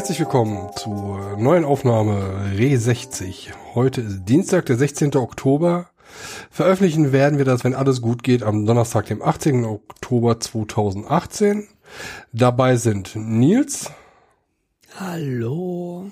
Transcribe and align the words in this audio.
Herzlich 0.00 0.20
willkommen 0.20 0.70
zur 0.76 1.36
neuen 1.36 1.62
Aufnahme 1.62 2.54
Re 2.56 2.78
60. 2.78 3.52
Heute 3.74 4.00
ist 4.00 4.24
Dienstag, 4.24 4.64
der 4.64 4.78
16. 4.78 5.14
Oktober. 5.16 5.90
Veröffentlichen 6.50 7.12
werden 7.12 7.36
wir 7.36 7.44
das, 7.44 7.64
wenn 7.64 7.74
alles 7.74 8.00
gut 8.00 8.22
geht, 8.22 8.42
am 8.42 8.64
Donnerstag, 8.64 9.04
dem 9.08 9.20
18. 9.20 9.66
Oktober 9.66 10.40
2018. 10.40 11.68
Dabei 12.32 12.76
sind 12.76 13.14
Nils. 13.14 13.90
Hallo. 14.98 16.10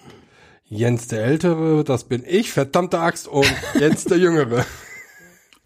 Jens 0.67 1.09
der 1.09 1.25
Ältere, 1.25 1.83
das 1.83 2.05
bin 2.05 2.25
ich, 2.27 2.53
verdammte 2.53 2.99
Axt, 2.99 3.27
und 3.27 3.51
Jens 3.81 4.05
der 4.05 4.19
Jüngere. 4.19 4.67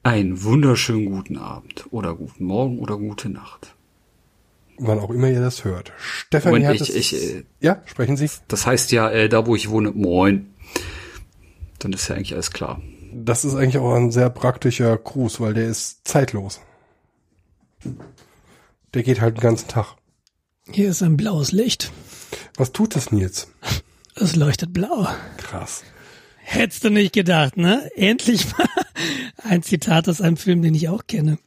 Einen 0.05 0.45
wunderschönen 0.45 1.07
guten 1.07 1.39
Abend 1.39 1.89
oder 1.91 2.15
guten 2.15 2.45
Morgen 2.45 2.79
oder 2.79 2.98
gute 2.98 3.29
Nacht. 3.31 3.72
Wann 4.79 4.99
auch 4.99 5.11
immer 5.11 5.29
ihr 5.29 5.41
das 5.41 5.65
hört. 5.65 5.93
Stefanie 5.99 6.61
Moment, 6.61 6.81
hat 6.81 6.89
ich, 6.89 6.97
es, 6.97 7.12
ich, 7.12 7.35
äh, 7.35 7.45
Ja, 7.61 7.83
sprechen 7.85 8.17
Sie. 8.17 8.29
Das 8.49 8.67
heißt 8.67 8.91
ja, 8.93 9.11
äh, 9.11 9.29
da 9.29 9.47
wo 9.47 9.55
ich 9.55 9.71
wohne, 9.71 9.93
moin. 9.93 10.55
Dann 11.79 11.93
ist 11.93 12.09
ja 12.09 12.17
eigentlich 12.17 12.35
alles 12.35 12.51
klar. 12.51 12.81
Das 13.12 13.45
ist 13.45 13.55
eigentlich 13.55 13.79
auch 13.79 13.95
ein 13.95 14.11
sehr 14.11 14.31
praktischer 14.31 14.97
Gruß, 14.97 15.41
weil 15.41 15.55
der 15.55 15.67
ist 15.67 16.07
zeitlos. 16.09 16.61
Der 18.95 19.03
geht 19.03 19.20
halt 19.20 19.37
den 19.37 19.43
ganzen 19.43 19.69
Tag. 19.69 19.97
Hier 20.70 20.91
ist 20.91 21.03
ein 21.03 21.17
blaues 21.17 21.53
Licht. 21.53 21.93
Was 22.56 22.73
tut 22.73 22.97
das 22.97 23.12
Nils? 23.12 23.48
Es 24.15 24.37
leuchtet 24.37 24.73
blau. 24.73 25.06
Krass. 25.37 25.83
Hättest 26.37 26.84
du 26.84 26.91
nicht 26.91 27.12
gedacht, 27.12 27.56
ne? 27.56 27.91
Endlich 27.97 28.50
mal 28.56 28.69
ein 29.43 29.62
Zitat 29.62 30.09
aus 30.09 30.20
einem 30.20 30.37
Film, 30.37 30.62
den 30.62 30.75
ich 30.75 30.89
auch 30.89 31.06
kenne. 31.06 31.39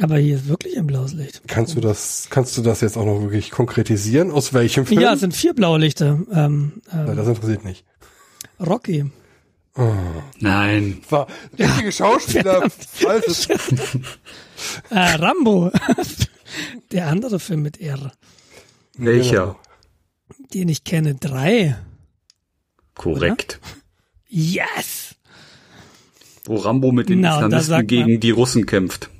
Aber 0.00 0.18
hier 0.18 0.36
ist 0.36 0.46
wirklich 0.48 0.78
ein 0.78 0.86
blaues 0.86 1.12
Licht. 1.12 1.42
Kannst 1.48 1.74
du 1.76 1.80
das, 1.80 2.28
kannst 2.30 2.56
du 2.56 2.62
das 2.62 2.80
jetzt 2.80 2.96
auch 2.96 3.04
noch 3.04 3.20
wirklich 3.20 3.50
konkretisieren? 3.50 4.30
Aus 4.30 4.52
welchem 4.52 4.86
Film? 4.86 5.00
Ja, 5.00 5.14
es 5.14 5.20
sind 5.20 5.34
vier 5.34 5.54
blaue 5.54 5.78
Lichter. 5.78 6.20
Ähm, 6.32 6.82
Nein, 6.92 7.08
ähm, 7.08 7.16
das 7.16 7.28
interessiert 7.28 7.64
nicht. 7.64 7.84
Rocky. 8.64 9.10
Nein. 10.40 10.98
War 11.08 11.28
richtige 11.58 11.92
Schauspieler, 11.92 12.68
falsches. 12.70 13.48
Äh, 14.90 14.98
Rambo. 14.98 15.70
Der 16.90 17.06
andere 17.06 17.38
Film 17.38 17.62
mit 17.62 17.80
R, 17.80 18.10
Welcher? 18.96 19.54
den 20.52 20.68
ich 20.68 20.82
kenne. 20.82 21.14
Drei. 21.14 21.76
Korrekt. 22.94 23.60
Yes! 24.26 25.14
Wo 26.44 26.56
Rambo 26.56 26.90
mit 26.90 27.08
den 27.08 27.22
da 27.22 27.36
Islamisten 27.36 27.86
gegen 27.86 28.18
die 28.18 28.30
Russen 28.32 28.66
kämpft. 28.66 29.10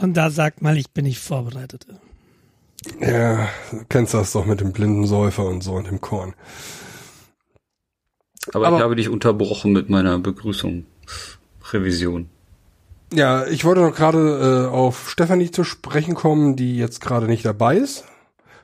Und 0.00 0.16
da 0.16 0.30
sagt 0.30 0.62
mal, 0.62 0.78
ich 0.78 0.90
bin 0.90 1.04
nicht 1.04 1.18
vorbereitet. 1.18 1.86
Ja, 3.00 3.48
du 3.70 3.84
kennst 3.88 4.14
das 4.14 4.32
doch 4.32 4.46
mit 4.46 4.60
dem 4.60 4.72
blinden 4.72 5.06
Säufer 5.06 5.44
und 5.44 5.62
so 5.62 5.74
und 5.74 5.86
dem 5.86 6.00
Korn. 6.00 6.34
Aber, 8.54 8.68
Aber- 8.68 8.78
ich 8.78 8.82
habe 8.82 8.96
dich 8.96 9.10
unterbrochen 9.10 9.72
mit 9.72 9.90
meiner 9.90 10.18
Begrüßungsrevision. 10.18 12.30
Ja, 13.12 13.44
ich 13.46 13.64
wollte 13.64 13.80
noch 13.82 13.94
gerade 13.94 14.68
äh, 14.68 14.72
auf 14.72 15.10
Stefanie 15.10 15.50
zu 15.50 15.64
sprechen 15.64 16.14
kommen, 16.14 16.54
die 16.56 16.76
jetzt 16.76 17.00
gerade 17.00 17.26
nicht 17.26 17.44
dabei 17.44 17.76
ist. 17.76 18.04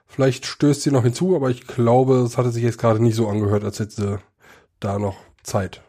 Vielleicht 0.06 0.46
stößt 0.46 0.82
sie 0.82 0.92
noch 0.92 1.02
hinzu, 1.02 1.34
aber 1.34 1.50
ich 1.50 1.66
glaube, 1.66 2.18
es 2.18 2.38
hatte 2.38 2.52
sich 2.52 2.62
jetzt 2.62 2.78
gerade 2.78 3.02
nicht 3.02 3.16
so 3.16 3.26
angehört, 3.28 3.64
als 3.64 3.80
hätte 3.80 3.94
sie 3.94 4.18
da 4.78 5.00
noch 5.00 5.16
Zeit. 5.42 5.82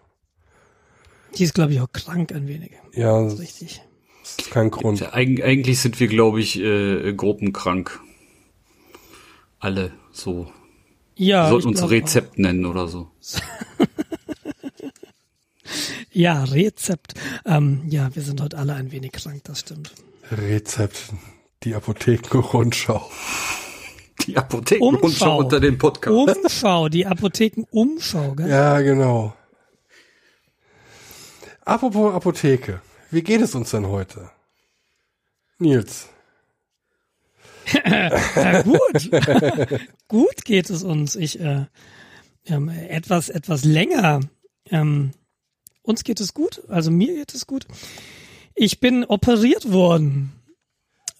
Die 1.36 1.44
ist, 1.44 1.54
glaube 1.54 1.74
ich, 1.74 1.82
auch 1.82 1.92
krank 1.94 2.32
ein 2.34 2.48
wenig. 2.48 2.72
Ja, 2.94 3.30
das 4.36 4.46
ist 4.46 4.52
kein 4.52 4.72
Grund. 4.72 5.00
Ja, 5.00 5.14
eig 5.14 5.44
eigentlich 5.44 5.80
sind 5.80 6.00
wir, 6.00 6.08
glaube 6.08 6.40
ich, 6.42 6.60
äh, 6.60 7.14
gruppenkrank. 7.14 8.00
Alle 9.60 9.92
so. 10.12 10.52
Ja, 11.16 11.46
wir 11.46 11.50
sollten 11.50 11.70
uns 11.70 11.90
Rezept 11.90 12.38
nennen 12.38 12.66
oder 12.66 12.88
so. 12.88 13.10
Ja, 16.18 16.46
Rezept. 16.46 17.14
Ähm, 17.46 17.84
ja, 17.90 18.10
wir 18.16 18.24
sind 18.24 18.42
heute 18.42 18.58
alle 18.58 18.74
ein 18.74 18.92
wenig 18.92 19.12
krank, 19.12 19.44
das 19.44 19.60
stimmt. 19.60 19.94
Rezept, 20.32 21.14
die 21.62 21.76
Apothekenrundschau. 21.76 23.08
Die 24.26 24.36
Apothekenrundschau 24.36 25.38
unter 25.38 25.60
den 25.60 25.78
Podcast. 25.78 26.38
Umschau, 26.40 26.90
die 26.90 27.06
Apothekenumschau, 27.06 28.32
gell? 28.34 28.50
Ja, 28.50 28.82
genau. 28.82 29.36
Apropos 31.64 32.16
Apotheke, 32.16 32.82
wie 33.12 33.22
geht 33.22 33.42
es 33.42 33.56
uns 33.56 33.72
denn 33.72 33.88
heute? 33.88 34.30
Nils. 35.60 36.10
Ja, 37.74 38.62
gut. 38.62 39.10
gut 40.08 40.46
geht 40.46 40.70
es 40.70 40.84
uns. 40.84 41.16
Ich, 41.16 41.40
äh, 41.40 41.66
ähm, 42.46 42.70
etwas, 42.70 43.30
etwas 43.30 43.66
länger. 43.66 44.22
Ähm, 44.70 45.12
uns 45.82 46.04
geht 46.04 46.20
es 46.20 46.34
gut, 46.34 46.64
also 46.68 46.92
mir 46.92 47.14
geht 47.16 47.34
es 47.34 47.48
gut. 47.48 47.66
Ich 48.56 48.80
bin 48.80 49.06
operiert 49.06 49.72
worden. 49.72 50.34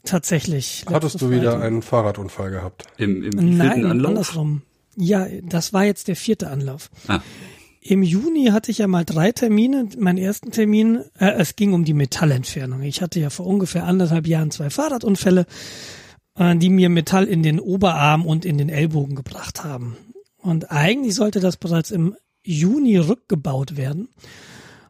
Tatsächlich. 0.04 0.86
Hattest 0.90 1.22
du 1.22 1.30
wieder 1.30 1.52
Freitag. 1.52 1.64
einen 1.64 1.82
Fahrradunfall 1.82 2.52
gehabt? 2.52 2.86
Im, 2.98 3.24
im 3.24 3.32
vierten 3.32 3.58
Nein, 3.58 3.86
Anlauf. 3.86 4.10
andersrum. 4.10 4.62
Ja, 4.96 5.28
das 5.44 5.74
war 5.74 5.84
jetzt 5.84 6.08
der 6.08 6.16
vierte 6.16 6.50
Anlauf. 6.50 6.90
Ah. 7.08 7.20
Im 7.90 8.04
Juni 8.04 8.48
hatte 8.48 8.70
ich 8.70 8.80
ja 8.80 8.88
mal 8.88 9.06
drei 9.06 9.32
Termine. 9.32 9.88
Mein 9.98 10.18
ersten 10.18 10.52
Termin, 10.52 11.06
äh, 11.18 11.32
es 11.38 11.56
ging 11.56 11.72
um 11.72 11.86
die 11.86 11.94
Metallentfernung. 11.94 12.82
Ich 12.82 13.02
hatte 13.02 13.22
ja 13.22 13.30
vor 13.30 13.46
ungefähr 13.46 13.86
anderthalb 13.86 14.28
Jahren 14.28 14.52
zwei 14.52 14.70
Fahrradunfälle, 14.70 15.46
äh, 16.36 16.58
die 16.58 16.70
mir 16.70 16.90
Metall 16.90 17.24
in 17.24 17.44
den 17.44 17.62
Oberarm 17.62 18.26
und 18.26 18.44
in 18.44 18.58
den 18.58 18.68
Ellbogen 18.68 19.16
gebracht 19.16 19.64
haben. 19.64 19.96
Und 20.36 20.70
eigentlich 20.70 21.16
sollte 21.16 21.40
das 21.40 21.56
bereits 21.56 21.92
im 21.92 22.18
Juni 22.44 22.98
rückgebaut 22.98 23.78
werden. 23.78 24.10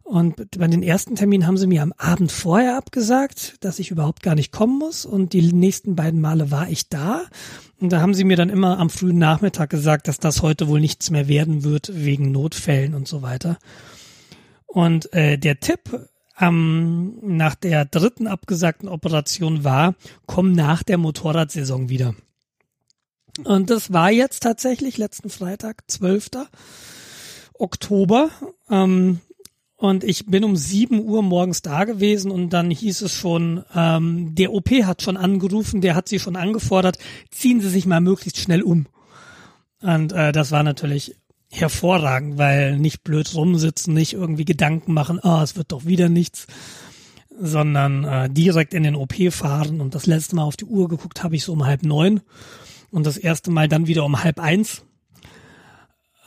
Und 0.08 0.58
bei 0.58 0.68
den 0.68 0.84
ersten 0.84 1.16
Termin 1.16 1.46
haben 1.46 1.58
sie 1.58 1.68
mir 1.68 1.82
am 1.82 1.92
Abend 1.98 2.32
vorher 2.32 2.78
abgesagt, 2.78 3.56
dass 3.60 3.78
ich 3.78 3.92
überhaupt 3.92 4.24
gar 4.24 4.36
nicht 4.36 4.54
kommen 4.54 4.80
muss. 4.80 5.06
Und 5.06 5.34
die 5.34 5.52
nächsten 5.52 5.98
beiden 5.98 6.22
Male 6.22 6.50
war 6.50 6.70
ich 6.70 6.88
da. 6.88 7.24
Und 7.82 7.92
da 7.92 8.00
haben 8.00 8.14
sie 8.14 8.24
mir 8.24 8.38
dann 8.38 8.48
immer 8.48 8.80
am 8.80 8.90
frühen 8.90 9.18
Nachmittag 9.18 9.70
gesagt, 9.70 10.08
dass 10.08 10.18
das 10.18 10.42
heute 10.42 10.70
wohl 10.70 10.80
nichts 10.80 11.10
mehr 11.10 11.28
werden 11.28 11.66
wird 11.66 11.92
wegen 11.94 12.32
Notfällen 12.32 12.96
und 12.96 13.06
so 13.06 13.22
weiter. 13.22 13.58
Und 14.66 15.12
äh, 15.12 15.38
der 15.38 15.60
Tipp 15.60 16.08
ähm, 16.40 17.18
nach 17.22 17.56
der 17.56 17.84
dritten 17.84 18.28
abgesagten 18.28 18.88
Operation 18.88 19.66
war, 19.66 19.94
komm 20.26 20.54
nach 20.54 20.84
der 20.84 20.98
Motorradsaison 20.98 21.90
wieder. 21.90 22.16
Und 23.44 23.70
das 23.70 23.92
war 23.92 24.10
jetzt 24.10 24.44
tatsächlich 24.44 24.98
letzten 24.98 25.30
Freitag, 25.30 25.84
12. 25.88 26.30
Oktober. 27.60 28.30
Ähm, 28.70 29.20
und 29.78 30.04
ich 30.04 30.26
bin 30.26 30.44
um 30.44 30.56
7 30.56 31.00
Uhr 31.00 31.22
morgens 31.22 31.62
da 31.62 31.84
gewesen 31.84 32.32
und 32.32 32.50
dann 32.50 32.72
hieß 32.72 33.02
es 33.04 33.14
schon, 33.14 33.64
ähm, 33.76 34.34
der 34.34 34.52
OP 34.52 34.72
hat 34.72 35.04
schon 35.04 35.18
angerufen, 35.18 35.82
der 35.82 35.94
hat 35.94 36.10
sie 36.10 36.18
schon 36.18 36.36
angefordert, 36.36 36.98
ziehen 37.30 37.62
Sie 37.62 37.70
sich 37.70 37.86
mal 37.86 38.02
möglichst 38.02 38.40
schnell 38.40 38.64
um. 38.64 38.88
Und 39.80 40.14
äh, 40.14 40.32
das 40.32 40.52
war 40.52 40.64
natürlich 40.64 41.16
hervorragend, 41.52 42.40
weil 42.40 42.80
nicht 42.80 43.04
blöd 43.04 43.34
rumsitzen, 43.36 43.94
nicht 43.94 44.14
irgendwie 44.14 44.46
Gedanken 44.46 44.94
machen, 44.94 45.20
ah, 45.24 45.44
es 45.44 45.56
wird 45.56 45.72
doch 45.72 45.86
wieder 45.86 46.10
nichts, 46.10 46.48
sondern 47.40 48.04
äh, 48.04 48.30
direkt 48.32 48.74
in 48.74 48.82
den 48.82 48.96
OP 48.96 49.14
fahren. 49.32 49.80
Und 49.80 49.94
das 49.94 50.08
letzte 50.08 50.36
Mal 50.36 50.44
auf 50.44 50.58
die 50.58 50.66
Uhr 50.66 50.90
geguckt 50.90 51.24
habe 51.24 51.36
ich 51.36 51.44
so 51.44 51.54
um 51.54 51.68
halb 51.68 51.84
neun 51.84 52.22
und 52.90 53.06
das 53.06 53.18
erste 53.18 53.52
Mal 53.52 53.68
dann 53.68 53.86
wieder 53.86 54.04
um 54.06 54.24
halb 54.24 54.40
eins. 54.40 54.87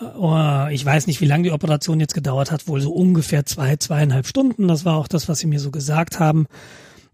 Äh, 0.00 0.74
Ich 0.74 0.84
weiß 0.84 1.06
nicht, 1.06 1.20
wie 1.20 1.26
lange 1.26 1.44
die 1.44 1.52
Operation 1.52 2.00
jetzt 2.00 2.14
gedauert 2.14 2.50
hat, 2.50 2.68
wohl 2.68 2.80
so 2.80 2.92
ungefähr 2.92 3.44
zwei, 3.46 3.76
zweieinhalb 3.76 4.26
Stunden. 4.26 4.68
Das 4.68 4.84
war 4.84 4.96
auch 4.96 5.08
das, 5.08 5.28
was 5.28 5.38
sie 5.38 5.46
mir 5.46 5.60
so 5.60 5.70
gesagt 5.70 6.18
haben. 6.20 6.46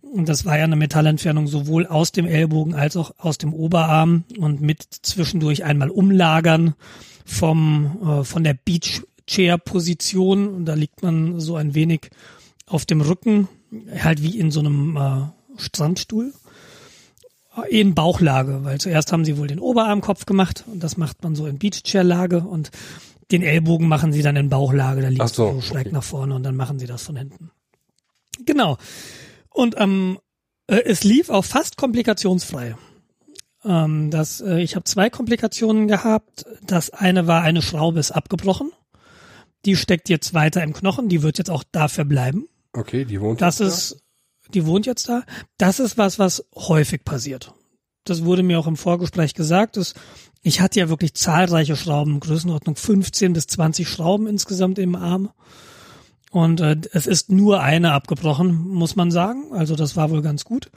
Und 0.01 0.29
das 0.29 0.45
war 0.45 0.57
ja 0.57 0.65
eine 0.65 0.77
Metallentfernung 0.77 1.47
sowohl 1.47 1.87
aus 1.87 2.13
dem 2.13 2.27
Ellbogen 2.27 2.75
als 2.75 2.97
auch 2.97 3.13
aus 3.19 3.39
dem 3.39 3.53
Oberarm 3.53 4.25
und 4.39 4.61
mit 4.61 4.83
zwischendurch 5.03 5.65
einmal 5.65 5.91
umlagern 5.91 6.75
vom, 7.25 7.99
äh, 8.21 8.25
von 8.25 8.45
der 8.45 8.55
Beach 8.55 9.03
Chair 9.27 9.59
Position. 9.59 10.49
Und 10.49 10.65
da 10.67 10.75
liegt 10.75 11.03
man 11.03 11.41
so 11.41 11.57
ein 11.57 11.75
wenig 11.75 12.11
auf 12.67 12.87
dem 12.87 13.01
Rücken, 13.01 13.49
halt 14.03 14.23
wie 14.23 14.39
in 14.39 14.51
so 14.51 14.61
einem 14.61 14.97
äh, 14.97 15.61
Strandstuhl 15.61 16.33
in 17.71 17.95
Bauchlage, 17.95 18.65
weil 18.65 18.79
zuerst 18.79 19.13
haben 19.13 19.25
sie 19.25 19.39
wohl 19.39 19.47
den 19.47 19.61
Oberarmkopf 19.61 20.27
gemacht 20.27 20.65
und 20.67 20.83
das 20.83 20.97
macht 20.97 21.23
man 21.23 21.35
so 21.35 21.47
in 21.47 21.59
Beachchair-Lage 21.59 22.41
und 22.41 22.71
den 23.31 23.43
Ellbogen 23.43 23.89
machen 23.89 24.13
sie 24.13 24.23
dann 24.23 24.37
in 24.37 24.49
Bauchlage, 24.49 25.01
da 25.01 25.09
Ach 25.09 25.13
liegst 25.13 25.35
so, 25.35 25.49
du 25.49 25.55
so 25.57 25.61
schräg 25.63 25.87
okay. 25.87 25.95
nach 25.95 26.05
vorne 26.05 26.35
und 26.35 26.43
dann 26.43 26.57
machen 26.57 26.79
sie 26.79 26.87
das 26.87 27.03
von 27.03 27.17
hinten. 27.17 27.51
Genau. 28.45 28.77
Und 29.51 29.75
ähm, 29.79 30.19
äh, 30.67 30.83
es 30.85 31.03
lief 31.03 31.31
auch 31.31 31.45
fast 31.45 31.77
komplikationsfrei. 31.77 32.77
Ähm, 33.65 34.11
das, 34.11 34.41
äh, 34.41 34.61
ich 34.61 34.77
habe 34.77 34.85
zwei 34.85 35.11
Komplikationen 35.11 35.89
gehabt. 35.89 36.45
Das 36.63 36.91
eine 36.91 37.27
war, 37.27 37.43
eine 37.43 37.63
Schraube 37.63 37.99
ist 37.99 38.13
abgebrochen. 38.13 38.71
Die 39.65 39.77
steckt 39.77 40.09
jetzt 40.09 40.35
weiter 40.35 40.63
im 40.63 40.73
Knochen, 40.73 41.09
die 41.09 41.23
wird 41.23 41.39
jetzt 41.39 41.51
auch 41.51 41.65
dafür 41.73 42.05
bleiben. 42.05 42.47
Okay, 42.73 43.05
die 43.05 43.21
wohnt 43.21 43.41
Das 43.41 43.59
ist, 43.61 44.05
die 44.55 44.67
wohnt 44.67 44.87
jetzt 44.87 45.09
da. 45.09 45.23
Das 45.59 45.81
ist 45.81 45.99
was, 45.99 46.19
was 46.19 46.45
häufig 46.55 47.05
passiert. 47.05 47.53
das 48.05 48.25
wurde 48.25 48.43
mir 48.43 48.59
auch 48.59 48.69
im 48.69 48.77
Vorgespräch 48.77 49.35
gesagt, 49.35 49.77
dass 49.77 49.95
ich 50.43 50.61
hatte 50.61 50.79
ja 50.79 50.89
wirklich 50.89 51.15
zahlreiche 51.15 51.75
Schrauben, 51.75 52.21
Größenordnung 52.21 52.77
15 52.77 53.33
bis 53.33 53.49
20 53.49 53.89
Schrauben 53.89 54.29
insgesamt 54.29 54.79
im 54.79 54.95
Arm. 54.95 55.31
Und 56.31 56.61
äh, 56.61 56.77
es 56.93 57.09
ist 57.09 57.33
nur 57.33 57.63
eine 57.63 57.93
abgebrochen, 57.93 58.69
muss 58.69 58.95
man 58.95 59.11
sagen. 59.11 59.53
Also 59.53 59.75
das 59.75 59.97
war 59.97 60.11
wohl 60.11 60.23
ganz 60.23 60.45
gut. 60.45 60.71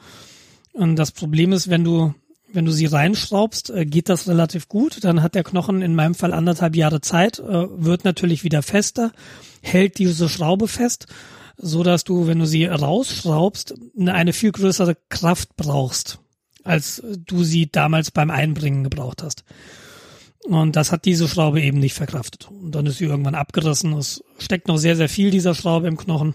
Und 0.74 0.96
das 0.96 1.12
Problem 1.12 1.52
ist, 1.52 1.70
wenn 1.70 1.84
du 1.84 2.16
wenn 2.52 2.66
du 2.66 2.72
sie 2.72 2.88
reinschraubst, 2.88 3.70
äh, 3.70 3.86
geht 3.86 4.10
das 4.10 4.28
relativ 4.28 4.68
gut. 4.68 5.04
Dann 5.04 5.22
hat 5.22 5.36
der 5.36 5.44
Knochen 5.44 5.82
in 5.82 5.96
meinem 5.96 6.16
Fall 6.16 6.34
anderthalb 6.34 6.76
Jahre 6.76 7.02
Zeit, 7.02 7.40
äh, 7.40 7.68
wird 7.70 8.06
natürlich 8.06 8.44
wieder 8.44 8.64
fester, 8.64 9.12
hält 9.62 10.00
diese 10.00 10.30
Schraube 10.30 10.68
fest, 10.68 11.08
so 11.62 11.84
dass 11.84 12.04
du, 12.04 12.28
wenn 12.28 12.40
du 12.40 12.46
sie 12.46 12.66
rausschraubst, 12.66 13.76
eine 14.00 14.34
viel 14.34 14.52
größere 14.52 14.96
Kraft 15.10 15.56
brauchst, 15.58 16.20
als 16.64 17.04
du 17.26 17.44
sie 17.44 17.70
damals 17.70 18.12
beim 18.12 18.32
Einbringen 18.32 18.84
gebraucht 18.84 19.22
hast. 19.22 19.44
Und 20.46 20.76
das 20.76 20.92
hat 20.92 21.06
diese 21.06 21.28
Schraube 21.28 21.62
eben 21.62 21.80
nicht 21.80 21.94
verkraftet. 21.94 22.50
Und 22.50 22.74
dann 22.74 22.86
ist 22.86 22.98
sie 22.98 23.06
irgendwann 23.06 23.36
abgerissen. 23.36 23.94
Es 23.94 24.24
steckt 24.38 24.68
noch 24.68 24.78
sehr, 24.78 24.96
sehr 24.96 25.10
viel 25.10 25.32
dieser 25.32 25.54
Schraube 25.54 25.88
im 25.88 25.98
Knochen. 25.98 26.34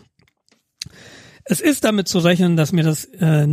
Es 1.44 1.60
ist 1.60 1.84
damit 1.84 2.08
zu 2.08 2.18
rechnen, 2.18 2.56
dass 2.56 2.72
mir 2.72 2.84
das 2.84 3.06
äh, 3.06 3.46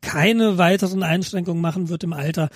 keine 0.00 0.58
weiteren 0.58 1.02
Einschränkungen 1.02 1.60
machen 1.60 1.88
wird 1.88 2.04
im 2.04 2.12
Alter. 2.12 2.50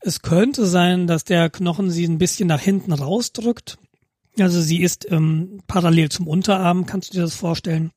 Es 0.00 0.20
könnte 0.20 0.66
sein, 0.66 1.06
dass 1.06 1.24
der 1.24 1.48
Knochen 1.48 1.90
sie 1.90 2.06
ein 2.06 2.18
bisschen 2.18 2.48
nach 2.48 2.60
hinten 2.60 2.92
rausdrückt. 2.92 3.78
Also 4.38 4.60
sie 4.60 4.82
ist 4.82 5.10
ähm, 5.10 5.60
parallel 5.66 6.10
zum 6.10 6.26
Unterarm, 6.26 6.86
kannst 6.86 7.10
du 7.10 7.14
dir 7.14 7.22
das 7.22 7.34
vorstellen. 7.34 7.90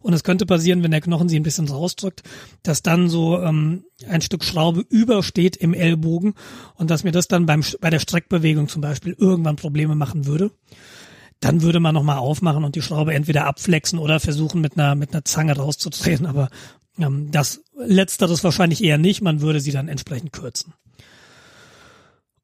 Und 0.00 0.12
es 0.12 0.24
könnte 0.24 0.46
passieren, 0.46 0.82
wenn 0.82 0.90
der 0.90 1.00
Knochen 1.00 1.28
sie 1.28 1.38
ein 1.38 1.44
bisschen 1.44 1.68
rausdrückt, 1.68 2.22
dass 2.64 2.82
dann 2.82 3.08
so 3.08 3.40
ähm, 3.40 3.84
ein 4.08 4.20
Stück 4.20 4.42
Schraube 4.42 4.84
übersteht 4.88 5.56
im 5.56 5.74
Ellbogen 5.74 6.34
und 6.74 6.90
dass 6.90 7.04
mir 7.04 7.12
das 7.12 7.28
dann 7.28 7.46
beim 7.46 7.62
bei 7.80 7.88
der 7.88 8.00
Streckbewegung 8.00 8.68
zum 8.68 8.82
Beispiel 8.82 9.14
irgendwann 9.16 9.56
Probleme 9.56 9.94
machen 9.94 10.26
würde 10.26 10.50
dann 11.42 11.60
würde 11.60 11.80
man 11.80 11.94
nochmal 11.94 12.18
aufmachen 12.18 12.64
und 12.64 12.76
die 12.76 12.82
Schraube 12.82 13.14
entweder 13.14 13.46
abflexen 13.46 13.98
oder 13.98 14.20
versuchen 14.20 14.60
mit 14.60 14.78
einer, 14.78 14.94
mit 14.94 15.12
einer 15.12 15.24
Zange 15.24 15.56
rauszudrehen. 15.56 16.24
Aber 16.24 16.48
ähm, 16.98 17.30
das 17.32 17.62
letzteres 17.76 18.44
wahrscheinlich 18.44 18.82
eher 18.82 18.96
nicht. 18.96 19.22
Man 19.22 19.40
würde 19.40 19.60
sie 19.60 19.72
dann 19.72 19.88
entsprechend 19.88 20.32
kürzen. 20.32 20.72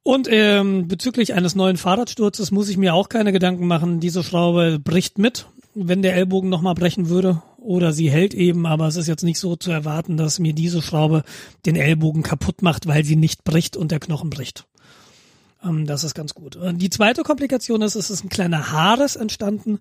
Und 0.09 0.27
ähm, 0.31 0.89
bezüglich 0.89 1.35
eines 1.35 1.55
neuen 1.55 1.77
Fahrradsturzes 1.77 2.51
muss 2.51 2.71
ich 2.71 2.79
mir 2.79 2.95
auch 2.95 3.11
keine 3.11 3.31
Gedanken 3.31 3.67
machen. 3.67 4.01
Diese 4.01 4.23
Schraube 4.23 4.79
bricht 4.83 5.19
mit, 5.19 5.45
wenn 5.75 6.01
der 6.01 6.15
Ellbogen 6.15 6.49
nochmal 6.49 6.73
brechen 6.73 7.11
würde. 7.11 7.43
Oder 7.59 7.93
sie 7.93 8.11
hält 8.11 8.33
eben, 8.33 8.65
aber 8.65 8.87
es 8.87 8.97
ist 8.97 9.07
jetzt 9.07 9.23
nicht 9.23 9.39
so 9.39 9.55
zu 9.55 9.71
erwarten, 9.71 10.17
dass 10.17 10.39
mir 10.39 10.55
diese 10.55 10.81
Schraube 10.81 11.25
den 11.67 11.77
Ellbogen 11.77 12.23
kaputt 12.23 12.63
macht, 12.63 12.87
weil 12.87 13.05
sie 13.05 13.17
nicht 13.17 13.45
bricht 13.45 13.77
und 13.77 13.91
der 13.91 14.01
Knochen 14.01 14.31
bricht. 14.31 14.67
Ähm, 15.63 15.85
das 15.85 16.05
ist 16.05 16.15
ganz 16.15 16.33
gut. 16.33 16.59
Die 16.59 16.89
zweite 16.89 17.23
Komplikation 17.23 17.83
ist, 17.83 17.95
es 17.95 18.09
ist 18.09 18.25
ein 18.25 18.31
kleiner 18.31 18.73
Haares 18.73 19.15
entstanden 19.15 19.79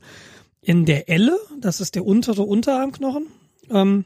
in 0.62 0.84
der 0.84 1.08
Elle. 1.08 1.38
Das 1.62 1.80
ist 1.80 1.96
der 1.96 2.06
untere 2.06 2.42
Unterarmknochen. 2.42 3.28
Ähm, 3.72 4.04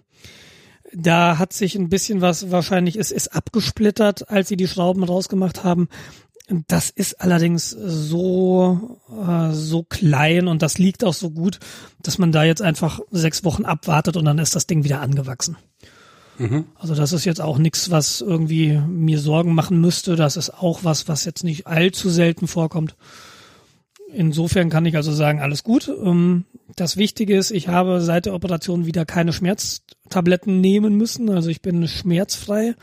da 0.93 1.37
hat 1.37 1.53
sich 1.53 1.75
ein 1.75 1.89
bisschen 1.89 2.21
was 2.21 2.51
wahrscheinlich 2.51 2.97
ist, 2.97 3.11
ist 3.11 3.29
abgesplittert, 3.35 4.29
als 4.29 4.49
sie 4.49 4.57
die 4.57 4.67
Schrauben 4.67 5.03
rausgemacht 5.03 5.63
haben. 5.63 5.87
Das 6.67 6.89
ist 6.89 7.21
allerdings 7.21 7.69
so 7.69 8.99
äh, 9.09 9.53
so 9.53 9.83
klein 9.83 10.47
und 10.47 10.61
das 10.61 10.77
liegt 10.77 11.03
auch 11.03 11.13
so 11.13 11.29
gut, 11.29 11.59
dass 12.01 12.17
man 12.17 12.31
da 12.31 12.43
jetzt 12.43 12.61
einfach 12.61 12.99
sechs 13.09 13.45
Wochen 13.45 13.63
abwartet 13.63 14.17
und 14.17 14.25
dann 14.25 14.39
ist 14.39 14.55
das 14.55 14.67
Ding 14.67 14.83
wieder 14.83 14.99
angewachsen. 14.99 15.55
Mhm. 16.37 16.65
Also 16.75 16.95
das 16.95 17.13
ist 17.13 17.23
jetzt 17.23 17.39
auch 17.39 17.57
nichts, 17.57 17.89
was 17.91 18.19
irgendwie 18.19 18.81
mir 18.87 19.19
Sorgen 19.19 19.53
machen 19.53 19.79
müsste. 19.79 20.15
Das 20.15 20.35
ist 20.35 20.49
auch 20.49 20.83
was, 20.83 21.07
was 21.07 21.23
jetzt 21.23 21.43
nicht 21.43 21.67
allzu 21.67 22.09
selten 22.09 22.47
vorkommt. 22.47 22.95
Insofern 24.13 24.69
kann 24.69 24.85
ich 24.85 24.95
also 24.97 25.13
sagen, 25.13 25.39
alles 25.39 25.63
gut. 25.63 25.87
Ähm, 25.87 26.45
das 26.75 26.97
Wichtige 26.97 27.37
ist, 27.37 27.51
ich 27.51 27.69
habe 27.69 28.01
seit 28.01 28.25
der 28.25 28.33
Operation 28.33 28.85
wieder 28.85 29.05
keine 29.05 29.31
Schmerztabletten 30.11 30.59
nehmen 30.61 30.95
müssen. 30.95 31.29
Also 31.29 31.49
ich 31.49 31.61
bin 31.61 31.87
schmerzfrei. 31.87 32.75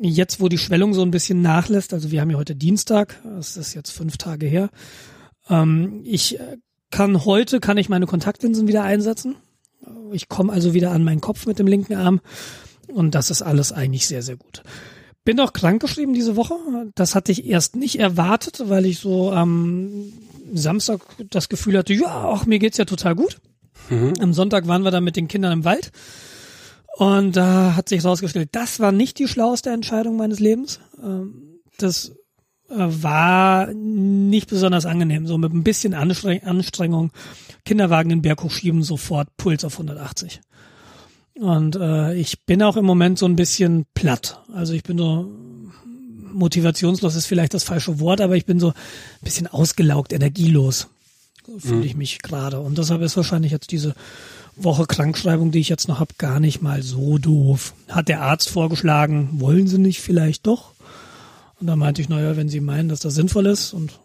Jetzt, 0.00 0.40
wo 0.40 0.48
die 0.48 0.58
Schwellung 0.58 0.94
so 0.94 1.02
ein 1.02 1.10
bisschen 1.10 1.40
nachlässt, 1.42 1.94
also 1.94 2.10
wir 2.10 2.20
haben 2.20 2.30
ja 2.30 2.36
heute 2.36 2.54
Dienstag, 2.54 3.18
das 3.24 3.56
ist 3.56 3.74
jetzt 3.74 3.90
fünf 3.90 4.18
Tage 4.18 4.46
her. 4.46 4.68
Ähm, 5.48 6.02
ich 6.04 6.38
kann 6.90 7.24
heute, 7.24 7.60
kann 7.60 7.78
ich 7.78 7.88
meine 7.88 8.06
Kontaktlinsen 8.06 8.68
wieder 8.68 8.84
einsetzen. 8.84 9.36
Ich 10.12 10.28
komme 10.28 10.52
also 10.52 10.74
wieder 10.74 10.92
an 10.92 11.02
meinen 11.02 11.22
Kopf 11.22 11.46
mit 11.46 11.58
dem 11.58 11.66
linken 11.66 11.94
Arm 11.94 12.20
und 12.88 13.14
das 13.14 13.30
ist 13.30 13.40
alles 13.40 13.72
eigentlich 13.72 14.06
sehr, 14.06 14.22
sehr 14.22 14.36
gut. 14.36 14.62
Bin 15.24 15.40
auch 15.40 15.54
krankgeschrieben 15.54 16.14
diese 16.14 16.36
Woche. 16.36 16.54
Das 16.94 17.14
hatte 17.14 17.32
ich 17.32 17.46
erst 17.46 17.74
nicht 17.74 17.98
erwartet, 17.98 18.64
weil 18.66 18.84
ich 18.84 18.98
so 18.98 19.32
am 19.32 20.12
Samstag 20.52 21.00
das 21.30 21.48
Gefühl 21.48 21.78
hatte, 21.78 21.94
ja, 21.94 22.30
ach, 22.34 22.44
mir 22.44 22.58
geht's 22.58 22.76
ja 22.76 22.84
total 22.84 23.14
gut. 23.14 23.38
Mhm. 23.88 24.12
Am 24.20 24.34
Sonntag 24.34 24.66
waren 24.66 24.82
wir 24.82 24.90
dann 24.90 25.04
mit 25.04 25.16
den 25.16 25.26
Kindern 25.26 25.52
im 25.52 25.64
Wald. 25.64 25.90
Und 26.96 27.36
da 27.36 27.76
hat 27.76 27.90
sich 27.90 28.02
herausgestellt, 28.02 28.48
das 28.52 28.80
war 28.80 28.90
nicht 28.90 29.18
die 29.18 29.28
schlauste 29.28 29.68
Entscheidung 29.68 30.16
meines 30.16 30.40
Lebens. 30.40 30.80
Ähm, 31.02 31.60
das 31.76 32.12
äh, 32.70 32.74
war 32.74 33.66
nicht 33.74 34.48
besonders 34.48 34.86
angenehm. 34.86 35.26
So 35.26 35.36
mit 35.36 35.52
ein 35.52 35.62
bisschen 35.62 35.92
Anstrengung, 35.92 37.12
Kinderwagen 37.66 38.08
den 38.08 38.22
Berg 38.22 38.42
hochschieben, 38.42 38.82
sofort 38.82 39.28
Puls 39.36 39.62
auf 39.64 39.74
180. 39.74 40.40
Und 41.34 41.76
äh, 41.76 42.14
ich 42.14 42.46
bin 42.46 42.62
auch 42.62 42.78
im 42.78 42.86
Moment 42.86 43.18
so 43.18 43.26
ein 43.26 43.36
bisschen 43.36 43.84
platt. 43.92 44.40
Also 44.54 44.72
ich 44.72 44.82
bin 44.82 44.96
so 44.96 45.30
motivationslos 46.32 47.14
ist 47.14 47.26
vielleicht 47.26 47.52
das 47.52 47.64
falsche 47.64 48.00
Wort, 48.00 48.22
aber 48.22 48.36
ich 48.36 48.46
bin 48.46 48.58
so 48.58 48.68
ein 48.68 48.74
bisschen 49.22 49.46
ausgelaugt, 49.46 50.14
energielos. 50.14 50.88
Fühle 51.58 51.76
mhm. 51.76 51.82
ich 51.82 51.94
mich 51.94 52.22
gerade. 52.22 52.58
Und 52.60 52.78
deshalb 52.78 53.02
ist 53.02 53.18
wahrscheinlich 53.18 53.52
jetzt 53.52 53.70
diese 53.70 53.94
Woche 54.56 54.86
Krankschreibung, 54.86 55.50
die 55.50 55.60
ich 55.60 55.68
jetzt 55.68 55.88
noch 55.88 56.00
habe, 56.00 56.14
gar 56.18 56.40
nicht 56.40 56.62
mal 56.62 56.82
so 56.82 57.18
doof. 57.18 57.74
Hat 57.88 58.08
der 58.08 58.22
Arzt 58.22 58.48
vorgeschlagen, 58.48 59.28
wollen 59.34 59.66
Sie 59.66 59.78
nicht 59.78 60.00
vielleicht 60.00 60.46
doch? 60.46 60.72
Und 61.60 61.66
da 61.66 61.76
meinte 61.76 62.02
ich, 62.02 62.08
naja, 62.08 62.36
wenn 62.36 62.48
Sie 62.48 62.60
meinen, 62.60 62.88
dass 62.88 63.00
das 63.00 63.14
sinnvoll 63.14 63.46
ist 63.46 63.72
und 63.72 63.98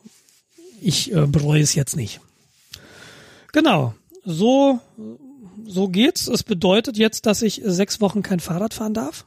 ich 0.81 1.13
äh, 1.13 1.25
bereue 1.25 1.61
es 1.61 1.75
jetzt 1.75 1.95
nicht. 1.95 2.21
Genau. 3.51 3.93
So 4.23 4.79
so 5.71 5.87
geht's. 5.87 6.27
Es 6.27 6.43
bedeutet 6.43 6.97
jetzt, 6.97 7.25
dass 7.25 7.41
ich 7.41 7.61
sechs 7.63 8.01
Wochen 8.01 8.23
kein 8.23 8.39
Fahrrad 8.39 8.73
fahren 8.73 8.93
darf, 8.93 9.25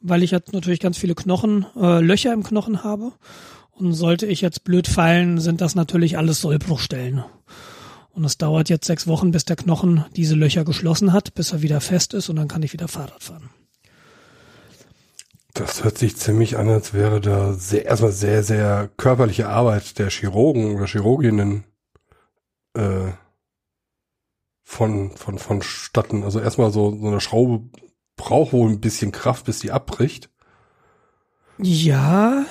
weil 0.00 0.22
ich 0.22 0.30
jetzt 0.30 0.52
natürlich 0.52 0.80
ganz 0.80 0.98
viele 0.98 1.14
Knochen, 1.14 1.66
äh, 1.76 2.00
Löcher 2.00 2.32
im 2.32 2.42
Knochen 2.42 2.84
habe. 2.84 3.12
Und 3.72 3.92
sollte 3.92 4.26
ich 4.26 4.40
jetzt 4.40 4.64
blöd 4.64 4.88
fallen, 4.88 5.38
sind 5.40 5.60
das 5.60 5.76
natürlich 5.76 6.18
alles 6.18 6.40
Sollbruchstellen. 6.40 7.22
Und 8.18 8.24
es 8.24 8.36
dauert 8.36 8.68
jetzt 8.68 8.88
sechs 8.88 9.06
Wochen, 9.06 9.30
bis 9.30 9.44
der 9.44 9.54
Knochen 9.54 10.04
diese 10.16 10.34
Löcher 10.34 10.64
geschlossen 10.64 11.12
hat, 11.12 11.34
bis 11.34 11.52
er 11.52 11.62
wieder 11.62 11.80
fest 11.80 12.14
ist 12.14 12.28
und 12.28 12.34
dann 12.34 12.48
kann 12.48 12.64
ich 12.64 12.72
wieder 12.72 12.88
Fahrrad 12.88 13.22
fahren. 13.22 13.48
Das 15.54 15.84
hört 15.84 15.98
sich 15.98 16.16
ziemlich 16.16 16.56
an, 16.58 16.68
als 16.68 16.92
wäre 16.92 17.20
da 17.20 17.52
sehr, 17.52 17.84
erstmal 17.84 18.10
sehr, 18.10 18.42
sehr 18.42 18.90
körperliche 18.96 19.48
Arbeit 19.48 20.00
der 20.00 20.10
Chirurgen 20.10 20.74
oder 20.74 20.86
Chirurginnen 20.86 21.62
äh, 22.74 23.12
von, 24.64 25.12
von, 25.16 25.38
vonstatten. 25.38 26.24
Also 26.24 26.40
erstmal 26.40 26.72
so, 26.72 26.98
so 27.00 27.06
eine 27.06 27.20
Schraube 27.20 27.70
braucht 28.16 28.52
wohl 28.52 28.68
ein 28.68 28.80
bisschen 28.80 29.12
Kraft, 29.12 29.44
bis 29.44 29.60
die 29.60 29.70
abbricht. 29.70 30.28
Ja, 31.58 32.44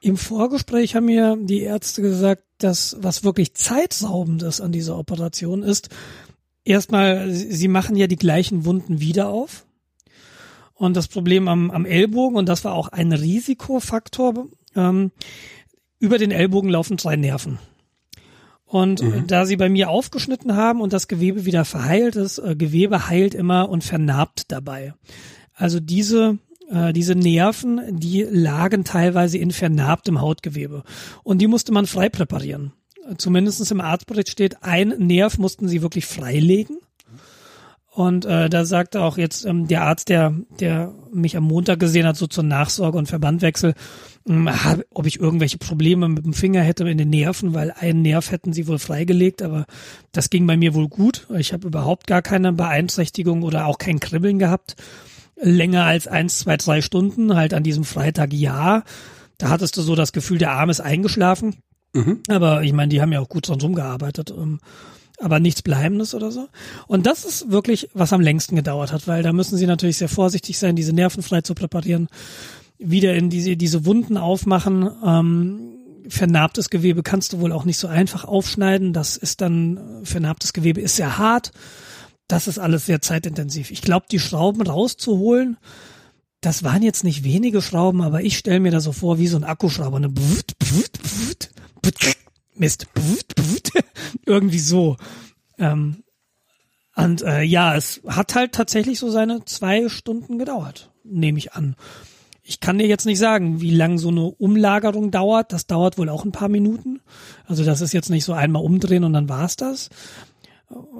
im 0.00 0.16
Vorgespräch 0.16 0.94
haben 0.94 1.06
mir 1.06 1.36
die 1.40 1.62
Ärzte 1.62 2.02
gesagt, 2.02 2.44
dass 2.58 2.96
was 3.00 3.24
wirklich 3.24 3.54
zeitsaubend 3.54 4.42
ist 4.42 4.60
an 4.60 4.72
dieser 4.72 4.96
Operation 4.96 5.62
ist, 5.62 5.88
erstmal, 6.64 7.30
sie 7.32 7.68
machen 7.68 7.96
ja 7.96 8.06
die 8.06 8.16
gleichen 8.16 8.64
Wunden 8.64 9.00
wieder 9.00 9.28
auf. 9.28 9.64
Und 10.74 10.96
das 10.96 11.08
Problem 11.08 11.48
am, 11.48 11.72
am 11.72 11.84
Ellbogen, 11.84 12.36
und 12.36 12.48
das 12.48 12.64
war 12.64 12.74
auch 12.74 12.88
ein 12.88 13.12
Risikofaktor, 13.12 14.46
ähm, 14.76 15.10
über 15.98 16.18
den 16.18 16.30
Ellbogen 16.30 16.70
laufen 16.70 16.96
drei 16.96 17.16
Nerven. 17.16 17.58
Und 18.64 19.02
mhm. 19.02 19.26
da 19.26 19.46
sie 19.46 19.56
bei 19.56 19.68
mir 19.68 19.88
aufgeschnitten 19.88 20.54
haben 20.54 20.80
und 20.80 20.92
das 20.92 21.08
Gewebe 21.08 21.46
wieder 21.46 21.64
verheilt 21.64 22.14
ist, 22.14 22.38
äh, 22.38 22.54
Gewebe 22.54 23.08
heilt 23.08 23.34
immer 23.34 23.68
und 23.68 23.82
vernarbt 23.82 24.52
dabei. 24.52 24.94
Also 25.54 25.80
diese 25.80 26.38
äh, 26.70 26.92
diese 26.92 27.14
Nerven, 27.14 27.80
die 27.98 28.22
lagen 28.22 28.84
teilweise 28.84 29.38
in 29.38 29.50
vernarbtem 29.50 30.20
Hautgewebe 30.20 30.82
und 31.22 31.38
die 31.38 31.46
musste 31.46 31.72
man 31.72 31.86
frei 31.86 32.08
präparieren. 32.08 32.72
Zumindestens 33.16 33.70
im 33.70 33.80
Arztbericht 33.80 34.28
steht, 34.28 34.62
ein 34.62 34.88
Nerv 34.98 35.38
mussten 35.38 35.66
sie 35.66 35.80
wirklich 35.80 36.04
freilegen. 36.04 36.78
Und 37.98 38.26
äh, 38.26 38.48
da 38.48 38.64
sagte 38.64 39.02
auch 39.02 39.18
jetzt 39.18 39.44
ähm, 39.44 39.66
der 39.66 39.82
Arzt, 39.82 40.08
der, 40.08 40.32
der 40.60 40.94
mich 41.12 41.36
am 41.36 41.42
Montag 41.42 41.80
gesehen 41.80 42.06
hat, 42.06 42.16
so 42.16 42.28
zur 42.28 42.44
Nachsorge 42.44 42.96
und 42.96 43.08
Verbandwechsel, 43.08 43.74
ähm, 44.28 44.48
ob 44.94 45.06
ich 45.06 45.18
irgendwelche 45.18 45.58
Probleme 45.58 46.08
mit 46.08 46.24
dem 46.24 46.32
Finger 46.32 46.60
hätte 46.60 46.88
in 46.88 46.98
den 46.98 47.10
Nerven, 47.10 47.54
weil 47.54 47.72
einen 47.72 48.02
Nerv 48.02 48.30
hätten 48.30 48.52
sie 48.52 48.68
wohl 48.68 48.78
freigelegt, 48.78 49.42
aber 49.42 49.66
das 50.12 50.30
ging 50.30 50.46
bei 50.46 50.56
mir 50.56 50.74
wohl 50.74 50.88
gut. 50.88 51.26
Ich 51.36 51.52
habe 51.52 51.66
überhaupt 51.66 52.06
gar 52.06 52.22
keine 52.22 52.52
Beeinträchtigung 52.52 53.42
oder 53.42 53.66
auch 53.66 53.78
kein 53.78 53.98
Kribbeln 53.98 54.38
gehabt. 54.38 54.76
Länger 55.40 55.84
als 55.84 56.06
eins, 56.06 56.38
zwei, 56.38 56.56
drei 56.56 56.82
Stunden, 56.82 57.34
halt 57.34 57.54
an 57.54 57.62
diesem 57.62 57.84
Freitag 57.84 58.32
ja. 58.32 58.82
Da 59.38 59.50
hattest 59.50 59.76
du 59.76 59.82
so 59.82 59.94
das 59.94 60.12
Gefühl, 60.12 60.38
der 60.38 60.52
Arm 60.52 60.70
ist 60.70 60.80
eingeschlafen. 60.80 61.56
Mhm. 61.92 62.20
Aber 62.28 62.62
ich 62.62 62.72
meine, 62.72 62.88
die 62.88 63.00
haben 63.00 63.12
ja 63.12 63.20
auch 63.20 63.28
gut 63.28 63.48
dran 63.48 63.60
rumgearbeitet. 63.60 64.30
Ähm, 64.30 64.60
aber 65.20 65.40
nichts 65.40 65.62
Bleibendes 65.62 66.14
oder 66.14 66.30
so. 66.30 66.48
Und 66.86 67.06
das 67.06 67.24
ist 67.24 67.50
wirklich, 67.50 67.88
was 67.92 68.12
am 68.12 68.20
längsten 68.20 68.56
gedauert 68.56 68.92
hat, 68.92 69.08
weil 69.08 69.22
da 69.22 69.32
müssen 69.32 69.56
sie 69.56 69.66
natürlich 69.66 69.96
sehr 69.98 70.08
vorsichtig 70.08 70.58
sein, 70.58 70.76
diese 70.76 70.92
Nerven 70.92 71.22
frei 71.22 71.40
zu 71.40 71.54
präparieren, 71.54 72.08
wieder 72.78 73.14
in 73.14 73.28
diese, 73.28 73.56
diese 73.56 73.84
Wunden 73.84 74.16
aufmachen. 74.16 74.88
Ähm, 75.04 75.60
vernarbtes 76.08 76.70
Gewebe 76.70 77.02
kannst 77.02 77.32
du 77.32 77.40
wohl 77.40 77.52
auch 77.52 77.64
nicht 77.64 77.78
so 77.78 77.88
einfach 77.88 78.24
aufschneiden. 78.24 78.92
Das 78.92 79.16
ist 79.16 79.40
dann, 79.40 79.80
vernarbtes 80.04 80.52
Gewebe 80.52 80.80
ist 80.80 80.96
sehr 80.96 81.18
hart. 81.18 81.52
Das 82.28 82.46
ist 82.46 82.58
alles 82.58 82.86
sehr 82.86 83.00
zeitintensiv. 83.00 83.70
Ich 83.70 83.82
glaube, 83.82 84.06
die 84.10 84.20
Schrauben 84.20 84.62
rauszuholen, 84.62 85.56
das 86.40 86.62
waren 86.62 86.82
jetzt 86.82 87.02
nicht 87.02 87.24
wenige 87.24 87.62
Schrauben, 87.62 88.02
aber 88.02 88.22
ich 88.22 88.38
stelle 88.38 88.60
mir 88.60 88.70
da 88.70 88.80
so 88.80 88.92
vor 88.92 89.18
wie 89.18 89.26
so 89.26 89.36
ein 89.38 89.44
Akkuschrauber. 89.44 89.96
Eine 89.96 90.12
Mist. 92.54 92.86
Irgendwie 94.26 94.58
so. 94.58 94.96
Ähm, 95.58 96.04
und 96.94 97.22
äh, 97.22 97.42
ja, 97.42 97.74
es 97.74 98.02
hat 98.06 98.34
halt 98.34 98.52
tatsächlich 98.52 98.98
so 98.98 99.10
seine 99.10 99.44
zwei 99.44 99.88
Stunden 99.88 100.38
gedauert, 100.38 100.90
nehme 101.04 101.38
ich 101.38 101.54
an. 101.54 101.76
Ich 102.42 102.60
kann 102.60 102.78
dir 102.78 102.86
jetzt 102.86 103.06
nicht 103.06 103.18
sagen, 103.18 103.60
wie 103.60 103.74
lang 103.74 103.98
so 103.98 104.08
eine 104.08 104.24
Umlagerung 104.24 105.10
dauert. 105.10 105.52
Das 105.52 105.66
dauert 105.66 105.98
wohl 105.98 106.08
auch 106.08 106.24
ein 106.24 106.32
paar 106.32 106.48
Minuten. 106.48 107.00
Also 107.46 107.64
das 107.64 107.80
ist 107.80 107.92
jetzt 107.92 108.10
nicht 108.10 108.24
so 108.24 108.32
einmal 108.32 108.62
umdrehen 108.62 109.04
und 109.04 109.12
dann 109.12 109.28
war's 109.28 109.56
das 109.56 109.90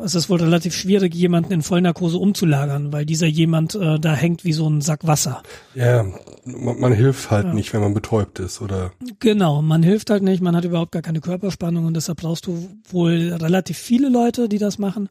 es 0.02 0.14
ist 0.14 0.30
wohl 0.30 0.40
relativ 0.40 0.75
schwierig, 0.75 1.14
jemanden 1.14 1.52
in 1.52 1.62
Vollnarkose 1.62 2.16
umzulagern, 2.16 2.92
weil 2.92 3.04
dieser 3.04 3.26
jemand 3.26 3.75
äh, 3.75 3.98
da 3.98 4.14
hängt 4.14 4.44
wie 4.44 4.52
so 4.52 4.68
ein 4.68 4.80
Sack 4.80 5.06
Wasser. 5.06 5.42
Ja, 5.75 6.04
man, 6.44 6.80
man 6.80 6.92
hilft 6.92 7.30
halt 7.30 7.46
ja. 7.46 7.54
nicht, 7.54 7.72
wenn 7.75 7.82
man 7.82 7.92
betäubt 7.92 8.38
ist, 8.38 8.62
oder? 8.62 8.92
Genau, 9.20 9.60
man 9.60 9.82
hilft 9.82 10.10
halt 10.10 10.22
nicht, 10.22 10.42
man 10.42 10.56
hat 10.56 10.64
überhaupt 10.64 10.92
gar 10.92 11.02
keine 11.02 11.20
Körperspannung 11.20 11.84
und 11.84 11.94
deshalb 11.94 12.18
brauchst 12.18 12.46
du 12.46 12.68
wohl 12.88 13.34
relativ 13.34 13.76
viele 13.76 14.08
Leute, 14.08 14.48
die 14.48 14.58
das 14.58 14.78
machen. 14.78 15.10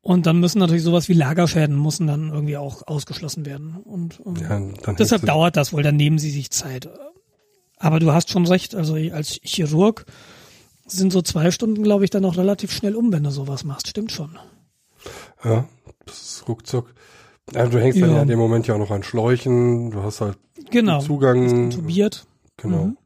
Und 0.00 0.24
dann 0.24 0.40
müssen 0.40 0.60
natürlich 0.60 0.84
sowas 0.84 1.08
wie 1.10 1.14
Lagerschäden 1.14 1.80
müssen 1.80 2.06
dann 2.06 2.30
irgendwie 2.30 2.56
auch 2.56 2.86
ausgeschlossen 2.86 3.44
werden. 3.44 3.76
Und, 3.84 4.18
und 4.20 4.40
ja, 4.40 4.60
deshalb 4.98 5.26
dauert 5.26 5.56
das 5.56 5.74
wohl, 5.74 5.82
dann 5.82 5.96
nehmen 5.96 6.18
sie 6.18 6.30
sich 6.30 6.50
Zeit. 6.50 6.88
Aber 7.76 8.00
du 8.00 8.12
hast 8.12 8.30
schon 8.30 8.46
recht, 8.46 8.74
also 8.74 8.94
als 8.94 9.38
Chirurg 9.42 10.06
sind 10.96 11.12
so 11.12 11.22
zwei 11.22 11.50
Stunden, 11.50 11.82
glaube 11.82 12.04
ich, 12.04 12.10
dann 12.10 12.24
auch 12.24 12.36
relativ 12.36 12.72
schnell 12.72 12.96
um, 12.96 13.12
wenn 13.12 13.24
du 13.24 13.30
sowas 13.30 13.64
machst. 13.64 13.88
Stimmt 13.88 14.12
schon. 14.12 14.38
Ja, 15.44 15.66
das 16.04 16.20
ist 16.20 16.48
ruckzuck. 16.48 16.94
Also 17.54 17.72
du 17.72 17.80
hängst 17.80 17.98
ja. 17.98 18.06
dann 18.06 18.16
ja 18.16 18.22
in 18.22 18.28
dem 18.28 18.38
Moment 18.38 18.66
ja 18.66 18.74
auch 18.74 18.78
noch 18.78 18.90
an 18.90 19.02
Schläuchen, 19.02 19.90
du 19.90 20.02
hast 20.02 20.20
halt 20.20 20.38
genau, 20.70 21.00
Zugang. 21.00 21.64
Intubiert. 21.64 22.26
Genau. 22.56 22.86
Mhm. 22.86 22.98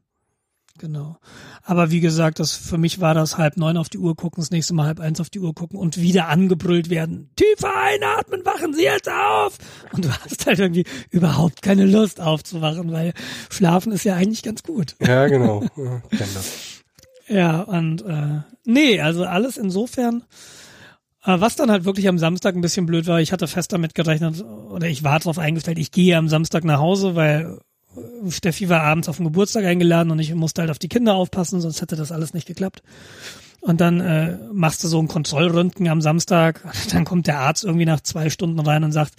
Genau. 0.79 1.17
Aber 1.65 1.91
wie 1.91 2.01
gesagt, 2.01 2.39
das 2.39 2.53
für 2.55 2.77
mich 2.77 2.99
war 2.99 3.13
das 3.13 3.37
halb 3.37 3.55
neun 3.57 3.77
auf 3.77 3.87
die 3.87 3.99
Uhr 3.99 4.15
gucken, 4.17 4.41
das 4.41 4.51
nächste 4.51 4.73
Mal 4.73 4.87
halb 4.87 4.99
eins 4.99 5.21
auf 5.21 5.29
die 5.29 5.39
Uhr 5.39 5.53
gucken 5.53 5.79
und 5.79 5.97
wieder 5.97 6.27
angebrüllt 6.27 6.89
werden. 6.89 7.29
Tiefer 7.37 7.71
einatmen, 7.73 8.43
wachen 8.43 8.73
Sie 8.73 8.83
jetzt 8.83 9.09
auf! 9.09 9.57
Und 9.93 10.03
du 10.03 10.09
hast 10.09 10.45
halt 10.45 10.59
irgendwie 10.59 10.83
überhaupt 11.09 11.61
keine 11.61 11.85
Lust 11.85 12.19
aufzuwachen, 12.19 12.91
weil 12.91 13.13
Schlafen 13.49 13.93
ist 13.93 14.03
ja 14.03 14.15
eigentlich 14.15 14.43
ganz 14.43 14.63
gut. 14.63 14.95
Ja, 14.99 15.27
genau. 15.27 15.63
Ja, 15.77 16.01
kenn 16.09 16.27
das. 16.33 16.72
Ja, 17.33 17.61
und 17.61 18.03
äh, 18.03 18.41
nee, 18.63 19.01
also 19.01 19.25
alles 19.25 19.57
insofern. 19.57 20.23
Äh, 21.25 21.39
was 21.39 21.55
dann 21.55 21.71
halt 21.71 21.83
wirklich 21.83 22.07
am 22.07 22.19
Samstag 22.19 22.55
ein 22.55 22.61
bisschen 22.61 22.85
blöd 22.85 23.07
war, 23.07 23.19
ich 23.19 23.31
hatte 23.31 23.47
fest 23.47 23.73
damit 23.73 23.95
gerechnet, 23.95 24.43
oder 24.43 24.87
ich 24.87 25.03
war 25.03 25.17
darauf 25.17 25.39
eingestellt, 25.39 25.79
ich 25.79 25.91
gehe 25.91 26.15
am 26.15 26.29
Samstag 26.29 26.63
nach 26.63 26.77
Hause, 26.77 27.15
weil 27.15 27.59
äh, 27.95 28.29
Steffi 28.29 28.69
war 28.69 28.81
abends 28.81 29.09
auf 29.09 29.17
den 29.17 29.25
Geburtstag 29.25 29.65
eingeladen 29.65 30.11
und 30.11 30.19
ich 30.19 30.33
musste 30.35 30.61
halt 30.61 30.69
auf 30.69 30.77
die 30.77 30.89
Kinder 30.89 31.15
aufpassen, 31.15 31.59
sonst 31.59 31.81
hätte 31.81 31.95
das 31.95 32.11
alles 32.11 32.35
nicht 32.35 32.47
geklappt. 32.47 32.83
Und 33.61 33.81
dann 33.81 33.99
äh, 33.99 34.37
machst 34.51 34.83
du 34.83 34.87
so 34.87 34.99
ein 34.99 35.07
Kontrollröntgen 35.07 35.87
am 35.87 36.01
Samstag, 36.01 36.61
dann 36.91 37.03
kommt 37.03 37.25
der 37.25 37.39
Arzt 37.39 37.63
irgendwie 37.63 37.85
nach 37.85 38.01
zwei 38.01 38.29
Stunden 38.29 38.59
rein 38.59 38.83
und 38.83 38.91
sagt, 38.91 39.15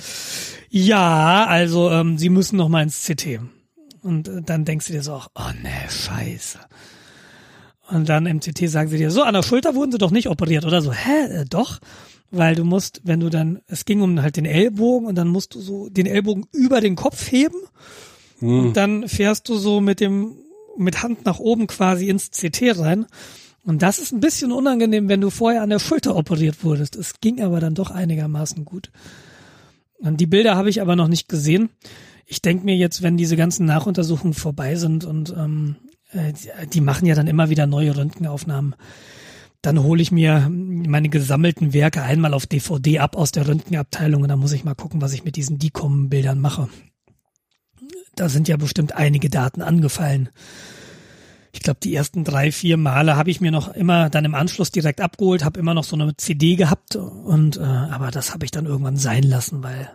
ja, 0.71 1.47
also 1.47 1.91
ähm, 1.91 2.17
Sie 2.17 2.29
müssen 2.29 2.59
noch 2.59 2.69
mal 2.69 2.85
ins 2.85 3.05
CT. 3.05 3.41
Und 4.03 4.29
äh, 4.29 4.43
dann 4.43 4.65
denkst 4.65 4.87
du 4.87 4.93
dir 4.93 5.03
so, 5.03 5.21
oh 5.35 5.51
ne, 5.63 5.91
scheiße. 5.91 6.61
Und 7.91 8.09
dann 8.09 8.27
im 8.27 8.41
CT 8.41 8.69
sagen 8.69 8.89
sie 8.89 8.97
dir, 8.97 9.11
so, 9.11 9.23
an 9.23 9.35
der 9.35 9.43
Schulter 9.43 9.75
wurden 9.75 9.93
sie 9.93 9.99
doch 9.99 10.11
nicht 10.11 10.29
operiert 10.29 10.65
oder 10.65 10.81
so. 10.81 10.93
Hä, 10.93 11.41
äh, 11.41 11.45
doch? 11.45 11.81
Weil 12.31 12.55
du 12.55 12.65
musst, 12.65 13.03
wenn 13.05 13.21
du 13.21 13.29
dann, 13.29 13.61
es 13.67 13.85
ging 13.85 14.01
um 14.01 14.23
halt 14.23 14.37
den 14.37 14.47
Ellbogen 14.47 15.07
und 15.07 15.17
dann 15.17 15.29
musst 15.29 15.55
du 15.55 15.61
so 15.61 15.89
den 15.89 16.07
Ellbogen 16.07 16.47
über 16.53 16.81
den 16.81 16.97
Kopf 16.97 17.31
heben 17.31 17.59
hm. 18.41 18.67
und 18.67 18.77
dann 18.77 19.09
fährst 19.09 19.49
du 19.49 19.57
so 19.57 19.81
mit 19.81 20.01
dem, 20.01 20.33
mit 20.77 21.03
Hand 21.03 21.25
nach 21.25 21.39
oben 21.39 21.67
quasi 21.67 22.09
ins 22.09 22.31
CT 22.31 22.79
rein. 22.79 23.07
Und 23.65 23.83
das 23.83 23.99
ist 23.99 24.13
ein 24.13 24.21
bisschen 24.21 24.53
unangenehm, 24.53 25.09
wenn 25.09 25.21
du 25.21 25.31
vorher 25.31 25.63
an 25.63 25.71
der 25.71 25.79
Schulter 25.79 26.17
operiert 26.17 26.65
wurdest. 26.65 26.97
Es 26.97 27.21
ging 27.21 27.43
aber 27.43 27.61
dann 27.61 27.75
doch 27.75 27.91
einigermaßen 27.91 28.65
gut. 28.65 28.91
Und 29.99 30.21
die 30.21 30.27
Bilder 30.27 30.57
habe 30.57 30.69
ich 30.69 30.83
aber 30.83 30.97
noch 30.97 31.09
nicht 31.09 31.29
gesehen. 31.29 31.71
Ich 32.27 32.43
denke 32.43 32.65
mir 32.65 32.77
jetzt, 32.77 33.03
wenn 33.03 33.17
diese 33.17 33.37
ganzen 33.37 33.65
Nachuntersuchungen 33.67 34.35
vorbei 34.35 34.77
sind 34.77 35.05
und 35.05 35.35
ähm, 35.37 35.77
äh, 35.77 35.84
die 36.73 36.81
machen 36.81 37.07
ja 37.07 37.15
dann 37.15 37.27
immer 37.27 37.51
wieder 37.51 37.67
neue 37.67 37.97
Röntgenaufnahmen. 37.97 38.75
Dann 39.63 39.83
hole 39.83 40.03
ich 40.03 40.13
mir 40.13 40.49
meine 40.51 41.09
gesammelten 41.09 41.73
Werke 41.73 42.03
einmal 42.03 42.35
auf 42.35 42.47
DVD 42.47 42.99
ab 42.99 43.17
aus 43.17 43.33
der 43.33 43.49
Röntgenabteilung 43.49 44.23
und 44.23 44.29
dann 44.29 44.39
muss 44.39 44.53
ich 44.53 44.65
mal 44.65 44.75
gucken, 44.75 45.01
was 45.01 45.15
ich 45.15 45.25
mit 45.25 45.37
diesen 45.37 45.59
DICOM-Bildern 45.59 46.39
mache. 46.39 46.69
Da 48.15 48.29
sind 48.29 48.47
ja 48.47 48.57
bestimmt 48.57 48.95
einige 48.95 49.31
Daten 49.31 49.63
angefallen. 49.63 50.29
Ich 51.53 51.61
glaube, 51.61 51.81
die 51.83 51.95
ersten 51.95 52.25
drei, 52.25 52.53
vier 52.53 52.77
Male 52.77 53.17
habe 53.17 53.31
ich 53.31 53.41
mir 53.41 53.53
noch 53.53 53.69
immer 53.69 54.11
dann 54.11 54.25
im 54.25 54.35
Anschluss 54.35 54.71
direkt 54.71 55.01
abgeholt, 55.01 55.45
habe 55.45 55.61
immer 55.61 55.73
noch 55.73 55.85
so 55.85 55.97
eine 55.97 56.17
CD 56.17 56.57
gehabt 56.57 56.97
und 56.97 57.57
äh, 57.57 57.61
aber 57.61 58.11
das 58.11 58.35
habe 58.35 58.45
ich 58.45 58.51
dann 58.51 58.67
irgendwann 58.67 58.97
sein 58.97 59.23
lassen, 59.23 59.63
weil 59.63 59.89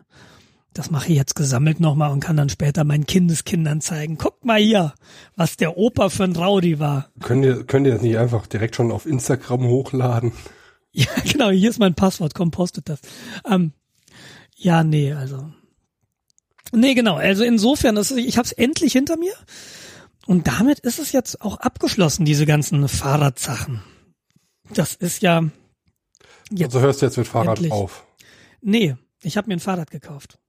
das 0.74 0.92
mache 0.92 1.10
ich 1.10 1.18
jetzt 1.18 1.36
gesammelt 1.36 1.80
nochmal 1.80 2.12
und 2.12 2.20
kann 2.20 2.38
dann 2.38 2.50
später 2.50 2.84
meinen 2.84 3.06
Kindeskindern 3.06 3.82
zeigen. 3.82 4.18
Guck 4.18 4.46
mal 4.46 4.60
hier, 4.60 4.94
was 5.36 5.58
der 5.58 5.78
Opa 5.78 6.10
für 6.10 6.24
ein 6.24 6.36
Rowdy 6.36 6.80
war. 6.80 7.10
Könnt 7.22 7.44
ihr, 7.44 7.64
könnt 7.64 7.88
ihr 7.88 7.94
das 7.94 8.02
nicht 8.02 8.18
einfach 8.18 8.46
direkt 8.48 8.76
schon 8.76 8.92
auf 8.92 9.06
Instagram 9.06 9.66
hochladen? 9.66 10.34
Ja, 10.92 11.06
genau, 11.24 11.52
hier 11.52 11.70
ist 11.70 11.78
mein 11.78 11.94
Passwort, 11.94 12.34
komm, 12.34 12.50
postet 12.50 12.90
das. 12.90 13.00
Ähm, 13.48 13.74
ja, 14.56 14.84
nee, 14.84 15.14
also. 15.14 15.52
Nee, 16.72 16.96
genau, 16.96 17.16
also 17.16 17.44
insofern, 17.44 17.96
ist, 17.96 18.10
ich 18.10 18.40
habe 18.40 18.48
es 18.48 18.52
endlich 18.54 18.94
hinter 18.94 19.16
mir. 19.16 19.34
Und 20.26 20.48
damit 20.48 20.80
ist 20.80 20.98
es 20.98 21.12
jetzt 21.12 21.42
auch 21.42 21.58
abgeschlossen, 21.58 22.26
diese 22.26 22.48
ganzen 22.48 22.88
Fahrradsachen. 22.88 23.82
Das 24.74 24.96
ist 24.96 25.22
ja. 25.22 25.44
Jetzt 26.52 26.76
also 26.76 26.82
hörst 26.82 27.02
du 27.02 27.06
jetzt 27.06 27.18
mit 27.18 27.28
Fahrrad 27.28 27.58
endlich. 27.58 27.72
auf? 27.72 28.06
Nee, 28.62 28.96
ich 29.22 29.38
habe 29.38 29.48
mir 29.48 29.56
ein 29.56 29.60
Fahrrad 29.60 29.92
gekauft. 29.92 30.40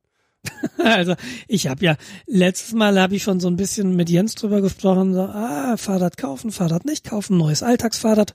also 0.78 1.14
ich 1.48 1.66
habe 1.66 1.84
ja 1.84 1.96
letztes 2.26 2.72
Mal 2.72 2.98
habe 3.00 3.16
ich 3.16 3.22
schon 3.22 3.40
so 3.40 3.48
ein 3.48 3.56
bisschen 3.56 3.96
mit 3.96 4.08
Jens 4.08 4.34
drüber 4.34 4.60
gesprochen, 4.60 5.12
so 5.12 5.22
ah 5.22 5.76
Fahrrad 5.76 6.16
kaufen, 6.16 6.52
Fahrrad 6.52 6.84
nicht 6.84 7.04
kaufen, 7.04 7.36
neues 7.36 7.62
Alltagsfahrrad. 7.62 8.34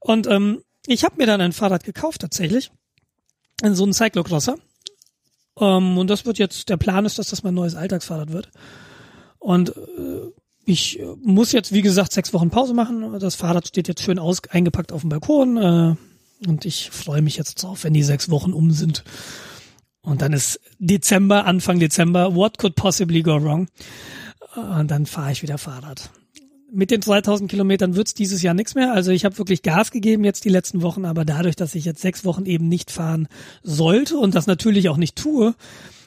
Und 0.00 0.26
ähm, 0.26 0.62
ich 0.86 1.04
habe 1.04 1.16
mir 1.16 1.26
dann 1.26 1.40
ein 1.40 1.52
Fahrrad 1.52 1.84
gekauft 1.84 2.20
tatsächlich, 2.20 2.70
so 3.62 3.84
ein 3.84 3.92
Cyclocrosser. 3.92 4.56
Ähm, 5.58 5.98
und 5.98 6.08
das 6.08 6.24
wird 6.24 6.38
jetzt 6.38 6.68
der 6.68 6.76
Plan 6.76 7.04
ist, 7.04 7.18
dass 7.18 7.28
das 7.28 7.42
mein 7.42 7.54
neues 7.54 7.74
Alltagsfahrrad 7.74 8.32
wird. 8.32 8.50
Und 9.38 9.70
äh, 9.76 10.30
ich 10.64 11.00
muss 11.22 11.52
jetzt 11.52 11.72
wie 11.72 11.82
gesagt 11.82 12.12
sechs 12.12 12.32
Wochen 12.32 12.50
Pause 12.50 12.74
machen. 12.74 13.18
Das 13.20 13.36
Fahrrad 13.36 13.68
steht 13.68 13.88
jetzt 13.88 14.02
schön 14.02 14.18
aus 14.18 14.42
eingepackt 14.48 14.92
auf 14.92 15.02
dem 15.02 15.10
Balkon 15.10 15.56
äh, 15.56 16.48
und 16.48 16.64
ich 16.64 16.90
freue 16.90 17.22
mich 17.22 17.36
jetzt 17.36 17.62
drauf, 17.62 17.84
wenn 17.84 17.94
die 17.94 18.02
sechs 18.02 18.30
Wochen 18.30 18.52
um 18.52 18.70
sind 18.72 19.04
und 20.06 20.22
dann 20.22 20.32
ist 20.32 20.60
Dezember, 20.78 21.46
Anfang 21.46 21.80
Dezember, 21.80 22.36
what 22.36 22.58
could 22.58 22.76
possibly 22.76 23.22
go 23.22 23.42
wrong? 23.42 23.66
Und 24.54 24.88
dann 24.90 25.04
fahre 25.04 25.32
ich 25.32 25.42
wieder 25.42 25.58
Fahrrad. 25.58 26.10
Mit 26.72 26.92
den 26.92 27.02
2000 27.02 27.50
Kilometern 27.50 27.96
wird's 27.96 28.14
dieses 28.14 28.40
Jahr 28.40 28.54
nichts 28.54 28.76
mehr. 28.76 28.92
Also 28.92 29.10
ich 29.10 29.24
habe 29.24 29.36
wirklich 29.36 29.62
Gas 29.62 29.90
gegeben 29.90 30.22
jetzt 30.22 30.44
die 30.44 30.48
letzten 30.48 30.82
Wochen, 30.82 31.04
aber 31.06 31.24
dadurch, 31.24 31.56
dass 31.56 31.74
ich 31.74 31.84
jetzt 31.84 32.02
sechs 32.02 32.24
Wochen 32.24 32.46
eben 32.46 32.68
nicht 32.68 32.92
fahren 32.92 33.26
sollte 33.64 34.16
und 34.16 34.36
das 34.36 34.46
natürlich 34.46 34.88
auch 34.88 34.96
nicht 34.96 35.16
tue, 35.16 35.56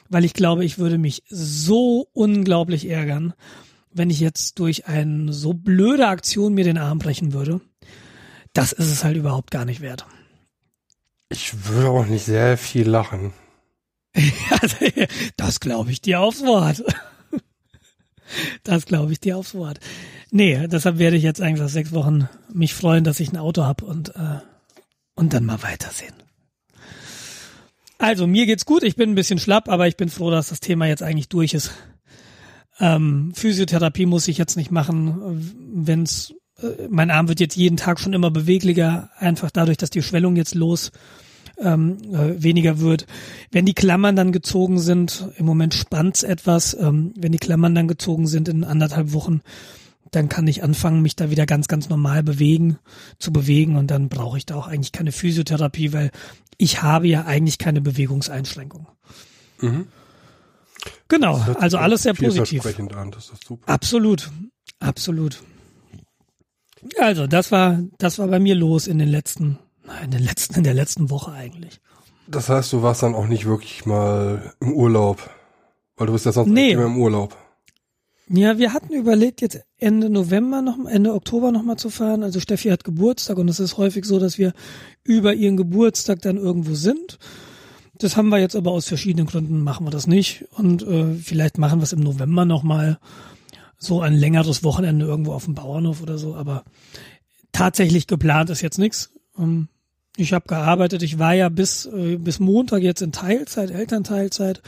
weil 0.08 0.24
ich 0.24 0.32
glaube, 0.32 0.64
ich 0.64 0.78
würde 0.78 0.96
mich 0.96 1.22
so 1.28 2.08
unglaublich 2.14 2.88
ärgern, 2.88 3.34
wenn 3.92 4.08
ich 4.08 4.20
jetzt 4.20 4.58
durch 4.58 4.86
eine 4.86 5.30
so 5.30 5.52
blöde 5.52 6.08
Aktion 6.08 6.54
mir 6.54 6.64
den 6.64 6.78
Arm 6.78 6.98
brechen 6.98 7.34
würde. 7.34 7.60
Das 8.54 8.72
ist 8.72 8.90
es 8.90 9.04
halt 9.04 9.18
überhaupt 9.18 9.50
gar 9.50 9.66
nicht 9.66 9.82
wert. 9.82 10.06
Ich 11.28 11.66
würde 11.66 11.90
auch 11.90 12.06
nicht 12.06 12.24
sehr 12.24 12.56
viel 12.56 12.88
lachen. 12.88 13.34
das 15.36 15.60
glaube 15.60 15.90
ich 15.90 16.00
dir 16.00 16.20
aufs 16.20 16.42
Wort. 16.42 16.82
Das 18.62 18.86
glaube 18.86 19.12
ich 19.12 19.20
dir 19.20 19.36
aufs 19.36 19.54
Wort. 19.54 19.80
Nee, 20.30 20.68
deshalb 20.68 20.98
werde 20.98 21.16
ich 21.16 21.22
jetzt 21.22 21.40
eigentlich 21.40 21.60
nach 21.60 21.68
sechs 21.68 21.92
Wochen 21.92 22.28
mich 22.52 22.74
freuen, 22.74 23.04
dass 23.04 23.20
ich 23.20 23.32
ein 23.32 23.36
Auto 23.36 23.64
habe 23.64 23.84
und, 23.84 24.10
äh, 24.10 24.38
und 25.14 25.32
dann 25.32 25.44
mal 25.44 25.62
weitersehen. 25.62 26.14
Also, 27.98 28.26
mir 28.26 28.46
geht's 28.46 28.64
gut. 28.64 28.82
Ich 28.82 28.96
bin 28.96 29.10
ein 29.10 29.14
bisschen 29.14 29.38
schlapp, 29.38 29.68
aber 29.68 29.86
ich 29.88 29.96
bin 29.96 30.08
froh, 30.08 30.30
dass 30.30 30.48
das 30.48 30.60
Thema 30.60 30.86
jetzt 30.86 31.02
eigentlich 31.02 31.28
durch 31.28 31.52
ist. 31.52 31.72
Ähm, 32.78 33.32
Physiotherapie 33.34 34.06
muss 34.06 34.28
ich 34.28 34.38
jetzt 34.38 34.56
nicht 34.56 34.70
machen, 34.70 35.54
wenn's 35.74 36.32
äh, 36.62 36.88
mein 36.88 37.10
Arm 37.10 37.28
wird 37.28 37.40
jetzt 37.40 37.56
jeden 37.56 37.76
Tag 37.76 38.00
schon 38.00 38.12
immer 38.14 38.30
beweglicher, 38.30 39.10
einfach 39.18 39.50
dadurch, 39.50 39.76
dass 39.76 39.90
die 39.90 40.02
Schwellung 40.02 40.36
jetzt 40.36 40.54
los 40.54 40.92
ähm, 41.60 41.98
äh, 42.12 42.42
weniger 42.42 42.80
wird. 42.80 43.06
Wenn 43.50 43.66
die 43.66 43.74
Klammern 43.74 44.16
dann 44.16 44.32
gezogen 44.32 44.78
sind, 44.78 45.28
im 45.36 45.46
Moment 45.46 45.74
spannt's 45.74 46.22
etwas, 46.22 46.74
ähm, 46.74 47.12
wenn 47.16 47.32
die 47.32 47.38
Klammern 47.38 47.74
dann 47.74 47.88
gezogen 47.88 48.26
sind 48.26 48.48
in 48.48 48.64
anderthalb 48.64 49.12
Wochen, 49.12 49.40
dann 50.10 50.28
kann 50.28 50.46
ich 50.48 50.62
anfangen, 50.62 51.02
mich 51.02 51.16
da 51.16 51.30
wieder 51.30 51.46
ganz, 51.46 51.68
ganz 51.68 51.88
normal 51.88 52.22
bewegen, 52.22 52.78
zu 53.18 53.32
bewegen 53.32 53.76
und 53.76 53.90
dann 53.90 54.08
brauche 54.08 54.38
ich 54.38 54.46
da 54.46 54.56
auch 54.56 54.66
eigentlich 54.66 54.92
keine 54.92 55.12
Physiotherapie, 55.12 55.92
weil 55.92 56.10
ich 56.58 56.82
habe 56.82 57.06
ja 57.06 57.24
eigentlich 57.24 57.58
keine 57.58 57.80
Bewegungseinschränkung. 57.80 58.88
Mhm. 59.60 59.86
Genau, 61.08 61.36
also 61.58 61.78
alles 61.78 62.02
sehr 62.02 62.14
positiv. 62.14 62.64
An. 62.64 63.14
Absolut, 63.66 64.30
absolut. 64.78 65.42
Also 66.98 67.26
das 67.26 67.52
war, 67.52 67.80
das 67.98 68.18
war 68.18 68.28
bei 68.28 68.38
mir 68.38 68.54
los 68.54 68.86
in 68.86 68.98
den 68.98 69.08
letzten, 69.08 69.58
in 70.04 70.10
den 70.10 70.22
letzten, 70.22 70.54
in 70.54 70.64
der 70.64 70.74
letzten 70.74 71.10
Woche 71.10 71.32
eigentlich. 71.32 71.80
Das 72.26 72.48
heißt, 72.48 72.72
du 72.72 72.82
warst 72.82 73.02
dann 73.02 73.14
auch 73.14 73.26
nicht 73.26 73.46
wirklich 73.46 73.86
mal 73.86 74.54
im 74.60 74.72
Urlaub, 74.72 75.30
weil 75.96 76.06
du 76.06 76.12
bist 76.12 76.26
ja 76.26 76.32
sonst 76.32 76.50
nee. 76.50 76.72
immer 76.72 76.86
im 76.86 76.98
Urlaub. 76.98 77.36
Ja, 78.32 78.58
wir 78.58 78.72
hatten 78.72 78.92
überlegt, 78.92 79.40
jetzt 79.40 79.60
Ende 79.76 80.08
November 80.08 80.62
noch, 80.62 80.78
Ende 80.86 81.12
Oktober 81.14 81.50
noch 81.50 81.64
mal 81.64 81.76
zu 81.76 81.90
fahren. 81.90 82.22
Also 82.22 82.38
Steffi 82.38 82.68
hat 82.68 82.84
Geburtstag 82.84 83.38
und 83.38 83.48
es 83.48 83.58
ist 83.58 83.76
häufig 83.76 84.04
so, 84.04 84.20
dass 84.20 84.38
wir 84.38 84.52
über 85.02 85.34
ihren 85.34 85.56
Geburtstag 85.56 86.22
dann 86.22 86.36
irgendwo 86.36 86.74
sind. 86.74 87.18
Das 87.94 88.16
haben 88.16 88.28
wir 88.28 88.38
jetzt 88.38 88.54
aber 88.54 88.70
aus 88.70 88.86
verschiedenen 88.86 89.26
Gründen 89.26 89.62
machen 89.62 89.84
wir 89.84 89.90
das 89.90 90.06
nicht 90.06 90.46
und 90.52 90.82
äh, 90.82 91.14
vielleicht 91.16 91.58
machen 91.58 91.80
wir 91.80 91.84
es 91.84 91.92
im 91.92 92.00
November 92.00 92.44
noch 92.44 92.62
mal 92.62 92.98
so 93.78 94.00
ein 94.00 94.14
längeres 94.14 94.62
Wochenende 94.62 95.06
irgendwo 95.06 95.32
auf 95.32 95.46
dem 95.46 95.54
Bauernhof 95.54 96.00
oder 96.00 96.16
so. 96.16 96.36
Aber 96.36 96.64
tatsächlich 97.50 98.06
geplant 98.06 98.48
ist 98.50 98.60
jetzt 98.60 98.78
nichts. 98.78 99.10
Ähm, 99.36 99.68
ich 100.20 100.32
habe 100.32 100.46
gearbeitet. 100.46 101.02
Ich 101.02 101.18
war 101.18 101.34
ja 101.34 101.48
bis 101.48 101.86
äh, 101.86 102.16
bis 102.16 102.40
Montag 102.40 102.82
jetzt 102.82 103.02
in 103.02 103.12
Teilzeit, 103.12 103.70
Elternteilzeit 103.70 104.62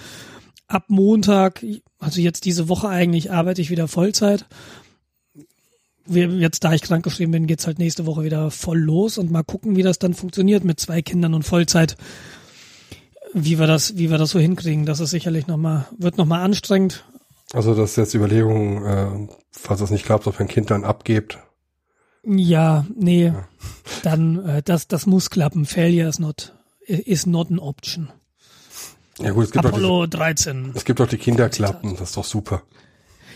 ab 0.73 0.85
Montag, 0.88 1.64
also 1.99 2.21
jetzt 2.21 2.44
diese 2.44 2.68
Woche 2.68 2.88
eigentlich, 2.88 3.30
arbeite 3.30 3.61
ich 3.61 3.71
wieder 3.71 3.88
Vollzeit. 3.88 4.47
Jetzt, 6.06 6.64
da 6.64 6.73
ich 6.73 6.82
krankgeschrieben 6.82 7.30
bin, 7.30 7.47
geht's 7.47 7.66
halt 7.66 7.78
nächste 7.78 8.06
Woche 8.06 8.25
wieder 8.25 8.50
voll 8.50 8.78
los 8.78 9.18
und 9.18 9.30
mal 9.30 9.44
gucken, 9.44 9.76
wie 9.76 9.82
das 9.82 10.00
dann 10.00 10.14
funktioniert 10.14 10.64
mit 10.64 10.80
zwei 10.80 11.00
Kindern 11.00 11.35
und 11.35 11.44
Vollzeit. 11.44 11.97
Wie 13.35 13.59
wir 13.59 13.66
das, 13.66 13.97
wie 13.97 14.11
wir 14.11 14.18
das 14.18 14.30
so 14.30 14.40
hinkriegen. 14.40 14.85
Das 14.85 15.00
ist 15.00 15.11
sicherlich 15.11 15.47
nochmal, 15.47 15.87
wird 15.97 16.18
nochmal 16.18 16.42
anstrengend. 16.42 17.04
Also, 17.52 17.75
das 17.75 17.90
ist 17.90 17.97
jetzt 17.97 18.14
Überlegung, 18.14 18.85
äh, 18.85 19.28
falls 19.52 19.80
das 19.80 19.90
nicht 19.90 20.04
klappt, 20.04 20.26
ob 20.26 20.40
ein 20.40 20.49
Kind 20.49 20.71
dann 20.71 20.85
abgebt. 20.85 21.38
Ja, 22.24 22.86
nee. 22.94 23.26
Ja. 23.26 23.48
Dann, 24.02 24.44
äh, 24.46 24.62
das, 24.62 24.88
das 24.88 25.06
muss 25.06 25.30
klappen. 25.30 25.64
Failure 25.64 26.08
is 26.08 26.18
not, 26.18 26.54
is 26.86 27.26
not 27.26 27.50
an 27.50 27.58
option. 27.58 28.10
Ja 29.18 29.32
gut, 29.32 29.44
es 29.44 29.50
gibt 29.52 29.64
Apollo 29.64 30.02
auch 30.02 30.06
die, 30.06 30.16
13. 30.16 30.72
Es 30.74 30.85
gibt 30.85 31.00
auch 31.00 31.08
die 31.08 31.18
Kinderklappen, 31.18 31.96
das 31.96 32.11
ist 32.11 32.16
doch 32.16 32.24
super. 32.24 32.62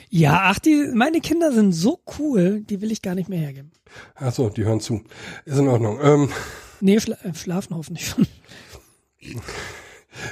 Ja, 0.08 0.42
ach, 0.44 0.58
die, 0.58 0.90
meine 0.94 1.20
Kinder 1.20 1.52
sind 1.52 1.72
so 1.72 2.00
cool, 2.18 2.62
die 2.62 2.80
will 2.80 2.92
ich 2.92 3.02
gar 3.02 3.14
nicht 3.14 3.28
mehr 3.28 3.40
hergeben. 3.40 3.72
Ach 4.14 4.32
so, 4.32 4.48
die 4.48 4.64
hören 4.64 4.80
zu. 4.80 5.02
Ist 5.44 5.58
in 5.58 5.68
Ordnung. 5.68 5.98
Ähm, 6.02 6.28
nee, 6.80 6.98
schla 7.00 7.16
äh, 7.22 7.34
schlafen 7.34 7.76
hoffentlich 7.76 8.06
schon. 8.08 8.26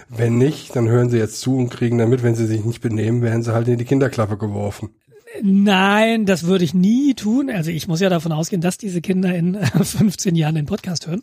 Wenn 0.08 0.38
nicht, 0.38 0.74
dann 0.76 0.88
hören 0.88 1.10
sie 1.10 1.18
jetzt 1.18 1.40
zu 1.40 1.56
und 1.56 1.70
kriegen 1.70 1.98
damit, 1.98 2.22
wenn 2.22 2.34
sie 2.34 2.46
sich 2.46 2.64
nicht 2.64 2.80
benehmen, 2.80 3.20
werden 3.22 3.42
sie 3.42 3.52
halt 3.52 3.68
in 3.68 3.78
die 3.78 3.84
Kinderklappe 3.84 4.38
geworfen. 4.38 4.94
Nein, 5.42 6.26
das 6.26 6.44
würde 6.44 6.64
ich 6.64 6.74
nie 6.74 7.14
tun. 7.14 7.50
Also 7.50 7.70
ich 7.70 7.88
muss 7.88 8.00
ja 8.00 8.08
davon 8.08 8.32
ausgehen, 8.32 8.62
dass 8.62 8.78
diese 8.78 9.00
Kinder 9.00 9.34
in 9.34 9.54
15 9.64 10.36
Jahren 10.36 10.54
den 10.54 10.66
Podcast 10.66 11.06
hören. 11.06 11.22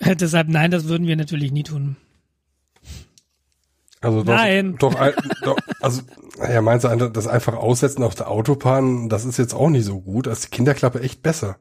Deshalb 0.00 0.48
nein, 0.48 0.70
das 0.70 0.84
würden 0.84 1.06
wir 1.06 1.16
natürlich 1.16 1.52
nie 1.52 1.62
tun. 1.62 1.96
Also 4.00 4.22
doch, 4.22 4.34
Nein. 4.34 4.76
Doch, 4.78 4.94
doch, 5.42 5.58
also 5.80 6.02
ja, 6.38 6.62
meinst 6.62 6.84
du, 6.86 7.10
das 7.10 7.26
einfach 7.26 7.54
aussetzen 7.54 8.02
auf 8.02 8.14
der 8.14 8.30
Autobahn, 8.30 9.10
das 9.10 9.26
ist 9.26 9.36
jetzt 9.36 9.52
auch 9.52 9.68
nicht 9.68 9.84
so 9.84 10.00
gut. 10.00 10.26
Ist 10.26 10.44
die 10.46 10.50
Kinderklappe 10.50 11.02
echt 11.02 11.22
besser. 11.22 11.58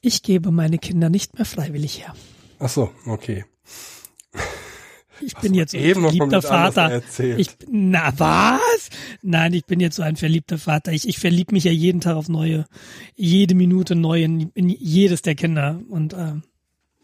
Ich 0.00 0.22
gebe 0.22 0.50
meine 0.50 0.78
Kinder 0.78 1.10
nicht 1.10 1.36
mehr 1.36 1.44
freiwillig 1.44 1.98
her. 1.98 2.14
Ach 2.58 2.70
so, 2.70 2.90
okay. 3.06 3.44
Ich 5.20 5.34
bin 5.36 5.54
jetzt 5.54 5.72
so 5.72 5.78
ein 5.78 5.94
verliebter 5.94 6.42
Vater. 6.42 7.02
Ich, 7.18 7.48
na 7.70 8.12
was? 8.16 8.90
Nein, 9.22 9.52
ich 9.52 9.66
bin 9.66 9.80
jetzt 9.80 9.96
so 9.96 10.02
ein 10.02 10.16
verliebter 10.16 10.58
Vater. 10.58 10.92
Ich, 10.92 11.08
ich 11.08 11.18
verlieb 11.18 11.52
mich 11.52 11.64
ja 11.64 11.72
jeden 11.72 12.00
Tag 12.00 12.16
auf 12.16 12.28
neue, 12.28 12.66
jede 13.16 13.54
Minute 13.54 13.94
neu 13.94 14.22
in, 14.22 14.50
in 14.54 14.68
jedes 14.68 15.22
der 15.22 15.34
Kinder. 15.34 15.80
Und 15.88 16.12
äh, 16.12 16.34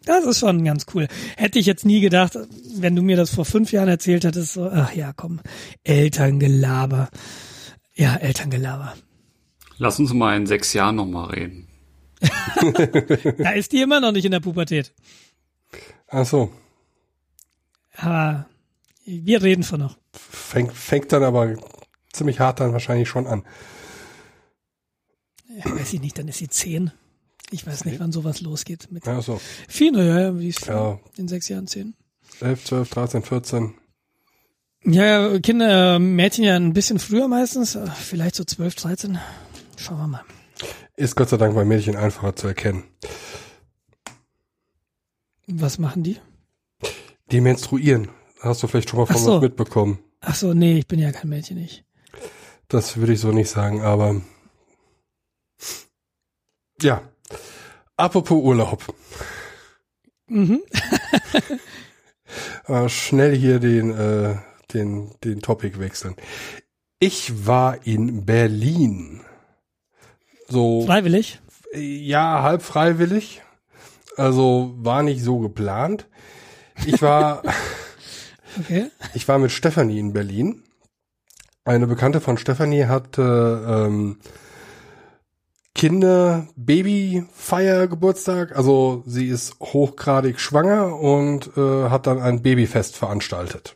das 0.04 0.24
ist 0.24 0.38
schon 0.38 0.64
ganz 0.64 0.86
cool. 0.94 1.08
Hätte 1.36 1.58
ich 1.58 1.66
jetzt 1.66 1.84
nie 1.84 2.00
gedacht, 2.00 2.38
wenn 2.76 2.94
du 2.96 3.02
mir 3.02 3.16
das 3.16 3.34
vor 3.34 3.44
fünf 3.44 3.72
Jahren 3.72 3.88
erzählt 3.88 4.24
hättest, 4.24 4.54
so, 4.54 4.70
ach 4.70 4.94
ja, 4.94 5.12
komm, 5.12 5.40
Elterngelaber. 5.84 7.10
Ja, 7.94 8.14
Elterngelaber. 8.16 8.94
Lass 9.78 9.98
uns 9.98 10.12
mal 10.12 10.36
in 10.36 10.46
sechs 10.46 10.72
Jahren 10.72 10.96
nochmal 10.96 11.30
reden. 11.30 11.68
da 13.38 13.50
ist 13.50 13.72
die 13.72 13.82
immer 13.82 14.00
noch 14.00 14.12
nicht 14.12 14.24
in 14.24 14.30
der 14.30 14.40
Pubertät. 14.40 14.94
Ach 16.08 16.24
so. 16.24 16.50
Aber 17.96 18.46
wir 19.04 19.42
reden 19.42 19.62
von 19.62 19.80
noch. 19.80 19.96
Fängt, 20.12 20.72
fängt 20.72 21.12
dann 21.12 21.22
aber 21.22 21.56
ziemlich 22.12 22.40
hart 22.40 22.60
dann 22.60 22.72
wahrscheinlich 22.72 23.08
schon 23.08 23.26
an. 23.26 23.44
Ja, 25.48 25.70
weiß 25.70 25.92
ich 25.92 26.00
nicht, 26.00 26.18
dann 26.18 26.28
ist 26.28 26.38
sie 26.38 26.48
zehn. 26.48 26.90
Ich 27.50 27.66
weiß 27.66 27.84
nicht, 27.84 28.00
wann 28.00 28.12
sowas 28.12 28.40
losgeht. 28.40 28.90
Mit 28.90 29.06
ja, 29.06 29.22
so. 29.22 29.40
Viele, 29.68 30.22
ja, 30.22 30.38
wie 30.38 30.48
ist 30.48 30.66
ja. 30.66 30.98
in 31.16 31.28
sechs 31.28 31.48
Jahren, 31.48 31.66
zehn? 31.66 31.94
11, 32.40 32.64
12, 32.64 32.90
13, 32.90 33.22
14. 33.22 33.74
Ja, 34.84 35.38
Kinder, 35.38 35.98
Mädchen 35.98 36.44
ja 36.44 36.56
ein 36.56 36.72
bisschen 36.72 36.98
früher 36.98 37.28
meistens, 37.28 37.78
vielleicht 37.94 38.34
so 38.34 38.44
12, 38.44 38.74
13. 38.74 39.18
Schauen 39.76 39.98
wir 39.98 40.06
mal. 40.08 40.24
Ist 40.96 41.16
Gott 41.16 41.28
sei 41.28 41.36
Dank 41.36 41.54
bei 41.54 41.64
Mädchen 41.64 41.96
einfacher 41.96 42.34
zu 42.34 42.48
erkennen. 42.48 42.84
Was 45.46 45.78
machen 45.78 46.02
die? 46.02 46.18
Die 47.30 47.40
menstruieren. 47.40 48.08
Hast 48.40 48.62
du 48.62 48.66
vielleicht 48.66 48.90
schon 48.90 49.00
mal 49.00 49.06
von 49.06 49.16
so. 49.16 49.34
was 49.36 49.42
mitbekommen? 49.42 49.98
Ach 50.20 50.34
so, 50.34 50.54
nee, 50.54 50.78
ich 50.78 50.86
bin 50.86 50.98
ja 50.98 51.12
kein 51.12 51.28
Mädchen, 51.28 51.58
ich. 51.58 51.84
Das 52.68 52.96
würde 52.96 53.12
ich 53.12 53.20
so 53.20 53.32
nicht 53.32 53.50
sagen, 53.50 53.82
aber 53.82 54.20
ja, 56.80 57.02
Apropos 57.96 58.42
Urlaub. 58.42 58.94
Mhm. 60.28 60.62
äh, 62.66 62.88
schnell 62.90 63.34
hier 63.34 63.58
den, 63.58 63.90
äh, 63.90 64.36
den, 64.74 65.12
den 65.24 65.40
Topic 65.40 65.78
wechseln. 65.78 66.14
Ich 66.98 67.46
war 67.46 67.86
in 67.86 68.26
Berlin. 68.26 69.22
So. 70.48 70.84
Freiwillig? 70.84 71.40
Ja, 71.72 72.42
halb 72.42 72.62
freiwillig. 72.62 73.42
Also 74.16 74.74
war 74.76 75.02
nicht 75.02 75.22
so 75.22 75.38
geplant. 75.38 76.06
Ich 76.84 77.00
war, 77.02 77.42
okay. 78.58 78.90
ich 79.14 79.26
war 79.28 79.38
mit 79.38 79.50
Stefanie 79.50 79.98
in 79.98 80.12
Berlin. 80.12 80.62
Eine 81.64 81.86
Bekannte 81.86 82.20
von 82.20 82.38
Stefanie 82.38 82.84
hatte 82.84 83.64
ähm, 83.68 84.18
Kinder 85.74 86.46
Baby 86.56 87.24
Feier 87.34 87.86
Geburtstag. 87.86 88.56
Also 88.56 89.02
sie 89.06 89.28
ist 89.28 89.58
hochgradig 89.60 90.40
schwanger 90.40 90.98
und 90.98 91.50
äh, 91.56 91.90
hat 91.90 92.06
dann 92.06 92.20
ein 92.20 92.42
Babyfest 92.42 92.96
veranstaltet. 92.96 93.74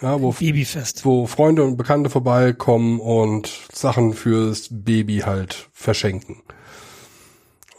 Ja, 0.00 0.20
wo, 0.20 0.32
Babyfest. 0.32 1.04
wo 1.04 1.26
Freunde 1.26 1.64
und 1.64 1.76
Bekannte 1.76 2.10
vorbeikommen 2.10 3.00
und 3.00 3.50
Sachen 3.72 4.12
fürs 4.12 4.68
Baby 4.70 5.18
halt 5.20 5.68
verschenken. 5.72 6.42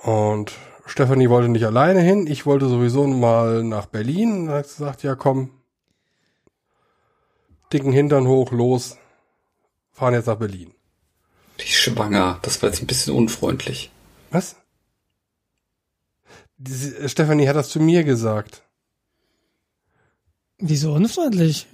Und 0.04 0.54
Stefanie 0.89 1.30
wollte 1.30 1.50
nicht 1.50 1.65
alleine 1.65 2.02
hin. 2.02 2.28
Ich 2.28 2.45
wollte 2.45 2.67
sowieso 2.67 3.06
mal 3.08 3.63
nach 3.63 3.88
Berlin. 3.88 4.47
Und 4.47 4.50
hat 4.50 4.63
gesagt, 4.63 5.04
ja 5.04 5.15
komm, 5.15 5.52
dicken 7.73 7.91
Hintern 7.91 8.28
hoch, 8.28 8.52
los, 8.52 8.97
fahren 9.91 10.13
jetzt 10.13 10.28
nach 10.28 10.38
Berlin. 10.38 10.71
Die 11.60 11.67
schwanger. 11.67 12.39
Das 12.41 12.62
war 12.62 12.69
jetzt 12.69 12.82
ein 12.82 12.88
bisschen 12.88 13.15
unfreundlich. 13.15 13.91
Was? 14.32 14.56
Diese, 16.58 17.08
Stefanie 17.10 17.47
hat 17.47 17.56
das 17.56 17.69
zu 17.69 17.80
mir 17.80 18.04
gesagt. 18.04 18.63
Wieso 20.60 20.93
unfreundlich? 20.93 21.67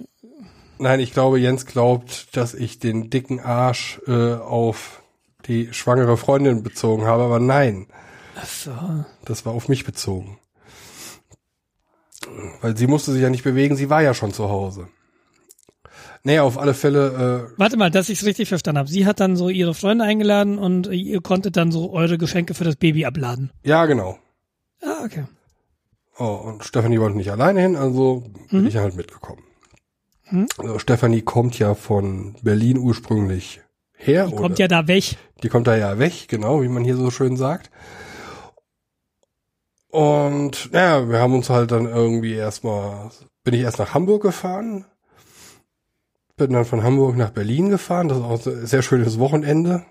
Nein, 0.78 1.00
ich 1.00 1.12
glaube, 1.12 1.38
Jens 1.38 1.66
glaubt, 1.66 2.36
dass 2.36 2.52
ich 2.52 2.78
den 2.78 3.08
dicken 3.08 3.40
Arsch 3.40 4.00
äh, 4.06 4.34
auf 4.34 5.02
die 5.46 5.72
schwangere 5.72 6.16
Freundin 6.16 6.62
bezogen 6.62 7.04
habe, 7.04 7.22
aber 7.22 7.40
nein. 7.40 7.86
Ach 8.36 8.46
so. 8.46 8.72
Das 9.24 9.46
war 9.46 9.52
auf 9.52 9.68
mich 9.68 9.84
bezogen. 9.84 10.38
Weil 12.60 12.76
sie 12.76 12.86
musste 12.86 13.12
sich 13.12 13.22
ja 13.22 13.30
nicht 13.30 13.44
bewegen, 13.44 13.76
sie 13.76 13.90
war 13.90 14.02
ja 14.02 14.14
schon 14.14 14.32
zu 14.32 14.48
Hause. 14.48 14.88
Naja, 16.22 16.42
auf 16.42 16.58
alle 16.58 16.72
Fälle, 16.72 17.50
äh, 17.52 17.58
Warte 17.58 17.76
mal, 17.76 17.90
dass 17.90 18.08
ich 18.08 18.20
es 18.20 18.24
richtig 18.24 18.48
verstanden 18.48 18.78
habe. 18.78 18.88
Sie 18.88 19.04
hat 19.04 19.20
dann 19.20 19.36
so 19.36 19.50
ihre 19.50 19.74
Freunde 19.74 20.04
eingeladen 20.04 20.58
und 20.58 20.86
ihr 20.86 21.20
konntet 21.20 21.56
dann 21.58 21.70
so 21.70 21.92
eure 21.92 22.16
Geschenke 22.16 22.54
für 22.54 22.64
das 22.64 22.76
Baby 22.76 23.04
abladen. 23.04 23.50
ja 23.62 23.84
genau. 23.84 24.18
Ah, 24.82 25.04
okay. 25.04 25.24
Oh, 26.18 26.40
und 26.44 26.64
Stefanie 26.64 27.00
wollte 27.00 27.16
nicht 27.16 27.30
alleine 27.30 27.60
hin, 27.60 27.76
also 27.76 28.22
bin 28.50 28.66
ich 28.66 28.76
halt 28.76 28.96
mitgekommen. 28.96 29.42
Mhm. 30.30 30.46
Also 30.58 30.78
Stefanie 30.78 31.22
kommt 31.22 31.58
ja 31.58 31.74
von 31.74 32.36
Berlin 32.42 32.78
ursprünglich 32.78 33.60
her. 33.96 34.26
Die 34.28 34.36
kommt 34.36 34.58
ja 34.58 34.68
da 34.68 34.86
weg. 34.86 35.16
Die 35.42 35.48
kommt 35.48 35.66
da 35.66 35.76
ja 35.76 35.98
weg, 35.98 36.28
genau, 36.28 36.62
wie 36.62 36.68
man 36.68 36.84
hier 36.84 36.96
so 36.96 37.10
schön 37.10 37.36
sagt. 37.36 37.70
Und 39.94 40.70
ja, 40.72 41.08
wir 41.08 41.20
haben 41.20 41.34
uns 41.34 41.50
halt 41.50 41.70
dann 41.70 41.86
irgendwie 41.86 42.34
erstmal, 42.34 43.12
bin 43.44 43.54
ich 43.54 43.60
erst 43.60 43.78
nach 43.78 43.94
Hamburg 43.94 44.22
gefahren, 44.22 44.86
bin 46.36 46.52
dann 46.52 46.64
von 46.64 46.82
Hamburg 46.82 47.16
nach 47.16 47.30
Berlin 47.30 47.68
gefahren, 47.68 48.08
das 48.08 48.18
ist 48.18 48.24
auch 48.24 48.44
ein 48.44 48.66
sehr 48.66 48.82
schönes 48.82 49.20
Wochenende. 49.20 49.84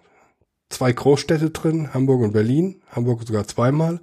Zwei 0.67 0.91
Großstädte 0.91 1.51
drin, 1.51 1.93
Hamburg 1.93 2.21
und 2.21 2.33
Berlin, 2.33 2.81
Hamburg 2.91 3.25
sogar 3.25 3.47
zweimal. 3.47 4.01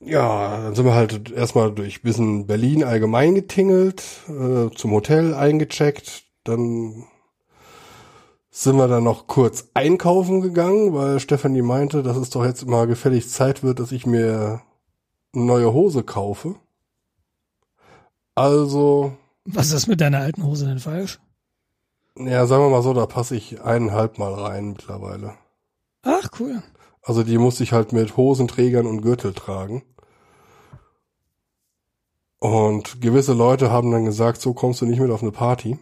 Ja, 0.00 0.62
dann 0.62 0.74
sind 0.74 0.86
wir 0.86 0.94
halt 0.94 1.30
erstmal 1.30 1.74
durch 1.74 2.00
bisschen 2.00 2.46
Berlin 2.46 2.84
allgemein 2.84 3.34
getingelt, 3.34 4.02
äh, 4.28 4.74
zum 4.74 4.92
Hotel 4.92 5.34
eingecheckt, 5.34 6.24
dann 6.44 7.04
sind 8.58 8.76
wir 8.76 8.88
dann 8.88 9.04
noch 9.04 9.26
kurz 9.26 9.68
einkaufen 9.74 10.40
gegangen, 10.40 10.94
weil 10.94 11.20
Stefanie 11.20 11.60
meinte, 11.60 12.02
dass 12.02 12.16
es 12.16 12.30
doch 12.30 12.42
jetzt 12.42 12.66
mal 12.66 12.86
gefällig 12.86 13.28
Zeit 13.28 13.62
wird, 13.62 13.80
dass 13.80 13.92
ich 13.92 14.06
mir 14.06 14.62
eine 15.34 15.44
neue 15.44 15.74
Hose 15.74 16.02
kaufe. 16.02 16.54
Also, 18.34 19.12
Was 19.44 19.72
ist 19.72 19.88
mit 19.88 20.00
deiner 20.00 20.20
alten 20.20 20.42
Hose 20.42 20.66
denn 20.66 20.78
falsch? 20.78 21.20
ja, 22.18 22.46
sagen 22.46 22.62
wir 22.64 22.70
mal 22.70 22.82
so, 22.82 22.94
da 22.94 23.04
passe 23.04 23.36
ich 23.36 23.60
eineinhalb 23.60 24.16
Mal 24.18 24.32
rein 24.32 24.68
mittlerweile. 24.68 25.34
Ach, 26.02 26.30
cool. 26.40 26.62
Also 27.02 27.24
die 27.24 27.36
musste 27.36 27.62
ich 27.62 27.72
halt 27.72 27.92
mit 27.92 28.16
Hosenträgern 28.16 28.86
und 28.86 29.02
Gürtel 29.02 29.34
tragen. 29.34 29.82
Und 32.38 33.02
gewisse 33.02 33.34
Leute 33.34 33.70
haben 33.70 33.90
dann 33.90 34.06
gesagt, 34.06 34.40
so 34.40 34.54
kommst 34.54 34.80
du 34.80 34.86
nicht 34.86 35.00
mit 35.00 35.10
auf 35.10 35.20
eine 35.22 35.32
Party. 35.32 35.78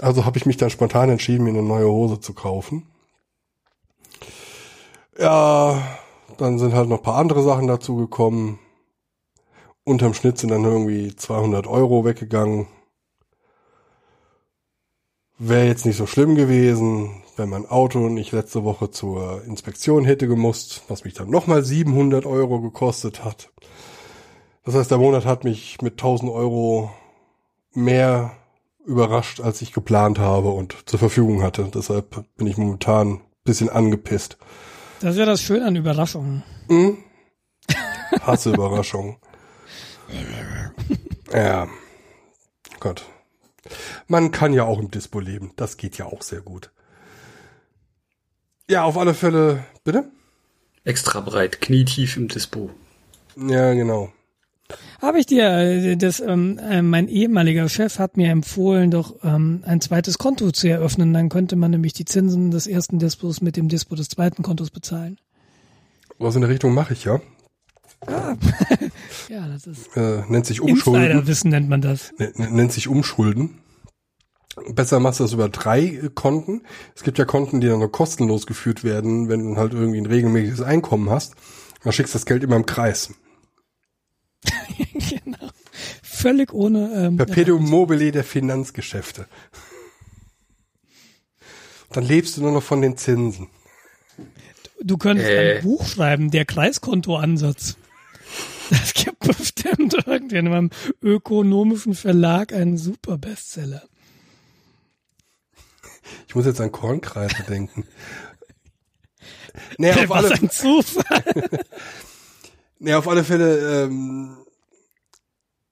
Also 0.00 0.24
habe 0.24 0.38
ich 0.38 0.46
mich 0.46 0.56
dann 0.56 0.70
spontan 0.70 1.10
entschieden, 1.10 1.44
mir 1.44 1.50
eine 1.50 1.62
neue 1.62 1.88
Hose 1.88 2.20
zu 2.20 2.34
kaufen. 2.34 2.86
Ja, 5.18 5.80
dann 6.36 6.58
sind 6.58 6.74
halt 6.74 6.88
noch 6.88 6.98
ein 6.98 7.02
paar 7.02 7.16
andere 7.16 7.42
Sachen 7.42 7.66
dazu 7.66 7.96
gekommen. 7.96 8.58
Unterm 9.84 10.14
Schnitt 10.14 10.38
sind 10.38 10.50
dann 10.50 10.64
irgendwie 10.64 11.14
200 11.14 11.66
Euro 11.66 12.04
weggegangen. 12.04 12.66
Wäre 15.38 15.66
jetzt 15.66 15.86
nicht 15.86 15.96
so 15.96 16.06
schlimm 16.06 16.34
gewesen, 16.34 17.22
wenn 17.36 17.48
mein 17.50 17.66
Auto 17.66 18.08
nicht 18.08 18.32
letzte 18.32 18.64
Woche 18.64 18.90
zur 18.90 19.44
Inspektion 19.44 20.04
hätte 20.04 20.28
gemusst, 20.28 20.82
was 20.88 21.04
mich 21.04 21.14
dann 21.14 21.30
nochmal 21.30 21.64
700 21.64 22.26
Euro 22.26 22.60
gekostet 22.60 23.24
hat. 23.24 23.52
Das 24.64 24.74
heißt, 24.74 24.90
der 24.90 24.98
Monat 24.98 25.24
hat 25.24 25.44
mich 25.44 25.80
mit 25.82 25.94
1000 25.94 26.32
Euro 26.32 26.90
mehr 27.72 28.32
überrascht, 28.86 29.40
als 29.40 29.60
ich 29.62 29.72
geplant 29.72 30.18
habe 30.18 30.48
und 30.48 30.76
zur 30.86 30.98
Verfügung 30.98 31.42
hatte. 31.42 31.70
Deshalb 31.74 32.24
bin 32.36 32.46
ich 32.46 32.56
momentan 32.56 33.14
ein 33.14 33.20
bisschen 33.44 33.68
angepisst. 33.68 34.38
Das 35.00 35.12
ist 35.12 35.18
ja 35.18 35.26
das 35.26 35.42
Schöne 35.42 35.66
an 35.66 35.76
Überraschungen. 35.76 36.42
Hm? 36.68 36.98
Hasse 38.22 38.50
Überraschung. 38.50 39.18
Ja. 41.32 41.66
Gott. 42.78 43.04
Man 44.06 44.30
kann 44.30 44.52
ja 44.52 44.62
auch 44.62 44.78
im 44.78 44.92
Dispo 44.92 45.18
leben. 45.18 45.50
Das 45.56 45.76
geht 45.76 45.98
ja 45.98 46.06
auch 46.06 46.22
sehr 46.22 46.40
gut. 46.40 46.70
Ja, 48.70 48.84
auf 48.84 48.96
alle 48.96 49.12
Fälle. 49.12 49.64
Bitte? 49.82 50.08
Extra 50.84 51.20
breit, 51.20 51.60
knietief 51.60 52.16
im 52.16 52.28
Dispo. 52.28 52.70
Ja, 53.36 53.74
genau. 53.74 54.12
Habe 55.00 55.18
ich 55.18 55.26
dir, 55.26 55.44
äh, 55.44 55.96
das, 55.96 56.20
ähm, 56.20 56.58
äh, 56.58 56.82
mein 56.82 57.08
ehemaliger 57.08 57.68
Chef 57.68 57.98
hat 57.98 58.16
mir 58.16 58.30
empfohlen, 58.30 58.90
doch 58.90 59.14
ähm, 59.22 59.62
ein 59.64 59.80
zweites 59.80 60.18
Konto 60.18 60.50
zu 60.50 60.68
eröffnen. 60.68 61.12
Dann 61.12 61.28
könnte 61.28 61.56
man 61.56 61.70
nämlich 61.70 61.92
die 61.92 62.04
Zinsen 62.04 62.50
des 62.50 62.66
ersten 62.66 62.98
Dispos 62.98 63.40
mit 63.40 63.56
dem 63.56 63.68
Dispo 63.68 63.94
des 63.94 64.08
zweiten 64.08 64.42
Kontos 64.42 64.70
bezahlen. 64.70 65.18
Was 66.18 66.34
in 66.34 66.40
der 66.40 66.50
Richtung 66.50 66.74
mache 66.74 66.94
ich 66.94 67.04
ja. 67.04 67.20
Ja, 69.28 69.48
das 69.48 69.66
ist 69.66 69.96
Äh, 69.96 70.22
nennt 70.28 70.46
sich 70.46 70.60
Umschulden. 70.60 71.02
Insiderwissen 71.02 71.50
nennt 71.50 71.68
man 71.68 71.80
das. 71.80 72.12
Nennt 72.36 72.72
sich 72.72 72.88
Umschulden. 72.88 73.58
Besser 74.70 75.00
machst 75.00 75.20
du 75.20 75.24
das 75.24 75.32
über 75.32 75.48
drei 75.48 76.00
Konten. 76.14 76.62
Es 76.94 77.02
gibt 77.02 77.18
ja 77.18 77.24
Konten, 77.24 77.60
die 77.60 77.68
dann 77.68 77.78
nur 77.78 77.92
kostenlos 77.92 78.46
geführt 78.46 78.84
werden, 78.84 79.28
wenn 79.28 79.54
du 79.54 79.56
halt 79.60 79.74
irgendwie 79.74 80.00
ein 80.00 80.06
regelmäßiges 80.06 80.62
Einkommen 80.62 81.10
hast. 81.10 81.34
Dann 81.82 81.92
schickst 81.92 82.14
du 82.14 82.18
das 82.18 82.26
Geld 82.26 82.42
immer 82.42 82.56
im 82.56 82.64
Kreis. 82.66 83.12
genau. 85.24 85.50
Völlig 86.02 86.52
ohne. 86.52 86.92
Ähm, 86.94 87.16
Perpetuum 87.16 87.68
mobile 87.68 88.12
der 88.12 88.24
Finanzgeschäfte. 88.24 89.26
Dann 91.90 92.04
lebst 92.04 92.36
du 92.36 92.42
nur 92.42 92.52
noch 92.52 92.62
von 92.62 92.82
den 92.82 92.96
Zinsen. 92.96 93.48
Du 94.82 94.96
könntest 94.98 95.28
Äh. 95.30 95.56
ein 95.58 95.62
Buch 95.62 95.86
schreiben, 95.86 96.30
der 96.30 96.44
Kreiskontoansatz. 96.44 97.76
Das 98.70 98.94
gibt 98.94 99.20
bestimmt 99.20 99.94
irgendjemandem 99.94 100.76
ökonomischen 101.00 101.94
Verlag 101.94 102.52
einen 102.52 102.76
super 102.76 103.16
Bestseller. 103.16 103.82
Ich 106.28 106.34
muss 106.34 106.46
jetzt 106.46 106.60
an 106.60 106.72
Kornkreise 106.72 107.42
denken. 107.48 107.84
Nee, 109.78 109.90
auf 109.92 110.08
Was 110.10 110.24
alle, 110.24 110.34
ein 110.34 110.50
Zufall. 110.50 111.24
nee, 112.78 112.94
auf 112.94 113.08
alle 113.08 113.24
Fälle 113.24 113.84
ähm, 113.84 114.36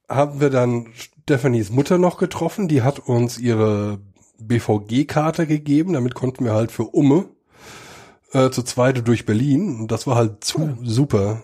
haben 0.09 0.41
wir 0.41 0.51
dann 0.51 0.89
Stephanies 0.95 1.71
Mutter 1.71 1.99
noch 1.99 2.19
getroffen. 2.19 2.69
Die 2.69 2.83
hat 2.83 2.99
uns 2.99 3.39
ihre 3.39 3.99
BVG-Karte 4.39 5.47
gegeben. 5.47 5.95
Damit 5.95 6.15
konnten 6.15 6.45
wir 6.45 6.53
halt 6.53 6.71
für 6.71 6.85
Umme 6.85 7.29
äh, 8.33 8.51
zu 8.51 8.63
zweite 8.63 9.03
durch 9.03 9.27
Berlin. 9.27 9.81
Und 9.81 9.93
das 9.93 10.07
war 10.07 10.17
halt 10.17 10.45
zu 10.45 10.77
super. 10.83 11.43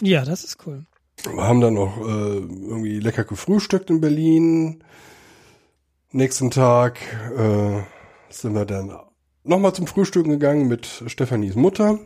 Ja, 0.00 0.24
das 0.24 0.44
ist 0.44 0.58
cool. 0.66 0.84
Wir 1.24 1.42
haben 1.42 1.60
dann 1.60 1.74
noch 1.74 1.98
äh, 1.98 2.38
irgendwie 2.38 3.00
lecker 3.00 3.24
gefrühstückt 3.24 3.90
in 3.90 4.00
Berlin. 4.00 4.84
Nächsten 6.10 6.50
Tag 6.50 7.00
äh, 7.36 7.82
sind 8.30 8.54
wir 8.54 8.64
dann 8.64 8.96
nochmal 9.44 9.74
zum 9.74 9.86
Frühstücken 9.86 10.30
gegangen 10.30 10.68
mit 10.68 11.02
Stephanies 11.06 11.54
Mutter. 11.54 11.98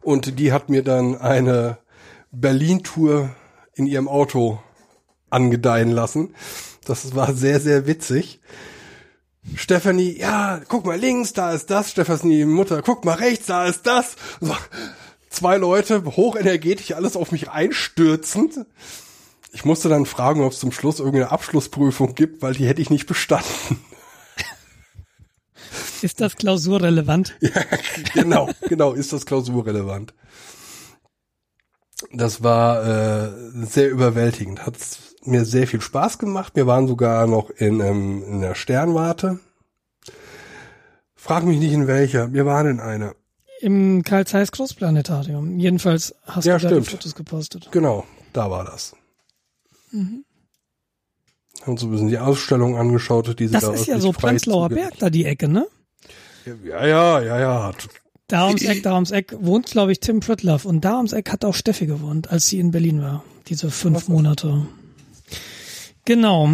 Und 0.00 0.38
die 0.38 0.52
hat 0.52 0.68
mir 0.68 0.82
dann 0.82 1.16
eine 1.16 1.78
Berlin-Tour 2.32 3.30
in 3.74 3.86
ihrem 3.86 4.08
Auto 4.08 4.60
angedeihen 5.30 5.90
lassen. 5.90 6.34
Das 6.84 7.14
war 7.14 7.34
sehr, 7.34 7.60
sehr 7.60 7.86
witzig. 7.86 8.40
Stephanie, 9.54 10.18
ja, 10.18 10.60
guck 10.68 10.86
mal 10.86 10.98
links, 10.98 11.32
da 11.32 11.52
ist 11.52 11.70
das. 11.70 11.90
Stephanie 11.90 12.44
Mutter, 12.44 12.82
guck 12.82 13.04
mal 13.04 13.14
rechts, 13.14 13.46
da 13.46 13.66
ist 13.66 13.86
das. 13.86 14.16
So, 14.40 14.56
zwei 15.30 15.56
Leute, 15.56 16.04
hochenergetisch, 16.04 16.92
alles 16.92 17.16
auf 17.16 17.32
mich 17.32 17.50
einstürzend. 17.50 18.66
Ich 19.52 19.64
musste 19.64 19.88
dann 19.88 20.04
fragen, 20.04 20.42
ob 20.42 20.52
es 20.52 20.58
zum 20.58 20.72
Schluss 20.72 20.98
irgendeine 20.98 21.30
Abschlussprüfung 21.30 22.14
gibt, 22.14 22.42
weil 22.42 22.54
die 22.54 22.66
hätte 22.66 22.82
ich 22.82 22.90
nicht 22.90 23.06
bestanden. 23.06 23.78
Ist 26.02 26.20
das 26.20 26.36
klausurrelevant? 26.36 27.36
genau, 28.14 28.48
genau, 28.68 28.92
ist 28.92 29.12
das 29.12 29.26
klausurrelevant. 29.26 30.14
Das 32.12 32.42
war 32.42 32.84
äh, 32.84 33.30
sehr 33.66 33.90
überwältigend. 33.90 34.66
Hat 34.66 34.76
mir 35.24 35.44
sehr 35.44 35.66
viel 35.66 35.80
Spaß 35.80 36.18
gemacht. 36.18 36.52
Wir 36.54 36.66
waren 36.66 36.86
sogar 36.86 37.26
noch 37.26 37.50
in, 37.50 37.80
ähm, 37.80 38.22
in 38.24 38.40
der 38.42 38.54
Sternwarte. 38.54 39.40
Frag 41.14 41.44
mich 41.44 41.58
nicht 41.58 41.72
in 41.72 41.86
welcher. 41.86 42.32
Wir 42.32 42.44
waren 42.46 42.66
in 42.68 42.80
einer. 42.80 43.14
Im 43.60 44.02
Karl 44.02 44.26
Zeiss 44.26 44.52
Großplanetarium. 44.52 45.58
Jedenfalls 45.58 46.14
hast 46.26 46.44
Ja, 46.44 46.58
du 46.58 46.64
da 46.64 46.68
die 46.68 46.74
stimmt. 46.74 46.88
Fotos 46.90 47.14
gepostet. 47.14 47.68
Genau, 47.72 48.04
da 48.34 48.50
war 48.50 48.64
das. 48.64 48.94
Haben 51.66 51.76
so 51.76 51.86
ein 51.86 51.90
bisschen 51.90 52.08
die 52.08 52.18
Ausstellung 52.18 52.76
angeschaut, 52.76 53.38
die 53.38 53.48
sie 53.48 53.52
Das 53.52 53.64
da 53.64 53.72
ist 53.72 53.86
ja 53.86 53.98
so 53.98 54.12
Prenzlauer 54.12 54.68
Berg, 54.68 54.98
da 54.98 55.10
die 55.10 55.24
Ecke, 55.24 55.48
ne? 55.48 55.66
Ja, 56.64 56.86
ja, 56.86 57.20
ja, 57.20 57.40
ja. 57.40 57.72
Da 58.28 58.46
ums 58.46 58.62
Eck, 58.62 58.82
da 58.82 58.94
ums 58.94 59.10
Eck 59.10 59.34
wohnt, 59.40 59.66
glaube 59.66 59.92
ich, 59.92 60.00
Tim 60.00 60.20
Pritloff. 60.20 60.64
Und 60.64 60.84
da 60.84 60.96
ums 60.96 61.12
Eck 61.12 61.30
hat 61.32 61.44
auch 61.44 61.54
Steffi 61.54 61.86
gewohnt, 61.86 62.30
als 62.30 62.48
sie 62.48 62.58
in 62.58 62.70
Berlin 62.70 63.02
war. 63.02 63.24
Diese 63.48 63.70
fünf 63.70 64.08
Monate. 64.08 64.66
Genau. 66.04 66.50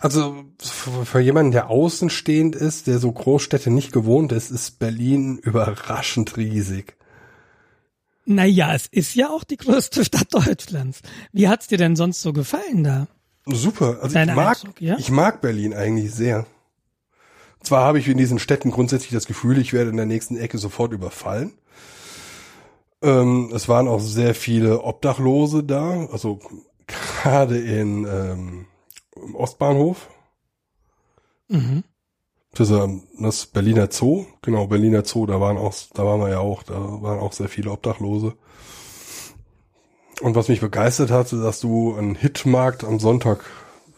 Also 0.00 0.44
für 0.58 1.04
für 1.04 1.20
jemanden, 1.20 1.52
der 1.52 1.68
außenstehend 1.70 2.56
ist, 2.56 2.86
der 2.86 2.98
so 2.98 3.12
Großstädte 3.12 3.70
nicht 3.70 3.92
gewohnt 3.92 4.32
ist, 4.32 4.50
ist 4.50 4.78
Berlin 4.78 5.38
überraschend 5.38 6.36
riesig. 6.36 6.96
Naja, 8.24 8.74
es 8.74 8.86
ist 8.86 9.14
ja 9.14 9.28
auch 9.28 9.44
die 9.44 9.56
größte 9.56 10.04
Stadt 10.06 10.32
Deutschlands. 10.32 11.00
Wie 11.32 11.48
hat's 11.48 11.66
dir 11.66 11.78
denn 11.78 11.96
sonst 11.96 12.22
so 12.22 12.32
gefallen 12.32 12.84
da? 12.84 13.08
Super. 13.46 13.98
Also 14.02 14.18
ich 14.18 14.26
mag, 14.26 14.58
Eindruck, 14.58 14.80
ja? 14.80 14.96
ich 14.98 15.10
mag 15.10 15.40
Berlin 15.40 15.74
eigentlich 15.74 16.12
sehr. 16.12 16.46
Zwar 17.62 17.84
habe 17.84 17.98
ich 17.98 18.08
in 18.08 18.18
diesen 18.18 18.38
Städten 18.38 18.70
grundsätzlich 18.70 19.12
das 19.12 19.26
Gefühl, 19.26 19.58
ich 19.58 19.72
werde 19.72 19.90
in 19.90 19.96
der 19.96 20.06
nächsten 20.06 20.36
Ecke 20.36 20.58
sofort 20.58 20.92
überfallen. 20.92 21.52
Ähm, 23.02 23.50
es 23.54 23.68
waren 23.68 23.88
auch 23.88 24.00
sehr 24.00 24.34
viele 24.34 24.82
Obdachlose 24.82 25.64
da, 25.64 26.06
also 26.12 26.40
gerade 26.86 27.58
in 27.58 28.04
ähm, 28.04 28.66
im 29.16 29.34
Ostbahnhof. 29.34 30.08
Mhm. 31.48 31.84
Das, 32.52 32.70
ähm, 32.70 33.04
das 33.18 33.46
Berliner 33.46 33.88
Zoo, 33.90 34.26
genau, 34.42 34.66
Berliner 34.66 35.04
Zoo, 35.04 35.26
da 35.26 35.40
waren 35.40 35.56
auch, 35.56 35.74
da 35.94 36.04
waren 36.04 36.20
wir 36.20 36.30
ja 36.30 36.38
auch, 36.40 36.62
da 36.62 36.74
waren 36.74 37.20
auch 37.20 37.32
sehr 37.32 37.48
viele 37.48 37.70
Obdachlose. 37.70 38.34
Und 40.20 40.34
was 40.34 40.48
mich 40.48 40.60
begeistert 40.60 41.10
hatte, 41.10 41.40
dass 41.40 41.60
du 41.60 41.94
einen 41.94 42.14
Hitmarkt 42.14 42.84
am 42.84 43.00
Sonntag, 43.00 43.44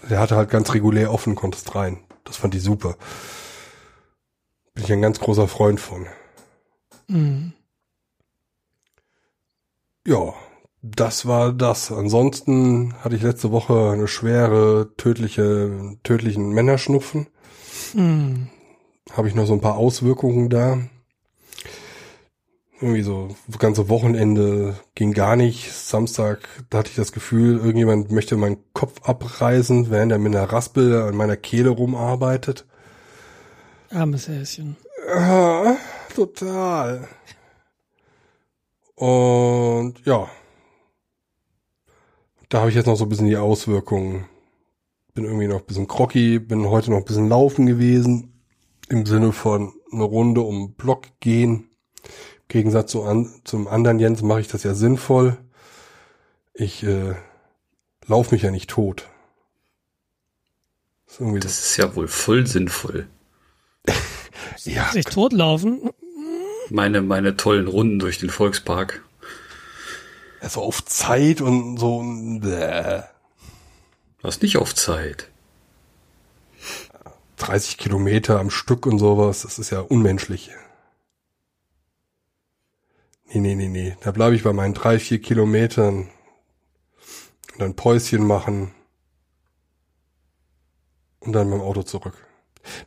der 0.08 0.20
hatte 0.20 0.37
halt 0.37 0.50
ganz 0.50 0.72
regulär 0.72 1.12
offen, 1.12 1.35
konntest 1.35 1.74
rein. 1.74 1.98
Das 2.24 2.37
fand 2.37 2.54
ich 2.54 2.62
super. 2.62 2.96
Bin 4.74 4.85
ich 4.85 4.92
ein 4.92 5.02
ganz 5.02 5.18
großer 5.20 5.48
Freund 5.48 5.80
von. 5.80 6.06
Mhm. 7.08 7.52
Ja, 10.06 10.35
das 10.82 11.26
war 11.26 11.52
das. 11.52 11.92
Ansonsten 11.92 12.94
hatte 13.00 13.16
ich 13.16 13.22
letzte 13.22 13.52
Woche 13.52 13.90
eine 13.92 14.08
schwere, 14.08 14.92
tödliche, 14.96 15.96
tödlichen 16.02 16.50
Männerschnupfen. 16.50 17.26
Mhm. 17.94 18.48
Habe 19.12 19.28
ich 19.28 19.35
noch 19.35 19.46
so 19.46 19.52
ein 19.52 19.61
paar 19.61 19.76
Auswirkungen 19.76 20.48
da. 20.48 20.78
Irgendwie 22.82 23.02
so, 23.02 23.28
das 23.46 23.60
ganze 23.60 23.88
Wochenende 23.88 24.76
ging 24.96 25.12
gar 25.12 25.36
nicht. 25.36 25.72
Samstag, 25.72 26.48
da 26.68 26.78
hatte 26.78 26.90
ich 26.90 26.96
das 26.96 27.12
Gefühl, 27.12 27.58
irgendjemand 27.58 28.10
möchte 28.10 28.36
meinen 28.36 28.58
Kopf 28.72 29.00
abreißen, 29.08 29.88
während 29.88 30.10
er 30.10 30.18
mit 30.18 30.34
einer 30.34 30.50
Raspel 30.50 31.02
an 31.02 31.14
meiner 31.14 31.36
Kehle 31.36 31.70
rumarbeitet. 31.70 32.66
Armes 33.90 34.26
Häschen. 34.26 34.76
Ja, 35.06 35.76
total. 36.12 37.06
Und 38.96 40.04
ja, 40.04 40.28
da 42.48 42.58
habe 42.58 42.70
ich 42.70 42.74
jetzt 42.74 42.86
noch 42.86 42.96
so 42.96 43.04
ein 43.04 43.08
bisschen 43.08 43.28
die 43.28 43.36
Auswirkungen. 43.36 44.24
Bin 45.14 45.24
irgendwie 45.24 45.46
noch 45.46 45.60
ein 45.60 45.66
bisschen 45.66 45.86
groggy, 45.86 46.40
bin 46.40 46.68
heute 46.68 46.90
noch 46.90 46.98
ein 46.98 47.04
bisschen 47.04 47.28
laufen 47.28 47.66
gewesen. 47.66 48.42
Im 48.88 49.06
Sinne 49.06 49.32
von 49.32 49.72
eine 49.92 50.02
Runde 50.02 50.40
um 50.40 50.66
den 50.66 50.74
Block 50.74 51.20
gehen. 51.20 51.68
Im 52.42 52.48
Gegensatz 52.48 52.90
zu 52.90 53.02
an, 53.05 53.33
zum 53.44 53.66
anderen 53.66 53.98
Jens 53.98 54.22
mache 54.22 54.40
ich 54.40 54.48
das 54.48 54.62
ja 54.62 54.74
sinnvoll. 54.74 55.38
Ich 56.55 56.83
äh, 56.83 57.14
laufe 58.07 58.35
mich 58.35 58.42
ja 58.42 58.50
nicht 58.50 58.68
tot. 58.68 59.09
Das 61.07 61.14
ist, 61.14 61.20
irgendwie 61.20 61.40
das 61.40 61.59
ist 61.59 61.76
ja 61.76 61.94
wohl 61.96 62.09
voll 62.09 62.46
sinnvoll. 62.46 63.07
ja, 64.64 64.90
Sich 64.92 65.07
totlaufen? 65.07 65.90
Meine, 66.70 67.02
meine 67.02 67.37
tollen 67.37 67.68
Runden 67.68 67.98
durch 67.98 68.18
den 68.18 68.31
Volkspark. 68.31 69.02
also 70.40 70.62
auf 70.62 70.85
Zeit 70.85 71.40
und 71.40 71.78
so. 71.78 72.02
Bäh. 72.40 73.02
Du 74.18 74.28
hast 74.28 74.42
nicht 74.42 74.57
auf 74.57 74.74
Zeit. 74.74 75.28
30 77.38 77.76
Kilometer 77.76 78.38
am 78.38 78.50
Stück 78.50 78.87
und 78.87 78.98
sowas, 78.98 79.42
das 79.42 79.59
ist 79.59 79.70
ja 79.70 79.81
unmenschlich. 79.81 80.50
Nee, 83.32 83.40
nee, 83.40 83.54
nee, 83.54 83.68
nee. 83.68 83.96
Da 84.02 84.10
bleibe 84.10 84.36
ich 84.36 84.42
bei 84.42 84.52
meinen 84.52 84.74
drei, 84.74 84.98
vier 84.98 85.20
Kilometern 85.20 86.08
und 87.52 87.58
dann 87.58 87.74
Päuschen 87.74 88.26
machen 88.26 88.72
und 91.20 91.32
dann 91.32 91.48
mit 91.48 91.58
dem 91.58 91.62
Auto 91.62 91.82
zurück. 91.82 92.14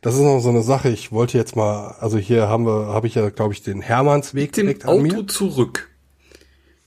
Das 0.00 0.14
ist 0.14 0.20
noch 0.20 0.40
so 0.40 0.48
eine 0.48 0.62
Sache. 0.62 0.88
Ich 0.88 1.12
wollte 1.12 1.36
jetzt 1.36 1.54
mal, 1.56 1.96
also 2.00 2.16
hier 2.18 2.48
haben 2.48 2.64
wir, 2.64 2.86
habe 2.88 3.06
ich 3.06 3.14
ja, 3.14 3.28
glaube 3.30 3.52
ich, 3.52 3.62
den 3.62 3.82
Hermannsweg 3.82 4.48
Mit 4.48 4.56
dem 4.56 4.66
direkt 4.66 4.84
an 4.84 4.90
Auto 4.90 5.00
mir. 5.02 5.26
zurück. 5.26 5.90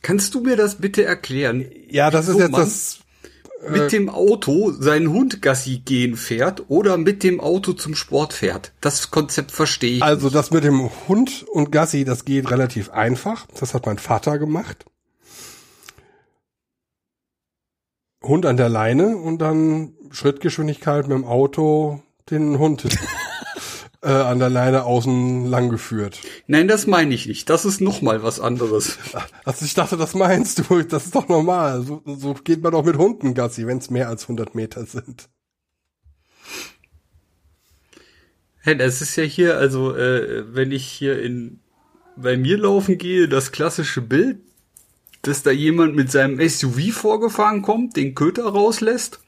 Kannst 0.01 0.33
du 0.33 0.41
mir 0.41 0.55
das 0.55 0.75
bitte 0.75 1.03
erklären? 1.03 1.65
Ja, 1.89 2.09
das 2.09 2.27
ist 2.27 2.35
Wieso 2.35 2.39
jetzt 2.43 2.51
man 2.51 2.61
das. 2.61 2.98
Mit 3.67 3.91
dem 3.91 4.09
Auto 4.09 4.71
seinen 4.71 5.09
Hund 5.09 5.41
Gassi 5.41 5.81
gehen 5.83 6.15
fährt 6.15 6.69
oder 6.69 6.97
mit 6.97 7.23
dem 7.23 7.41
Auto 7.41 7.73
zum 7.73 7.93
Sport 7.95 8.33
fährt. 8.33 8.71
Das 8.79 9.11
Konzept 9.11 9.51
verstehe 9.51 9.97
ich. 9.97 10.03
Also 10.03 10.29
das 10.29 10.51
mit 10.51 10.63
dem 10.63 10.89
Hund 11.07 11.45
und 11.51 11.71
Gassi, 11.71 12.05
das 12.05 12.23
geht 12.23 12.49
relativ 12.51 12.89
einfach. 12.91 13.47
Das 13.59 13.73
hat 13.73 13.85
mein 13.85 13.97
Vater 13.97 14.39
gemacht. 14.39 14.85
Hund 18.23 18.45
an 18.45 18.57
der 18.57 18.69
Leine 18.69 19.17
und 19.17 19.39
dann 19.39 19.93
Schrittgeschwindigkeit 20.11 21.07
mit 21.07 21.17
dem 21.17 21.25
Auto 21.25 22.01
den 22.29 22.59
Hund 22.59 22.83
äh, 24.01 24.09
an 24.09 24.39
der 24.39 24.49
Leine 24.49 24.83
außen 24.83 25.45
lang 25.45 25.69
geführt. 25.69 26.19
Nein, 26.47 26.67
das 26.67 26.87
meine 26.87 27.13
ich 27.13 27.25
nicht. 27.27 27.49
Das 27.49 27.65
ist 27.65 27.81
noch 27.81 28.01
mal 28.01 28.23
was 28.23 28.39
anderes. 28.39 28.97
Also 29.45 29.65
ich 29.65 29.73
dachte, 29.73 29.97
das 29.97 30.13
meinst 30.13 30.59
du. 30.59 30.83
Das 30.89 31.05
ist 31.05 31.15
doch 31.15 31.27
normal. 31.27 31.83
So, 31.83 32.01
so 32.05 32.33
geht 32.33 32.61
man 32.61 32.71
doch 32.71 32.85
mit 32.85 32.97
Hunden 32.97 33.33
Gassi, 33.33 33.67
wenn 33.67 33.79
es 33.79 33.89
mehr 33.89 34.09
als 34.09 34.23
100 34.23 34.55
Meter 34.55 34.85
sind. 34.85 35.29
Hey, 38.61 38.77
das 38.77 39.01
ist 39.01 39.15
ja 39.15 39.23
hier, 39.23 39.57
also 39.57 39.95
äh, 39.95 40.53
wenn 40.53 40.71
ich 40.71 40.85
hier 40.85 41.21
in 41.21 41.59
bei 42.21 42.37
mir 42.37 42.57
laufen 42.57 42.97
gehe, 42.97 43.27
das 43.27 43.51
klassische 43.51 44.01
Bild, 44.01 44.39
dass 45.21 45.43
da 45.43 45.51
jemand 45.51 45.95
mit 45.95 46.11
seinem 46.11 46.39
SUV 46.47 46.91
vorgefahren 46.93 47.61
kommt, 47.61 47.95
den 47.95 48.15
Köter 48.15 48.43
rauslässt, 48.43 49.19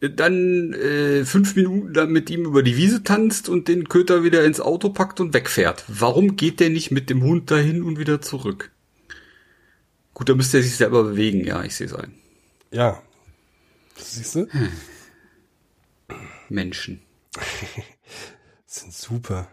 dann 0.00 0.72
äh, 0.74 1.24
fünf 1.24 1.56
Minuten 1.56 1.94
dann 1.94 2.10
mit 2.10 2.30
ihm 2.30 2.44
über 2.44 2.62
die 2.62 2.76
Wiese 2.76 3.02
tanzt 3.02 3.48
und 3.48 3.68
den 3.68 3.88
Köter 3.88 4.22
wieder 4.22 4.44
ins 4.44 4.60
Auto 4.60 4.90
packt 4.90 5.20
und 5.20 5.32
wegfährt. 5.34 5.84
Warum 5.88 6.36
geht 6.36 6.60
der 6.60 6.70
nicht 6.70 6.90
mit 6.90 7.10
dem 7.10 7.22
Hund 7.22 7.50
dahin 7.50 7.82
und 7.82 7.98
wieder 7.98 8.20
zurück? 8.20 8.70
Gut, 10.12 10.28
da 10.28 10.34
müsste 10.34 10.58
er 10.58 10.62
sich 10.62 10.76
selber 10.76 11.02
bewegen, 11.04 11.44
ja, 11.44 11.64
ich 11.64 11.74
sehe 11.74 11.86
es 11.86 11.94
ein. 11.94 12.14
Ja. 12.70 13.02
Siehst 13.96 14.34
du? 14.34 14.46
Menschen. 16.48 17.00
Das 17.32 17.44
sind 18.66 18.92
super. 18.92 19.48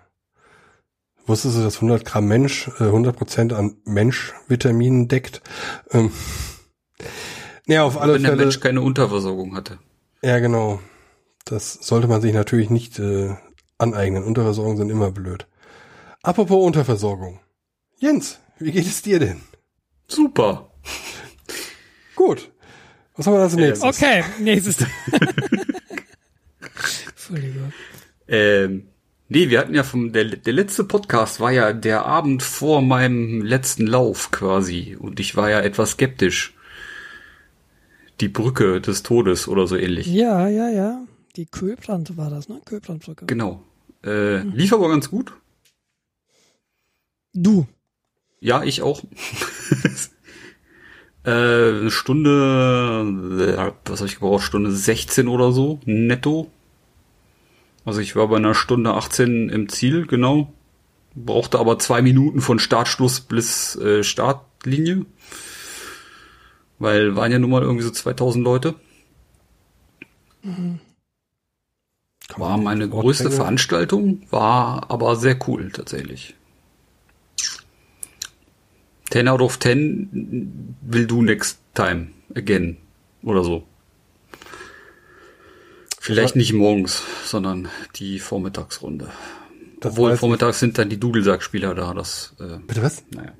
Wusstest 1.25 1.57
du, 1.57 1.61
dass 1.61 1.75
100 1.75 2.03
Gramm 2.03 2.27
Mensch 2.27 2.67
äh, 2.79 2.85
100 2.85 3.15
Prozent 3.15 3.53
an 3.53 3.77
Mensch-Vitaminen 3.85 5.07
deckt? 5.07 5.41
Ähm, 5.91 6.11
ja, 7.67 7.83
auf 7.83 7.99
alle 7.99 8.15
Wenn 8.15 8.23
der 8.23 8.31
Fälle. 8.31 8.43
Mensch 8.43 8.59
keine 8.59 8.81
Unterversorgung 8.81 9.55
hatte. 9.55 9.79
Ja, 10.21 10.39
genau. 10.39 10.79
Das 11.45 11.73
sollte 11.73 12.07
man 12.07 12.21
sich 12.21 12.33
natürlich 12.33 12.69
nicht 12.69 12.99
äh, 12.99 13.35
aneignen. 13.77 14.23
Unterversorgung 14.23 14.77
sind 14.77 14.89
immer 14.89 15.11
blöd. 15.11 15.47
Apropos 16.21 16.63
Unterversorgung. 16.63 17.39
Jens, 17.97 18.39
wie 18.59 18.71
geht 18.71 18.85
es 18.85 19.01
dir 19.01 19.19
denn? 19.19 19.41
Super. 20.07 20.71
Gut. 22.15 22.51
Was 23.15 23.25
haben 23.25 23.33
wir 23.33 23.41
als 23.41 23.55
nächstes? 23.55 23.97
Okay, 23.97 24.23
nächstes. 24.39 24.77
Entschuldigung. 27.09 27.73
Ähm, 28.27 28.87
nee, 29.29 29.49
wir 29.49 29.59
hatten 29.59 29.73
ja 29.73 29.83
vom, 29.83 30.13
der, 30.13 30.25
der 30.25 30.53
letzte 30.53 30.83
Podcast 30.83 31.39
war 31.39 31.51
ja 31.51 31.73
der 31.73 32.05
Abend 32.05 32.43
vor 32.43 32.81
meinem 32.81 33.41
letzten 33.41 33.87
Lauf 33.87 34.29
quasi. 34.31 34.95
Und 34.99 35.19
ich 35.19 35.35
war 35.35 35.49
ja 35.49 35.59
etwas 35.61 35.91
skeptisch. 35.91 36.53
Die 38.21 38.29
Brücke 38.29 38.79
des 38.79 39.03
Todes 39.03 39.47
oder 39.47 39.67
so 39.67 39.75
ähnlich. 39.75 40.07
Ja, 40.07 40.47
ja, 40.47 40.69
ja. 40.69 41.05
Die 41.35 41.47
Köbrand 41.47 42.15
war 42.17 42.29
das, 42.29 42.49
ne? 42.49 42.61
Köbrandbrücke. 42.63 43.25
Genau. 43.25 43.63
Äh, 44.03 44.43
lief 44.43 44.73
aber 44.73 44.89
ganz 44.89 45.09
gut. 45.09 45.33
Du. 47.33 47.67
Ja, 48.39 48.63
ich 48.63 48.81
auch. 48.81 49.03
äh, 51.23 51.31
eine 51.31 51.91
Stunde, 51.91 53.55
äh, 53.57 53.89
was 53.89 54.01
habe 54.01 54.07
ich 54.07 54.15
gebraucht? 54.15 54.43
Stunde 54.43 54.71
16 54.71 55.27
oder 55.27 55.51
so, 55.51 55.79
netto. 55.85 56.51
Also 57.85 58.01
ich 58.01 58.15
war 58.15 58.27
bei 58.27 58.37
einer 58.37 58.53
Stunde 58.53 58.93
18 58.93 59.49
im 59.49 59.69
Ziel, 59.69 60.05
genau. 60.05 60.53
Brauchte 61.15 61.59
aber 61.59 61.79
zwei 61.79 62.01
Minuten 62.01 62.41
von 62.41 62.59
Startschluss 62.59 63.21
bis 63.21 63.75
äh, 63.77 64.03
Startlinie. 64.03 65.05
Weil 66.81 67.15
waren 67.15 67.31
ja 67.31 67.37
nun 67.37 67.51
mal 67.51 67.61
irgendwie 67.61 67.83
so 67.83 67.91
2000 67.91 68.43
Leute. 68.43 68.73
War 72.35 72.57
meine 72.57 72.89
größte 72.89 73.25
Ortslänge? 73.25 73.35
Veranstaltung, 73.35 74.23
war 74.31 74.89
aber 74.89 75.15
sehr 75.15 75.37
cool 75.47 75.71
tatsächlich. 75.71 76.35
10 79.11 79.27
out 79.27 79.41
of 79.41 79.59
10 79.59 80.75
will 80.81 81.05
do 81.05 81.21
next 81.21 81.59
time 81.75 82.07
again 82.33 82.77
oder 83.21 83.43
so. 83.43 83.63
Vielleicht 85.99 86.35
nicht 86.35 86.53
morgens, 86.53 87.03
sondern 87.25 87.69
die 87.97 88.17
Vormittagsrunde. 88.17 89.11
Das 89.81 89.91
Obwohl 89.91 90.17
vormittags 90.17 90.59
sind 90.59 90.79
dann 90.79 90.89
die 90.89 90.99
Dudelsackspieler 90.99 91.75
da. 91.75 91.93
Das, 91.93 92.33
äh, 92.39 92.57
Bitte 92.65 92.81
was? 92.81 93.03
naja. 93.11 93.33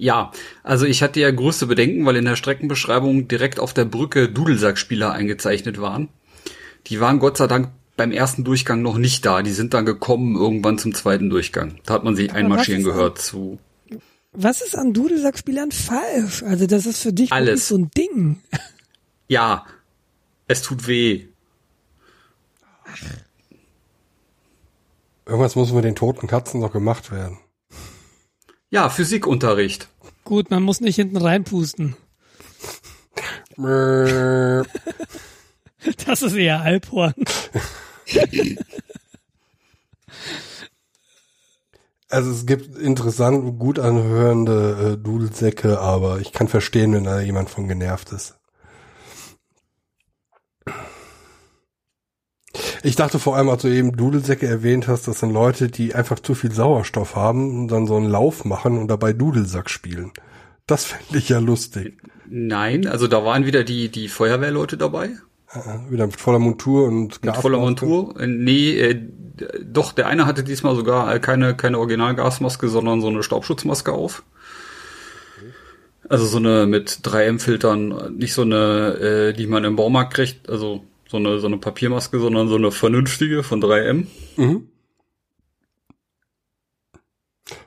Ja, 0.00 0.32
also 0.62 0.86
ich 0.86 1.02
hatte 1.02 1.20
ja 1.20 1.30
größte 1.30 1.66
Bedenken, 1.66 2.06
weil 2.06 2.16
in 2.16 2.24
der 2.24 2.34
Streckenbeschreibung 2.34 3.28
direkt 3.28 3.60
auf 3.60 3.74
der 3.74 3.84
Brücke 3.84 4.30
Dudelsackspieler 4.30 5.12
eingezeichnet 5.12 5.78
waren. 5.78 6.08
Die 6.86 7.00
waren 7.00 7.18
Gott 7.18 7.36
sei 7.36 7.46
Dank 7.46 7.68
beim 7.98 8.10
ersten 8.10 8.42
Durchgang 8.42 8.80
noch 8.80 8.96
nicht 8.96 9.26
da. 9.26 9.42
Die 9.42 9.50
sind 9.50 9.74
dann 9.74 9.84
gekommen 9.84 10.36
irgendwann 10.36 10.78
zum 10.78 10.94
zweiten 10.94 11.28
Durchgang. 11.28 11.80
Da 11.84 11.92
hat 11.92 12.04
man 12.04 12.16
sie 12.16 12.30
einmarschieren 12.30 12.82
gehört 12.82 13.20
zu. 13.20 13.58
Was 14.32 14.62
ist 14.62 14.74
an 14.74 14.94
Dudelsackspielern 14.94 15.70
falsch? 15.70 16.44
Also 16.44 16.66
das 16.66 16.86
ist 16.86 17.02
für 17.02 17.12
dich 17.12 17.30
Alles. 17.30 17.68
so 17.68 17.76
ein 17.76 17.90
Ding. 17.90 18.40
Ja, 19.28 19.64
es 20.48 20.62
tut 20.62 20.88
weh. 20.88 21.26
Irgendwas 25.24 25.54
muss 25.54 25.72
mit 25.72 25.84
den 25.84 25.94
toten 25.94 26.26
Katzen 26.26 26.58
noch 26.58 26.72
gemacht 26.72 27.12
werden. 27.12 27.38
Ja, 28.70 28.88
Physikunterricht. 28.88 29.89
Gut, 30.24 30.50
man 30.50 30.62
muss 30.62 30.80
nicht 30.80 30.96
hinten 30.96 31.16
reinpusten. 31.16 31.96
Das 36.06 36.20
ist 36.22 36.34
eher 36.34 36.60
Alphorn. 36.60 37.14
Also 42.10 42.32
es 42.32 42.44
gibt 42.44 42.76
interessant, 42.76 43.58
gut 43.58 43.78
anhörende 43.78 44.94
äh, 44.94 45.02
Dudelsäcke, 45.02 45.78
aber 45.78 46.18
ich 46.20 46.32
kann 46.32 46.48
verstehen, 46.48 46.92
wenn 46.92 47.04
da 47.04 47.20
jemand 47.20 47.50
von 47.50 47.68
genervt 47.68 48.10
ist. 48.12 48.39
Ich 52.82 52.96
dachte 52.96 53.18
vor 53.18 53.36
allem, 53.36 53.48
als 53.48 53.62
du 53.62 53.68
eben 53.68 53.96
Dudelsäcke 53.96 54.46
erwähnt 54.46 54.88
hast, 54.88 55.06
das 55.06 55.20
sind 55.20 55.32
Leute, 55.32 55.68
die 55.68 55.94
einfach 55.94 56.18
zu 56.18 56.34
viel 56.34 56.52
Sauerstoff 56.52 57.14
haben 57.14 57.60
und 57.60 57.68
dann 57.68 57.86
so 57.86 57.96
einen 57.96 58.08
Lauf 58.08 58.44
machen 58.44 58.78
und 58.78 58.88
dabei 58.88 59.12
Dudelsack 59.12 59.68
spielen. 59.68 60.12
Das 60.66 60.84
fände 60.86 61.18
ich 61.18 61.28
ja 61.28 61.38
lustig. 61.38 61.98
Nein, 62.28 62.86
also 62.86 63.06
da 63.06 63.24
waren 63.24 63.44
wieder 63.44 63.64
die, 63.64 63.88
die 63.90 64.08
Feuerwehrleute 64.08 64.76
dabei. 64.76 65.10
Äh, 65.52 65.90
Wieder 65.90 66.06
mit 66.06 66.20
voller 66.20 66.38
Montur 66.38 66.86
und 66.86 67.24
Mit 67.24 67.36
voller. 67.36 67.58
Montur. 67.58 68.14
Äh, 68.20 68.26
Nee, 68.26 68.78
äh, 68.78 69.00
doch, 69.64 69.92
der 69.92 70.06
eine 70.06 70.26
hatte 70.26 70.44
diesmal 70.44 70.76
sogar 70.76 71.12
äh, 71.14 71.18
keine, 71.18 71.56
keine 71.56 71.78
Originalgasmaske, 71.78 72.68
sondern 72.68 73.00
so 73.00 73.08
eine 73.08 73.22
Staubschutzmaske 73.22 73.92
auf. 73.92 74.22
Also 76.08 76.26
so 76.26 76.38
eine 76.38 76.66
mit 76.66 76.90
3M-Filtern, 77.04 78.16
nicht 78.16 78.32
so 78.32 78.42
eine, 78.42 78.94
äh, 78.94 79.32
die 79.32 79.46
man 79.46 79.64
im 79.64 79.76
Baumarkt 79.76 80.14
kriegt, 80.14 80.48
also 80.48 80.84
so 81.10 81.16
eine, 81.16 81.40
so 81.40 81.48
eine 81.48 81.58
Papiermaske, 81.58 82.20
sondern 82.20 82.48
so 82.48 82.54
eine 82.54 82.70
vernünftige 82.70 83.42
von 83.42 83.60
3M. 83.60 84.06
Mhm. 84.36 84.68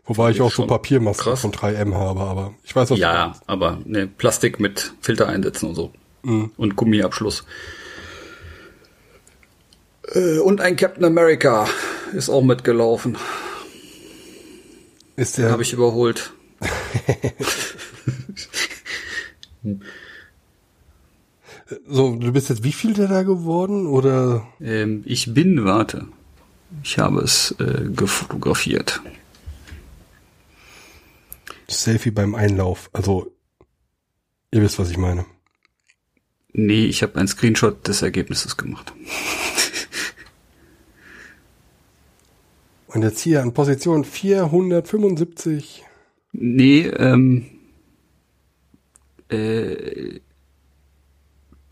Wobei 0.06 0.32
ich 0.32 0.39
auch 0.39 0.49
so 0.49 0.56
schon 0.56 0.67
Papiermasken 0.67 1.25
krass. 1.25 1.41
von 1.41 1.51
3M 1.51 1.93
habe, 1.93 2.21
aber 2.21 2.53
ich 2.63 2.73
weiß 2.73 2.91
was 2.91 2.99
Ja, 2.99 3.34
aber 3.45 3.79
ne, 3.84 4.08
Plastik 4.08 4.62
mit 4.62 4.93
Filtereinsätzen 5.01 5.69
und 5.69 5.75
so. 5.75 5.91
Mhm. 6.23 6.51
Und 6.56 6.77
Gummiabschluss. 6.77 7.43
Äh, 10.13 10.39
und 10.39 10.62
ein 10.62 10.77
Captain 10.77 11.03
America 11.03 11.67
ist 12.13 12.29
auch 12.29 12.43
mitgelaufen. 12.43 13.17
Ist 15.17 15.38
der, 15.38 15.51
Habe 15.51 15.63
ich 15.63 15.73
überholt. 15.73 16.32
so, 21.88 22.15
du 22.15 22.32
bist 22.32 22.49
jetzt 22.49 22.63
wie 22.63 22.71
viel 22.71 22.93
der 22.93 23.08
da 23.08 23.23
geworden 23.23 23.88
oder? 23.88 24.47
Ähm, 24.60 25.04
ich 25.06 25.34
bin, 25.34 25.63
warte. 25.65 26.08
Ich 26.84 26.99
habe 26.99 27.21
es 27.21 27.56
äh, 27.60 27.86
gefotografiert. 27.89 29.02
Selfie 31.67 32.12
beim 32.12 32.36
Einlauf. 32.36 32.89
Also, 32.93 33.32
ihr 34.52 34.62
wisst, 34.62 34.80
was 34.80 34.91
ich 34.91 34.97
meine. 34.97 35.26
Nee, 36.52 36.86
ich 36.86 37.02
habe 37.02 37.15
einen 37.15 37.28
Screenshot 37.28 37.88
des 37.88 38.02
Ergebnisses 38.02 38.58
gemacht. 38.58 38.93
Und 42.88 43.02
jetzt 43.02 43.21
hier 43.21 43.41
an 43.41 43.54
Position 43.54 44.06
475. 44.06 45.84
Nee, 46.32 46.82
ähm, 46.88 47.45
äh, 49.30 50.19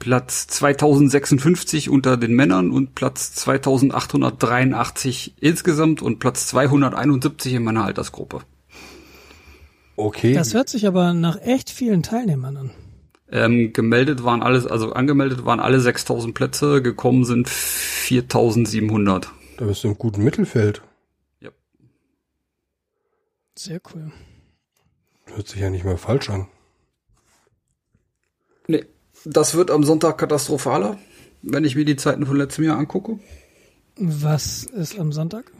Platz 0.02 0.48
2056 0.48 1.88
unter 1.88 2.18
den 2.18 2.34
Männern 2.34 2.72
und 2.72 2.96
Platz 2.96 3.36
2883 3.36 5.36
insgesamt 5.40 6.02
und 6.02 6.18
Platz 6.18 6.48
271 6.48 7.54
in 7.54 7.64
meiner 7.64 7.86
Altersgruppe. 7.86 8.40
Okay. 9.96 10.34
Das 10.34 10.56
hört 10.56 10.70
sich 10.70 10.88
aber 10.88 11.14
nach 11.14 11.40
echt 11.40 11.70
vielen 11.70 12.02
Teilnehmern 12.02 12.58
an. 12.58 12.72
Ähm, 13.32 13.74
gemeldet 13.74 14.24
waren 14.24 14.42
alles, 14.42 14.66
also 14.66 14.94
angemeldet 14.94 15.46
waren 15.46 15.60
alle 15.60 15.80
6000 15.80 16.34
Plätze, 16.34 16.82
gekommen 16.82 17.24
sind 17.24 17.48
4700. 17.48 19.32
da 19.58 19.66
bist 19.66 19.84
du 19.84 19.90
im 19.90 20.00
guten 20.00 20.24
Mittelfeld. 20.24 20.82
Sehr 23.56 23.80
cool. 23.94 24.12
Hört 25.28 25.48
sich 25.48 25.62
ja 25.62 25.70
nicht 25.70 25.86
mal 25.86 25.98
falsch 25.98 26.32
an. 26.32 26.48
Das 29.26 29.56
wird 29.56 29.72
am 29.72 29.84
Sonntag 29.84 30.18
katastrophaler, 30.18 30.98
wenn 31.42 31.64
ich 31.64 31.76
mir 31.76 31.86
die 31.86 31.96
Zeiten 31.96 32.26
von 32.26 32.38
letztem 32.38 32.66
Jahr 32.66 32.78
angucke. 32.78 33.20
Was 33.98 34.64
ist 34.64 35.00
am 35.00 35.12
Sonntag? 35.12 35.52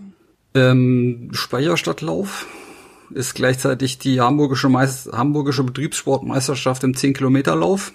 Ähm, 0.54 1.30
Speierstadtlauf 1.32 2.48
ist 3.14 3.36
gleichzeitig 3.36 4.00
die 4.00 4.22
hamburgische, 4.22 4.70
Meist 4.70 5.12
hamburgische 5.12 5.64
Betriebssportmeisterschaft 5.64 6.84
im 6.84 6.94
10-Kilometer-Lauf. 6.94 7.94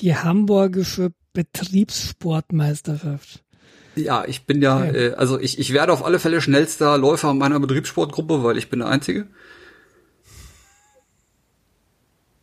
Die 0.00 0.14
hamburgische 0.14 1.10
Betriebssportmeisterschaft. 1.32 3.42
Ja, 3.96 4.24
ich 4.26 4.46
bin 4.46 4.62
ja, 4.62 4.78
Okay. 4.78 5.08
äh, 5.08 5.14
also 5.14 5.40
ich, 5.40 5.58
ich 5.58 5.72
werde 5.72 5.92
auf 5.92 6.04
alle 6.04 6.20
Fälle 6.20 6.40
schnellster 6.40 6.96
Läufer 6.98 7.34
meiner 7.34 7.58
Betriebssportgruppe, 7.58 8.44
weil 8.44 8.58
ich 8.58 8.70
bin 8.70 8.78
der 8.78 8.88
Einzige. 8.88 9.26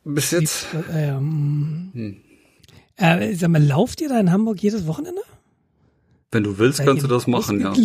Bis 0.06 0.32
jetzt. 0.32 0.68
Äh, 0.94 1.08
ja, 1.08 1.20
mm. 1.20 2.18
äh, 2.98 3.34
sag 3.34 3.50
mal, 3.50 3.64
lauft 3.64 4.02
ihr 4.02 4.10
da 4.10 4.20
in 4.20 4.32
Hamburg 4.32 4.62
jedes 4.62 4.88
Wochenende? 4.88 5.22
Wenn 6.32 6.44
du 6.44 6.58
willst, 6.58 6.78
Seid 6.78 6.88
kannst 6.88 7.04
du 7.04 7.08
das 7.08 7.28
machen, 7.28 7.60
ja. 7.62 7.74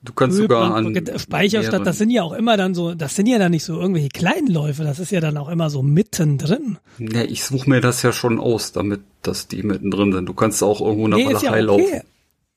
Du 0.00 0.12
kannst 0.12 0.36
sogar 0.36 0.74
an 0.76 0.94
Speicherstadt, 1.16 1.80
mehreren- 1.80 1.84
das 1.84 1.98
sind 1.98 2.10
ja 2.10 2.22
auch 2.22 2.32
immer 2.32 2.56
dann 2.56 2.72
so, 2.72 2.94
das 2.94 3.16
sind 3.16 3.26
ja 3.26 3.38
dann 3.38 3.50
nicht 3.50 3.64
so 3.64 3.80
irgendwelche 3.80 4.10
kleinen 4.10 4.46
Läufe, 4.46 4.84
das 4.84 5.00
ist 5.00 5.10
ja 5.10 5.20
dann 5.20 5.36
auch 5.36 5.48
immer 5.48 5.70
so 5.70 5.82
mittendrin. 5.82 6.78
Ja, 6.98 7.22
ich 7.22 7.42
suche 7.42 7.68
mir 7.68 7.80
das 7.80 8.02
ja 8.02 8.12
schon 8.12 8.38
aus, 8.38 8.70
damit, 8.70 9.00
dass 9.22 9.48
die 9.48 9.64
mittendrin 9.64 10.12
sind. 10.12 10.26
Du 10.26 10.34
kannst 10.34 10.62
auch 10.62 10.80
irgendwo 10.80 11.06
in 11.06 11.10
der 11.10 11.18
Nee, 11.18 11.32
ist 11.32 11.42
ja 11.42 11.50
Walachei 11.50 11.72
okay. 11.72 11.92
laufen. 11.92 12.06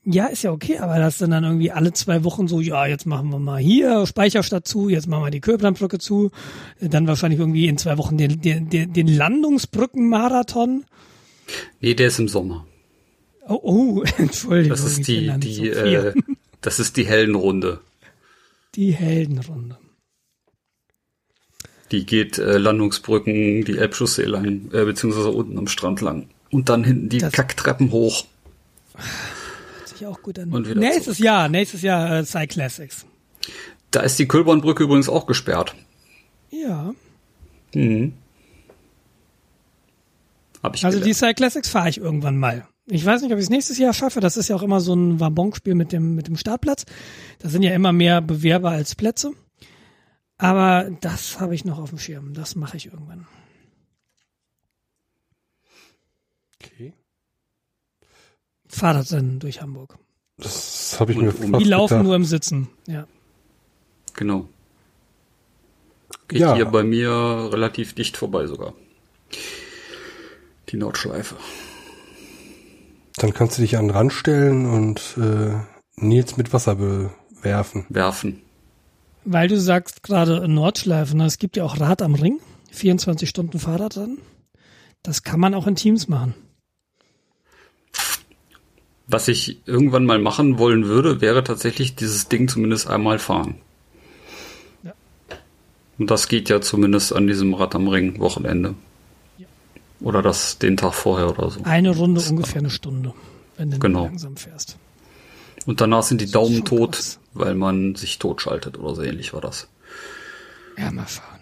Ja, 0.04 0.26
ist 0.26 0.42
ja 0.42 0.52
okay, 0.52 0.80
aber 0.80 0.98
das 0.98 1.20
sind 1.20 1.30
dann 1.30 1.44
irgendwie 1.44 1.72
alle 1.72 1.94
zwei 1.94 2.24
Wochen 2.24 2.48
so, 2.48 2.60
ja, 2.60 2.88
jetzt 2.88 3.06
machen 3.06 3.30
wir 3.30 3.38
mal 3.38 3.60
hier 3.62 4.08
Speicherstadt 4.08 4.68
zu, 4.68 4.90
jetzt 4.90 5.08
machen 5.08 5.24
wir 5.24 5.30
die 5.30 5.42
Köblandbrücke 5.42 6.00
zu, 6.00 6.32
dann 6.80 7.06
wahrscheinlich 7.06 7.40
irgendwie 7.40 7.68
in 7.68 7.78
zwei 7.78 8.00
Wochen 8.00 8.18
den, 8.18 8.42
den, 8.42 8.68
den, 8.70 9.08
Landungsbrückenmarathon. 9.08 10.86
Nee, 11.82 11.94
der 11.94 12.08
ist 12.08 12.18
im 12.20 12.28
Sommer. 12.28 12.66
Oh, 13.48 13.60
oh, 13.62 14.04
Entschuldigung. 14.18 14.72
Das 14.72 14.84
ist 14.84 15.08
die, 15.08 15.32
die, 15.38 15.54
so 15.54 15.64
äh, 15.66 16.14
das 16.62 16.80
ist 16.80 16.98
die 16.98 17.06
Heldenrunde. 17.06 17.82
die 18.74 18.94
Heldenrunde. 18.94 19.78
Die 21.92 22.08
geht 22.08 22.40
äh, 22.40 22.58
Landungsbrücken, 22.58 23.66
die 23.66 23.78
Elbchaussee 23.78 24.24
lang, 24.24 24.72
äh, 24.74 24.84
beziehungsweise 24.86 25.30
unten 25.30 25.60
am 25.60 25.68
Strand 25.68 26.02
lang. 26.02 26.30
Und 26.50 26.70
dann 26.70 26.84
hinten 26.84 27.10
die 27.10 27.20
Das- 27.20 27.34
Kacktreppen 27.34 27.92
hoch. 27.92 28.26
Sich 30.02 30.08
auch 30.08 30.24
gut 30.24 30.40
an. 30.40 30.50
Nächstes 30.50 31.20
Jahr, 31.20 31.48
nächstes 31.48 31.84
Jahr 31.84 32.12
äh, 32.12 32.26
Cyclassics. 32.26 33.06
Da 33.92 34.00
ist 34.02 34.18
die 34.18 34.28
Kölbornbrücke 34.28 34.84
übrigens 34.84 35.10
auch 35.10 35.28
gesperrt. 35.28 35.76
Ja. 36.50 36.96
Mhm. 37.76 38.14
Hab 40.64 40.76
ich 40.76 40.84
Also 40.84 40.98
die 40.98 41.12
gelernt. 41.12 41.38
Cyclassics 41.38 41.70
fahre 41.70 41.90
ich 41.90 42.00
irgendwann 42.00 42.38
mal. 42.38 42.68
Ich 42.88 43.06
weiß 43.06 43.22
nicht, 43.22 43.32
ob 43.32 43.38
ich 43.38 43.44
es 43.44 43.52
nächstes 43.52 43.78
Jahr 43.78 43.94
schaffe. 43.94 44.22
Das 44.22 44.38
ist 44.38 44.48
ja 44.48 44.56
auch 44.56 44.64
immer 44.64 44.82
so 44.82 44.96
ein 44.96 45.20
Wabonspiel 45.20 45.76
mit 45.76 45.92
dem, 45.92 46.16
mit 46.16 46.28
dem 46.28 46.36
Startplatz. 46.36 46.86
Da 47.38 47.50
sind 47.50 47.62
ja 47.62 47.76
immer 47.76 47.94
mehr 47.94 48.22
Bewerber 48.22 48.72
als 48.72 48.96
Plätze. 48.96 49.34
Aber 50.40 50.90
das 51.02 51.40
habe 51.40 51.54
ich 51.54 51.64
noch 51.64 51.78
auf 51.78 51.90
dem 51.90 52.00
Schirm. 52.00 52.34
Das 52.34 52.56
mache 52.56 52.78
ich 52.78 52.88
irgendwann. 52.88 53.28
Okay. 56.60 56.94
Fahrradrennen 58.72 59.40
durch 59.40 59.62
Hamburg. 59.62 59.98
Das 60.38 60.98
habe 61.00 61.12
ich 61.12 61.18
Und 61.18 61.26
mir 61.26 61.32
fast 61.32 61.64
Die 61.64 61.70
laufen 61.70 61.90
gedacht. 61.94 62.06
nur 62.06 62.16
im 62.16 62.26
Sitzen. 62.26 62.70
Ja. 62.88 63.06
Genau. 64.16 64.48
Geht 66.28 66.40
Ja. 66.40 66.56
hier 66.56 66.66
bei 66.66 66.84
mir 66.84 67.12
relativ 67.52 67.94
dicht 67.94 68.18
vorbei 68.18 68.48
sogar. 68.48 68.74
Die 70.70 70.78
Nordschleife. 70.78 71.36
Dann 73.18 73.34
kannst 73.34 73.58
du 73.58 73.62
dich 73.62 73.78
an 73.78 73.88
den 73.88 73.92
Rand 73.96 74.14
stellen 74.14 74.66
und 74.66 75.18
äh, 75.18 75.54
Nils 75.98 76.38
mit 76.38 76.54
Wasser 76.54 76.76
bewerfen. 76.76 77.86
werfen. 77.90 78.42
Weil 79.26 79.48
du 79.48 79.60
sagst 79.60 80.02
gerade 80.02 80.48
Nordschleife, 80.48 81.16
ne? 81.16 81.26
es 81.26 81.38
gibt 81.38 81.56
ja 81.58 81.64
auch 81.64 81.80
Rad 81.80 82.02
am 82.02 82.16
Ring, 82.16 82.40
24 82.72 83.30
Stunden 83.30 83.60
Fahrrad 83.60 83.98
dran. 83.98 84.18
Das 85.04 85.24
kann 85.24 85.40
man 85.40 85.54
auch 85.54 85.68
in 85.68 85.76
Teams 85.76 86.08
machen. 86.08 86.34
Was 89.12 89.28
ich 89.28 89.58
irgendwann 89.66 90.06
mal 90.06 90.20
machen 90.20 90.58
wollen 90.58 90.86
würde, 90.86 91.20
wäre 91.20 91.44
tatsächlich 91.44 91.96
dieses 91.96 92.30
Ding 92.30 92.48
zumindest 92.48 92.88
einmal 92.90 93.20
fahren. 93.20 93.56
Ja. 94.84 94.94
Und 96.00 96.10
das 96.10 96.30
geht 96.30 96.48
ja 96.50 96.62
zumindest 96.62 97.14
an 97.14 97.28
diesem 97.28 97.54
Rad 97.54 97.76
am 97.76 97.90
Ring 97.90 98.20
Wochenende. 98.20 98.74
Ja. 99.38 99.48
Oder 100.00 100.22
das 100.22 100.60
den 100.60 100.78
Tag 100.78 100.94
vorher 100.94 101.30
oder 101.30 101.50
so. 101.50 101.62
Eine 101.64 101.90
Runde 101.96 102.22
ungefähr 102.30 102.60
eine 102.60 102.70
Stunde, 102.70 103.14
wenn 103.58 103.72
du 103.72 103.80
Genau. 103.80 104.06
langsam 104.06 104.38
fährst. 104.38 104.78
Und 105.66 105.82
danach 105.82 106.04
sind 106.04 106.22
die 106.22 106.32
Daumen 106.32 106.64
tot, 106.64 106.94
krass. 106.94 107.20
weil 107.34 107.54
man 107.56 107.96
sich 107.96 108.18
totschaltet 108.18 108.80
oder 108.80 108.96
so 108.96 109.02
ähnlich 109.02 109.34
war 109.34 109.42
das. 109.42 109.68
Ja, 110.78 110.90
mal 110.90 111.06
fahren. 111.06 111.42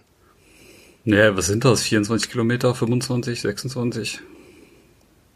Naja, 1.05 1.37
was 1.37 1.45
sind 1.45 1.63
das? 1.63 1.83
24 1.83 2.29
Kilometer, 2.31 2.73
25, 2.73 3.41
26? 3.41 4.19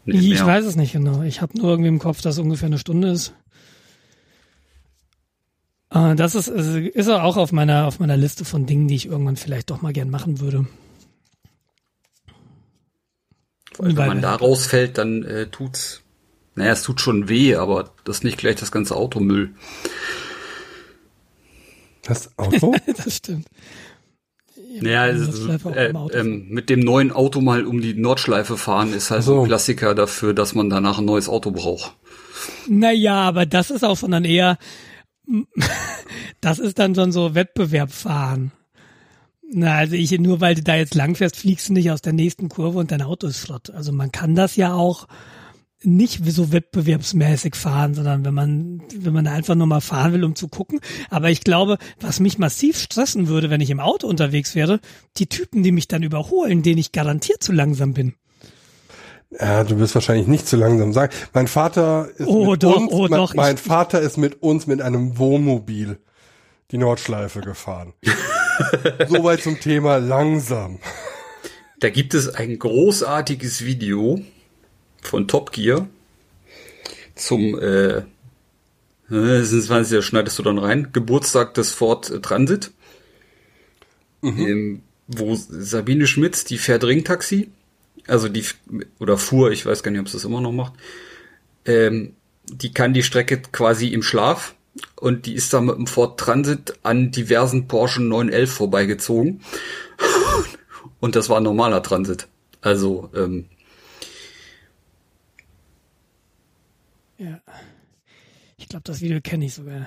Ich 0.06 0.28
mehr. 0.30 0.46
weiß 0.46 0.64
es 0.66 0.76
nicht 0.76 0.92
genau. 0.92 1.22
Ich 1.22 1.40
habe 1.40 1.56
nur 1.56 1.70
irgendwie 1.70 1.88
im 1.88 1.98
Kopf, 1.98 2.20
dass 2.20 2.34
es 2.34 2.40
ungefähr 2.40 2.66
eine 2.66 2.78
Stunde 2.78 3.08
ist. 3.10 3.32
Äh, 5.90 6.14
Das 6.14 6.34
ist, 6.34 6.48
ist 6.48 7.08
auch 7.08 7.36
auf 7.36 7.52
meiner, 7.52 7.86
auf 7.86 8.00
meiner 8.00 8.16
Liste 8.16 8.44
von 8.44 8.66
Dingen, 8.66 8.88
die 8.88 8.96
ich 8.96 9.06
irgendwann 9.06 9.36
vielleicht 9.36 9.70
doch 9.70 9.80
mal 9.82 9.92
gern 9.92 10.10
machen 10.10 10.40
würde. 10.40 10.66
Weil 13.78 13.96
wenn 13.96 14.06
man 14.06 14.22
da 14.22 14.34
rausfällt, 14.36 14.98
dann 14.98 15.22
äh, 15.24 15.46
tut's. 15.48 16.02
Naja, 16.54 16.72
es 16.72 16.82
tut 16.84 17.00
schon 17.00 17.28
weh, 17.28 17.56
aber 17.56 17.90
das 18.04 18.18
ist 18.18 18.24
nicht 18.24 18.38
gleich 18.38 18.54
das 18.56 18.70
ganze 18.70 18.94
Automüll. 18.94 19.54
Das 22.02 22.38
Auto? 22.38 22.74
Das 22.96 23.16
stimmt. 23.16 23.48
Naja, 24.80 25.14
auch 25.64 26.10
äh, 26.10 26.18
ähm, 26.18 26.46
mit 26.48 26.70
dem 26.70 26.80
neuen 26.80 27.12
Auto 27.12 27.40
mal 27.40 27.64
um 27.66 27.80
die 27.80 27.94
Nordschleife 27.94 28.56
fahren 28.56 28.92
ist 28.92 29.10
halt 29.10 29.22
so. 29.22 29.42
ein 29.42 29.46
Klassiker 29.46 29.94
dafür, 29.94 30.34
dass 30.34 30.54
man 30.54 30.70
danach 30.70 30.98
ein 30.98 31.04
neues 31.04 31.28
Auto 31.28 31.50
braucht. 31.50 31.96
Naja, 32.68 33.14
aber 33.14 33.46
das 33.46 33.70
ist 33.70 33.84
auch 33.84 33.96
schon 33.96 34.10
dann 34.10 34.24
eher, 34.24 34.58
das 36.40 36.58
ist 36.58 36.78
dann 36.78 36.94
schon 36.94 37.12
so 37.12 37.34
Wettbewerb 37.34 37.92
fahren. 37.92 38.52
Na, 39.52 39.76
also 39.76 39.94
ich, 39.94 40.18
nur 40.18 40.40
weil 40.40 40.54
du 40.54 40.62
da 40.62 40.74
jetzt 40.74 40.94
langfährst, 40.94 41.36
fliegst 41.36 41.68
du 41.68 41.74
nicht 41.74 41.90
aus 41.90 42.02
der 42.02 42.12
nächsten 42.12 42.48
Kurve 42.48 42.78
und 42.78 42.90
dein 42.90 43.02
Auto 43.02 43.26
ist 43.26 43.38
flott. 43.38 43.70
Also 43.70 43.92
man 43.92 44.10
kann 44.10 44.34
das 44.34 44.56
ja 44.56 44.72
auch 44.72 45.06
nicht 45.84 46.20
so 46.24 46.52
wettbewerbsmäßig 46.52 47.54
fahren, 47.54 47.94
sondern 47.94 48.24
wenn 48.24 48.34
man, 48.34 48.82
wenn 48.94 49.12
man 49.12 49.26
einfach 49.26 49.54
nur 49.54 49.66
mal 49.66 49.80
fahren 49.80 50.12
will, 50.12 50.24
um 50.24 50.34
zu 50.34 50.48
gucken. 50.48 50.80
Aber 51.10 51.30
ich 51.30 51.42
glaube, 51.42 51.78
was 52.00 52.20
mich 52.20 52.38
massiv 52.38 52.78
stressen 52.78 53.28
würde, 53.28 53.50
wenn 53.50 53.60
ich 53.60 53.70
im 53.70 53.80
Auto 53.80 54.06
unterwegs 54.06 54.54
wäre, 54.54 54.80
die 55.16 55.26
Typen, 55.26 55.62
die 55.62 55.72
mich 55.72 55.88
dann 55.88 56.02
überholen, 56.02 56.62
denen 56.62 56.78
ich 56.78 56.92
garantiert 56.92 57.42
zu 57.42 57.52
langsam 57.52 57.94
bin. 57.94 58.14
Ja, 59.38 59.64
du 59.64 59.76
bist 59.76 59.94
wahrscheinlich 59.94 60.26
nicht 60.26 60.46
zu 60.46 60.56
langsam 60.56 60.92
sagen. 60.92 61.12
Mein 61.32 61.48
Vater 61.48 62.08
ist 62.16 62.26
Oh, 62.26 62.52
mit 62.52 62.62
doch, 62.62 62.76
uns, 62.76 62.92
oh, 62.92 63.08
mein, 63.08 63.10
doch, 63.18 63.34
mein 63.34 63.56
Vater 63.56 64.00
ist 64.00 64.16
mit 64.16 64.42
uns 64.42 64.66
mit 64.66 64.80
einem 64.80 65.18
Wohnmobil 65.18 65.98
die 66.70 66.78
Nordschleife 66.78 67.40
gefahren. 67.40 67.94
Soweit 69.08 69.42
zum 69.42 69.58
Thema 69.60 69.96
langsam. 69.96 70.78
Da 71.80 71.90
gibt 71.90 72.14
es 72.14 72.34
ein 72.34 72.58
großartiges 72.58 73.64
Video 73.64 74.20
von 75.06 75.28
Top 75.28 75.52
Gear 75.52 75.88
zum 77.14 77.58
äh, 77.58 77.98
äh, 77.98 79.42
26. 79.42 80.04
schneidest 80.04 80.38
du 80.38 80.42
dann 80.42 80.58
rein, 80.58 80.90
Geburtstag 80.92 81.54
des 81.54 81.72
Ford 81.72 82.22
Transit, 82.22 82.72
ähm, 84.22 84.82
wo 85.06 85.34
Sabine 85.36 86.06
Schmitz, 86.06 86.44
die 86.44 86.58
fährt 86.58 86.84
Ringtaxi, 86.84 87.50
also 88.06 88.28
die, 88.28 88.44
oder 88.98 89.18
fuhr, 89.18 89.52
ich 89.52 89.64
weiß 89.64 89.82
gar 89.82 89.90
nicht, 89.90 90.00
ob 90.00 90.08
sie 90.08 90.16
das 90.16 90.24
immer 90.24 90.40
noch 90.40 90.52
macht, 90.52 90.72
ähm, 91.66 92.14
die 92.46 92.72
kann 92.72 92.94
die 92.94 93.02
Strecke 93.02 93.40
quasi 93.52 93.88
im 93.88 94.02
Schlaf 94.02 94.54
und 94.96 95.26
die 95.26 95.34
ist 95.34 95.52
da 95.52 95.60
mit 95.60 95.76
dem 95.76 95.86
Ford 95.86 96.18
Transit 96.18 96.78
an 96.82 97.10
diversen 97.10 97.68
Porsche 97.68 98.02
911 98.02 98.52
vorbeigezogen. 98.52 99.40
Und 101.00 101.16
das 101.16 101.28
war 101.28 101.36
ein 101.36 101.42
normaler 101.42 101.82
Transit. 101.82 102.28
Also, 102.60 103.10
ähm, 103.14 103.46
Ja. 107.18 107.40
Ich 108.56 108.68
glaube, 108.68 108.84
das 108.84 109.00
Video 109.00 109.20
kenne 109.20 109.46
ich 109.46 109.54
sogar. 109.54 109.86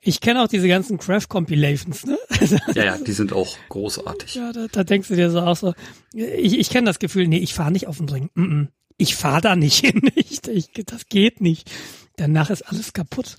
Ich 0.00 0.20
kenne 0.20 0.42
auch 0.42 0.48
diese 0.48 0.66
ganzen 0.66 0.98
Crash-Compilations, 0.98 2.06
ne? 2.06 2.18
Also, 2.40 2.56
ja, 2.74 2.84
ja, 2.84 2.98
die 2.98 3.12
sind 3.12 3.32
auch 3.32 3.56
großartig. 3.68 4.34
ja, 4.34 4.52
da, 4.52 4.66
da 4.66 4.82
denkst 4.82 5.08
du 5.08 5.14
dir 5.14 5.30
so 5.30 5.40
auch 5.40 5.56
so, 5.56 5.74
ich, 6.12 6.58
ich 6.58 6.70
kenne 6.70 6.86
das 6.86 6.98
Gefühl, 6.98 7.28
nee, 7.28 7.38
ich 7.38 7.54
fahre 7.54 7.70
nicht 7.70 7.86
auf 7.86 7.98
den 7.98 8.08
Ring. 8.08 8.30
Mm 8.34 8.42
-mm. 8.42 8.68
Ich 8.96 9.14
fahre 9.14 9.40
da 9.40 9.56
nicht 9.56 9.78
hin. 9.86 10.10
Ich, 10.16 10.46
ich, 10.48 10.72
das 10.86 11.06
geht 11.06 11.40
nicht. 11.40 11.70
Danach 12.16 12.50
ist 12.50 12.62
alles 12.62 12.92
kaputt. 12.92 13.36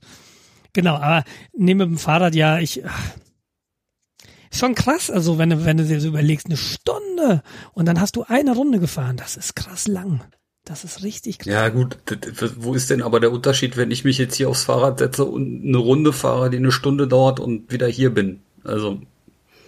Genau, 0.71 0.95
aber 0.95 1.25
neben 1.55 1.79
dem 1.79 1.97
Fahrrad, 1.97 2.33
ja, 2.33 2.59
ich, 2.59 2.85
ach, 2.85 3.13
ist 4.49 4.59
schon 4.59 4.75
krass, 4.75 5.09
also 5.09 5.37
wenn 5.37 5.49
du, 5.49 5.65
wenn 5.65 5.77
du 5.77 5.85
dir 5.85 5.99
so 5.99 6.07
überlegst, 6.07 6.45
eine 6.45 6.57
Stunde 6.57 7.43
und 7.73 7.87
dann 7.87 7.99
hast 7.99 8.15
du 8.15 8.23
eine 8.23 8.55
Runde 8.55 8.79
gefahren, 8.79 9.17
das 9.17 9.35
ist 9.35 9.55
krass 9.55 9.87
lang. 9.87 10.21
Das 10.65 10.85
ist 10.85 11.03
richtig 11.03 11.39
krass. 11.39 11.53
Ja, 11.53 11.69
gut, 11.69 11.97
wo 12.55 12.73
ist 12.73 12.89
denn 12.89 13.01
aber 13.01 13.19
der 13.19 13.31
Unterschied, 13.33 13.75
wenn 13.75 13.91
ich 13.91 14.05
mich 14.05 14.17
jetzt 14.17 14.35
hier 14.35 14.49
aufs 14.49 14.63
Fahrrad 14.63 14.99
setze 14.99 15.25
und 15.25 15.63
eine 15.65 15.77
Runde 15.77 16.13
fahre, 16.13 16.49
die 16.49 16.57
eine 16.57 16.71
Stunde 16.71 17.07
dauert 17.07 17.41
und 17.41 17.71
wieder 17.71 17.87
hier 17.87 18.13
bin? 18.13 18.41
Also, 18.63 19.01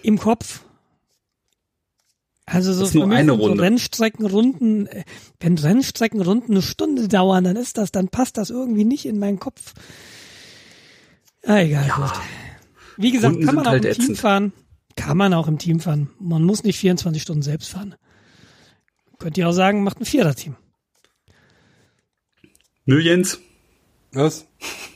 Im 0.02 0.18
Kopf. 0.18 0.62
Also 2.46 2.72
so 2.72 2.84
ist 2.84 2.94
nur 2.94 3.10
eine 3.10 3.32
sind 3.32 3.40
so 3.40 3.46
Runde. 3.46 3.62
Rennstreckenrunden, 3.62 4.86
äh, 4.86 5.04
wenn 5.40 5.58
Rennstreckenrunden 5.58 6.52
eine 6.54 6.62
Stunde 6.62 7.08
dauern, 7.08 7.44
dann 7.44 7.56
ist 7.56 7.76
das, 7.76 7.90
dann 7.90 8.08
passt 8.08 8.38
das 8.38 8.50
irgendwie 8.50 8.84
nicht 8.84 9.04
in 9.04 9.18
meinen 9.18 9.40
Kopf. 9.40 9.74
Ah, 11.44 11.58
egal. 11.58 11.88
gut. 11.88 12.12
Wie 12.96 13.10
gesagt, 13.10 13.34
Runden 13.34 13.46
kann 13.46 13.54
man 13.56 13.66
auch 13.66 13.70
halt 13.70 13.84
im 13.84 13.92
Team 13.92 14.02
ätzend. 14.02 14.18
fahren. 14.18 14.52
Kann 14.94 15.16
man 15.16 15.34
auch 15.34 15.48
im 15.48 15.58
Team 15.58 15.80
fahren. 15.80 16.08
Man 16.18 16.44
muss 16.44 16.64
nicht 16.64 16.78
24 16.78 17.20
Stunden 17.20 17.42
selbst 17.42 17.68
fahren. 17.68 17.96
Könnt 19.18 19.36
ihr 19.36 19.48
auch 19.48 19.52
sagen, 19.52 19.82
macht 19.82 20.00
ein 20.00 20.06
Viererteam. 20.06 20.56
Nö, 22.86 23.00
Jens. 23.00 23.38
Was? 24.12 24.46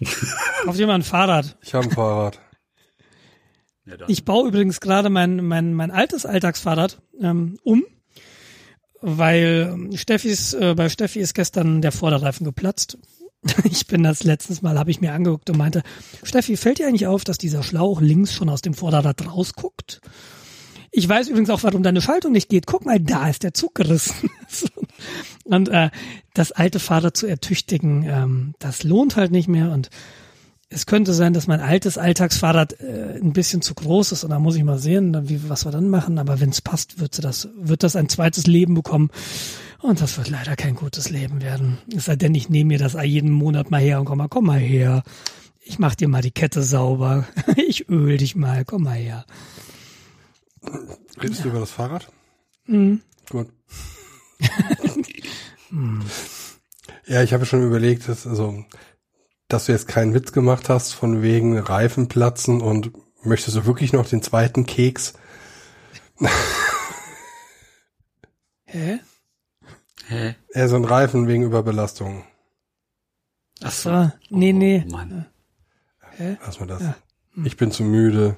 Ihr 0.74 0.86
mal 0.86 0.94
ein 0.94 1.02
Fahrrad. 1.02 1.56
Ich 1.62 1.74
habe 1.74 1.86
ein 1.86 1.90
Fahrrad. 1.90 2.40
Ja, 3.84 3.96
dann. 3.96 4.10
Ich 4.10 4.24
baue 4.24 4.48
übrigens 4.48 4.80
gerade 4.80 5.10
mein, 5.10 5.44
mein, 5.44 5.74
mein 5.74 5.90
altes 5.90 6.24
Alltagsfahrrad 6.24 7.02
ähm, 7.20 7.58
um, 7.62 7.84
weil 9.00 9.70
ähm, 9.72 9.96
Steffis, 9.96 10.54
äh, 10.54 10.74
bei 10.74 10.88
Steffi 10.88 11.20
ist 11.20 11.34
gestern 11.34 11.82
der 11.82 11.92
Vorderreifen 11.92 12.44
geplatzt. 12.44 12.98
Ich 13.64 13.86
bin 13.86 14.02
das 14.02 14.22
letztes 14.22 14.60
Mal, 14.60 14.78
habe 14.78 14.90
ich 14.90 15.00
mir 15.00 15.14
angeguckt 15.14 15.48
und 15.48 15.56
meinte, 15.56 15.82
Steffi, 16.22 16.58
fällt 16.58 16.78
dir 16.78 16.86
eigentlich 16.86 17.06
auf, 17.06 17.24
dass 17.24 17.38
dieser 17.38 17.62
Schlauch 17.62 18.02
links 18.02 18.34
schon 18.34 18.50
aus 18.50 18.60
dem 18.60 18.74
Vorderrad 18.74 19.26
rausguckt? 19.26 20.02
Ich 20.92 21.08
weiß 21.08 21.28
übrigens 21.28 21.50
auch, 21.50 21.62
warum 21.62 21.82
deine 21.82 22.02
Schaltung 22.02 22.32
nicht 22.32 22.48
geht. 22.48 22.66
Guck 22.66 22.84
mal, 22.84 22.98
da 22.98 23.28
ist 23.28 23.44
der 23.44 23.54
Zug 23.54 23.74
gerissen. 23.74 24.30
und 25.44 25.68
äh, 25.68 25.90
das 26.34 26.52
alte 26.52 26.80
Fahrrad 26.80 27.16
zu 27.16 27.26
ertüchtigen, 27.26 28.04
ähm, 28.08 28.54
das 28.58 28.82
lohnt 28.82 29.16
halt 29.16 29.30
nicht 29.30 29.48
mehr. 29.48 29.70
Und 29.70 29.90
es 30.68 30.86
könnte 30.86 31.12
sein, 31.12 31.32
dass 31.32 31.46
mein 31.46 31.60
altes 31.60 31.96
Alltagsfahrrad 31.96 32.80
äh, 32.80 33.18
ein 33.20 33.32
bisschen 33.32 33.62
zu 33.62 33.74
groß 33.74 34.12
ist 34.12 34.24
und 34.24 34.30
da 34.30 34.38
muss 34.38 34.56
ich 34.56 34.64
mal 34.64 34.78
sehen, 34.78 35.28
wie, 35.28 35.48
was 35.48 35.64
wir 35.64 35.72
dann 35.72 35.88
machen. 35.88 36.18
Aber 36.18 36.40
wenn 36.40 36.50
es 36.50 36.60
passt, 36.60 36.98
wird, 36.98 37.14
sie 37.14 37.22
das, 37.22 37.48
wird 37.56 37.84
das 37.84 37.94
ein 37.94 38.08
zweites 38.08 38.46
Leben 38.46 38.74
bekommen. 38.74 39.10
Und 39.80 40.00
das 40.00 40.18
wird 40.18 40.28
leider 40.28 40.56
kein 40.56 40.74
gutes 40.74 41.08
Leben 41.08 41.40
werden. 41.40 41.78
Es 41.96 42.04
sei 42.04 42.16
denn, 42.16 42.34
ich 42.34 42.48
nehme 42.48 42.68
mir 42.68 42.78
das 42.78 42.96
jeden 43.02 43.30
Monat 43.30 43.70
mal 43.70 43.80
her 43.80 43.98
und 44.00 44.06
komm 44.06 44.18
mal, 44.18 44.28
komm 44.28 44.46
mal 44.46 44.58
her. 44.58 45.02
Ich 45.62 45.78
mach 45.78 45.94
dir 45.94 46.08
mal 46.08 46.22
die 46.22 46.32
Kette 46.32 46.62
sauber. 46.62 47.26
Ich 47.56 47.88
öl 47.88 48.16
dich 48.16 48.34
mal, 48.34 48.64
komm 48.64 48.82
mal 48.82 48.96
her. 48.96 49.24
Redest 51.20 51.44
du 51.44 51.48
über 51.48 51.60
das 51.60 51.70
Fahrrad? 51.70 52.10
Mhm. 52.66 53.02
Gut. 53.28 53.48
ja, 57.06 57.22
ich 57.22 57.32
habe 57.32 57.46
schon 57.46 57.66
überlegt, 57.66 58.08
dass, 58.08 58.26
also, 58.26 58.64
dass 59.48 59.66
du 59.66 59.72
jetzt 59.72 59.88
keinen 59.88 60.14
Witz 60.14 60.32
gemacht 60.32 60.68
hast 60.68 60.92
von 60.92 61.22
wegen 61.22 61.58
Reifen 61.58 62.08
platzen 62.08 62.60
und 62.60 62.92
möchtest 63.22 63.56
du 63.56 63.66
wirklich 63.66 63.92
noch 63.92 64.08
den 64.08 64.22
zweiten 64.22 64.66
Keks? 64.66 65.14
Hä? 68.64 69.00
Hä? 70.06 70.34
Äh, 70.50 70.68
so 70.68 70.76
ein 70.76 70.84
Reifen 70.84 71.26
wegen 71.26 71.42
Überbelastung. 71.42 72.24
Ach 73.62 73.72
So, 73.72 74.10
nee, 74.30 74.52
nee. 74.52 74.84
Oh, 74.86 74.92
Mann. 74.92 75.26
Lass 76.44 76.60
mal 76.60 76.66
das. 76.66 76.82
Ja. 76.82 76.94
Ich 77.44 77.56
bin 77.56 77.70
zu 77.70 77.82
müde. 77.82 78.36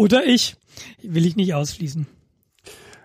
Oder 0.00 0.24
ich. 0.24 0.56
Will 1.02 1.26
ich 1.26 1.36
nicht 1.36 1.52
ausschließen. 1.52 2.06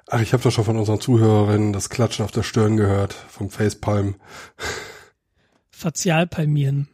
Ach, 0.07 0.21
ich 0.21 0.31
habe 0.31 0.41
doch 0.41 0.51
schon 0.51 0.63
von 0.63 0.77
unseren 0.77 1.01
Zuhörerinnen 1.01 1.73
das 1.73 1.89
Klatschen 1.89 2.23
auf 2.23 2.31
der 2.31 2.43
Stirn 2.43 2.77
gehört, 2.77 3.11
vom 3.11 3.49
Facepalm. 3.49 4.15
Fazialpalmieren. 5.71 6.87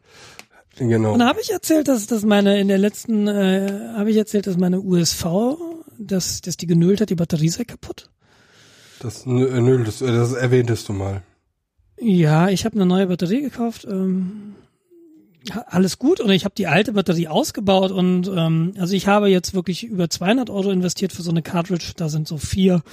Genau. 0.79 1.13
Und 1.13 1.23
habe 1.23 1.39
ich 1.39 1.51
erzählt, 1.51 1.87
dass, 1.87 2.07
dass 2.07 2.23
meine 2.23 2.59
in 2.59 2.67
der 2.67 2.79
letzten 2.79 3.27
äh, 3.27 3.93
habe 3.95 4.09
ich 4.09 4.17
erzählt, 4.17 4.47
dass 4.47 4.57
meine 4.57 4.79
USV, 4.79 5.25
dass, 5.99 6.41
dass 6.41 6.57
die 6.57 6.65
genölt 6.65 6.99
hat, 6.99 7.11
die 7.11 7.15
Batterie 7.15 7.49
sei 7.49 7.65
kaputt. 7.65 8.09
Das, 9.01 9.27
nö, 9.27 9.83
das, 9.83 9.99
das 9.99 10.33
erwähntest 10.33 10.89
du 10.89 10.93
mal. 10.93 11.21
Ja, 11.99 12.49
ich 12.49 12.65
habe 12.65 12.75
eine 12.75 12.87
neue 12.87 13.05
Batterie 13.05 13.41
gekauft. 13.41 13.85
Ähm, 13.85 14.55
alles 15.67 15.97
gut 15.97 16.19
und 16.19 16.29
ich 16.29 16.45
habe 16.45 16.55
die 16.55 16.67
alte 16.67 16.93
Batterie 16.93 17.27
ausgebaut 17.27 17.91
und 17.91 18.27
ähm, 18.27 18.73
also 18.77 18.93
ich 18.93 19.07
habe 19.07 19.29
jetzt 19.29 19.53
wirklich 19.53 19.83
über 19.83 20.09
200 20.09 20.49
Euro 20.49 20.71
investiert 20.71 21.13
für 21.13 21.23
so 21.23 21.31
eine 21.31 21.41
Cartridge. 21.41 21.93
Da 21.95 22.09
sind 22.09 22.27
so 22.27 22.37
vier 22.37 22.83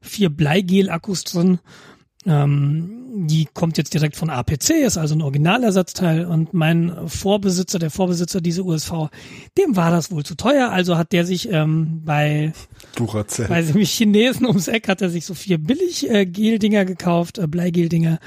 vier 0.00 0.30
Bleigel-Akkus 0.30 1.24
drin 1.24 1.58
ähm, 2.26 3.26
die 3.26 3.46
kommt 3.52 3.76
jetzt 3.78 3.92
direkt 3.92 4.16
von 4.16 4.30
APC, 4.30 4.70
ist 4.70 4.96
also 4.96 5.14
ein 5.14 5.22
Originalersatzteil 5.22 6.24
und 6.24 6.54
mein 6.54 6.92
Vorbesitzer, 7.06 7.78
der 7.78 7.90
Vorbesitzer 7.90 8.40
dieser 8.40 8.64
USV, 8.64 9.08
dem 9.58 9.76
war 9.76 9.90
das 9.90 10.10
wohl 10.10 10.24
zu 10.24 10.34
teuer, 10.34 10.70
also 10.70 10.96
hat 10.96 11.12
der 11.12 11.26
sich 11.26 11.50
ähm, 11.52 12.02
bei 12.04 12.52
Duracell. 12.96 13.48
bei 13.48 13.60
nämlich 13.62 13.92
Chinesen 13.92 14.46
ums 14.46 14.68
Eck 14.68 14.88
hat 14.88 15.02
er 15.02 15.10
sich 15.10 15.26
so 15.26 15.34
vier 15.34 15.58
billig 15.58 16.10
äh, 16.10 16.24
Gel-Dinger 16.24 16.84
gekauft, 16.84 17.38
äh, 17.38 17.46
Bleigel-Dinger 17.46 18.18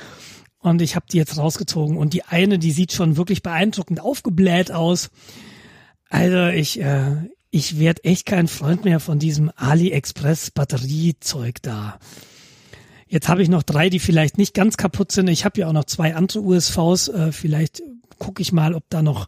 und 0.68 0.82
ich 0.82 0.96
habe 0.96 1.06
die 1.12 1.18
jetzt 1.18 1.38
rausgezogen 1.38 1.98
und 1.98 2.14
die 2.14 2.24
eine, 2.24 2.60
die 2.60 2.72
sieht 2.72 2.94
schon 2.94 3.18
wirklich 3.18 3.44
beeindruckend 3.44 4.00
aufgebläht 4.00 4.72
aus. 4.72 5.10
Also 6.10 6.48
ich 6.48 6.80
äh, 6.80 7.28
ich 7.50 7.80
werd 7.80 8.04
echt 8.06 8.26
kein 8.26 8.48
Freund 8.48 8.86
mehr 8.86 9.00
von 9.00 9.20
diesem 9.20 9.52
AliExpress 9.56 10.52
Batteriezeug 10.52 11.62
da. 11.62 11.98
Jetzt 13.08 13.30
habe 13.30 13.42
ich 13.42 13.50
noch 13.50 13.64
drei, 13.64 13.90
die 13.90 14.00
vielleicht 14.00 14.38
nicht 14.38 14.54
ganz 14.54 14.76
kaputt 14.76 15.12
sind. 15.12 15.30
Ich 15.30 15.46
habe 15.46 15.62
ja 15.62 15.68
auch 15.68 15.74
noch 15.74 15.86
zwei 15.86 16.14
andere 16.14 16.42
USVs. 16.42 17.08
Äh, 17.08 17.32
vielleicht 17.32 17.82
gucke 18.20 18.42
ich 18.42 18.52
mal, 18.52 18.74
ob 18.74 18.84
da 18.90 19.02
noch, 19.02 19.28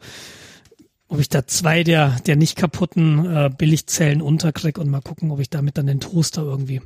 ob 1.08 1.20
ich 1.20 1.30
da 1.30 1.48
zwei 1.48 1.84
der, 1.84 2.18
der 2.26 2.36
nicht 2.36 2.58
kaputten 2.58 3.26
äh, 3.26 3.50
Billigzellen 3.58 4.22
unterkrieg 4.22 4.78
und 4.78 4.90
mal 4.90 5.02
gucken, 5.02 5.32
ob 5.32 5.40
ich 5.40 5.50
damit 5.50 5.78
dann 5.78 5.88
den 5.88 6.02
Toaster 6.02 6.44
irgendwie 6.44 6.82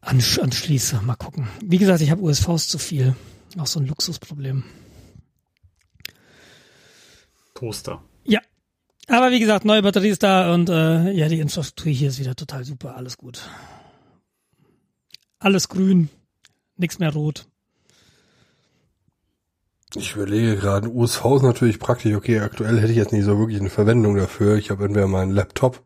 ansch 0.00 0.38
anschließe. 0.38 1.00
Mal 1.02 1.16
gucken. 1.16 1.48
Wie 1.62 1.78
gesagt, 1.78 2.00
ich 2.00 2.10
habe 2.10 2.22
USVs 2.22 2.68
zu 2.68 2.78
viel. 2.78 3.14
Auch 3.58 3.66
so 3.66 3.80
ein 3.80 3.86
Luxusproblem. 3.86 4.64
Toaster. 7.54 8.02
Ja. 8.24 8.40
Aber 9.08 9.30
wie 9.30 9.40
gesagt, 9.40 9.64
neue 9.64 9.82
Batterie 9.82 10.10
ist 10.10 10.22
da 10.22 10.54
und 10.54 10.68
äh, 10.68 11.10
ja, 11.12 11.28
die 11.28 11.40
Infrastruktur 11.40 11.92
hier 11.92 12.08
ist 12.08 12.20
wieder 12.20 12.36
total 12.36 12.64
super. 12.64 12.96
Alles 12.96 13.18
gut 13.18 13.42
alles 15.40 15.68
grün, 15.68 16.10
nichts 16.76 16.98
mehr 16.98 17.12
rot. 17.12 17.46
Ich 19.96 20.14
überlege 20.14 20.56
gerade, 20.56 20.88
USV 20.88 21.24
ist 21.36 21.42
natürlich 21.42 21.80
praktisch, 21.80 22.14
okay, 22.14 22.38
aktuell 22.38 22.78
hätte 22.78 22.92
ich 22.92 22.98
jetzt 22.98 23.12
nicht 23.12 23.24
so 23.24 23.38
wirklich 23.38 23.58
eine 23.58 23.70
Verwendung 23.70 24.14
dafür. 24.14 24.56
Ich 24.56 24.70
habe 24.70 24.84
entweder 24.84 25.08
meinen 25.08 25.32
Laptop, 25.32 25.82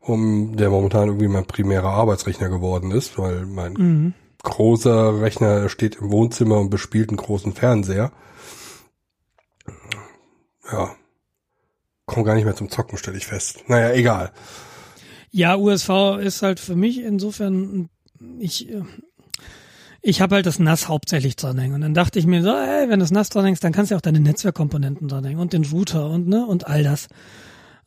um, 0.00 0.56
der 0.56 0.70
momentan 0.70 1.08
irgendwie 1.08 1.28
mein 1.28 1.46
primärer 1.46 1.90
Arbeitsrechner 1.90 2.48
geworden 2.48 2.90
ist, 2.90 3.18
weil 3.18 3.46
mein 3.46 3.72
mhm. 3.74 4.14
großer 4.42 5.20
Rechner 5.20 5.68
steht 5.68 5.96
im 5.96 6.10
Wohnzimmer 6.10 6.58
und 6.58 6.70
bespielt 6.70 7.10
einen 7.10 7.18
großen 7.18 7.52
Fernseher. 7.52 8.12
Ja. 10.72 10.94
Komm 12.06 12.24
gar 12.24 12.34
nicht 12.34 12.44
mehr 12.44 12.56
zum 12.56 12.70
Zocken, 12.70 12.98
stelle 12.98 13.18
ich 13.18 13.26
fest. 13.26 13.64
Naja, 13.68 13.92
egal. 13.92 14.32
Ja, 15.30 15.56
USV 15.56 16.18
ist 16.20 16.42
halt 16.42 16.58
für 16.58 16.74
mich 16.74 17.00
insofern 17.00 17.88
ich, 18.38 18.68
äh, 18.68 18.82
ich 20.02 20.20
habe 20.20 20.36
halt 20.36 20.46
das 20.46 20.58
NAS 20.58 20.88
hauptsächlich 20.88 21.36
dranhängen. 21.36 21.74
Und 21.74 21.80
dann 21.82 21.94
dachte 21.94 22.18
ich 22.18 22.26
mir 22.26 22.42
so, 22.42 22.50
ey, 22.50 22.88
wenn 22.88 22.98
du 22.98 23.04
das 23.04 23.10
NAS 23.10 23.28
dranhängst, 23.28 23.62
dann 23.62 23.72
kannst 23.72 23.90
du 23.90 23.96
auch 23.96 24.00
deine 24.00 24.20
Netzwerkkomponenten 24.20 25.08
dranhängen 25.08 25.40
und 25.40 25.52
den 25.52 25.64
Router 25.64 26.08
und, 26.08 26.26
ne, 26.28 26.46
und 26.46 26.66
all 26.66 26.82
das. 26.82 27.08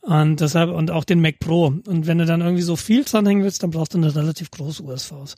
Und 0.04 0.42
deshalb, 0.42 0.70
und 0.70 0.92
auch 0.92 1.06
den 1.06 1.22
Mac 1.22 1.40
Pro. 1.40 1.68
Und 1.68 2.08
wenn 2.08 2.18
du 2.18 2.26
dann 2.26 2.42
irgendwie 2.42 2.62
so 2.62 2.76
viel 2.76 3.06
dranhängen 3.06 3.44
willst, 3.44 3.64
dann 3.64 3.72
brauchst 3.72 3.94
du 3.94 3.98
eine 3.98 4.14
relativ 4.14 4.52
große 4.52 4.84
USVs. 4.84 5.36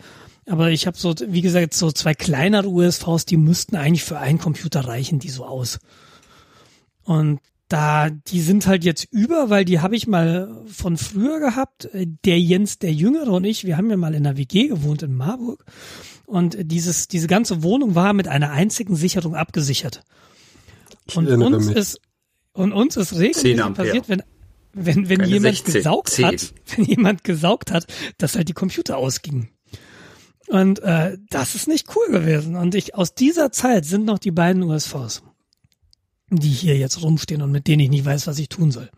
Aber 0.47 0.71
ich 0.71 0.87
habe 0.87 0.97
so, 0.97 1.13
wie 1.27 1.41
gesagt, 1.41 1.75
so 1.75 1.91
zwei 1.91 2.15
kleinere 2.15 2.67
USVs, 2.67 3.25
die 3.25 3.37
müssten 3.37 3.75
eigentlich 3.75 4.03
für 4.03 4.17
einen 4.17 4.39
Computer 4.39 4.81
reichen, 4.81 5.19
die 5.19 5.29
so 5.29 5.45
aus. 5.45 5.79
Und 7.03 7.41
da, 7.67 8.09
die 8.09 8.41
sind 8.41 8.65
halt 8.65 8.83
jetzt 8.83 9.07
über, 9.11 9.51
weil 9.51 9.65
die 9.65 9.81
habe 9.81 9.95
ich 9.95 10.07
mal 10.07 10.63
von 10.65 10.97
früher 10.97 11.39
gehabt. 11.39 11.87
Der 11.93 12.39
Jens, 12.39 12.79
der 12.79 12.91
Jüngere 12.91 13.33
und 13.33 13.43
ich, 13.43 13.65
wir 13.65 13.77
haben 13.77 13.91
ja 13.91 13.97
mal 13.97 14.15
in 14.15 14.23
der 14.23 14.35
WG 14.35 14.67
gewohnt 14.67 15.03
in 15.03 15.13
Marburg. 15.13 15.63
Und 16.25 16.57
dieses, 16.59 17.07
diese 17.07 17.27
ganze 17.27 17.61
Wohnung 17.61 17.93
war 17.93 18.13
mit 18.13 18.27
einer 18.27 18.49
einzigen 18.49 18.95
Sicherung 18.95 19.35
abgesichert. 19.35 20.01
Und 21.13 21.27
uns 21.27 21.67
mich. 21.67 21.75
ist, 21.75 22.01
und 22.53 22.73
uns 22.73 22.97
ist 22.97 23.13
regelmäßig 23.13 23.75
passiert, 23.75 24.09
wenn, 24.09 24.23
wenn, 24.75 25.09
wenn 25.09 25.23
jemand 25.23 25.55
16, 25.55 25.73
gesaugt 25.73 26.09
10. 26.09 26.25
hat, 26.25 26.53
wenn 26.75 26.85
jemand 26.85 27.23
gesaugt 27.23 27.71
hat, 27.71 27.87
dass 28.17 28.35
halt 28.35 28.49
die 28.49 28.53
Computer 28.53 28.97
ausgingen. 28.97 29.49
Und 30.47 30.79
äh, 30.79 31.17
das 31.29 31.55
ist 31.55 31.67
nicht 31.67 31.95
cool 31.95 32.11
gewesen. 32.11 32.55
Und 32.55 32.75
ich 32.75 32.93
aus 32.93 33.15
dieser 33.15 33.51
Zeit 33.51 33.85
sind 33.85 34.05
noch 34.05 34.19
die 34.19 34.31
beiden 34.31 34.61
USVs 34.61 35.23
die 36.29 36.49
hier 36.49 36.77
jetzt 36.77 37.01
rumstehen 37.01 37.41
und 37.41 37.51
mit 37.51 37.67
denen 37.67 37.81
ich 37.81 37.89
nicht 37.89 38.05
weiß, 38.05 38.27
was 38.27 38.39
ich 38.39 38.49
tun 38.49 38.71
soll. 38.71 38.89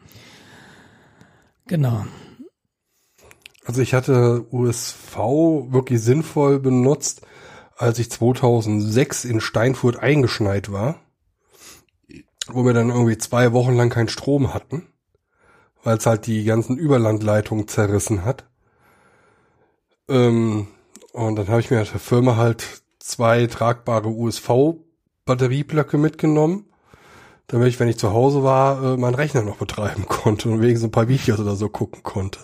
Genau. 1.67 2.05
Also 3.65 3.81
ich 3.81 3.93
hatte 3.93 4.45
USV 4.51 5.17
wirklich 5.69 6.01
sinnvoll 6.01 6.59
benutzt, 6.59 7.21
als 7.75 7.99
ich 7.99 8.09
2006 8.09 9.25
in 9.25 9.41
Steinfurt 9.41 9.99
eingeschneit 9.99 10.71
war, 10.71 11.01
wo 12.47 12.63
wir 12.63 12.73
dann 12.73 12.89
irgendwie 12.89 13.17
zwei 13.17 13.51
Wochen 13.51 13.75
lang 13.75 13.89
keinen 13.89 14.07
Strom 14.07 14.53
hatten, 14.53 14.87
weil 15.87 15.97
es 15.97 16.05
halt 16.05 16.27
die 16.27 16.43
ganzen 16.43 16.77
Überlandleitungen 16.77 17.69
zerrissen 17.69 18.25
hat. 18.25 18.43
Ähm, 20.09 20.67
und 21.13 21.37
dann 21.37 21.47
habe 21.47 21.61
ich 21.61 21.71
mir 21.71 21.77
der 21.77 21.85
Firma 21.85 22.35
halt 22.35 22.83
zwei 22.99 23.47
tragbare 23.47 24.09
USV-Batterieblöcke 24.09 25.97
mitgenommen 25.97 26.65
damit 27.47 27.69
ich, 27.69 27.79
wenn 27.79 27.87
ich 27.87 27.97
zu 27.97 28.11
Hause 28.11 28.43
war, 28.43 28.83
äh, 28.83 28.97
meinen 28.97 29.15
Rechner 29.15 29.41
noch 29.41 29.55
betreiben 29.55 30.05
konnte 30.09 30.49
und 30.49 30.61
wegen 30.61 30.77
so 30.77 30.87
ein 30.87 30.91
paar 30.91 31.07
Videos 31.07 31.39
oder 31.39 31.55
so 31.55 31.69
gucken 31.69 32.03
konnte. 32.03 32.39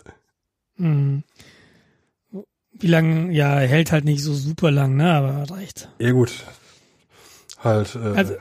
Mhm. 0.77 1.23
Wie 2.71 2.87
lang, 2.87 3.31
ja, 3.31 3.57
hält 3.57 3.91
halt 3.91 4.05
nicht 4.05 4.23
so 4.23 4.33
super 4.33 4.71
lang, 4.71 4.95
ne, 4.95 5.13
aber 5.13 5.53
reicht. 5.53 5.89
Ja 5.99 6.11
gut. 6.11 6.31
Halt 7.59 7.95
äh, 7.95 8.15
also, 8.15 8.35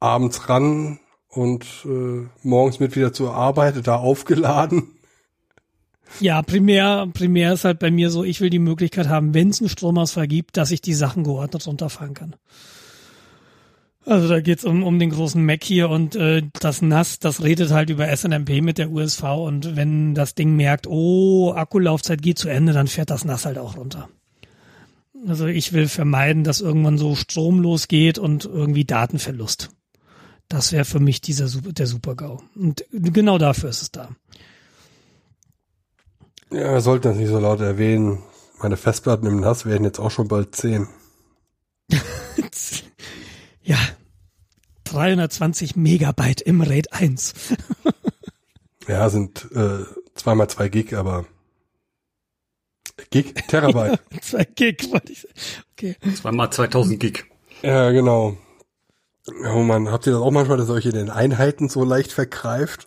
abends 0.00 0.48
ran 0.48 0.98
und 1.30 1.64
äh, 1.84 2.26
morgens 2.42 2.80
mit 2.80 2.96
wieder 2.96 3.12
zur 3.12 3.34
Arbeit, 3.34 3.86
da 3.86 3.96
aufgeladen. 3.96 4.88
Ja, 6.18 6.42
primär, 6.42 7.08
primär 7.12 7.52
ist 7.52 7.64
halt 7.64 7.78
bei 7.78 7.90
mir 7.90 8.10
so, 8.10 8.24
ich 8.24 8.40
will 8.40 8.50
die 8.50 8.58
Möglichkeit 8.58 9.08
haben, 9.08 9.32
wenn 9.32 9.50
es 9.50 9.60
einen 9.60 9.68
Stromausfall 9.68 10.26
gibt, 10.26 10.56
dass 10.56 10.72
ich 10.72 10.80
die 10.80 10.94
Sachen 10.94 11.22
geordnet 11.22 11.66
runterfahren 11.66 12.14
kann. 12.14 12.34
Also 14.06 14.28
da 14.28 14.40
geht's 14.40 14.64
um, 14.64 14.82
um 14.82 14.98
den 14.98 15.10
großen 15.10 15.44
Mac 15.44 15.62
hier 15.62 15.88
und 15.90 16.16
äh, 16.16 16.42
das 16.58 16.82
NAS, 16.82 17.18
das 17.18 17.44
redet 17.44 17.70
halt 17.70 17.90
über 17.90 18.08
SNMP 18.08 18.62
mit 18.62 18.78
der 18.78 18.90
USV 18.90 19.22
und 19.22 19.76
wenn 19.76 20.14
das 20.14 20.34
Ding 20.34 20.56
merkt, 20.56 20.86
oh, 20.88 21.52
Akkulaufzeit 21.52 22.22
geht 22.22 22.38
zu 22.38 22.48
Ende, 22.48 22.72
dann 22.72 22.88
fährt 22.88 23.10
das 23.10 23.24
NAS 23.24 23.44
halt 23.44 23.58
auch 23.58 23.76
runter. 23.76 24.08
Also 25.28 25.46
ich 25.46 25.74
will 25.74 25.86
vermeiden, 25.86 26.44
dass 26.44 26.62
irgendwann 26.62 26.96
so 26.96 27.14
Strom 27.14 27.60
losgeht 27.60 28.18
und 28.18 28.46
irgendwie 28.46 28.86
Datenverlust. 28.86 29.70
Das 30.50 30.72
wäre 30.72 30.84
für 30.84 30.98
mich 30.98 31.20
dieser 31.20 31.46
der 31.46 31.86
Super-GAU. 31.86 32.42
Und 32.56 32.84
genau 32.90 33.38
dafür 33.38 33.70
ist 33.70 33.82
es 33.82 33.92
da. 33.92 34.08
Ja, 36.50 36.72
wir 36.72 36.80
sollten 36.80 37.04
das 37.04 37.16
nicht 37.16 37.28
so 37.28 37.38
laut 37.38 37.60
erwähnen. 37.60 38.24
Meine 38.58 38.76
Festplatten 38.76 39.26
im 39.26 39.38
NAS 39.38 39.64
werden 39.64 39.84
jetzt 39.84 40.00
auch 40.00 40.10
schon 40.10 40.26
bald 40.26 40.56
zehn. 40.56 40.88
ja, 43.62 43.78
320 44.84 45.76
Megabyte 45.76 46.40
im 46.40 46.62
RAID 46.62 46.92
1. 46.94 47.32
ja, 48.88 49.08
sind 49.08 49.48
äh, 49.52 49.84
zweimal 50.16 50.50
zwei 50.50 50.68
Gig, 50.68 50.96
aber 50.96 51.26
Gig, 53.10 53.34
Terabyte. 53.46 54.00
ja, 54.12 54.20
zwei 54.20 54.44
Gig, 54.44 54.90
wollte 54.90 55.12
ich 55.12 55.20
sagen. 55.20 55.34
Okay. 55.74 55.96
Zweimal 56.16 56.50
2000 56.50 56.98
Gig. 56.98 57.24
Ja, 57.62 57.92
genau. 57.92 58.36
Oh 59.52 59.62
man, 59.62 59.90
habt 59.90 60.06
ihr 60.06 60.12
das 60.12 60.22
auch 60.22 60.30
manchmal, 60.30 60.58
dass 60.58 60.70
euch 60.70 60.86
in 60.86 60.92
den 60.92 61.10
Einheiten 61.10 61.68
so 61.68 61.84
leicht 61.84 62.12
vergreift? 62.12 62.86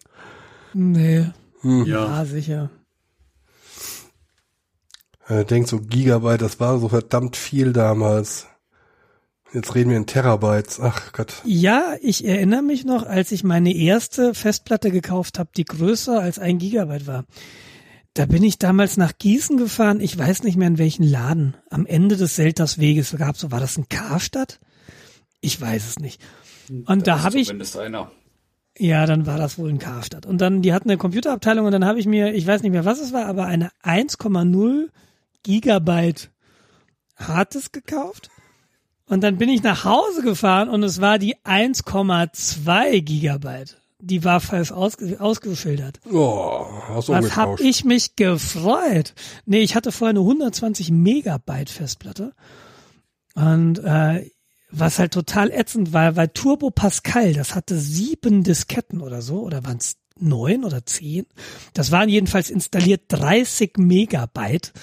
Nee. 0.73 1.27
Hm. 1.61 1.85
Ja. 1.85 2.05
ja, 2.05 2.25
sicher. 2.25 2.69
Äh, 5.27 5.45
denkt 5.45 5.69
so 5.69 5.79
Gigabyte, 5.79 6.41
das 6.41 6.59
war 6.59 6.79
so 6.79 6.89
verdammt 6.89 7.37
viel 7.37 7.71
damals. 7.71 8.47
Jetzt 9.53 9.75
reden 9.75 9.91
wir 9.91 9.97
in 9.97 10.07
Terabytes. 10.07 10.79
Ach 10.81 11.13
Gott. 11.13 11.41
Ja, 11.45 11.95
ich 12.01 12.25
erinnere 12.25 12.63
mich 12.63 12.85
noch, 12.85 13.05
als 13.05 13.31
ich 13.31 13.43
meine 13.43 13.73
erste 13.73 14.33
Festplatte 14.33 14.89
gekauft 14.89 15.37
habe, 15.37 15.51
die 15.55 15.65
größer 15.65 16.19
als 16.19 16.39
ein 16.39 16.57
Gigabyte 16.57 17.05
war. 17.05 17.25
Da 18.15 18.25
bin 18.25 18.43
ich 18.43 18.57
damals 18.57 18.97
nach 18.97 19.13
Gießen 19.17 19.57
gefahren. 19.57 19.99
Ich 19.99 20.17
weiß 20.17 20.43
nicht 20.43 20.57
mehr 20.57 20.67
in 20.67 20.79
welchen 20.79 21.03
Laden. 21.03 21.55
Am 21.69 21.85
Ende 21.85 22.17
des 22.17 22.35
Selters 22.35 22.79
Weges 22.79 23.15
gab 23.17 23.37
so, 23.37 23.51
war 23.51 23.59
das 23.59 23.77
ein 23.77 23.89
Karstadt? 23.89 24.59
Ich 25.43 25.59
weiß 25.59 25.87
es 25.89 25.99
nicht. 25.99 26.21
Und 26.85 27.05
da 27.07 27.21
habe 27.23 27.37
ich, 27.39 27.47
Zumindest 27.47 27.77
einer. 27.77 28.09
ja, 28.77 29.05
dann 29.05 29.25
war 29.25 29.37
das 29.37 29.57
wohl 29.57 29.69
in 29.69 29.77
Karstadt. 29.79 30.25
Und 30.25 30.39
dann, 30.39 30.61
die 30.61 30.73
hatten 30.73 30.89
eine 30.89 30.97
Computerabteilung 30.97 31.65
und 31.65 31.71
dann 31.73 31.85
habe 31.85 31.99
ich 31.99 32.05
mir, 32.05 32.33
ich 32.33 32.47
weiß 32.47 32.63
nicht 32.63 32.71
mehr, 32.71 32.85
was 32.85 32.99
es 33.01 33.11
war, 33.13 33.25
aber 33.25 33.45
eine 33.45 33.69
1,0 33.83 34.87
Gigabyte 35.43 36.31
Harddisk 37.17 37.73
gekauft. 37.73 38.29
Und 39.07 39.21
dann 39.21 39.37
bin 39.37 39.49
ich 39.49 39.61
nach 39.63 39.83
Hause 39.83 40.21
gefahren 40.23 40.69
und 40.69 40.81
es 40.83 41.01
war 41.01 41.19
die 41.19 41.35
1,2 41.43 43.01
Gigabyte. 43.01 43.77
Die 43.99 44.23
war 44.23 44.39
falsch 44.41 44.71
ausge 44.71 45.19
ausgeschildert. 45.19 45.99
Oh, 46.11 46.65
hast 46.89 47.07
du 47.07 47.13
Was 47.13 47.35
hab 47.35 47.49
umgetauscht. 47.49 47.69
ich 47.69 47.85
mich 47.85 48.15
gefreut? 48.15 49.13
Nee, 49.45 49.59
ich 49.61 49.75
hatte 49.75 49.91
vorher 49.91 50.09
eine 50.11 50.19
120 50.19 50.91
Megabyte 50.91 51.69
Festplatte. 51.69 52.33
Und 53.35 53.79
äh, 53.79 54.29
was 54.75 54.99
halt 54.99 55.13
total 55.13 55.51
ätzend 55.51 55.93
war, 55.93 56.15
weil 56.15 56.29
Turbo 56.29 56.71
Pascal, 56.71 57.33
das 57.33 57.53
hatte 57.55 57.77
sieben 57.77 58.43
Disketten 58.43 59.01
oder 59.01 59.21
so, 59.21 59.41
oder 59.41 59.63
waren 59.63 59.77
es 59.77 59.97
neun 60.19 60.63
oder 60.63 60.85
zehn? 60.85 61.25
Das 61.73 61.91
waren 61.91 62.09
jedenfalls 62.09 62.49
installiert 62.49 63.03
30 63.09 63.77
Megabyte. 63.77 64.73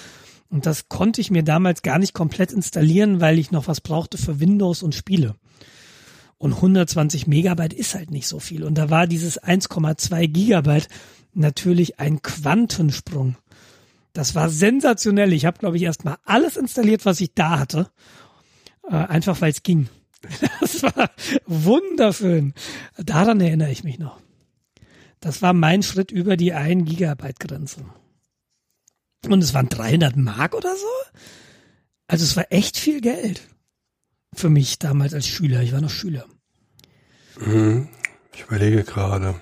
Und 0.49 0.65
das 0.65 0.89
konnte 0.89 1.21
ich 1.21 1.31
mir 1.31 1.43
damals 1.43 1.81
gar 1.81 1.99
nicht 1.99 2.13
komplett 2.13 2.51
installieren, 2.51 3.21
weil 3.21 3.39
ich 3.39 3.51
noch 3.51 3.67
was 3.67 3.81
brauchte 3.81 4.17
für 4.17 4.39
Windows 4.39 4.83
und 4.83 4.95
Spiele. 4.95 5.35
Und 6.37 6.53
120 6.53 7.27
Megabyte 7.27 7.73
ist 7.73 7.93
halt 7.93 8.11
nicht 8.11 8.27
so 8.27 8.39
viel. 8.39 8.63
Und 8.63 8.77
da 8.77 8.89
war 8.89 9.07
dieses 9.07 9.41
1,2 9.41 10.27
Gigabyte 10.27 10.87
natürlich 11.33 11.99
ein 11.99 12.21
Quantensprung. 12.21 13.35
Das 14.13 14.35
war 14.35 14.49
sensationell. 14.49 15.31
Ich 15.33 15.45
habe, 15.45 15.59
glaube 15.59 15.77
ich, 15.77 15.83
erst 15.83 16.03
mal 16.03 16.17
alles 16.25 16.57
installiert, 16.57 17.05
was 17.05 17.21
ich 17.21 17.33
da 17.33 17.59
hatte. 17.59 17.91
Äh, 18.89 18.95
einfach 18.95 19.39
weil 19.41 19.51
es 19.51 19.63
ging. 19.63 19.89
Das 20.61 20.83
war 20.83 21.09
wunderschön. 21.45 22.53
Daran 22.97 23.41
erinnere 23.41 23.71
ich 23.71 23.83
mich 23.83 23.97
noch. 23.99 24.19
Das 25.19 25.41
war 25.41 25.53
mein 25.53 25.83
Schritt 25.83 26.11
über 26.11 26.37
die 26.37 26.53
1 26.53 26.87
Gigabyte 26.89 27.39
Grenze. 27.39 27.85
Und 29.27 29.43
es 29.43 29.53
waren 29.53 29.69
300 29.69 30.15
Mark 30.15 30.53
oder 30.55 30.75
so. 30.75 30.87
Also 32.07 32.23
es 32.23 32.35
war 32.35 32.45
echt 32.51 32.77
viel 32.77 33.01
Geld. 33.01 33.41
Für 34.33 34.49
mich 34.49 34.79
damals 34.79 35.13
als 35.13 35.27
Schüler. 35.27 35.61
Ich 35.61 35.73
war 35.73 35.81
noch 35.81 35.89
Schüler. 35.89 36.25
Mhm. 37.39 37.87
Ich 38.33 38.41
überlege 38.43 38.83
gerade. 38.83 39.35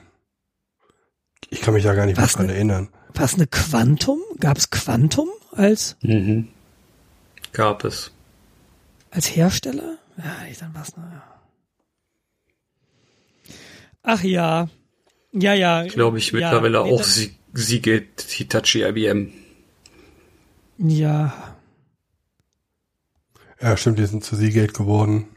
Ich 1.49 1.61
kann 1.61 1.73
mich 1.73 1.83
da 1.83 1.93
gar 1.93 2.05
nicht 2.05 2.15
mehr 2.17 2.25
Was 2.25 2.33
dran 2.33 2.47
ne- 2.47 2.53
erinnern. 2.53 2.89
Was 3.13 3.35
eine 3.35 3.47
Quantum? 3.47 4.19
Gab 4.39 4.57
es 4.57 4.69
Quantum 4.69 5.29
als, 5.51 5.97
Mhm. 6.01 6.47
Gab 7.53 7.83
es. 7.83 8.11
Als 9.11 9.35
Hersteller? 9.35 9.97
Ja, 10.17 10.45
ich 10.49 10.57
dann 10.57 10.73
was. 10.73 10.95
Ne? 10.97 11.21
Ach 14.03 14.23
ja. 14.23 14.69
Ja, 15.31 15.53
ja. 15.53 15.83
Glaube 15.87 16.17
ich 16.17 16.31
ja, 16.31 16.39
mittlerweile 16.39 16.83
nee, 16.83 16.91
auch 16.91 17.03
Sie- 17.03 17.35
Seagate, 17.53 18.05
Hitachi, 18.27 18.83
IBM. 18.83 19.33
Ja. 20.77 21.55
Ja, 23.61 23.75
stimmt, 23.75 23.99
die 23.99 24.05
sind 24.05 24.23
zu 24.23 24.35
Seagate 24.35 24.73
geworden. 24.73 25.27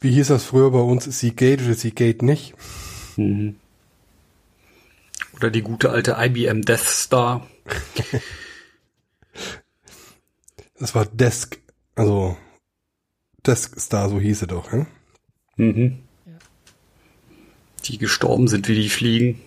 Wie 0.00 0.12
hieß 0.12 0.28
das 0.28 0.44
früher 0.44 0.70
bei 0.70 0.78
uns? 0.78 1.04
Seagate 1.04 1.64
oder 1.64 1.74
Seagate 1.74 2.24
nicht? 2.24 2.54
Mhm. 3.16 3.56
Oder 5.34 5.50
die 5.50 5.62
gute 5.62 5.90
alte 5.90 6.16
IBM 6.18 6.62
Death 6.62 6.80
Star. 6.86 7.46
Das 10.78 10.94
war 10.94 11.06
Desk, 11.06 11.58
also 11.94 12.36
Desk 13.46 13.78
Star, 13.80 14.08
so 14.08 14.20
hieß 14.20 14.42
er 14.42 14.48
doch, 14.48 14.72
ne? 14.72 14.86
Mhm. 15.56 15.98
Ja. 16.26 16.38
Die 17.84 17.98
gestorben 17.98 18.48
sind 18.48 18.68
wie 18.68 18.74
die 18.74 18.88
Fliegen. 18.88 19.40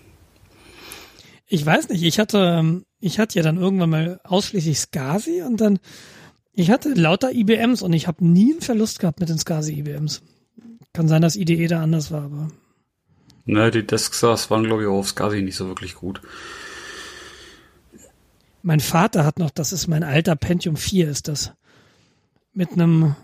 Ich 1.48 1.66
weiß 1.66 1.90
nicht, 1.90 2.04
ich 2.04 2.20
hatte, 2.20 2.38
ähm, 2.60 2.86
ich 3.00 3.20
hatte 3.20 3.38
ja 3.38 3.44
dann 3.44 3.58
irgendwann 3.58 3.90
mal 3.90 4.20
ausschließlich 4.24 4.80
SCSI 4.80 5.44
und 5.44 5.60
dann, 5.60 5.80
ich 6.54 6.72
hatte 6.72 6.94
lauter 6.94 7.32
IBMs 7.32 7.82
und 7.82 7.94
ich 7.94 8.08
habe 8.08 8.26
nie 8.26 8.54
einen 8.54 8.62
Verlust 8.62 9.00
gehabt 9.00 9.20
mit 9.20 9.30
den 9.30 9.38
SCSI 9.38 9.80
IBMs. 9.80 10.22
Kann 10.94 11.08
sein, 11.08 11.22
dass 11.22 11.36
IDE 11.36 11.68
da 11.68 11.82
anders 11.82 12.12
war, 12.12 12.24
aber 12.24 12.52
Ne, 13.46 13.72
die 13.72 13.86
Desk 13.86 14.14
Stars 14.14 14.50
waren, 14.52 14.64
glaube 14.64 14.84
ich, 14.84 14.88
auch 14.88 15.00
auf 15.00 15.10
SCSI 15.10 15.42
nicht 15.42 15.56
so 15.56 15.68
wirklich 15.68 15.96
gut. 15.96 16.22
Mein 18.64 18.80
Vater 18.80 19.26
hat 19.26 19.40
noch, 19.40 19.50
das 19.50 19.74
ist 19.74 19.88
mein 19.88 20.04
alter 20.04 20.36
Pentium 20.36 20.76
4 20.76 21.10
ist 21.10 21.28
das. 21.28 21.54
Mit 22.54 22.74
einem, 22.74 23.16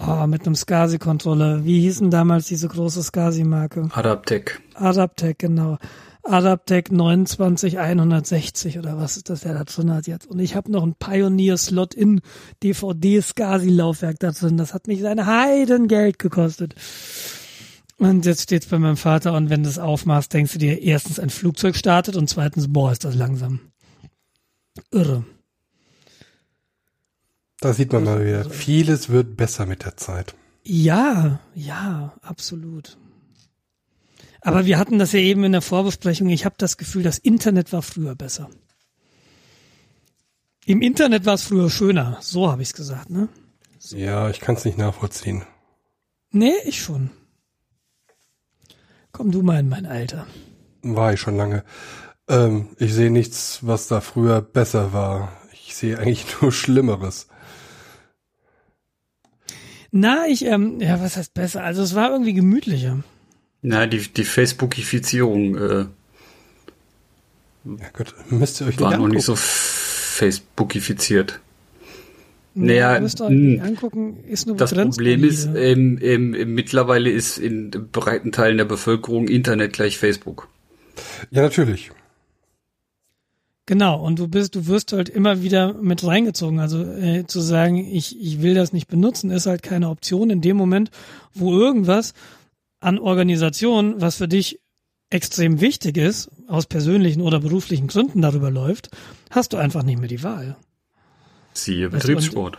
oh, 0.00 0.26
mit 0.26 0.46
einem 0.46 0.54
SCSI-Controller. 0.54 1.64
Wie 1.64 1.80
hießen 1.80 2.10
damals 2.10 2.46
diese 2.46 2.68
große 2.68 3.02
SCSI-Marke? 3.02 3.90
Adaptec. 3.92 4.60
Adaptec, 4.74 5.38
genau. 5.38 5.78
Adaptec 6.22 6.90
29160 6.90 8.78
oder 8.78 8.96
was 8.96 9.18
ist 9.18 9.28
das, 9.28 9.42
der 9.42 9.52
da 9.52 9.64
drin 9.64 9.92
hat 9.92 10.06
jetzt. 10.06 10.26
Und 10.26 10.38
ich 10.38 10.56
habe 10.56 10.72
noch 10.72 10.82
ein 10.82 10.94
Pioneer-Slot 10.94 11.92
in 11.94 12.22
DVD-SCSI-Laufwerk 12.62 14.18
da 14.20 14.30
drin. 14.30 14.56
Das 14.56 14.72
hat 14.72 14.86
mich 14.86 15.02
sein 15.02 15.26
Heidengeld 15.26 16.18
gekostet. 16.18 16.74
Und 17.98 18.26
jetzt 18.26 18.42
steht's 18.42 18.66
bei 18.66 18.78
meinem 18.78 18.96
Vater 18.96 19.34
und 19.34 19.50
wenn 19.50 19.62
du 19.62 19.68
es 19.68 19.78
aufmachst, 19.78 20.32
denkst 20.32 20.52
du 20.52 20.58
dir 20.58 20.82
erstens, 20.82 21.20
ein 21.20 21.30
Flugzeug 21.30 21.76
startet 21.76 22.16
und 22.16 22.28
zweitens, 22.28 22.72
boah, 22.72 22.90
ist 22.90 23.04
das 23.04 23.14
langsam. 23.14 23.60
Irre. 24.90 25.24
Da 27.60 27.72
sieht 27.72 27.92
man 27.92 28.04
mal 28.04 28.24
wieder. 28.24 28.50
Vieles 28.50 29.08
wird 29.08 29.36
besser 29.36 29.64
mit 29.64 29.84
der 29.84 29.96
Zeit. 29.96 30.34
Ja, 30.64 31.40
ja, 31.54 32.14
absolut. 32.22 32.98
Aber 34.40 34.66
wir 34.66 34.78
hatten 34.78 34.98
das 34.98 35.12
ja 35.12 35.20
eben 35.20 35.44
in 35.44 35.52
der 35.52 35.62
Vorbesprechung. 35.62 36.28
Ich 36.28 36.44
habe 36.44 36.56
das 36.58 36.76
Gefühl, 36.76 37.02
das 37.02 37.18
Internet 37.18 37.72
war 37.72 37.80
früher 37.82 38.14
besser. 38.14 38.50
Im 40.66 40.82
Internet 40.82 41.24
war 41.24 41.34
es 41.34 41.42
früher 41.42 41.70
schöner. 41.70 42.18
So 42.20 42.50
habe 42.50 42.62
ich 42.62 42.68
es 42.68 42.74
gesagt, 42.74 43.10
ne? 43.10 43.28
Ja, 43.90 44.28
ich 44.30 44.40
kann 44.40 44.56
es 44.56 44.64
nicht 44.64 44.78
nachvollziehen. 44.78 45.44
Nee, 46.30 46.54
ich 46.64 46.82
schon. 46.82 47.10
Komm 49.14 49.30
du 49.30 49.42
mal 49.42 49.60
in 49.60 49.68
mein 49.68 49.86
Alter. 49.86 50.26
War 50.82 51.12
ich 51.12 51.20
schon 51.20 51.36
lange. 51.36 51.62
Ähm, 52.28 52.70
ich 52.78 52.92
sehe 52.92 53.12
nichts, 53.12 53.60
was 53.62 53.86
da 53.86 54.00
früher 54.00 54.42
besser 54.42 54.92
war. 54.92 55.32
Ich 55.52 55.76
sehe 55.76 55.96
eigentlich 55.98 56.26
nur 56.42 56.50
Schlimmeres. 56.50 57.28
Na, 59.92 60.26
ich, 60.26 60.44
ähm, 60.44 60.80
ja, 60.80 61.00
was 61.00 61.16
heißt 61.16 61.32
besser? 61.32 61.62
Also 61.62 61.82
es 61.82 61.94
war 61.94 62.10
irgendwie 62.10 62.34
gemütlicher. 62.34 63.04
Na, 63.62 63.86
die, 63.86 64.12
die 64.12 64.24
Facebookifizierung 64.24 65.56
äh, 65.56 65.86
Ja 67.64 67.88
Gott, 67.92 68.12
müsst 68.30 68.60
ihr 68.60 68.66
euch 68.66 68.80
war 68.80 68.98
noch 68.98 69.06
nicht 69.06 69.24
so. 69.24 69.36
Facebookifiziert. 69.36 71.40
Naja, 72.54 73.00
müsst 73.00 73.20
ihr 73.20 73.24
euch 73.24 73.30
mh. 73.30 73.36
nicht 73.36 73.62
angucken, 73.62 74.24
ist 74.28 74.46
nur 74.46 74.56
Das 74.56 74.72
Problem 74.72 75.24
ist, 75.24 75.48
valide. 75.48 75.72
ähm, 75.72 75.98
ähm, 76.00 76.54
mittlerweile 76.54 77.10
ist 77.10 77.38
in 77.38 77.70
breiten 77.70 78.32
Teilen 78.32 78.58
der 78.58 78.64
Bevölkerung 78.64 79.28
Internet 79.28 79.72
gleich 79.72 79.98
Facebook. 79.98 80.48
Ja, 81.30 81.42
natürlich. 81.42 81.90
Genau, 83.66 84.04
und 84.04 84.18
du 84.18 84.28
bist, 84.28 84.54
du 84.54 84.66
wirst 84.66 84.92
halt 84.92 85.08
immer 85.08 85.42
wieder 85.42 85.72
mit 85.72 86.04
reingezogen. 86.06 86.60
Also 86.60 86.82
äh, 86.82 87.26
zu 87.26 87.40
sagen, 87.40 87.76
ich, 87.76 88.20
ich 88.20 88.42
will 88.42 88.54
das 88.54 88.72
nicht 88.72 88.88
benutzen, 88.88 89.30
ist 89.30 89.46
halt 89.46 89.62
keine 89.62 89.88
Option 89.88 90.28
in 90.30 90.42
dem 90.42 90.56
Moment, 90.56 90.90
wo 91.32 91.58
irgendwas 91.58 92.12
an 92.80 92.98
Organisation, 92.98 94.00
was 94.00 94.16
für 94.16 94.28
dich 94.28 94.60
extrem 95.08 95.60
wichtig 95.60 95.96
ist, 95.96 96.30
aus 96.46 96.66
persönlichen 96.66 97.22
oder 97.22 97.40
beruflichen 97.40 97.86
Gründen 97.86 98.20
darüber 98.20 98.50
läuft, 98.50 98.90
hast 99.30 99.54
du 99.54 99.56
einfach 99.56 99.82
nicht 99.82 99.98
mehr 99.98 100.08
die 100.08 100.22
Wahl. 100.22 100.56
Siehe 101.54 101.88
Betriebssport. 101.88 102.58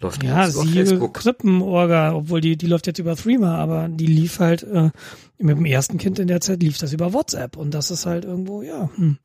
Läuft 0.00 0.22
Ja, 0.22 0.46
jetzt 0.46 0.56
über 0.56 0.64
siehe. 0.64 1.08
Krippenorga, 1.10 2.14
obwohl 2.14 2.40
die, 2.40 2.56
die 2.56 2.66
läuft 2.66 2.86
jetzt 2.86 2.98
über 2.98 3.16
Threema, 3.16 3.56
aber 3.58 3.88
die 3.88 4.06
lief 4.06 4.38
halt 4.38 4.62
äh, 4.62 4.90
mit 5.38 5.58
dem 5.58 5.66
ersten 5.66 5.98
Kind 5.98 6.18
in 6.18 6.28
der 6.28 6.40
Zeit 6.40 6.62
lief 6.62 6.78
das 6.78 6.92
über 6.94 7.12
WhatsApp 7.12 7.56
und 7.56 7.72
das 7.74 7.90
ist 7.90 8.06
halt 8.06 8.24
irgendwo, 8.24 8.62
ja, 8.62 8.88
hm. 8.96 9.18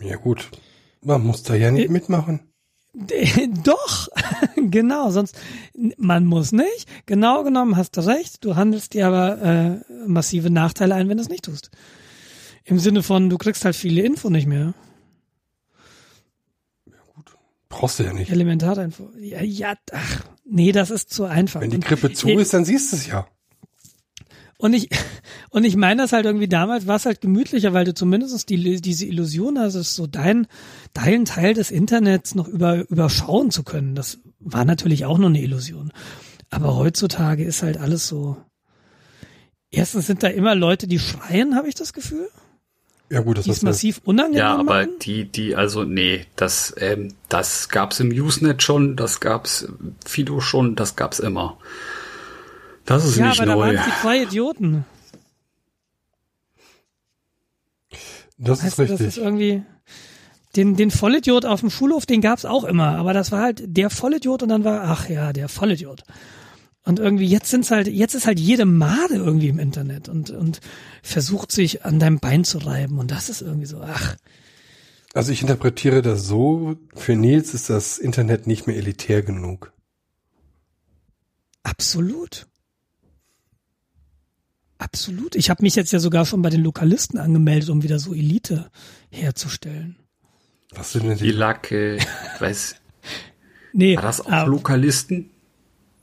Ja 0.00 0.16
gut. 0.16 0.48
Man 1.02 1.22
muss 1.22 1.42
da 1.42 1.54
ja 1.54 1.70
nicht 1.70 1.88
Äh, 1.88 1.92
mitmachen. 1.92 2.40
Doch, 3.64 4.08
genau, 4.56 5.10
sonst 5.10 5.36
man 5.98 6.24
muss 6.26 6.52
nicht. 6.52 6.86
Genau 7.06 7.42
genommen 7.44 7.76
hast 7.76 7.96
du 7.96 8.00
recht, 8.06 8.44
du 8.44 8.56
handelst 8.56 8.94
dir 8.94 9.06
aber 9.08 9.42
äh, 9.42 9.80
massive 10.06 10.50
Nachteile 10.50 10.94
ein, 10.94 11.08
wenn 11.08 11.16
du 11.18 11.22
es 11.22 11.28
nicht 11.28 11.44
tust. 11.44 11.70
Im 12.64 12.78
Sinne 12.78 13.02
von, 13.02 13.28
du 13.30 13.38
kriegst 13.38 13.64
halt 13.64 13.76
viele 13.76 14.02
Info 14.02 14.30
nicht 14.30 14.46
mehr. 14.46 14.74
Brauchst 17.72 17.98
du 17.98 18.02
ja 18.04 18.12
nicht. 18.12 18.30
Elementarinfo. 18.30 19.08
Ja, 19.18 19.42
ja, 19.42 19.74
ach, 19.92 20.20
nee, 20.44 20.72
das 20.72 20.90
ist 20.90 21.08
zu 21.12 21.24
einfach. 21.24 21.62
Wenn 21.62 21.70
die 21.70 21.76
Und- 21.76 21.84
Krippe 21.86 22.12
zu 22.12 22.28
äh, 22.28 22.34
ist, 22.34 22.52
dann 22.52 22.66
siehst 22.66 22.92
du 22.92 22.96
es 22.96 23.06
ja. 23.06 23.26
Und 24.58 24.74
ich, 24.74 24.90
und 25.50 25.64
ich 25.64 25.74
meine 25.74 26.02
das 26.02 26.12
halt 26.12 26.26
irgendwie 26.26 26.48
damals 26.48 26.86
war 26.86 26.96
es 26.96 27.06
halt 27.06 27.22
gemütlicher, 27.22 27.72
weil 27.72 27.86
du 27.86 27.94
zumindest 27.94 28.50
die, 28.50 28.80
diese 28.82 29.06
Illusion 29.06 29.58
hast, 29.58 29.74
es 29.74 29.94
so 29.96 30.06
dein, 30.06 30.46
deinen 30.92 31.24
Teil 31.24 31.54
des 31.54 31.70
Internets 31.70 32.34
noch 32.34 32.46
über, 32.46 32.88
überschauen 32.90 33.50
zu 33.50 33.62
können. 33.62 33.94
Das 33.94 34.18
war 34.38 34.66
natürlich 34.66 35.06
auch 35.06 35.16
nur 35.16 35.30
eine 35.30 35.40
Illusion. 35.40 35.92
Aber 36.50 36.76
heutzutage 36.76 37.42
ist 37.42 37.62
halt 37.62 37.78
alles 37.78 38.06
so. 38.06 38.36
Erstens 39.70 40.06
sind 40.06 40.22
da 40.22 40.28
immer 40.28 40.54
Leute, 40.54 40.86
die 40.86 40.98
schreien, 40.98 41.56
habe 41.56 41.68
ich 41.70 41.74
das 41.74 41.94
Gefühl. 41.94 42.28
Ja 43.12 43.20
gut, 43.20 43.36
das 43.36 43.44
Die 43.44 43.50
ist 43.50 43.58
ist 43.58 43.62
massiv 43.62 44.00
unangenehm. 44.04 44.38
Ja, 44.38 44.54
aber 44.56 44.86
machen. 44.86 44.98
die, 45.02 45.26
die, 45.26 45.54
also 45.54 45.84
nee, 45.84 46.24
das, 46.34 46.74
ähm, 46.78 47.12
das 47.28 47.68
gab's 47.68 48.00
im 48.00 48.08
Usenet 48.10 48.62
schon, 48.62 48.96
das 48.96 49.20
gab's 49.20 49.68
Fido 50.02 50.40
schon, 50.40 50.76
das 50.76 50.96
gab's 50.96 51.18
immer. 51.18 51.58
Das 52.86 53.04
ist 53.04 53.16
ja, 53.18 53.28
nicht 53.28 53.38
aber 53.38 53.46
da 53.46 53.54
neu. 53.54 53.74
waren 53.76 53.84
die 53.84 54.00
zwei 54.00 54.22
Idioten. 54.22 54.86
Das 58.38 58.60
ist 58.60 58.64
Weißt 58.64 58.78
das 58.78 58.90
richtig. 58.92 59.06
ist 59.08 59.18
irgendwie 59.18 59.62
den 60.56 60.76
den 60.76 60.90
Vollidiot 60.90 61.44
auf 61.44 61.60
dem 61.60 61.68
Schulhof, 61.68 62.06
den 62.06 62.22
gab's 62.22 62.46
auch 62.46 62.64
immer, 62.64 62.96
aber 62.96 63.12
das 63.12 63.30
war 63.30 63.42
halt 63.42 63.62
der 63.66 63.90
Vollidiot 63.90 64.42
und 64.42 64.48
dann 64.48 64.64
war 64.64 64.84
ach 64.84 65.10
ja, 65.10 65.34
der 65.34 65.50
Vollidiot. 65.50 66.02
Und 66.84 66.98
irgendwie 66.98 67.26
jetzt 67.26 67.50
sind's 67.50 67.70
halt 67.70 67.86
jetzt 67.86 68.14
ist 68.14 68.26
halt 68.26 68.40
jede 68.40 68.64
Made 68.64 69.14
irgendwie 69.14 69.48
im 69.48 69.58
Internet 69.60 70.08
und 70.08 70.30
und 70.30 70.60
versucht 71.02 71.52
sich 71.52 71.84
an 71.84 72.00
deinem 72.00 72.18
Bein 72.18 72.42
zu 72.44 72.58
reiben 72.58 72.98
und 72.98 73.10
das 73.12 73.28
ist 73.28 73.40
irgendwie 73.40 73.66
so 73.66 73.80
ach 73.80 74.16
Also 75.14 75.30
ich 75.30 75.42
interpretiere 75.42 76.02
das 76.02 76.26
so, 76.26 76.74
für 76.94 77.14
Nils 77.14 77.54
ist 77.54 77.70
das 77.70 77.98
Internet 77.98 78.46
nicht 78.48 78.66
mehr 78.66 78.76
elitär 78.76 79.22
genug. 79.22 79.72
absolut. 81.62 82.46
Absolut. 84.78 85.36
Ich 85.36 85.48
habe 85.48 85.62
mich 85.62 85.76
jetzt 85.76 85.92
ja 85.92 86.00
sogar 86.00 86.26
schon 86.26 86.42
bei 86.42 86.50
den 86.50 86.62
Lokalisten 86.64 87.18
angemeldet, 87.18 87.70
um 87.70 87.84
wieder 87.84 88.00
so 88.00 88.14
Elite 88.14 88.68
herzustellen. 89.10 89.96
Was 90.74 90.90
sind 90.92 91.04
denn 91.04 91.18
Die 91.18 91.24
die? 91.26 91.30
Lacke, 91.30 91.98
weiß, 92.40 92.74
Nee, 93.72 93.94
war 93.94 94.02
das 94.02 94.20
auch 94.20 94.30
aber- 94.32 94.50
Lokalisten? 94.50 95.30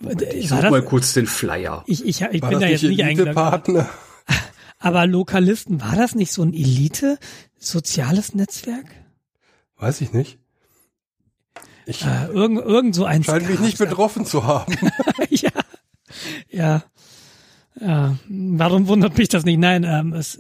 Ich 0.02 0.50
war 0.50 0.58
such 0.58 0.62
das- 0.64 0.72
mal 0.72 0.82
kurz 0.82 1.14
den 1.14 1.28
Flyer. 1.28 1.84
ich, 1.88 2.06
ich, 2.06 2.22
ich 2.22 2.42
War 2.42 2.50
bin 2.50 2.60
da 2.60 2.68
jetzt 2.68 2.84
nicht. 2.84 3.00
Elite-Partner? 3.00 3.90
Aber 4.80 5.06
Lokalisten, 5.08 5.82
war 5.82 5.96
das 5.96 6.16
nicht 6.16 6.32
so 6.32 6.42
ein 6.42 6.54
Elite-soziales 6.54 8.34
Netzwerk? 8.34 8.86
Weiß 9.78 10.00
ich 10.02 10.14
nicht. 10.14 10.40
Ich 11.86 12.06
Äh, 12.06 12.28
irgend, 12.28 12.60
irgend 12.60 12.96
so 12.96 13.04
ein 13.06 13.24
scheine 13.24 13.48
mich 13.50 13.60
nicht 13.60 13.78
betroffen 13.78 14.26
zu 14.26 14.46
haben. 14.46 14.74
ja. 15.30 15.50
Ja. 16.50 16.84
Ja. 17.82 18.16
Warum 18.30 18.88
wundert 18.88 19.18
mich 19.18 19.28
das 19.30 19.44
nicht? 19.44 19.58
Nein, 19.60 19.84
ähm, 19.84 20.14
es, 20.14 20.40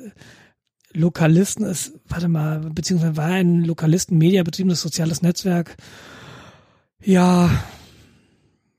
Lokalisten 0.93 1.65
ist, 1.65 1.93
warte 2.07 2.27
mal, 2.27 2.59
beziehungsweise 2.59 3.17
war 3.17 3.25
ein 3.25 3.63
Lokalisten-Media 3.63 4.43
betriebenes 4.43 4.81
soziales 4.81 5.21
Netzwerk. 5.21 5.75
Ja. 7.03 7.49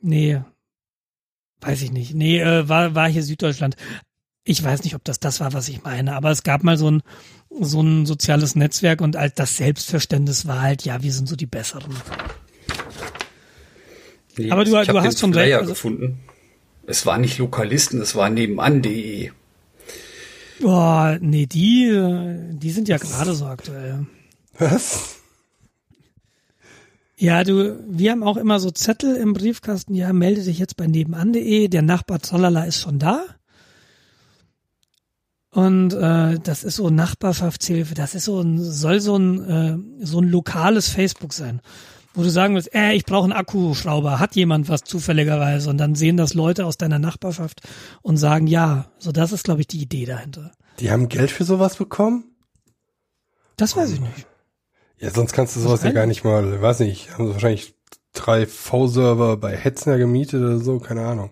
Nee. 0.00 0.40
Weiß 1.60 1.82
ich 1.82 1.92
nicht. 1.92 2.14
Nee, 2.14 2.40
äh, 2.40 2.68
war, 2.68 2.94
war 2.94 3.08
hier 3.08 3.22
Süddeutschland. 3.22 3.76
Ich 4.44 4.62
weiß 4.64 4.84
nicht, 4.84 4.94
ob 4.94 5.04
das 5.04 5.20
das 5.20 5.40
war, 5.40 5.52
was 5.52 5.68
ich 5.68 5.82
meine, 5.84 6.14
aber 6.14 6.30
es 6.30 6.42
gab 6.42 6.64
mal 6.64 6.78
so 6.78 6.90
ein, 6.90 7.02
so 7.60 7.82
ein 7.82 8.06
soziales 8.06 8.56
Netzwerk 8.56 9.00
und 9.02 9.16
halt 9.16 9.38
das 9.38 9.56
Selbstverständnis 9.58 10.46
war 10.46 10.62
halt, 10.62 10.84
ja, 10.84 11.02
wir 11.02 11.12
sind 11.12 11.28
so 11.28 11.36
die 11.36 11.46
Besseren. 11.46 11.94
Nee, 14.38 14.50
Aber 14.50 14.64
du- 14.64 14.76
ich 14.80 14.88
du 14.88 14.98
hast 15.00 15.14
den 15.14 15.18
schon 15.18 15.32
Flyer 15.32 15.44
recht, 15.44 15.54
also- 15.60 15.72
gefunden. 15.72 16.20
Es 16.86 17.04
war 17.06 17.18
nicht 17.18 17.38
Lokalisten, 17.38 18.00
es 18.00 18.14
war 18.16 18.30
nebenan.de. 18.30 19.30
Boah, 20.60 21.18
nee, 21.20 21.46
die, 21.46 21.84
äh, 21.88 22.36
die 22.54 22.70
sind 22.70 22.88
ja 22.88 22.96
gerade 22.96 23.34
so 23.34 23.46
aktuell. 23.46 24.06
Was? 24.58 25.19
Ja, 27.20 27.44
du, 27.44 27.78
wir 27.86 28.12
haben 28.12 28.22
auch 28.22 28.38
immer 28.38 28.58
so 28.60 28.70
Zettel 28.70 29.14
im 29.14 29.34
Briefkasten, 29.34 29.94
ja, 29.94 30.10
melde 30.10 30.42
dich 30.42 30.58
jetzt 30.58 30.78
bei 30.78 30.86
nebenan.de, 30.86 31.68
der 31.68 31.82
Nachbar 31.82 32.18
Tralala 32.18 32.64
ist 32.64 32.80
schon 32.80 32.98
da. 32.98 33.26
Und 35.50 35.92
äh, 35.92 36.38
das 36.38 36.64
ist 36.64 36.76
so 36.76 36.88
Nachbarschaftshilfe, 36.88 37.94
das 37.94 38.14
ist 38.14 38.24
so 38.24 38.40
ein, 38.40 38.58
soll 38.58 39.00
so 39.00 39.18
ein, 39.18 39.50
äh, 40.00 40.06
so 40.06 40.22
ein 40.22 40.30
lokales 40.30 40.88
Facebook 40.88 41.34
sein. 41.34 41.60
Wo 42.14 42.22
du 42.22 42.30
sagen 42.30 42.54
willst, 42.54 42.74
äh, 42.74 42.92
ich 42.92 43.04
brauche 43.04 43.24
einen 43.24 43.34
Akkuschrauber, 43.34 44.18
hat 44.18 44.34
jemand 44.34 44.70
was 44.70 44.84
zufälligerweise? 44.84 45.68
Und 45.68 45.76
dann 45.76 45.96
sehen 45.96 46.16
das 46.16 46.32
Leute 46.32 46.64
aus 46.64 46.78
deiner 46.78 46.98
Nachbarschaft 46.98 47.60
und 48.00 48.16
sagen 48.16 48.46
ja. 48.46 48.86
So, 48.98 49.12
das 49.12 49.32
ist, 49.32 49.44
glaube 49.44 49.60
ich, 49.60 49.66
die 49.66 49.82
Idee 49.82 50.06
dahinter. 50.06 50.52
Die 50.78 50.90
haben 50.90 51.10
Geld 51.10 51.30
für 51.30 51.44
sowas 51.44 51.76
bekommen? 51.76 52.24
Das 53.58 53.76
weiß 53.76 53.92
ich 53.92 54.00
nicht. 54.00 54.26
Ja, 55.00 55.10
sonst 55.10 55.32
kannst 55.32 55.56
du 55.56 55.60
sowas 55.60 55.82
ja 55.82 55.92
gar 55.92 56.06
nicht 56.06 56.24
mal, 56.24 56.60
weiß 56.60 56.80
nicht, 56.80 57.12
haben 57.12 57.26
sie 57.26 57.32
wahrscheinlich 57.32 57.74
drei 58.12 58.46
V-Server 58.46 59.38
bei 59.38 59.56
Hetzner 59.56 59.96
gemietet 59.96 60.42
oder 60.42 60.58
so, 60.58 60.78
keine 60.78 61.06
Ahnung. 61.06 61.30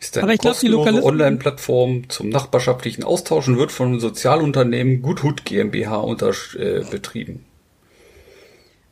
Ist 0.00 0.16
eine 0.16 0.24
Aber 0.24 0.34
ich 0.34 0.40
kostenlose 0.40 1.04
Online-Plattform 1.04 2.08
zum 2.08 2.30
nachbarschaftlichen 2.30 3.04
Austausch 3.04 3.48
und 3.48 3.58
wird 3.58 3.70
von 3.70 4.00
Sozialunternehmen 4.00 5.02
Guthut 5.02 5.44
GmbH 5.44 5.96
unter, 5.98 6.32
äh, 6.58 6.84
betrieben. 6.90 7.44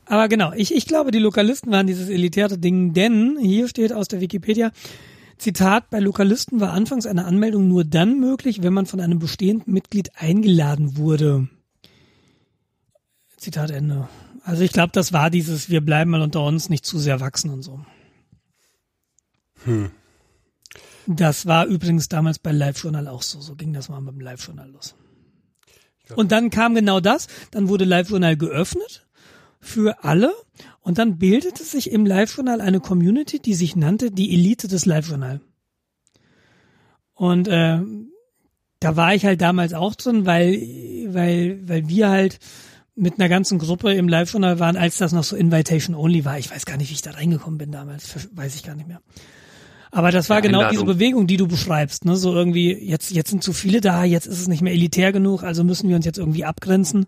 Aber 0.04 0.28
genau, 0.28 0.52
ich, 0.54 0.74
ich 0.74 0.86
glaube, 0.86 1.10
die 1.10 1.18
Lokalisten 1.18 1.72
waren 1.72 1.86
dieses 1.86 2.08
elitäre 2.08 2.58
Ding, 2.58 2.92
denn 2.92 3.36
hier 3.40 3.68
steht 3.68 3.92
aus 3.92 4.08
der 4.08 4.20
Wikipedia, 4.20 4.70
Zitat, 5.38 5.90
bei 5.90 6.00
Lokalisten 6.00 6.60
war 6.60 6.72
anfangs 6.72 7.06
eine 7.06 7.24
Anmeldung 7.24 7.68
nur 7.68 7.84
dann 7.84 8.18
möglich, 8.20 8.62
wenn 8.62 8.72
man 8.72 8.86
von 8.86 9.00
einem 9.00 9.18
bestehenden 9.18 9.72
Mitglied 9.72 10.10
eingeladen 10.16 10.96
wurde. 10.96 11.48
Zitat 13.39 13.70
Ende. 13.70 14.09
Also 14.43 14.62
ich 14.62 14.72
glaube, 14.72 14.91
das 14.93 15.12
war 15.12 15.30
dieses, 15.30 15.70
wir 15.70 15.80
bleiben 15.80 16.11
mal 16.11 16.22
unter 16.22 16.45
uns, 16.45 16.68
nicht 16.68 16.84
zu 16.84 16.99
sehr 16.99 17.20
wachsen 17.20 17.51
und 17.51 17.62
so. 17.62 17.80
Hm. 19.64 19.91
Das 21.07 21.47
war 21.47 21.66
übrigens 21.66 22.09
damals 22.09 22.39
bei 22.39 22.53
Live-Journal 22.53 23.09
auch 23.09 23.22
so. 23.22 23.41
So 23.41 23.55
ging 23.55 23.72
das 23.72 23.89
mal 23.89 24.01
beim 24.01 24.20
Live-Journal 24.20 24.70
los. 24.70 24.95
Und 26.14 26.32
dann 26.32 26.51
kam 26.51 26.74
genau 26.74 27.01
das. 27.01 27.28
Dann 27.51 27.68
wurde 27.68 27.84
Live-Journal 27.84 28.36
geöffnet 28.36 29.07
für 29.61 30.05
alle. 30.05 30.32
Und 30.80 30.99
dann 30.99 31.18
bildete 31.18 31.64
sich 31.64 31.91
im 31.91 32.07
Live-Journal 32.07 32.61
eine 32.61 32.80
Community, 32.80 33.41
die 33.41 33.55
sich 33.55 33.76
nannte 33.76 34.11
die 34.11 34.34
Elite 34.34 34.68
des 34.68 34.86
Live-Journal. 34.86 35.41
Und 37.14 37.49
äh, 37.49 37.80
da 38.80 38.97
war 38.97 39.14
ich 39.14 39.24
halt 39.24 39.41
damals 39.41 39.74
auch 39.74 39.95
drin, 39.95 40.24
weil, 40.24 40.61
weil, 41.09 41.68
weil 41.68 41.89
wir 41.89 42.09
halt 42.09 42.39
mit 42.99 43.18
einer 43.18 43.28
ganzen 43.28 43.59
Gruppe 43.59 43.94
im 43.94 44.09
Live-Journal 44.09 44.59
waren, 44.59 44.76
als 44.76 44.99
das 44.99 45.12
noch 45.12 45.24
so 45.24 45.36
Invitation-Only 45.36 46.24
war. 46.24 46.38
Ich 46.38 46.51
weiß 46.51 46.66
gar 46.66 46.76
nicht, 46.76 46.90
wie 46.90 46.94
ich 46.94 47.03
da 47.03 47.12
reingekommen 47.12 47.59
bin 47.59 47.70
damals. 47.72 48.28
Weiß 48.34 48.55
ich 48.55 48.62
gar 48.64 48.74
nicht 48.74 48.88
mehr. 48.88 49.01
Aber 49.90 50.11
das 50.11 50.28
war 50.28 50.38
Ja, 50.38 50.40
genau 50.42 50.59
Einladung. 50.59 50.84
diese 50.86 50.94
Bewegung, 50.94 51.26
die 51.26 51.38
du 51.38 51.46
beschreibst, 51.49 52.05
ne? 52.05 52.16
So 52.16 52.34
irgendwie, 52.34 52.72
jetzt, 52.72 53.11
jetzt 53.11 53.30
sind 53.30 53.42
zu 53.42 53.53
viele 53.55 53.80
da, 53.80 54.05
jetzt 54.05 54.26
ist 54.26 54.38
es 54.40 54.49
nicht 54.49 54.61
mehr 54.61 54.72
elitär 54.74 55.12
genug, 55.12 55.42
also 55.44 55.64
müssen 55.64 55.88
wir 55.88 55.96
uns 55.96 56.05
jetzt 56.05 56.18
irgendwie 56.18 56.44
abgrenzen. 56.44 57.07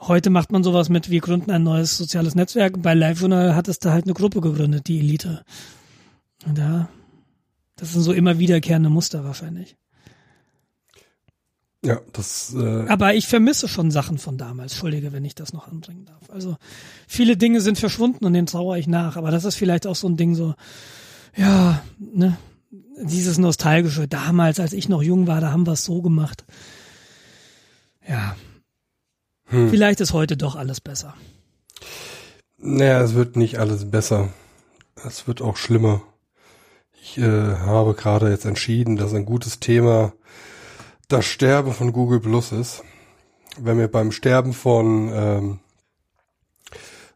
Heute 0.00 0.30
macht 0.30 0.50
man 0.50 0.64
sowas 0.64 0.88
mit, 0.88 1.10
wir 1.10 1.20
gründen 1.20 1.50
ein 1.50 1.62
neues 1.62 1.96
soziales 1.96 2.34
Netzwerk. 2.34 2.82
Bei 2.82 2.92
Live-Journal 2.94 3.54
hat 3.54 3.68
es 3.68 3.78
da 3.78 3.92
halt 3.92 4.04
eine 4.04 4.14
Gruppe 4.14 4.40
gegründet, 4.40 4.88
die 4.88 4.98
Elite. 4.98 5.42
Und 6.44 6.58
da, 6.58 6.88
das 7.76 7.92
sind 7.92 8.02
so 8.02 8.12
immer 8.12 8.38
wiederkehrende 8.38 8.90
Muster 8.90 9.24
wahrscheinlich. 9.24 9.76
Ja, 11.86 12.00
das, 12.12 12.52
äh, 12.54 12.88
Aber 12.88 13.14
ich 13.14 13.28
vermisse 13.28 13.68
schon 13.68 13.92
Sachen 13.92 14.18
von 14.18 14.36
damals. 14.38 14.72
Entschuldige, 14.72 15.12
wenn 15.12 15.24
ich 15.24 15.36
das 15.36 15.52
noch 15.52 15.68
anbringen 15.68 16.04
darf. 16.04 16.30
Also 16.30 16.56
viele 17.06 17.36
Dinge 17.36 17.60
sind 17.60 17.78
verschwunden 17.78 18.24
und 18.24 18.32
denen 18.32 18.48
trauere 18.48 18.76
ich 18.76 18.88
nach. 18.88 19.16
Aber 19.16 19.30
das 19.30 19.44
ist 19.44 19.54
vielleicht 19.54 19.86
auch 19.86 19.94
so 19.94 20.08
ein 20.08 20.16
Ding 20.16 20.34
so, 20.34 20.54
ja, 21.36 21.80
ne, 21.98 22.36
dieses 23.00 23.38
nostalgische. 23.38 24.08
Damals, 24.08 24.58
als 24.58 24.72
ich 24.72 24.88
noch 24.88 25.00
jung 25.00 25.28
war, 25.28 25.40
da 25.40 25.52
haben 25.52 25.64
wir 25.64 25.74
es 25.74 25.84
so 25.84 26.02
gemacht. 26.02 26.44
Ja. 28.08 28.34
Hm. 29.44 29.70
Vielleicht 29.70 30.00
ist 30.00 30.12
heute 30.12 30.36
doch 30.36 30.56
alles 30.56 30.80
besser. 30.80 31.14
naja, 32.58 33.00
es 33.00 33.14
wird 33.14 33.36
nicht 33.36 33.60
alles 33.60 33.88
besser. 33.88 34.30
Es 35.04 35.28
wird 35.28 35.40
auch 35.40 35.56
schlimmer. 35.56 36.02
Ich 37.00 37.18
äh, 37.18 37.54
habe 37.58 37.94
gerade 37.94 38.28
jetzt 38.28 38.44
entschieden, 38.44 38.96
dass 38.96 39.14
ein 39.14 39.24
gutes 39.24 39.60
Thema 39.60 40.12
das 41.08 41.24
Sterben 41.26 41.72
von 41.72 41.92
Google 41.92 42.20
Plus 42.20 42.52
ist. 42.52 42.82
Wenn 43.58 43.78
wir 43.78 43.88
beim 43.88 44.12
Sterben 44.12 44.52
von 44.52 45.10
ähm, 45.12 45.58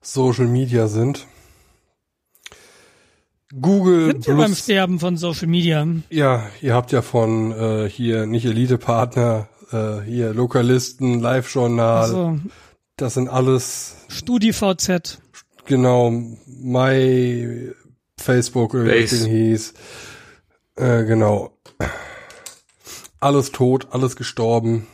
Social 0.01 0.47
Media 0.47 0.89
sind. 0.89 1.27
Google 3.61 4.13
Sind 4.13 4.27
wir 4.29 4.37
beim 4.37 4.47
Plus. 4.47 4.61
Sterben 4.61 5.01
von 5.01 5.17
Social 5.17 5.49
Media? 5.49 5.87
Ja, 6.09 6.47
ihr 6.63 6.75
habt 6.75 6.93
ja 6.93 7.03
von 7.03 7.51
äh, 7.53 7.89
hier 7.91 8.27
nicht 8.27 8.45
Elite-Partner, 8.47 9.49
äh, 9.73 10.01
hier 10.03 10.33
Lokalisten, 10.33 11.19
Live-Journal. 11.21 12.03
Also 12.03 12.39
Das 12.97 13.15
sind 13.15 13.29
alles 13.29 13.97
StudiVZ. 14.09 15.21
genau 15.67 16.11
My 16.47 17.73
Facebook 18.17 18.75
oder 18.75 18.85
wie 18.85 19.01
das. 19.03 19.11
Ding 19.11 19.27
hieß. 19.31 19.75
Äh, 20.77 21.05
genau. 21.05 21.51
Alles 23.21 23.53
tot, 23.53 23.89
alles 23.91 24.17
gestorben. 24.17 24.87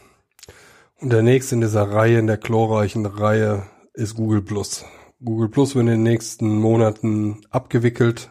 Und 1.00 1.10
der 1.10 1.22
nächste 1.22 1.54
in 1.54 1.60
dieser 1.60 1.90
Reihe, 1.90 2.18
in 2.18 2.26
der 2.26 2.38
chlorreichen 2.38 3.06
Reihe, 3.06 3.64
ist 3.94 4.14
Google 4.14 4.42
Plus. 4.42 4.84
Google 5.24 5.48
Plus 5.48 5.74
wird 5.74 5.84
in 5.84 5.92
den 5.92 6.02
nächsten 6.02 6.58
Monaten 6.58 7.40
abgewickelt. 7.50 8.30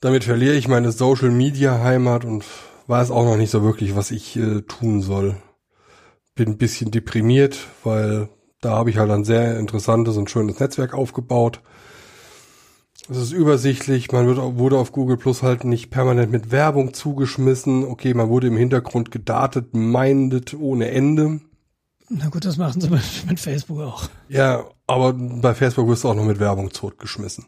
Damit 0.00 0.24
verliere 0.24 0.54
ich 0.54 0.68
meine 0.68 0.92
Social 0.92 1.30
Media 1.30 1.82
Heimat 1.82 2.24
und 2.24 2.44
weiß 2.86 3.10
auch 3.10 3.24
noch 3.24 3.36
nicht 3.36 3.50
so 3.50 3.62
wirklich, 3.62 3.96
was 3.96 4.10
ich 4.10 4.36
äh, 4.36 4.62
tun 4.62 5.00
soll. 5.00 5.36
Bin 6.34 6.50
ein 6.50 6.58
bisschen 6.58 6.90
deprimiert, 6.90 7.58
weil 7.84 8.28
da 8.60 8.72
habe 8.72 8.90
ich 8.90 8.98
halt 8.98 9.10
ein 9.10 9.24
sehr 9.24 9.58
interessantes 9.58 10.16
und 10.16 10.30
schönes 10.30 10.58
Netzwerk 10.58 10.94
aufgebaut. 10.94 11.60
Es 13.10 13.16
ist 13.16 13.32
übersichtlich, 13.32 14.12
man 14.12 14.28
wird, 14.28 14.38
wurde 14.38 14.78
auf 14.78 14.92
Google 14.92 15.16
Plus 15.16 15.42
halt 15.42 15.64
nicht 15.64 15.90
permanent 15.90 16.30
mit 16.30 16.52
Werbung 16.52 16.94
zugeschmissen. 16.94 17.84
Okay, 17.84 18.14
man 18.14 18.28
wurde 18.28 18.46
im 18.46 18.56
Hintergrund 18.56 19.10
gedatet, 19.10 19.74
minded 19.74 20.54
ohne 20.54 20.92
Ende. 20.92 21.40
Na 22.08 22.28
gut, 22.28 22.44
das 22.44 22.56
machen 22.56 22.80
sie 22.80 22.88
mit, 22.88 23.40
Facebook 23.40 23.80
auch. 23.80 24.08
Ja, 24.28 24.64
aber 24.86 25.12
bei 25.12 25.54
Facebook 25.54 25.88
wirst 25.88 26.04
du 26.04 26.08
auch 26.08 26.14
noch 26.14 26.24
mit 26.24 26.38
Werbung 26.38 26.72
zurückgeschmissen. 26.72 27.46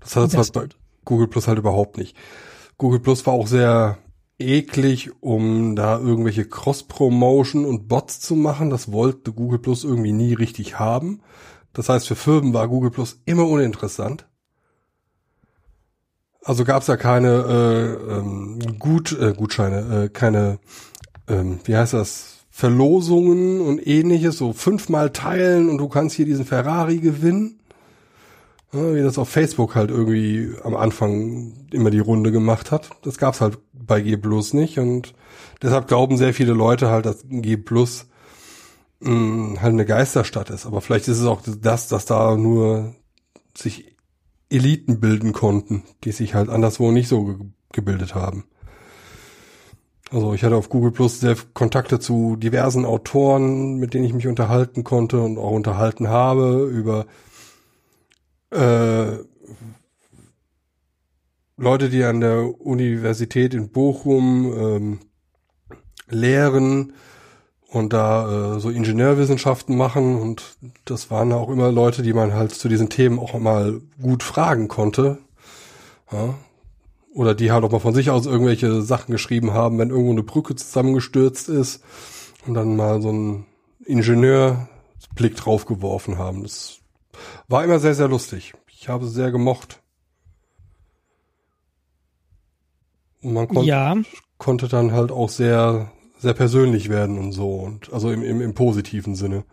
Das 0.00 0.16
hat 0.16 0.34
das 0.34 0.50
bei 0.50 0.66
Google 1.04 1.28
Plus 1.28 1.46
halt 1.46 1.58
überhaupt 1.58 1.96
nicht. 1.96 2.16
Google 2.76 2.98
Plus 2.98 3.24
war 3.24 3.34
auch 3.34 3.46
sehr 3.46 3.98
eklig, 4.40 5.12
um 5.20 5.76
da 5.76 5.96
irgendwelche 5.96 6.44
Cross-Promotion 6.44 7.64
und 7.64 7.86
Bots 7.86 8.18
zu 8.18 8.34
machen. 8.34 8.68
Das 8.68 8.90
wollte 8.90 9.32
Google 9.32 9.60
Plus 9.60 9.84
irgendwie 9.84 10.12
nie 10.12 10.34
richtig 10.34 10.80
haben. 10.80 11.20
Das 11.72 11.88
heißt, 11.88 12.08
für 12.08 12.16
Firmen 12.16 12.52
war 12.52 12.66
Google 12.66 12.90
Plus 12.90 13.22
immer 13.26 13.46
uninteressant. 13.46 14.26
Also 16.44 16.64
gab 16.64 16.82
es 16.82 16.86
da 16.86 16.96
keine 16.96 17.98
äh, 18.08 18.12
ähm, 18.18 18.58
Gut, 18.78 19.18
äh, 19.18 19.32
Gutscheine, 19.32 20.04
äh, 20.04 20.08
keine, 20.10 20.58
ähm, 21.26 21.58
wie 21.64 21.74
heißt 21.74 21.94
das, 21.94 22.34
Verlosungen 22.50 23.62
und 23.62 23.84
ähnliches, 23.84 24.36
so 24.36 24.52
fünfmal 24.52 25.10
teilen 25.10 25.68
und 25.68 25.78
du 25.78 25.88
kannst 25.88 26.14
hier 26.14 26.26
diesen 26.26 26.44
Ferrari 26.44 26.98
gewinnen. 26.98 27.58
Ja, 28.72 28.94
wie 28.94 29.02
das 29.02 29.18
auf 29.18 29.28
Facebook 29.28 29.74
halt 29.74 29.90
irgendwie 29.90 30.52
am 30.62 30.76
Anfang 30.76 31.52
immer 31.72 31.90
die 31.90 31.98
Runde 31.98 32.30
gemacht 32.30 32.70
hat. 32.70 32.90
Das 33.02 33.18
gab's 33.18 33.40
halt 33.40 33.58
bei 33.72 34.00
G 34.00 34.16
Plus 34.16 34.52
nicht 34.52 34.78
und 34.78 35.14
deshalb 35.62 35.88
glauben 35.88 36.16
sehr 36.16 36.34
viele 36.34 36.52
Leute 36.52 36.90
halt, 36.90 37.06
dass 37.06 37.24
G 37.28 37.56
Plus 37.56 38.06
mh, 39.00 39.10
hm, 39.10 39.62
halt 39.62 39.72
eine 39.72 39.86
Geisterstadt 39.86 40.50
ist. 40.50 40.66
Aber 40.66 40.80
vielleicht 40.80 41.08
ist 41.08 41.20
es 41.20 41.26
auch 41.26 41.40
das, 41.42 41.88
dass 41.88 42.04
da 42.04 42.36
nur 42.36 42.94
sich 43.56 43.93
Eliten 44.54 45.00
bilden 45.00 45.32
konnten, 45.32 45.82
die 46.04 46.12
sich 46.12 46.34
halt 46.34 46.48
anderswo 46.48 46.90
nicht 46.90 47.08
so 47.08 47.24
ge 47.24 47.36
gebildet 47.72 48.14
haben. 48.14 48.44
Also 50.12 50.32
ich 50.32 50.44
hatte 50.44 50.54
auf 50.54 50.68
Google 50.68 50.92
Plus 50.92 51.18
sehr 51.18 51.36
Kontakte 51.54 51.98
zu 51.98 52.36
diversen 52.36 52.84
Autoren, 52.84 53.78
mit 53.78 53.94
denen 53.94 54.04
ich 54.04 54.12
mich 54.12 54.28
unterhalten 54.28 54.84
konnte 54.84 55.20
und 55.20 55.38
auch 55.38 55.50
unterhalten 55.50 56.06
habe 56.06 56.70
über 56.72 57.06
äh, 58.52 59.16
Leute, 61.56 61.88
die 61.88 62.04
an 62.04 62.20
der 62.20 62.60
Universität 62.60 63.54
in 63.54 63.70
Bochum 63.70 64.52
ähm, 64.56 64.98
lehren 66.08 66.92
und 67.74 67.92
da 67.92 68.56
äh, 68.56 68.60
so 68.60 68.70
Ingenieurwissenschaften 68.70 69.76
machen 69.76 70.20
und 70.20 70.56
das 70.84 71.10
waren 71.10 71.32
auch 71.32 71.48
immer 71.48 71.72
Leute, 71.72 72.02
die 72.02 72.12
man 72.12 72.32
halt 72.32 72.52
zu 72.52 72.68
diesen 72.68 72.88
Themen 72.88 73.18
auch 73.18 73.36
mal 73.38 73.80
gut 74.00 74.22
fragen 74.22 74.68
konnte. 74.68 75.18
Ja. 76.12 76.34
Oder 77.12 77.34
die 77.34 77.50
halt 77.50 77.64
auch 77.64 77.72
mal 77.72 77.80
von 77.80 77.94
sich 77.94 78.10
aus 78.10 78.26
irgendwelche 78.26 78.82
Sachen 78.82 79.10
geschrieben 79.10 79.52
haben, 79.52 79.78
wenn 79.78 79.90
irgendwo 79.90 80.12
eine 80.12 80.22
Brücke 80.22 80.54
zusammengestürzt 80.54 81.48
ist 81.48 81.82
und 82.46 82.54
dann 82.54 82.76
mal 82.76 83.02
so 83.02 83.10
ein 83.10 83.46
Ingenieurblick 83.84 85.34
drauf 85.36 85.66
geworfen 85.66 86.16
haben. 86.16 86.44
Das 86.44 86.78
war 87.48 87.64
immer 87.64 87.80
sehr, 87.80 87.94
sehr 87.94 88.08
lustig. 88.08 88.54
Ich 88.68 88.88
habe 88.88 89.06
es 89.06 89.12
sehr 89.12 89.32
gemocht. 89.32 89.80
Und 93.20 93.32
man 93.32 93.48
kon 93.48 93.64
ja. 93.64 93.96
konnte 94.38 94.68
dann 94.68 94.92
halt 94.92 95.10
auch 95.10 95.28
sehr 95.28 95.90
sehr 96.24 96.34
persönlich 96.34 96.88
werden 96.88 97.18
und 97.18 97.32
so 97.32 97.54
und 97.54 97.92
also 97.92 98.10
im, 98.10 98.22
im, 98.22 98.40
im 98.40 98.54
positiven 98.54 99.14
Sinne. 99.14 99.44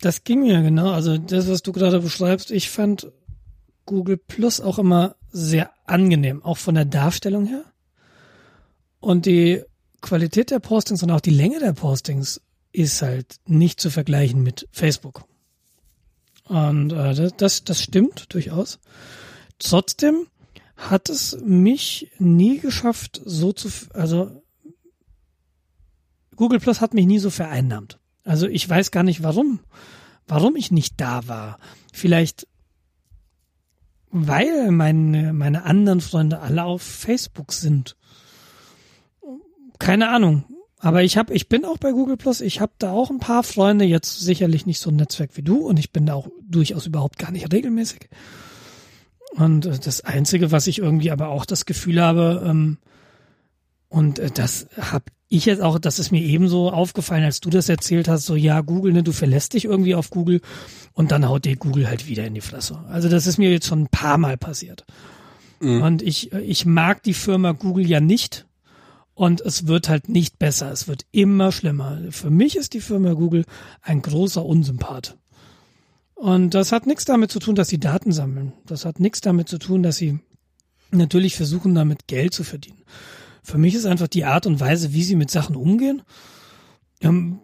Das 0.00 0.22
ging 0.22 0.42
mir 0.42 0.62
genau. 0.62 0.90
Also 0.92 1.18
das, 1.18 1.48
was 1.48 1.62
du 1.62 1.72
gerade 1.72 2.00
beschreibst, 2.00 2.50
ich 2.50 2.70
fand 2.70 3.10
Google 3.86 4.16
Plus 4.16 4.60
auch 4.60 4.78
immer 4.78 5.16
sehr 5.30 5.70
angenehm, 5.86 6.42
auch 6.42 6.58
von 6.58 6.74
der 6.74 6.84
Darstellung 6.84 7.46
her. 7.46 7.64
Und 9.00 9.26
die 9.26 9.62
Qualität 10.00 10.50
der 10.50 10.60
Postings 10.60 11.02
und 11.02 11.10
auch 11.10 11.20
die 11.20 11.30
Länge 11.30 11.58
der 11.58 11.72
Postings 11.72 12.40
ist 12.72 13.02
halt 13.02 13.36
nicht 13.46 13.80
zu 13.80 13.90
vergleichen 13.90 14.42
mit 14.42 14.68
Facebook. 14.72 15.24
Und 16.44 16.92
äh, 16.92 17.14
das, 17.14 17.32
das, 17.36 17.64
das 17.64 17.82
stimmt 17.82 18.32
durchaus. 18.34 18.78
Trotzdem 19.58 20.26
hat 20.76 21.08
es 21.08 21.38
mich 21.42 22.10
nie 22.18 22.58
geschafft, 22.58 23.20
so 23.24 23.52
zu, 23.52 23.68
also 23.94 24.42
Google 26.36 26.60
Plus 26.60 26.80
hat 26.80 26.94
mich 26.94 27.06
nie 27.06 27.18
so 27.18 27.30
vereinnahmt. 27.30 27.98
Also 28.24 28.46
ich 28.46 28.68
weiß 28.68 28.90
gar 28.90 29.02
nicht 29.02 29.22
warum, 29.22 29.60
warum 30.26 30.56
ich 30.56 30.70
nicht 30.70 31.00
da 31.00 31.26
war. 31.28 31.58
Vielleicht 31.92 32.46
weil 34.16 34.70
meine, 34.70 35.32
meine 35.32 35.64
anderen 35.64 36.00
Freunde 36.00 36.38
alle 36.38 36.62
auf 36.62 36.82
Facebook 36.82 37.52
sind. 37.52 37.96
Keine 39.80 40.08
Ahnung. 40.08 40.44
Aber 40.78 41.02
ich 41.02 41.16
habe, 41.16 41.34
ich 41.34 41.48
bin 41.48 41.64
auch 41.64 41.78
bei 41.78 41.90
Google 41.90 42.16
Plus. 42.16 42.40
Ich 42.40 42.60
habe 42.60 42.72
da 42.78 42.92
auch 42.92 43.10
ein 43.10 43.18
paar 43.18 43.42
Freunde. 43.42 43.84
Jetzt 43.84 44.20
sicherlich 44.20 44.66
nicht 44.66 44.78
so 44.78 44.90
ein 44.90 44.96
Netzwerk 44.96 45.36
wie 45.36 45.42
du 45.42 45.66
und 45.66 45.80
ich 45.80 45.92
bin 45.92 46.06
da 46.06 46.14
auch 46.14 46.28
durchaus 46.48 46.86
überhaupt 46.86 47.18
gar 47.18 47.32
nicht 47.32 47.52
regelmäßig. 47.52 48.08
Und 49.32 49.66
äh, 49.66 49.78
das 49.80 50.02
Einzige, 50.02 50.52
was 50.52 50.68
ich 50.68 50.78
irgendwie 50.78 51.10
aber 51.10 51.28
auch 51.28 51.44
das 51.44 51.66
Gefühl 51.66 52.00
habe, 52.00 52.44
ähm, 52.46 52.78
und 53.88 54.20
äh, 54.20 54.30
das 54.30 54.68
habe 54.78 55.06
ich 55.36 55.46
jetzt 55.46 55.62
auch, 55.62 55.78
das 55.78 55.98
ist 55.98 56.10
mir 56.10 56.22
ebenso 56.22 56.70
aufgefallen, 56.70 57.24
als 57.24 57.40
du 57.40 57.50
das 57.50 57.68
erzählt 57.68 58.08
hast, 58.08 58.26
so 58.26 58.36
ja, 58.36 58.60
Google, 58.60 58.92
ne, 58.92 59.02
du 59.02 59.12
verlässt 59.12 59.54
dich 59.54 59.64
irgendwie 59.64 59.94
auf 59.94 60.10
Google 60.10 60.40
und 60.92 61.10
dann 61.10 61.28
haut 61.28 61.44
dir 61.44 61.56
Google 61.56 61.88
halt 61.88 62.08
wieder 62.08 62.26
in 62.26 62.34
die 62.34 62.40
Fresse. 62.40 62.84
Also 62.88 63.08
das 63.08 63.26
ist 63.26 63.38
mir 63.38 63.50
jetzt 63.50 63.66
schon 63.66 63.82
ein 63.82 63.88
paar 63.88 64.18
Mal 64.18 64.36
passiert. 64.36 64.84
Mhm. 65.60 65.82
Und 65.82 66.02
ich, 66.02 66.32
ich 66.32 66.66
mag 66.66 67.02
die 67.02 67.14
Firma 67.14 67.52
Google 67.52 67.86
ja 67.86 68.00
nicht 68.00 68.46
und 69.14 69.40
es 69.40 69.66
wird 69.66 69.88
halt 69.88 70.08
nicht 70.08 70.38
besser. 70.38 70.70
Es 70.72 70.88
wird 70.88 71.06
immer 71.12 71.52
schlimmer. 71.52 71.98
Für 72.10 72.30
mich 72.30 72.56
ist 72.56 72.74
die 72.74 72.80
Firma 72.80 73.12
Google 73.12 73.44
ein 73.82 74.02
großer 74.02 74.44
Unsympath. 74.44 75.16
Und 76.14 76.54
das 76.54 76.72
hat 76.72 76.86
nichts 76.86 77.04
damit 77.04 77.30
zu 77.30 77.38
tun, 77.38 77.54
dass 77.54 77.68
sie 77.68 77.78
Daten 77.78 78.12
sammeln. 78.12 78.52
Das 78.66 78.84
hat 78.84 79.00
nichts 79.00 79.20
damit 79.20 79.48
zu 79.48 79.58
tun, 79.58 79.82
dass 79.82 79.96
sie 79.96 80.20
natürlich 80.90 81.36
versuchen, 81.36 81.74
damit 81.74 82.06
Geld 82.06 82.34
zu 82.34 82.44
verdienen. 82.44 82.82
Für 83.44 83.58
mich 83.58 83.74
ist 83.74 83.84
einfach 83.84 84.08
die 84.08 84.24
Art 84.24 84.46
und 84.46 84.58
Weise, 84.58 84.94
wie 84.94 85.04
sie 85.04 85.16
mit 85.16 85.30
Sachen 85.30 85.54
umgehen. 85.54 86.02
Ähm, 87.02 87.40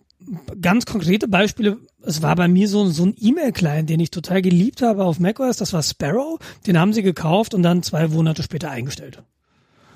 ganz 0.60 0.86
konkrete 0.86 1.28
Beispiele. 1.28 1.76
Es 2.02 2.22
war 2.22 2.34
bei 2.36 2.48
mir 2.48 2.68
so, 2.68 2.86
so 2.86 3.04
ein 3.04 3.14
E-Mail-Client, 3.18 3.88
den 3.90 4.00
ich 4.00 4.10
total 4.10 4.40
geliebt 4.40 4.80
habe 4.80 5.04
auf 5.04 5.20
macOS. 5.20 5.58
Das 5.58 5.74
war 5.74 5.82
Sparrow. 5.82 6.38
Den 6.66 6.78
haben 6.78 6.94
sie 6.94 7.02
gekauft 7.02 7.52
und 7.52 7.62
dann 7.62 7.82
zwei 7.82 8.08
Monate 8.08 8.42
später 8.42 8.70
eingestellt. 8.70 9.22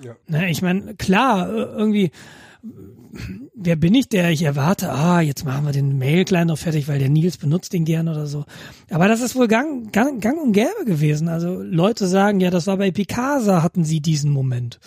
Ja. 0.02 0.14
Ne, 0.26 0.50
ich 0.50 0.60
meine, 0.60 0.94
klar, 0.94 1.48
äh, 1.48 1.62
irgendwie, 1.62 2.10
wer 3.54 3.76
bin 3.76 3.94
ich, 3.94 4.10
der 4.10 4.30
ich 4.30 4.42
erwarte, 4.42 4.90
ah, 4.92 5.22
jetzt 5.22 5.46
machen 5.46 5.64
wir 5.64 5.72
den 5.72 5.96
Mail-Client 5.96 6.48
noch 6.48 6.58
fertig, 6.58 6.86
weil 6.86 6.98
der 6.98 7.08
Nils 7.08 7.38
benutzt 7.38 7.72
den 7.72 7.86
gern 7.86 8.08
oder 8.08 8.26
so. 8.26 8.44
Aber 8.90 9.08
das 9.08 9.22
ist 9.22 9.36
wohl 9.36 9.48
gang, 9.48 9.90
gang, 9.92 10.20
gang 10.20 10.38
und 10.38 10.52
gäbe 10.52 10.84
gewesen. 10.84 11.28
Also 11.28 11.62
Leute 11.62 12.06
sagen, 12.06 12.40
ja, 12.40 12.50
das 12.50 12.66
war 12.66 12.76
bei 12.76 12.90
Picasa 12.90 13.62
hatten 13.62 13.84
sie 13.84 14.00
diesen 14.00 14.30
Moment. 14.30 14.80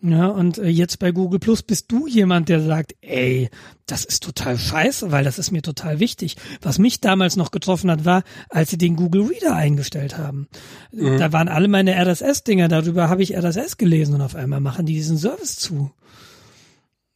Ja, 0.00 0.28
und 0.28 0.58
äh, 0.58 0.68
jetzt 0.68 1.00
bei 1.00 1.10
Google 1.10 1.40
Plus 1.40 1.62
bist 1.62 1.90
du 1.90 2.06
jemand, 2.06 2.48
der 2.48 2.60
sagt, 2.60 2.94
ey, 3.00 3.50
das 3.86 4.04
ist 4.04 4.22
total 4.22 4.56
scheiße, 4.56 5.10
weil 5.10 5.24
das 5.24 5.40
ist 5.40 5.50
mir 5.50 5.62
total 5.62 5.98
wichtig. 5.98 6.36
Was 6.62 6.78
mich 6.78 7.00
damals 7.00 7.34
noch 7.36 7.50
getroffen 7.50 7.90
hat, 7.90 8.04
war, 8.04 8.22
als 8.48 8.70
sie 8.70 8.78
den 8.78 8.94
Google 8.94 9.22
Reader 9.22 9.56
eingestellt 9.56 10.16
haben. 10.16 10.46
Mhm. 10.92 11.18
Da 11.18 11.32
waren 11.32 11.48
alle 11.48 11.66
meine 11.66 11.96
RSS-Dinger, 11.96 12.68
darüber 12.68 13.08
habe 13.08 13.24
ich 13.24 13.36
RSS 13.36 13.76
gelesen 13.76 14.14
und 14.14 14.20
auf 14.20 14.36
einmal 14.36 14.60
machen 14.60 14.86
die 14.86 14.94
diesen 14.94 15.18
Service 15.18 15.56
zu. 15.56 15.90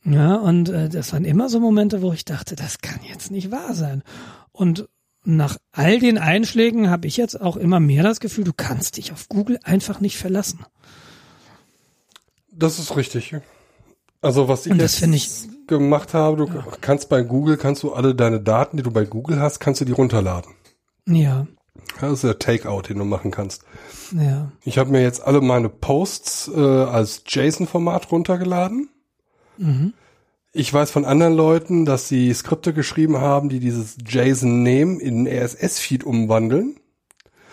Ja, 0.05 0.35
und 0.35 0.69
äh, 0.69 0.89
das 0.89 1.13
waren 1.13 1.25
immer 1.25 1.49
so 1.49 1.61
Momente, 1.61 2.03
wo 2.03 2.13
ich 2.13 2.25
dachte, 2.25 2.57
das 2.57 2.79
kann 2.79 2.99
jetzt 3.09 3.31
nicht 3.31 3.53
wahr 3.53 3.75
sein. 3.75 4.03
Und 4.51 4.89
nach 5.25 5.57
all 5.71 6.01
den 6.01 6.19
Einschlägen 6.19 6.91
habe 6.91 7.07
ich 7.07 7.17
jetzt 7.17 7.41
auch 7.41 7.57
immer 7.57 7.79
mehr 7.79 8.03
das 8.03 8.19
Gefühl, 8.19 8.43
du 8.43 8.53
kannst 8.53 8.97
dich 8.97 9.13
auf 9.13 9.29
Google 9.29 9.61
einfach 9.63 10.01
nicht 10.01 10.17
verlassen. 10.17 10.67
Das 12.53 12.79
ist 12.79 12.97
richtig. 12.97 13.35
Also 14.21 14.49
was 14.49 14.67
ich 14.67 14.75
jetzt 14.75 15.03
ich 15.03 15.49
gemacht 15.67 16.15
habe, 16.15 16.37
du 16.37 16.47
ja. 16.47 16.65
kannst 16.81 17.09
bei 17.09 17.23
Google, 17.23 17.57
kannst 17.57 17.83
du 17.83 17.93
alle 17.93 18.15
deine 18.15 18.41
Daten, 18.41 18.77
die 18.77 18.83
du 18.83 18.91
bei 18.91 19.05
Google 19.05 19.41
hast, 19.41 19.59
kannst 19.59 19.81
du 19.81 19.85
die 19.85 19.93
runterladen. 19.93 20.53
Ja. 21.07 21.47
Das 22.01 22.13
ist 22.13 22.25
der 22.25 22.39
Takeout, 22.39 22.83
den 22.83 22.99
du 22.99 23.05
machen 23.05 23.31
kannst. 23.31 23.65
Ja. 24.13 24.53
Ich 24.65 24.79
habe 24.79 24.91
mir 24.91 25.03
jetzt 25.03 25.23
alle 25.23 25.41
meine 25.41 25.69
Posts 25.69 26.53
äh, 26.55 26.61
als 26.61 27.23
JSON-Format 27.27 28.13
runtergeladen. 28.13 28.91
Mhm. 29.57 29.95
Ich 30.53 30.73
weiß 30.73 30.91
von 30.91 31.05
anderen 31.05 31.35
Leuten, 31.35 31.87
dass 31.87 32.09
sie 32.09 32.33
Skripte 32.33 32.75
geschrieben 32.75 33.19
haben, 33.19 33.49
die 33.49 33.59
dieses 33.59 33.97
JSON 34.07 34.63
nehmen, 34.63 35.01
in 35.01 35.27
RSS-Feed 35.27 36.05
umwandeln. 36.05 36.77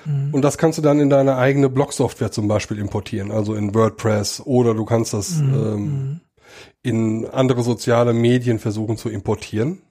Und 0.06 0.41
das 0.41 0.58
kannst 0.58 0.78
du 0.78 0.82
dann 0.82 1.00
in 1.00 1.10
deine 1.10 1.36
eigene 1.36 1.70
Blog-Software 1.70 2.32
zum 2.32 2.47
Beispiel 2.47 2.80
importieren, 2.80 3.32
also 3.32 3.54
in 3.54 3.76
WordPress 3.76 4.41
oder 4.45 4.74
du 4.74 4.86
kannst 4.86 5.14
das 5.14 5.39
ähm, 5.39 6.22
in 6.82 7.28
andere 7.28 7.64
soziale 7.64 8.14
Medien 8.14 8.60
versuchen 8.60 8.97
zu 8.97 9.10
importieren. 9.10 9.82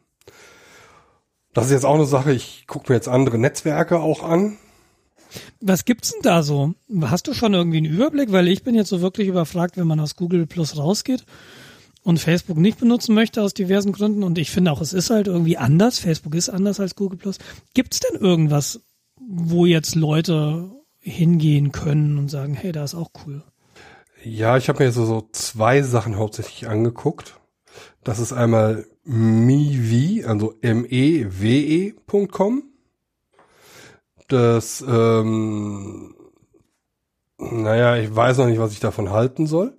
Das 1.52 1.66
ist 1.66 1.72
jetzt 1.72 1.84
auch 1.84 1.94
eine 1.94 2.06
Sache, 2.06 2.32
ich 2.32 2.66
gucke 2.66 2.90
mir 2.90 2.96
jetzt 2.96 3.08
andere 3.08 3.38
Netzwerke 3.38 4.00
auch 4.00 4.22
an. 4.22 4.56
Was 5.60 5.84
gibt's 5.84 6.12
denn 6.12 6.22
da 6.22 6.42
so? 6.42 6.74
Hast 7.02 7.26
du 7.26 7.34
schon 7.34 7.52
irgendwie 7.52 7.78
einen 7.78 7.86
Überblick? 7.86 8.32
Weil 8.32 8.48
ich 8.48 8.62
bin 8.62 8.74
jetzt 8.74 8.88
so 8.88 9.00
wirklich 9.00 9.28
überfragt, 9.28 9.76
wenn 9.76 9.86
man 9.86 10.00
aus 10.00 10.16
Google 10.16 10.46
Plus 10.46 10.76
rausgeht 10.76 11.24
und 12.02 12.20
Facebook 12.20 12.56
nicht 12.56 12.78
benutzen 12.78 13.14
möchte 13.14 13.42
aus 13.42 13.54
diversen 13.54 13.92
Gründen. 13.92 14.22
Und 14.22 14.38
ich 14.38 14.50
finde 14.50 14.72
auch, 14.72 14.80
es 14.80 14.92
ist 14.92 15.10
halt 15.10 15.26
irgendwie 15.26 15.58
anders. 15.58 15.98
Facebook 15.98 16.34
ist 16.34 16.48
anders 16.48 16.80
als 16.80 16.94
Google 16.94 17.18
Plus. 17.18 17.38
Gibt's 17.74 18.00
denn 18.00 18.20
irgendwas, 18.20 18.80
wo 19.28 19.66
jetzt 19.66 19.94
Leute 19.94 20.70
hingehen 21.00 21.70
können 21.70 22.16
und 22.18 22.28
sagen, 22.30 22.54
hey, 22.54 22.72
da 22.72 22.82
ist 22.82 22.94
auch 22.94 23.10
cool? 23.26 23.42
Ja, 24.24 24.56
ich 24.56 24.68
habe 24.68 24.82
mir 24.82 24.90
so, 24.90 25.04
so 25.04 25.28
zwei 25.32 25.82
Sachen 25.82 26.16
hauptsächlich 26.16 26.66
angeguckt. 26.68 27.38
Das 28.02 28.18
ist 28.18 28.32
einmal 28.32 28.86
mewe, 29.04 30.26
also 30.26 30.54
m-e-w-e.com. 30.60 31.42
Das, 34.28 34.84
ähm, 34.86 36.14
naja, 37.38 37.96
ich 37.96 38.14
weiß 38.14 38.38
noch 38.38 38.46
nicht, 38.46 38.58
was 38.58 38.72
ich 38.72 38.80
davon 38.80 39.10
halten 39.10 39.46
soll. 39.46 39.76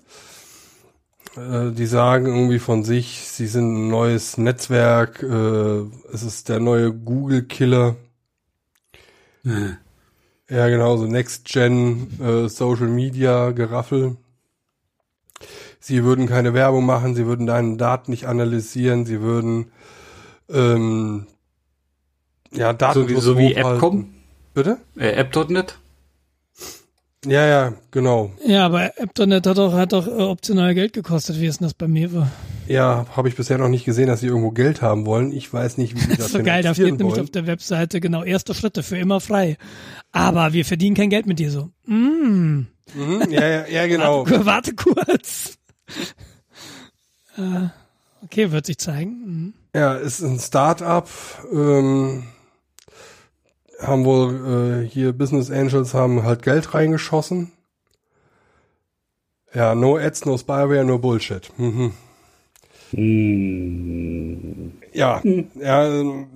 Äh, 1.35 1.71
die 1.71 1.85
sagen 1.85 2.27
irgendwie 2.27 2.59
von 2.59 2.83
sich, 2.83 3.27
sie 3.27 3.47
sind 3.47 3.73
ein 3.73 3.89
neues 3.89 4.37
Netzwerk, 4.37 5.23
äh, 5.23 5.81
es 6.13 6.23
ist 6.23 6.49
der 6.49 6.59
neue 6.59 6.93
Google-Killer. 6.93 7.95
Äh. 9.45 9.77
Ja, 10.49 10.67
genau, 10.67 10.97
so 10.97 11.05
Next-Gen 11.05 12.19
äh, 12.19 12.49
Social 12.49 12.87
Media 12.87 13.51
Geraffel. 13.51 14.17
Sie 15.79 16.03
würden 16.03 16.27
keine 16.27 16.53
Werbung 16.53 16.85
machen, 16.85 17.15
sie 17.15 17.27
würden 17.27 17.45
deine 17.45 17.77
Daten 17.77 18.11
nicht 18.11 18.27
analysieren, 18.27 19.05
sie 19.05 19.21
würden 19.21 19.71
ähm, 20.49 21.27
ja 22.51 22.73
Daten 22.73 23.01
So 23.01 23.09
wie, 23.09 23.21
so 23.21 23.37
wie 23.37 23.53
Appcom, 23.53 24.09
Bitte? 24.53 24.79
äh, 24.97 25.11
App.net. 25.11 25.77
Ja, 27.25 27.45
ja, 27.45 27.73
genau. 27.91 28.31
Ja, 28.45 28.65
aber 28.65 28.91
AppNet 28.97 29.45
hat 29.45 29.59
auch, 29.59 29.73
hat 29.73 29.93
auch 29.93 30.07
äh, 30.07 30.09
optional 30.09 30.73
Geld 30.73 30.93
gekostet. 30.93 31.39
Wie 31.39 31.47
ist 31.47 31.59
denn 31.59 31.65
das 31.65 31.73
bei 31.73 31.87
mir? 31.87 32.13
war? 32.13 32.31
Ja, 32.69 33.05
habe 33.15 33.27
ich 33.29 33.35
bisher 33.35 33.57
noch 33.57 33.67
nicht 33.67 33.83
gesehen, 33.83 34.07
dass 34.07 34.19
sie 34.19 34.27
irgendwo 34.27 34.51
Geld 34.51 34.81
haben 34.83 35.05
wollen. 35.07 35.31
Ich 35.31 35.51
weiß 35.51 35.77
nicht, 35.77 35.95
wie 35.95 35.99
sie 36.01 36.07
Das 36.09 36.17
das 36.17 36.25
ist 36.27 36.31
so 36.33 36.43
geil, 36.43 36.61
da 36.61 36.73
steht 36.73 36.85
finanzieren 36.85 36.97
nämlich 36.97 37.15
wollen. 37.15 37.23
auf 37.25 37.31
der 37.31 37.47
Webseite 37.47 37.99
genau 37.99 38.23
erste 38.23 38.53
Schritte 38.53 38.83
für 38.83 38.97
immer 38.97 39.19
frei. 39.19 39.57
Aber 40.11 40.53
wir 40.53 40.63
verdienen 40.65 40.95
kein 40.95 41.09
Geld 41.09 41.25
mit 41.25 41.39
dir 41.39 41.49
so. 41.51 41.69
Mm. 41.87 42.67
Mhm, 42.93 43.25
ja, 43.29 43.47
ja, 43.47 43.67
ja, 43.67 43.87
genau. 43.87 44.25
Warte, 44.29 44.45
warte 44.45 44.75
kurz. 44.75 45.57
äh, 47.37 47.67
okay, 48.23 48.51
wird 48.51 48.65
sich 48.67 48.77
zeigen. 48.77 49.11
Mhm. 49.25 49.53
Ja, 49.75 49.95
ist 49.95 50.21
ein 50.21 50.39
Start-up. 50.39 51.09
Ähm, 51.51 52.23
haben 53.81 54.05
wohl 54.05 54.83
äh, 54.85 54.87
hier 54.89 55.13
Business 55.13 55.49
Angels 55.49 55.93
haben 55.93 56.23
halt 56.23 56.41
Geld 56.43 56.73
reingeschossen. 56.73 57.51
Ja, 59.53 59.73
no 59.73 59.97
ads, 59.97 60.25
no 60.25 60.37
spyware, 60.37 60.83
no 60.83 60.99
bullshit. 60.99 61.49
Mhm. 61.57 61.93
Ja, 64.93 65.21
ja, 65.61 65.87
ähm, 65.87 66.27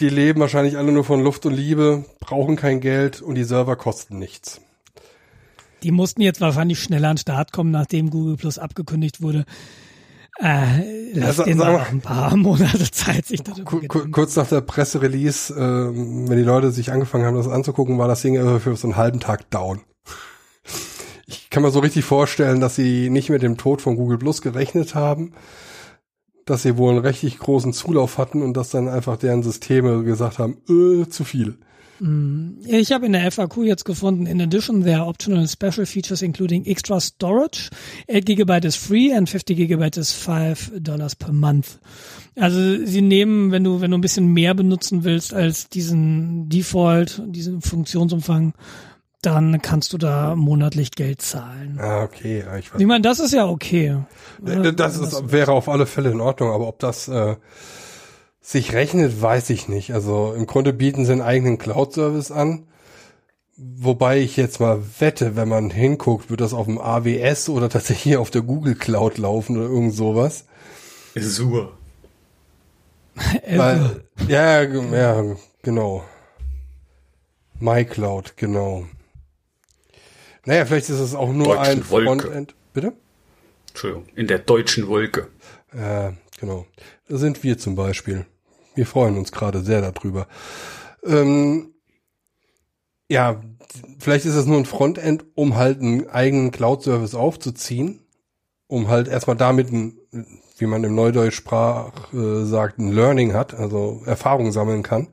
die 0.00 0.08
leben 0.08 0.40
wahrscheinlich 0.40 0.76
alle 0.78 0.92
nur 0.92 1.04
von 1.04 1.22
Luft 1.22 1.44
und 1.46 1.54
Liebe, 1.54 2.04
brauchen 2.20 2.56
kein 2.56 2.80
Geld 2.80 3.20
und 3.20 3.34
die 3.34 3.44
Server 3.44 3.76
kosten 3.76 4.18
nichts. 4.18 4.60
Die 5.82 5.90
mussten 5.92 6.22
jetzt 6.22 6.40
wahrscheinlich 6.40 6.80
schneller 6.80 7.08
an 7.08 7.16
den 7.16 7.20
Start 7.20 7.52
kommen, 7.52 7.70
nachdem 7.70 8.10
Google 8.10 8.36
Plus 8.36 8.58
abgekündigt 8.58 9.22
wurde. 9.22 9.44
Äh, 10.40 11.12
lass 11.14 11.36
sa- 11.36 11.44
denen 11.44 11.58
sag 11.58 11.66
da 11.66 11.72
mal- 11.72 11.78
noch 11.80 11.90
ein 11.90 12.00
paar 12.00 12.36
Monate 12.36 12.90
Zeit, 12.90 13.26
sich 13.26 13.42
darüber 13.42 13.64
Ku- 13.64 13.76
ku- 13.78 13.82
Gedanken 13.88 14.12
kurz 14.12 14.36
nach 14.36 14.48
der 14.48 14.60
Presserelease, 14.60 15.52
ähm, 15.54 16.28
wenn 16.28 16.36
die 16.38 16.44
Leute 16.44 16.70
sich 16.70 16.92
angefangen 16.92 17.24
haben, 17.24 17.36
das 17.36 17.48
anzugucken, 17.48 17.98
war 17.98 18.06
das 18.08 18.22
Ding 18.22 18.36
für 18.60 18.76
so 18.76 18.86
einen 18.86 18.96
halben 18.96 19.18
Tag 19.20 19.50
down. 19.50 19.80
Ich 21.26 21.50
kann 21.50 21.62
mir 21.64 21.70
so 21.72 21.80
richtig 21.80 22.04
vorstellen, 22.04 22.60
dass 22.60 22.76
sie 22.76 23.10
nicht 23.10 23.30
mit 23.30 23.42
dem 23.42 23.56
Tod 23.56 23.82
von 23.82 23.96
Google 23.96 24.18
Plus 24.18 24.40
gerechnet 24.42 24.94
haben, 24.94 25.32
dass 26.48 26.62
sie 26.62 26.76
wohl 26.76 26.90
einen 26.90 27.04
richtig 27.04 27.38
großen 27.38 27.72
Zulauf 27.72 28.18
hatten 28.18 28.42
und 28.42 28.56
dass 28.56 28.70
dann 28.70 28.88
einfach 28.88 29.16
deren 29.16 29.42
Systeme 29.42 30.02
gesagt 30.04 30.38
haben, 30.38 30.58
äh, 30.68 31.08
zu 31.08 31.24
viel. 31.24 31.56
Ich 32.00 32.92
habe 32.92 33.06
in 33.06 33.12
der 33.12 33.28
FAQ 33.32 33.64
jetzt 33.64 33.84
gefunden, 33.84 34.26
in 34.26 34.40
addition 34.40 34.84
there 34.84 34.98
are 34.98 35.06
optional 35.06 35.48
special 35.48 35.84
features 35.84 36.22
including 36.22 36.64
extra 36.64 37.00
storage. 37.00 37.70
8 38.08 38.24
GB 38.24 38.64
is 38.64 38.76
free 38.76 39.12
and 39.12 39.28
50 39.28 39.56
GB 39.56 39.98
is 39.98 40.12
5 40.12 40.74
Dollars 40.80 41.16
per 41.16 41.32
month. 41.32 41.80
Also 42.36 42.84
sie 42.84 43.02
nehmen, 43.02 43.50
wenn 43.50 43.64
du, 43.64 43.80
wenn 43.80 43.90
du 43.90 43.98
ein 43.98 44.00
bisschen 44.00 44.32
mehr 44.32 44.54
benutzen 44.54 45.02
willst 45.02 45.34
als 45.34 45.68
diesen 45.68 46.48
Default, 46.48 47.20
diesen 47.26 47.62
Funktionsumfang, 47.62 48.54
dann 49.22 49.60
kannst 49.62 49.92
du 49.92 49.98
da 49.98 50.36
monatlich 50.36 50.92
Geld 50.92 51.22
zahlen. 51.22 51.78
Ah, 51.80 52.02
okay, 52.04 52.40
ja, 52.46 52.56
ich 52.56 52.72
weiß. 52.72 52.80
Ich 52.80 52.86
meine, 52.86 53.02
das 53.02 53.18
ist 53.18 53.32
ja 53.32 53.46
okay. 53.46 53.96
Äh, 54.46 54.72
Das 54.72 54.96
ist, 54.96 55.32
wäre 55.32 55.52
auf 55.52 55.68
alle 55.68 55.86
Fälle 55.86 56.10
in 56.10 56.20
Ordnung, 56.20 56.50
aber 56.52 56.68
ob 56.68 56.78
das 56.78 57.08
äh, 57.08 57.36
sich 58.40 58.72
rechnet, 58.74 59.20
weiß 59.20 59.50
ich 59.50 59.68
nicht. 59.68 59.92
Also 59.92 60.32
im 60.36 60.46
Grunde 60.46 60.72
bieten 60.72 61.04
sie 61.04 61.12
einen 61.12 61.22
eigenen 61.22 61.58
Cloud-Service 61.58 62.30
an. 62.30 62.64
Wobei 63.56 64.20
ich 64.20 64.36
jetzt 64.36 64.60
mal 64.60 64.80
wette, 65.00 65.34
wenn 65.34 65.48
man 65.48 65.70
hinguckt, 65.70 66.30
wird 66.30 66.40
das 66.40 66.54
auf 66.54 66.66
dem 66.66 66.78
AWS 66.78 67.48
oder 67.48 67.68
tatsächlich 67.68 68.16
auf 68.16 68.30
der 68.30 68.42
Google 68.42 68.76
Cloud 68.76 69.18
laufen 69.18 69.56
oder 69.56 69.66
irgend 69.66 69.94
sowas. 69.94 70.44
Azure. 71.16 71.72
Weil, 73.50 74.04
ja, 74.28 74.62
ja, 74.62 75.24
genau. 75.62 76.04
MyCloud, 77.58 78.36
genau. 78.36 78.84
Naja, 80.48 80.64
vielleicht 80.64 80.88
ist 80.88 80.98
es 80.98 81.14
auch 81.14 81.30
nur 81.30 81.56
Deutschen 81.56 81.82
ein 81.82 81.90
Wolke. 81.90 82.22
Frontend. 82.22 82.54
Bitte? 82.72 82.94
Entschuldigung. 83.68 84.06
In 84.14 84.28
der 84.28 84.38
deutschen 84.38 84.88
Wolke. 84.88 85.28
Ja, 85.76 86.14
genau. 86.40 86.64
Da 87.06 87.18
sind 87.18 87.42
wir 87.42 87.58
zum 87.58 87.74
Beispiel. 87.76 88.24
Wir 88.74 88.86
freuen 88.86 89.18
uns 89.18 89.30
gerade 89.30 89.60
sehr 89.60 89.82
darüber. 89.82 90.26
Ähm, 91.04 91.74
ja, 93.10 93.42
vielleicht 93.98 94.24
ist 94.24 94.36
es 94.36 94.46
nur 94.46 94.56
ein 94.56 94.64
Frontend, 94.64 95.26
um 95.34 95.56
halt 95.56 95.82
einen 95.82 96.08
eigenen 96.08 96.50
Cloud-Service 96.50 97.14
aufzuziehen, 97.14 98.00
um 98.68 98.88
halt 98.88 99.06
erstmal 99.06 99.36
damit, 99.36 99.70
ein, 99.70 99.98
wie 100.56 100.66
man 100.66 100.82
im 100.82 100.94
Neudeutschsprach 100.94 102.10
äh, 102.14 102.46
sagt, 102.46 102.78
ein 102.78 102.90
Learning 102.90 103.34
hat, 103.34 103.52
also 103.52 104.00
Erfahrung 104.06 104.50
sammeln 104.50 104.82
kann. 104.82 105.08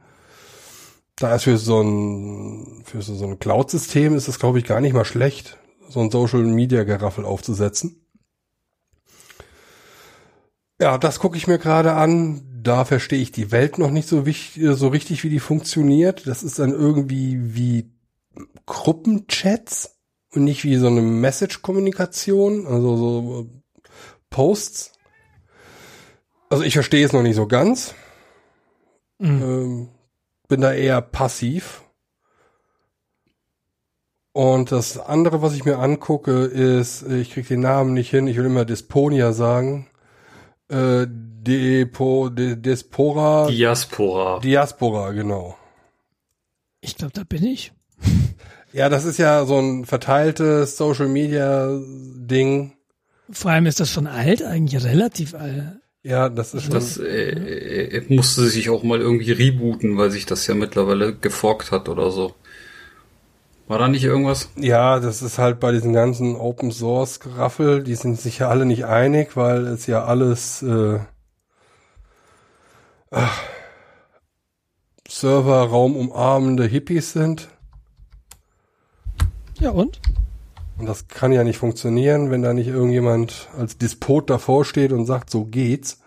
Da 1.18 1.36
ist 1.36 1.44
für 1.44 1.58
so 1.58 1.82
ein, 1.82 2.84
für 2.86 3.02
so, 3.02 3.16
so 3.16 3.26
ein 3.26 3.40
Cloud-System 3.40 4.16
ist 4.16 4.28
es, 4.28 4.40
glaube 4.40 4.60
ich, 4.60 4.66
gar 4.66 4.82
nicht 4.82 4.94
mal 4.94 5.06
schlecht, 5.06 5.58
so 5.88 6.02
ein 6.02 6.12
Social-Media-Geraffel 6.12 7.26
aufzusetzen. 7.26 8.06
Ja, 10.80 10.98
das 10.98 11.20
gucke 11.20 11.38
ich 11.38 11.48
mir 11.48 11.58
gerade 11.58 11.94
an. 11.94 12.42
Da 12.62 12.84
verstehe 12.84 13.22
ich 13.22 13.32
die 13.32 13.52
Welt 13.52 13.78
noch 13.78 13.92
nicht 13.92 14.10
so, 14.10 14.26
wichtig, 14.26 14.62
so 14.76 14.90
richtig, 14.90 15.24
wie 15.24 15.30
die 15.30 15.40
funktioniert. 15.40 16.28
Das 16.28 16.44
ist 16.44 16.60
dann 16.60 16.72
irgendwie 16.72 17.56
wie 17.56 17.92
Gruppenchats 18.66 19.96
und 20.34 20.44
nicht 20.44 20.64
wie 20.64 20.76
so 20.76 20.88
eine 20.88 21.02
Message-Kommunikation, 21.02 22.68
also 22.68 22.98
so 22.98 23.42
äh, 23.42 23.90
Posts. 24.30 24.92
Also 26.50 26.64
ich 26.64 26.74
verstehe 26.74 27.06
es 27.06 27.14
noch 27.14 27.22
nicht 27.22 27.36
so 27.36 27.48
ganz. 27.48 27.94
Mhm. 29.20 29.42
Ähm, 29.42 29.90
bin 30.48 30.62
da 30.62 30.74
eher 30.74 31.02
passiv. 31.02 31.84
Und 34.34 34.72
das 34.72 34.98
andere, 34.98 35.42
was 35.42 35.56
ich 35.56 35.64
mir 35.64 35.80
angucke, 35.80 36.44
ist, 36.44 37.04
ich 37.04 37.32
krieg 37.32 37.48
den 37.48 37.62
Namen 37.62 37.94
nicht 37.94 38.10
hin, 38.10 38.28
ich 38.28 38.36
will 38.36 38.46
immer 38.46 38.66
Desponia 38.66 39.32
sagen. 39.32 39.88
Äh, 40.68 41.08
Depo, 41.08 42.30
De, 42.30 42.56
Despora, 42.56 43.48
Diaspora. 43.48 44.40
Diaspora, 44.40 45.12
genau. 45.12 45.56
Ich 46.82 46.98
glaube, 46.98 47.14
da 47.14 47.24
bin 47.24 47.44
ich. 47.46 47.72
Ja, 48.74 48.90
das 48.90 49.06
ist 49.06 49.18
ja 49.18 49.46
so 49.46 49.58
ein 49.58 49.86
verteiltes 49.86 50.76
Social 50.76 51.08
Media 51.08 51.70
Ding. 51.80 52.74
Vor 53.30 53.52
allem 53.52 53.68
ist 53.68 53.80
das 53.80 53.90
schon 53.90 54.06
alt, 54.06 54.44
eigentlich 54.44 54.84
relativ 54.84 55.34
alt. 55.34 55.80
Ja, 56.06 56.30
das 56.30 56.54
ist 56.54 56.66
schon. 56.66 56.74
Das 56.76 56.98
äh, 56.98 57.32
äh, 57.32 58.14
musste 58.14 58.44
sich 58.44 58.70
auch 58.70 58.84
mal 58.84 59.02
irgendwie 59.02 59.32
rebooten, 59.32 59.98
weil 59.98 60.12
sich 60.12 60.28
das 60.28 60.46
ja 60.46 60.54
mittlerweile 60.54 61.16
geforkt 61.16 61.72
hat 61.72 61.90
oder 61.90 62.12
so. 62.12 62.36
War 63.68 63.80
da 63.80 63.88
nicht 63.88 64.04
irgendwas? 64.04 64.52
Ja, 64.56 65.00
das 65.00 65.24
ist 65.24 65.40
halt 65.40 65.60
bei 65.60 65.72
diesen 65.72 65.94
ganzen 65.94 66.36
Open 66.36 66.72
Source 66.72 67.20
Geraffel, 67.20 67.82
die 67.82 67.96
sind 67.96 68.22
sich 68.22 68.38
ja 68.38 68.50
alle 68.50 68.68
nicht 68.68 68.86
einig, 68.86 69.36
weil 69.36 69.66
es 69.66 69.88
ja 69.88 70.06
alles 70.06 70.62
äh, 70.62 71.00
ach, 73.10 73.42
Serverraum 75.08 75.96
umarmende 75.96 76.66
Hippies 76.66 77.14
sind. 77.14 77.50
Ja, 79.60 79.72
und? 79.72 80.00
Und 80.78 80.88
das 80.88 81.08
kann 81.08 81.32
ja 81.32 81.44
nicht 81.44 81.58
funktionieren, 81.58 82.32
wenn 82.32 82.42
da 82.42 82.54
nicht 82.54 82.68
irgendjemand 82.68 83.50
als 83.58 83.78
Despot 83.78 84.30
davor 84.30 84.66
steht 84.66 84.92
und 84.92 85.06
sagt, 85.06 85.30
so 85.30 85.46
geht's. 85.46 86.02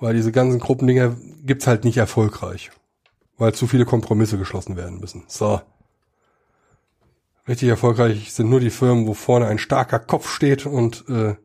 Weil 0.00 0.14
diese 0.14 0.32
ganzen 0.32 0.58
Gruppendinger 0.58 1.16
gibt's 1.44 1.66
halt 1.66 1.84
nicht 1.84 1.96
erfolgreich. 1.96 2.72
Weil 3.38 3.54
zu 3.54 3.66
viele 3.66 3.84
Kompromisse 3.84 4.36
geschlossen 4.36 4.76
werden 4.76 4.98
müssen. 4.98 5.24
So. 5.28 5.60
Richtig 7.46 7.68
erfolgreich 7.68 8.32
sind 8.32 8.48
nur 8.48 8.60
die 8.60 8.70
Firmen, 8.70 9.06
wo 9.06 9.14
vorne 9.14 9.46
ein 9.46 9.58
starker 9.58 9.98
Kopf 9.98 10.28
steht 10.28 10.66
und 10.66 11.04
äh, 11.08 11.36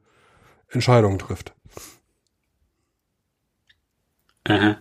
Entscheidungen 0.69 1.19
trifft. 1.19 1.53
Aha. 4.45 4.77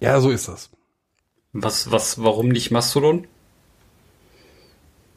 Ja, 0.00 0.20
so 0.20 0.30
ist 0.30 0.46
das. 0.46 0.70
Was, 1.52 1.90
was, 1.90 2.22
warum 2.22 2.48
nicht 2.48 2.70
Mastodon? 2.70 3.26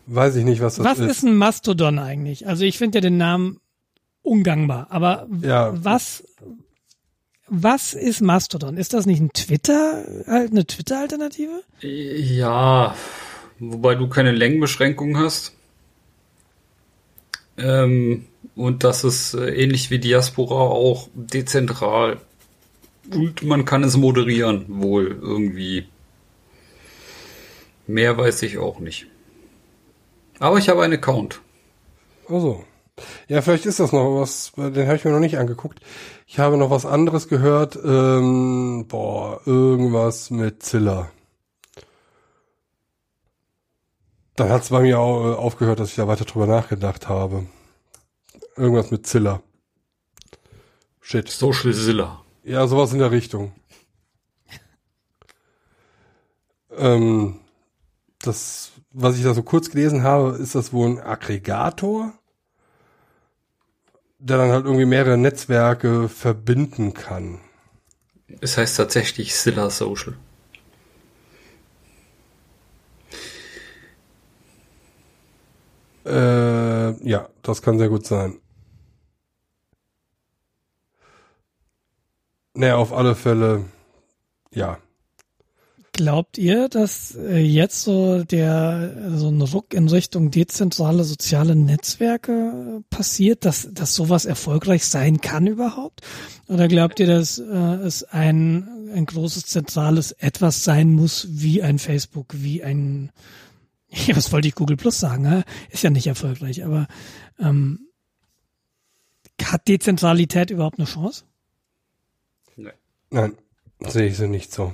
Weiß 0.08 0.36
ich 0.36 0.44
nicht, 0.46 0.62
was 0.62 0.76
das 0.76 0.86
Was 0.86 1.00
ist. 1.00 1.12
ist 1.18 1.24
ein 1.24 1.36
Mastodon 1.36 2.00
eigentlich? 2.00 2.48
Also 2.48 2.64
ich 2.66 2.78
finde 2.78 2.98
ja 2.98 3.02
den 3.02 3.18
Namen 3.18 3.60
ungangbar, 4.24 4.88
aber 4.90 5.28
Ja. 5.42 5.72
was 5.74 6.24
was 7.54 7.94
ist 7.94 8.22
Mastodon? 8.22 8.78
Ist 8.78 8.94
das 8.94 9.06
nicht 9.06 9.20
ein 9.20 9.34
Twitter, 9.34 10.06
halt 10.26 10.52
eine 10.52 10.66
Twitter-Alternative? 10.66 11.62
Ja, 11.82 12.96
wobei 13.60 13.96
du 13.96 14.08
keine 14.08 14.32
Längenbeschränkung 14.32 15.18
hast. 15.18 15.54
Ähm, 17.58 18.26
und 18.56 18.84
das 18.86 19.04
ist 19.04 19.34
äh, 19.34 19.50
ähnlich 19.50 19.92
wie 19.92 20.00
Diaspora 20.00 20.56
auch 20.62 21.10
dezentral. 21.14 22.20
Und 23.14 23.44
man 23.44 23.66
kann 23.66 23.84
es 23.84 23.98
moderieren, 23.98 24.66
wohl 24.70 25.18
irgendwie. 25.22 25.86
Mehr 27.88 28.18
weiß 28.18 28.44
ich 28.44 28.58
auch 28.60 28.80
nicht. 28.80 29.08
Aber 30.42 30.58
ich 30.58 30.70
habe 30.70 30.82
einen 30.82 30.94
Account. 30.94 31.40
Also. 32.28 32.66
Ja, 33.28 33.44
vielleicht 33.44 33.68
ist 33.68 33.80
das 33.80 33.92
noch 33.92 34.20
was, 34.20 34.52
den 34.56 34.88
habe 34.88 34.96
ich 34.96 35.06
mir 35.06 35.12
noch 35.12 35.20
nicht 35.20 35.38
angeguckt. 35.38 35.80
Ich 36.26 36.40
habe 36.40 36.58
noch 36.58 36.72
was 36.72 36.86
anderes 36.86 37.28
gehört. 37.28 37.76
Ähm, 37.76 38.86
boah, 38.88 39.40
irgendwas 39.46 40.32
mit 40.32 40.64
Zilla. 40.64 41.12
Dann 44.36 44.50
hat 44.50 44.64
es 44.64 44.70
bei 44.70 44.82
mir 44.82 45.00
auch, 45.00 45.32
äh, 45.32 45.36
aufgehört, 45.36 45.80
dass 45.80 45.90
ich 45.90 45.96
da 45.96 46.08
weiter 46.08 46.26
drüber 46.26 46.48
nachgedacht 46.48 47.08
habe. 47.08 47.46
Irgendwas 48.56 48.90
mit 48.90 49.06
Zilla. 49.06 49.44
Shit. 51.02 51.30
Social 51.30 51.72
Zilla. 51.72 52.26
Ja, 52.44 52.66
sowas 52.66 52.94
in 52.94 53.00
der 53.00 53.12
Richtung. 53.12 53.54
Ähm, 56.76 57.40
das, 58.24 58.72
was 58.92 59.18
ich 59.18 59.24
da 59.24 59.34
so 59.34 59.44
kurz 59.44 59.70
gelesen 59.70 60.04
habe, 60.04 60.38
ist 60.38 60.56
das 60.56 60.74
wohl 60.74 60.90
ein 60.90 61.00
Aggregator, 61.00 62.14
der 64.20 64.38
dann 64.38 64.52
halt 64.52 64.66
irgendwie 64.66 64.86
mehrere 64.86 65.18
Netzwerke 65.18 66.10
verbinden 66.10 66.94
kann. 66.94 67.40
Es 68.40 68.58
heißt 68.58 68.78
tatsächlich 68.78 69.34
Zilla 69.34 69.70
Social. 69.70 70.16
Äh, 76.06 77.08
ja, 77.08 77.30
das 77.42 77.62
kann 77.62 77.78
sehr 77.78 77.90
gut 77.90 78.06
sein. 78.06 78.40
Naja, 82.54 82.76
auf 82.76 82.92
alle 82.92 83.16
Fälle, 83.16 83.66
ja. 84.52 84.78
Glaubt 86.02 86.40
ihr, 86.40 86.68
dass 86.68 87.16
äh, 87.16 87.38
jetzt 87.38 87.84
so 87.84 88.24
der 88.24 89.12
so 89.18 89.30
ein 89.30 89.40
Ruck 89.40 89.76
in 89.76 89.88
Richtung 89.88 90.32
dezentrale 90.32 91.04
soziale 91.04 91.56
Netzwerke 91.56 92.80
äh, 92.80 92.82
passiert, 92.90 93.46
dass 93.46 93.70
dass 93.72 93.94
sowas 93.94 94.26
erfolgreich 94.26 94.84
sein 94.88 95.22
kann 95.22 95.46
überhaupt? 95.46 96.02
Oder 96.48 96.68
glaubt 96.68 97.00
ihr, 97.00 97.06
dass 97.06 97.38
äh, 97.38 97.44
es 97.44 98.02
ein 98.04 98.68
ein 98.96 99.06
großes 99.06 99.46
zentrales 99.46 100.12
etwas 100.14 100.64
sein 100.64 100.92
muss, 100.92 101.28
wie 101.30 101.62
ein 101.62 101.78
Facebook, 101.78 102.34
wie 102.36 102.64
ein 102.64 103.12
ja, 103.90 104.16
was 104.16 104.32
wollte 104.32 104.48
ich 104.48 104.56
Google 104.56 104.78
Plus 104.78 105.00
sagen? 105.00 105.44
Ist 105.70 105.84
ja 105.84 105.92
nicht 105.92 106.08
erfolgreich, 106.08 106.66
aber 106.66 106.88
ähm, 107.38 107.80
hat 109.40 109.68
Dezentralität 109.68 110.50
überhaupt 110.50 110.80
eine 110.80 110.88
Chance? 110.88 111.26
Nee. 112.56 112.72
Nein, 113.12 113.38
sehe 113.82 114.08
ich 114.08 114.18
sie 114.18 114.28
nicht 114.28 114.52
so. 114.52 114.74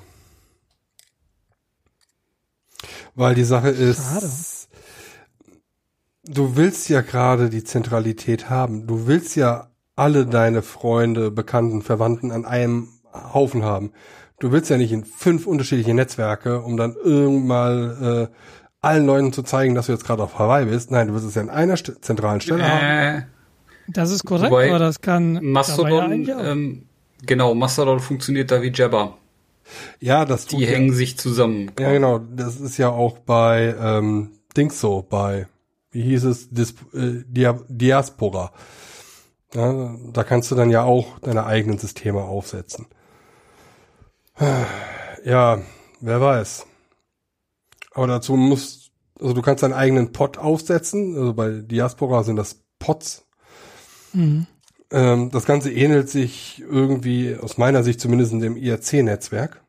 Weil 3.18 3.34
die 3.36 3.44
Sache 3.44 3.70
ist, 3.70 4.00
Schade. 4.04 4.30
du 6.26 6.56
willst 6.56 6.88
ja 6.88 7.02
gerade 7.02 7.50
die 7.50 7.64
Zentralität 7.64 8.50
haben. 8.50 8.86
Du 8.86 9.08
willst 9.08 9.36
ja 9.36 9.72
alle 9.96 10.28
deine 10.28 10.62
Freunde, 10.62 11.32
Bekannten, 11.32 11.82
Verwandten 11.82 12.32
an 12.32 12.46
einem 12.46 12.90
Haufen 13.34 13.64
haben. 13.64 13.92
Du 14.40 14.52
willst 14.52 14.70
ja 14.70 14.78
nicht 14.78 14.92
in 14.92 15.04
fünf 15.04 15.48
unterschiedliche 15.48 15.96
Netzwerke, 15.96 16.62
um 16.62 16.78
dann 16.78 16.94
irgendwann 17.04 18.04
äh, 18.04 18.28
allen 18.82 19.08
Leuten 19.08 19.34
zu 19.34 19.42
zeigen, 19.42 19.74
dass 19.74 19.88
du 19.88 19.94
jetzt 19.94 20.06
gerade 20.06 20.22
auf 20.22 20.38
Hawaii 20.38 20.66
bist. 20.68 20.92
Nein, 20.92 21.08
du 21.08 21.14
willst 21.16 21.26
es 21.28 21.34
ja 21.34 21.42
an 21.42 21.50
einer 21.50 21.76
St 21.76 21.94
zentralen 22.02 22.40
Stelle 22.40 22.70
haben. 22.70 22.86
Äh, 22.86 23.22
Das 23.88 24.12
ist 24.12 24.26
korrekt, 24.26 24.52
Wobei 24.52 24.70
aber 24.70 24.78
das 24.78 25.02
kann 25.02 25.36
ja 25.36 25.42
Mastodon, 25.42 26.30
auch. 26.30 26.44
ähm, 26.46 26.86
genau, 27.26 27.56
Mastodon 27.56 28.00
funktioniert 28.00 28.52
da 28.52 28.62
wie 28.62 28.72
Jabber. 28.72 29.18
Ja, 30.00 30.26
das 30.26 30.46
Die 30.46 30.56
tut 30.56 30.66
ja- 30.66 30.70
hängen 30.70 30.94
sich 30.94 31.18
zusammen. 31.18 31.72
Ja, 31.80 31.92
genau. 31.92 32.20
Das 32.20 32.60
ist 32.60 32.78
ja 32.78 32.90
auch 32.90 33.20
bei 33.20 33.76
ähm, 33.80 34.32
Dings 34.56 34.80
so, 34.80 35.02
bei, 35.08 35.48
wie 35.92 36.02
hieß 36.04 36.24
es, 36.26 36.50
Dis 36.50 36.74
äh, 36.94 37.24
Dia 37.28 37.60
Diaspora. 37.68 38.52
Ja, 39.54 39.96
da 40.12 40.24
kannst 40.24 40.52
du 40.52 40.56
dann 40.56 40.70
ja 40.70 40.84
auch 40.84 41.20
deine 41.20 41.46
eigenen 41.46 41.78
Systeme 41.80 42.22
aufsetzen. 42.22 42.88
Ja, 45.26 45.60
wer 46.02 46.22
weiß. 46.22 46.66
Aber 47.94 48.08
dazu 48.08 48.36
musst, 48.36 48.92
also 49.20 49.34
du 49.34 49.42
kannst 49.42 49.64
deinen 49.64 49.74
eigenen 49.74 50.12
Pod 50.12 50.38
aufsetzen. 50.38 51.16
Also 51.18 51.34
bei 51.34 51.50
Diaspora 51.62 52.24
sind 52.24 52.36
das 52.36 52.62
Pods. 52.80 53.26
Mhm. 54.14 54.46
Ähm, 54.92 55.32
das 55.32 55.46
Ganze 55.46 55.72
ähnelt 55.72 56.10
sich 56.10 56.60
irgendwie, 56.62 57.36
aus 57.36 57.58
meiner 57.58 57.84
Sicht 57.84 58.00
zumindest, 58.00 58.32
in 58.34 58.40
dem 58.40 58.56
IRC-Netzwerk. 58.58 59.64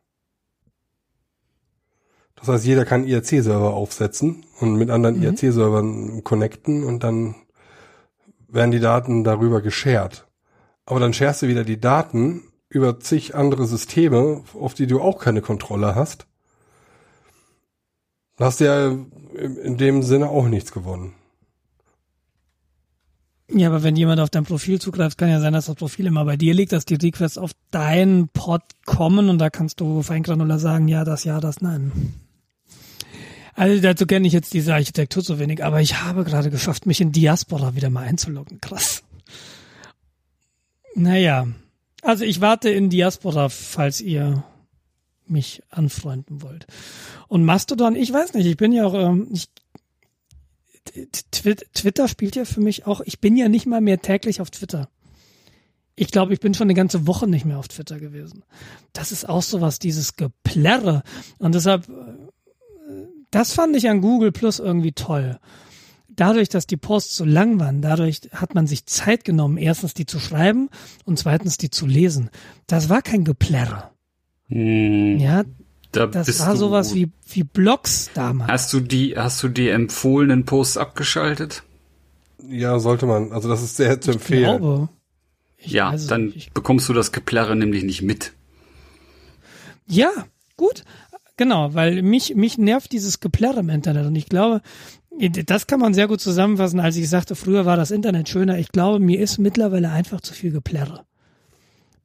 Das 2.41 2.49
heißt, 2.49 2.65
jeder 2.67 2.85
kann 2.85 3.07
IRC-Server 3.07 3.75
aufsetzen 3.75 4.45
und 4.61 4.77
mit 4.77 4.91
anderen 4.91 5.17
Mhm. 5.17 5.23
IRC-Servern 5.25 6.25
connecten 6.25 6.85
und 6.85 7.03
dann 7.05 7.35
werden 8.49 8.71
die 8.71 8.81
Daten 8.81 9.25
darüber 9.25 9.61
geshared. 9.61 10.27
Aber 10.87 11.01
dann 11.01 11.13
sharest 11.13 11.43
du 11.43 11.49
wieder 11.49 11.65
die 11.65 11.81
Daten 11.81 12.43
über 12.71 13.01
zig 13.01 13.35
andere 13.35 13.67
Systeme, 13.67 14.43
auf 14.59 14.75
die 14.75 14.87
du 14.87 15.01
auch 15.01 15.19
keine 15.19 15.43
Kontrolle 15.43 15.95
hast. 15.95 16.27
Da 18.37 18.47
hast 18.47 18.61
du 18.61 18.65
ja 18.67 18.89
in 18.89 19.57
in 19.57 19.77
dem 19.77 20.03
Sinne 20.03 20.29
auch 20.31 20.47
nichts 20.49 20.73
gewonnen. 20.73 21.13
Ja, 23.51 23.69
aber 23.69 23.83
wenn 23.83 23.97
jemand 23.97 24.21
auf 24.21 24.29
dein 24.31 24.45
Profil 24.45 24.79
zugreift, 24.81 25.17
kann 25.17 25.31
ja 25.31 25.41
sein, 25.41 25.55
dass 25.55 25.67
das 25.67 25.75
Profil 25.77 26.07
immer 26.07 26.25
bei 26.25 26.37
dir 26.37 26.53
liegt, 26.53 26.73
dass 26.73 26.85
die 26.85 26.97
Requests 26.97 27.39
auf 27.39 27.53
deinen 27.71 28.29
Pod 28.29 28.61
kommen 28.85 29.31
und 29.31 29.39
da 29.39 29.49
kannst 29.49 29.81
du 29.81 30.03
feingranular 30.03 30.59
sagen, 30.59 30.87
ja, 30.87 31.05
das, 31.05 31.25
ja, 31.25 31.41
das, 31.41 31.63
nein. 31.63 31.93
Also 33.59 33.83
dazu 33.83 34.07
kenne 34.07 34.29
ich 34.29 34.33
jetzt 34.33 34.55
diese 34.55 34.73
Architektur 34.73 35.21
so 35.21 35.41
wenig, 35.41 35.65
aber 35.65 35.81
ich 35.81 36.01
habe 36.03 36.23
gerade 36.23 36.49
geschafft, 36.49 36.87
mich 36.87 37.01
in 37.01 37.11
Diaspora 37.11 37.75
wieder 37.75 37.91
mal 37.91 38.05
einzuloggen. 38.07 38.61
Krass. 38.61 39.03
Naja, 40.95 41.49
also 42.03 42.25
ich 42.25 42.41
warte 42.41 42.71
in 42.71 42.89
Diaspora, 42.89 43.49
falls 43.49 44.01
ihr 44.01 44.45
mich 45.27 45.63
anfreunden 45.71 46.41
wollt. 46.41 46.69
Und 47.27 47.45
Mastodon, 47.45 47.97
ich 47.97 48.13
weiß 48.13 48.35
nicht, 48.35 48.47
ich 48.47 48.57
bin 48.57 48.71
ja 48.71 48.87
auch, 48.87 48.95
ähm, 48.95 49.29
ich 49.33 49.49
Twi- 51.33 51.67
Twitter 51.75 52.07
spielt 52.07 52.37
ja 52.37 52.45
für 52.45 52.61
mich 52.61 52.87
auch, 52.87 53.01
ich 53.01 53.19
bin 53.19 53.37
ja 53.37 53.49
nicht 53.49 53.67
mal 53.67 53.81
mehr 53.81 54.01
täglich 54.01 54.41
auf 54.41 54.51
Twitter. 54.51 54.89
Ich 55.97 56.13
glaube, 56.13 56.33
ich 56.33 56.39
bin 56.39 56.55
schon 56.55 56.67
eine 56.67 56.75
ganze 56.75 57.09
Woche 57.09 57.27
nicht 57.27 57.45
mehr 57.45 57.59
auf 57.59 57.67
Twitter 57.67 57.99
gewesen. 57.99 58.45
Das 58.93 59.11
ist 59.11 59.29
auch 59.29 59.43
sowas, 59.43 59.81
dieses 59.81 60.15
Geplärre. 60.15 61.03
Und 61.39 61.57
deshalb, 61.57 61.89
äh, 61.89 62.28
das 63.31 63.53
fand 63.53 63.77
ich 63.77 63.89
an 63.89 64.01
Google 64.01 64.33
Plus 64.33 64.59
irgendwie 64.59 64.93
toll. 64.93 65.39
dadurch, 66.09 66.49
dass 66.49 66.67
die 66.67 66.77
Posts 66.77 67.17
so 67.19 67.25
lang 67.25 67.61
waren, 67.61 67.81
dadurch 67.81 68.23
hat 68.33 68.55
man 68.55 68.67
sich 68.67 68.87
Zeit 68.87 69.25
genommen, 69.25 69.57
erstens 69.57 69.95
die 69.95 70.05
zu 70.07 70.19
schreiben 70.19 70.69
und 71.05 71.17
zweitens 71.19 71.59
die 71.59 71.71
zu 71.71 71.87
lesen. 71.87 72.31
Das 72.67 72.89
war 72.89 73.03
kein 73.03 73.25
Geplärre. 73.25 73.91
Hm, 74.49 75.19
Ja, 75.21 75.45
da 75.93 76.07
das 76.07 76.41
war 76.41 76.53
du, 76.55 76.59
sowas 76.59 76.95
wie, 76.95 77.11
wie 77.29 77.45
Blogs 77.45 78.11
damals. 78.15 78.51
Hast 78.51 78.73
du 78.73 78.81
die, 78.81 79.17
hast 79.17 79.41
du 79.45 79.49
die 79.49 79.69
empfohlenen 79.69 80.45
Posts 80.45 80.77
abgeschaltet? 80.79 81.63
Ja, 82.49 82.79
sollte 82.81 83.07
man. 83.07 83.31
Also 83.33 83.49
das 83.49 83.63
ist 83.63 83.77
sehr 83.77 84.01
zu 84.01 84.11
Ich 84.11 84.17
empfehlen. 84.17 84.59
glaube. 84.59 84.89
Ich 85.57 85.73
ja, 85.73 85.95
dann 86.09 86.27
nicht. 86.27 86.37
Ich- 86.37 86.53
bekommst 86.53 86.89
du 86.89 86.93
das 86.95 87.13
Geplärre 87.13 87.55
nämlich 87.57 87.85
nicht 87.85 88.03
mit. 88.03 88.33
Ja, 89.87 90.11
gut. 90.57 90.85
Genau, 91.39 91.73
weil 91.73 92.03
mich, 92.03 92.35
mich 92.35 92.59
nervt 92.59 92.91
dieses 92.91 93.21
Geplärre 93.21 93.61
im 93.61 93.71
Internet 93.71 94.07
und 94.07 94.17
ich 94.17 94.29
glaube, 94.29 94.61
das 95.47 95.69
kann 95.69 95.79
man 95.79 95.95
sehr 95.95 96.09
gut 96.09 96.21
zusammenfassen, 96.21 96.81
als 96.81 96.97
ich 96.97 97.09
sagte, 97.09 97.37
früher 97.37 97.65
war 97.65 97.77
das 97.77 97.93
Internet 97.93 98.29
schöner. 98.29 98.59
Ich 98.59 98.73
glaube, 98.73 98.99
mir 98.99 99.21
ist 99.21 99.39
mittlerweile 99.39 99.91
einfach 99.91 100.21
zu 100.21 100.35
viel 100.35 100.51
Geplärre. 100.51 101.05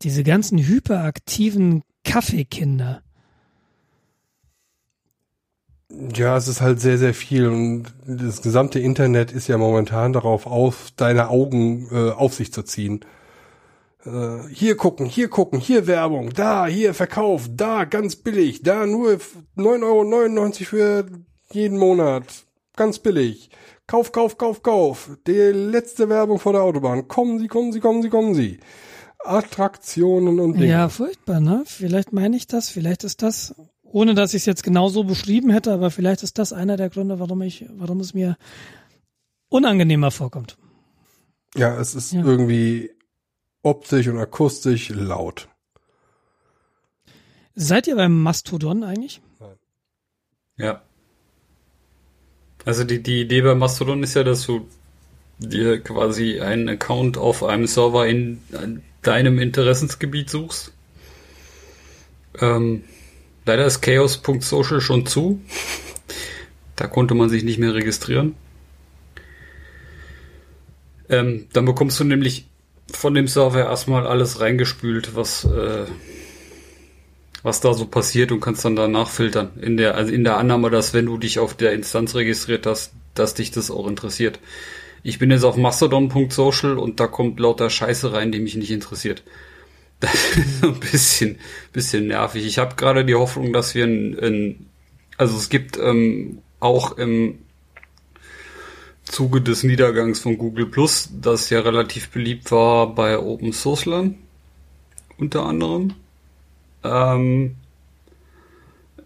Diese 0.03 0.23
ganzen 0.23 0.59
hyperaktiven 0.59 1.81
Kaffeekinder. 2.03 3.01
Ja, 6.15 6.37
es 6.37 6.47
ist 6.47 6.61
halt 6.61 6.79
sehr, 6.79 6.99
sehr 6.99 7.15
viel 7.15 7.47
und 7.47 7.85
das 8.05 8.43
gesamte 8.43 8.79
Internet 8.79 9.31
ist 9.31 9.47
ja 9.47 9.57
momentan 9.57 10.13
darauf 10.13 10.45
auf, 10.45 10.91
deine 10.95 11.29
Augen 11.29 11.87
äh, 11.91 12.11
auf 12.11 12.35
sich 12.35 12.53
zu 12.53 12.61
ziehen. 12.61 13.03
Äh, 14.05 14.47
hier 14.53 14.75
gucken, 14.75 15.05
hier 15.05 15.29
gucken, 15.29 15.59
hier 15.59 15.87
Werbung, 15.87 16.31
da, 16.33 16.65
hier 16.67 16.93
Verkauf, 16.93 17.49
da 17.51 17.85
ganz 17.85 18.15
billig, 18.17 18.61
da 18.63 18.85
nur 18.85 19.19
9,99 19.57 19.81
Euro 19.83 20.51
für 20.65 21.05
jeden 21.51 21.77
Monat. 21.77 22.23
Ganz 22.75 22.99
billig. 22.99 23.49
Kauf, 23.87 24.11
kauf, 24.11 24.37
kauf, 24.37 24.63
kauf. 24.63 25.11
Die 25.27 25.31
letzte 25.31 26.09
Werbung 26.09 26.39
vor 26.39 26.53
der 26.53 26.63
Autobahn. 26.63 27.07
Kommen 27.07 27.39
Sie, 27.39 27.47
kommen 27.47 27.71
Sie, 27.71 27.79
kommen 27.79 28.01
Sie, 28.01 28.09
kommen 28.09 28.33
Sie. 28.33 28.59
Attraktionen 29.19 30.39
und 30.39 30.53
Dinge. 30.53 30.67
Ja, 30.67 30.89
furchtbar, 30.89 31.39
ne? 31.39 31.63
Vielleicht 31.65 32.11
meine 32.13 32.35
ich 32.35 32.47
das, 32.47 32.69
vielleicht 32.69 33.03
ist 33.03 33.21
das, 33.21 33.55
ohne 33.83 34.15
dass 34.15 34.33
ich 34.33 34.41
es 34.41 34.45
jetzt 34.45 34.63
genau 34.63 34.89
so 34.89 35.03
beschrieben 35.03 35.49
hätte, 35.49 35.71
aber 35.71 35.91
vielleicht 35.91 36.23
ist 36.23 36.39
das 36.39 36.51
einer 36.51 36.77
der 36.77 36.89
Gründe, 36.89 37.19
warum 37.19 37.41
ich, 37.41 37.65
warum 37.77 37.99
es 37.99 38.13
mir 38.13 38.37
unangenehmer 39.49 40.11
vorkommt. 40.11 40.57
Ja, 41.55 41.77
es 41.79 41.93
ist 41.95 42.11
Ja. 42.13 42.23
irgendwie 42.23 42.89
optisch 43.63 44.07
und 44.07 44.19
akustisch 44.19 44.89
laut. 44.89 45.47
Seid 47.55 47.87
ihr 47.87 47.95
beim 47.95 48.21
Mastodon 48.21 48.83
eigentlich? 48.83 49.21
Ja. 50.57 50.81
Also 52.65 52.83
die, 52.83 53.01
die 53.01 53.21
Idee 53.21 53.41
bei 53.41 53.55
Mastodon 53.55 54.03
ist 54.03 54.13
ja, 54.13 54.23
dass 54.23 54.45
du 54.45 54.67
dir 55.39 55.81
quasi 55.81 56.39
einen 56.39 56.69
Account 56.69 57.17
auf 57.17 57.43
einem 57.43 57.67
Server 57.67 58.07
in 58.07 58.41
deinem 59.01 59.39
Interessensgebiet 59.39 60.29
suchst. 60.29 60.71
Ähm, 62.39 62.83
leider 63.45 63.65
ist 63.65 63.81
chaos.social 63.81 64.81
schon 64.81 65.05
zu. 65.05 65.41
Da 66.75 66.87
konnte 66.87 67.13
man 67.13 67.29
sich 67.29 67.43
nicht 67.43 67.59
mehr 67.59 67.73
registrieren. 67.73 68.35
Ähm, 71.09 71.47
dann 71.53 71.65
bekommst 71.65 71.99
du 71.99 72.03
nämlich 72.03 72.47
von 72.91 73.13
dem 73.13 73.27
Server 73.27 73.61
erstmal 73.61 74.07
alles 74.07 74.39
reingespült, 74.39 75.15
was 75.15 75.45
äh, 75.45 75.85
was 77.43 77.59
da 77.59 77.73
so 77.73 77.85
passiert 77.85 78.31
und 78.31 78.39
kannst 78.39 78.65
dann 78.65 78.75
danach 78.75 79.09
filtern. 79.09 79.51
In 79.61 79.77
der, 79.77 79.95
also 79.95 80.11
in 80.11 80.23
der 80.23 80.37
Annahme, 80.37 80.69
dass 80.69 80.93
wenn 80.93 81.05
du 81.05 81.17
dich 81.17 81.39
auf 81.39 81.53
der 81.53 81.73
Instanz 81.73 82.15
registriert 82.15 82.65
hast, 82.65 82.93
dass 83.13 83.33
dich 83.33 83.51
das 83.51 83.69
auch 83.69 83.87
interessiert. 83.87 84.39
Ich 85.03 85.19
bin 85.19 85.29
jetzt 85.29 85.43
auf 85.43 85.57
mastodon.social 85.57 86.79
und 86.79 87.01
da 87.01 87.07
kommt 87.07 87.39
lauter 87.39 87.69
Scheiße 87.69 88.13
rein, 88.13 88.31
die 88.31 88.39
mich 88.39 88.55
nicht 88.55 88.71
interessiert. 88.71 89.23
Das 89.99 90.13
ist 90.35 90.63
ein 90.65 90.79
bisschen, 90.81 91.39
bisschen 91.71 92.07
nervig. 92.07 92.45
Ich 92.45 92.57
habe 92.57 92.75
gerade 92.75 93.05
die 93.05 93.15
Hoffnung, 93.15 93.53
dass 93.53 93.73
wir 93.73 93.85
ein, 93.85 94.19
ein 94.19 94.69
also 95.15 95.37
es 95.37 95.47
gibt 95.47 95.77
ähm, 95.77 96.39
auch 96.59 96.97
im 96.97 97.39
Zuge 99.03 99.41
des 99.41 99.63
Niedergangs 99.63 100.19
von 100.19 100.37
Google 100.37 100.65
Plus, 100.65 101.09
das 101.21 101.49
ja 101.49 101.59
relativ 101.59 102.09
beliebt 102.09 102.51
war 102.51 102.93
bei 102.95 103.19
Open 103.19 103.51
Sourcelern, 103.51 104.15
unter 105.17 105.45
anderem, 105.45 105.93
ähm, 106.83 107.55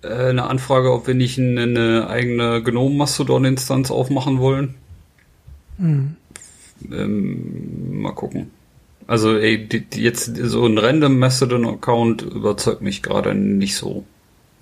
äh, 0.02 0.30
eine 0.30 0.48
Anfrage, 0.48 0.92
ob 0.94 1.08
wir 1.08 1.14
nicht 1.14 1.40
eine, 1.40 1.64
eine 1.64 2.10
eigene 2.10 2.62
GNOME-Mastodon-Instanz 2.64 3.92
aufmachen 3.92 4.40
wollen. 4.40 4.76
Hm. 5.78 6.16
Ähm, 6.92 8.02
mal 8.02 8.14
gucken. 8.14 8.52
Also 9.08 9.38
ey, 9.38 9.68
die, 9.68 9.82
die 9.82 10.02
jetzt 10.02 10.36
so 10.36 10.66
ein 10.66 10.78
random 10.78 11.18
Mastodon-Account 11.18 12.22
überzeugt 12.24 12.82
mich 12.82 13.02
gerade 13.02 13.34
nicht 13.34 13.76
so 13.76 14.06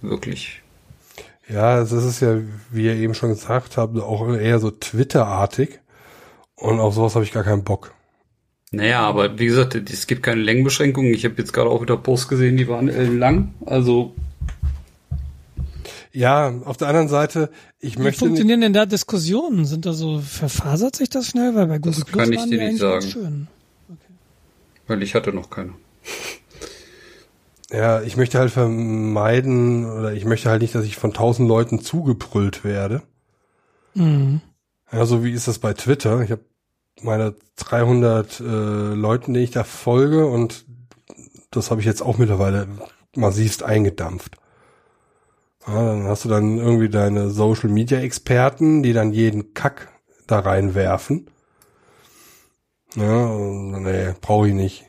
wirklich. 0.02 0.62
Ja, 1.48 1.80
das 1.80 1.92
ist 1.92 2.22
ja, 2.22 2.38
wie 2.72 2.86
ihr 2.86 2.96
eben 2.96 3.14
schon 3.14 3.30
gesagt 3.30 3.78
habt, 3.78 3.98
auch 4.00 4.28
eher 4.34 4.60
so 4.60 4.72
Twitter-artig. 4.72 5.80
Und 6.56 6.80
auf 6.80 6.94
sowas 6.96 7.16
habe 7.16 7.26
ich 7.26 7.32
gar 7.32 7.44
keinen 7.44 7.64
Bock. 7.64 7.94
Naja, 8.72 9.02
aber 9.02 9.38
wie 9.38 9.46
gesagt, 9.46 9.76
es 9.76 10.08
gibt 10.08 10.24
keine 10.24 10.42
Längenbeschränkungen. 10.42 11.14
Ich 11.14 11.24
habe 11.26 11.36
jetzt 11.38 11.54
gerade 11.54 11.70
auch 11.70 11.82
wieder 11.82 11.98
Posts 11.98 12.28
gesehen, 12.30 12.58
die 12.58 12.68
waren 12.68 12.88
lang. 13.20 13.54
Also 13.66 14.14
Ja, 16.12 16.52
auf 16.66 16.78
der 16.78 16.88
anderen 16.88 17.08
Seite, 17.10 17.52
ich 17.80 17.98
Wie 17.98 18.02
möchte 18.04 18.24
nicht, 18.24 18.30
funktionieren 18.30 18.62
denn 18.62 18.74
da 18.74 18.86
Diskussionen? 18.86 19.66
Sind 19.66 19.86
da 19.86 19.94
so, 19.94 20.20
verfasert 20.20 20.96
sich 20.96 21.10
das 21.10 21.28
schnell? 21.28 21.54
Weil 21.56 21.68
bei 21.68 21.78
Google 21.78 21.94
Das 22.02 22.06
Plus 22.06 22.24
kann 22.24 22.34
ich 22.34 22.40
waren 22.40 22.50
dir 22.52 22.60
die 22.60 22.66
nicht 22.68 22.80
sagen. 22.80 23.02
schön. 23.06 23.48
weil 24.88 25.04
ich 25.04 25.14
hatte 25.14 25.32
noch 25.32 25.50
keine. 25.50 25.74
Ja, 27.72 28.02
ich 28.02 28.18
möchte 28.18 28.40
halt 28.40 28.52
vermeiden 28.52 29.86
oder 29.86 30.14
ich 30.14 30.26
möchte 30.26 30.50
halt 30.50 30.62
nicht, 30.62 30.76
dass 30.76 30.86
ich 30.86 30.98
von 30.98 31.14
tausend 31.14 31.48
Leuten 31.48 31.80
zugebrüllt 31.80 32.64
werde. 32.64 33.02
Mhm. 33.96 34.42
Ja, 34.92 35.06
so 35.06 35.24
wie 35.24 35.32
ist 35.32 35.48
das 35.48 35.60
bei 35.60 35.74
Twitter? 35.74 36.22
Ich 36.22 36.32
habe 36.32 36.46
meine 37.02 37.36
300 37.58 38.40
äh, 38.40 38.44
Leuten, 38.44 39.34
denen 39.34 39.44
ich 39.44 39.52
da 39.52 39.64
folge 39.64 40.26
und 40.28 40.66
das 41.52 41.72
habe 41.72 41.82
ich 41.82 41.88
jetzt 41.88 42.02
auch 42.02 42.18
mittlerweile 42.18 42.68
massivst 43.16 43.64
eingedampft. 43.64 44.38
Ja, 45.68 45.74
dann 45.74 46.04
hast 46.04 46.26
du 46.26 46.30
dann 46.30 46.58
irgendwie 46.58 46.90
deine 46.90 47.32
Social 47.32 47.70
Media 47.70 48.00
Experten, 48.00 48.84
die 48.84 48.94
dann 48.94 49.14
jeden 49.14 49.54
Kack 49.54 49.90
da 50.28 50.40
reinwerfen. 50.40 51.28
Ja, 52.96 53.26
und, 53.26 53.84
nee, 53.84 54.14
brauche 54.22 54.48
ich 54.48 54.54
nicht. 54.54 54.86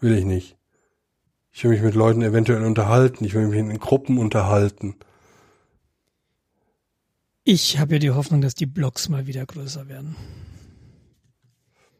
Will 0.00 0.16
ich 0.16 0.24
nicht. 0.24 0.56
Ich 1.56 1.62
will 1.62 1.70
mich 1.70 1.82
mit 1.82 1.94
Leuten 1.94 2.20
eventuell 2.22 2.64
unterhalten. 2.64 3.24
Ich 3.24 3.32
will 3.32 3.46
mich 3.46 3.60
in 3.60 3.78
Gruppen 3.78 4.18
unterhalten. 4.18 4.96
Ich 7.44 7.78
habe 7.78 7.94
ja 7.94 7.98
die 8.00 8.10
Hoffnung, 8.10 8.40
dass 8.40 8.56
die 8.56 8.66
Blogs 8.66 9.08
mal 9.08 9.28
wieder 9.28 9.46
größer 9.46 9.88
werden. 9.88 10.16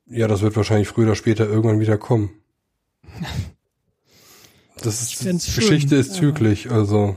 Ja, 0.06 0.26
das 0.26 0.42
wird 0.42 0.56
wahrscheinlich 0.56 0.88
früher 0.88 1.06
oder 1.06 1.14
später 1.14 1.46
irgendwann 1.46 1.80
wieder 1.80 1.96
kommen. 1.98 2.30
Das 4.82 5.00
ist, 5.00 5.14
schön, 5.14 5.38
Geschichte 5.38 5.96
ist 5.96 6.14
zyklisch, 6.14 6.66
also, 6.66 7.16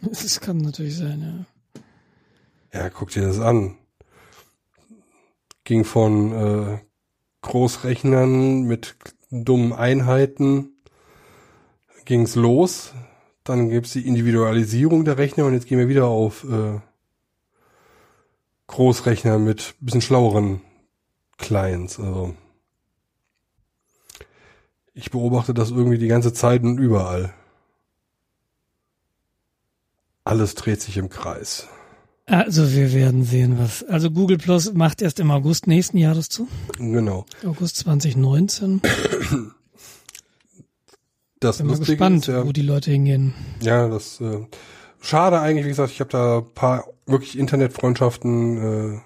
Das 0.00 0.40
kann 0.40 0.58
natürlich 0.58 0.96
sein, 0.96 1.46
ja. 2.72 2.80
ja, 2.80 2.88
guck 2.88 3.10
dir 3.10 3.26
das 3.26 3.40
an. 3.40 3.76
Ging 5.64 5.84
von 5.84 6.32
äh, 6.32 6.78
Großrechnern 7.42 8.62
mit 8.62 8.96
dummen 9.30 9.74
Einheiten, 9.74 10.73
ging's 12.04 12.34
los. 12.34 12.92
Dann 13.44 13.68
gibt's 13.68 13.92
die 13.92 14.06
Individualisierung 14.06 15.04
der 15.04 15.18
Rechner 15.18 15.44
und 15.44 15.52
jetzt 15.52 15.66
gehen 15.66 15.78
wir 15.78 15.88
wieder 15.88 16.06
auf 16.06 16.44
äh, 16.44 16.80
Großrechner 18.68 19.38
mit 19.38 19.74
bisschen 19.80 20.00
schlaueren 20.00 20.62
Clients. 21.36 22.00
Also 22.00 22.34
ich 24.94 25.10
beobachte 25.10 25.52
das 25.52 25.70
irgendwie 25.70 25.98
die 25.98 26.08
ganze 26.08 26.32
Zeit 26.32 26.62
und 26.62 26.78
überall. 26.78 27.34
Alles 30.22 30.54
dreht 30.54 30.80
sich 30.80 30.96
im 30.96 31.10
Kreis. 31.10 31.68
Also 32.26 32.72
wir 32.72 32.94
werden 32.94 33.24
sehen, 33.24 33.58
was. 33.58 33.82
Also 33.82 34.10
Google 34.10 34.38
Plus 34.38 34.72
macht 34.72 35.02
erst 35.02 35.20
im 35.20 35.30
August 35.30 35.66
nächsten 35.66 35.98
Jahres 35.98 36.30
zu. 36.30 36.48
Genau. 36.78 37.26
August 37.44 37.76
2019. 37.76 38.80
Das 41.40 41.58
Bin 41.58 41.66
mal 41.66 41.72
Lustige 41.76 41.96
gespannt, 41.96 42.28
ist 42.28 42.34
ja, 42.34 42.46
wo 42.46 42.52
die 42.52 42.62
Leute 42.62 42.90
hingehen. 42.90 43.34
ja, 43.60 43.88
das 43.88 44.20
äh, 44.20 44.46
schade 45.00 45.40
eigentlich, 45.40 45.64
wie 45.64 45.70
gesagt, 45.70 45.92
ich 45.92 46.00
habe 46.00 46.10
da 46.10 46.38
ein 46.38 46.54
paar 46.54 46.84
wirklich 47.06 47.38
Internetfreundschaften. 47.38 48.94
Äh, 48.94 49.00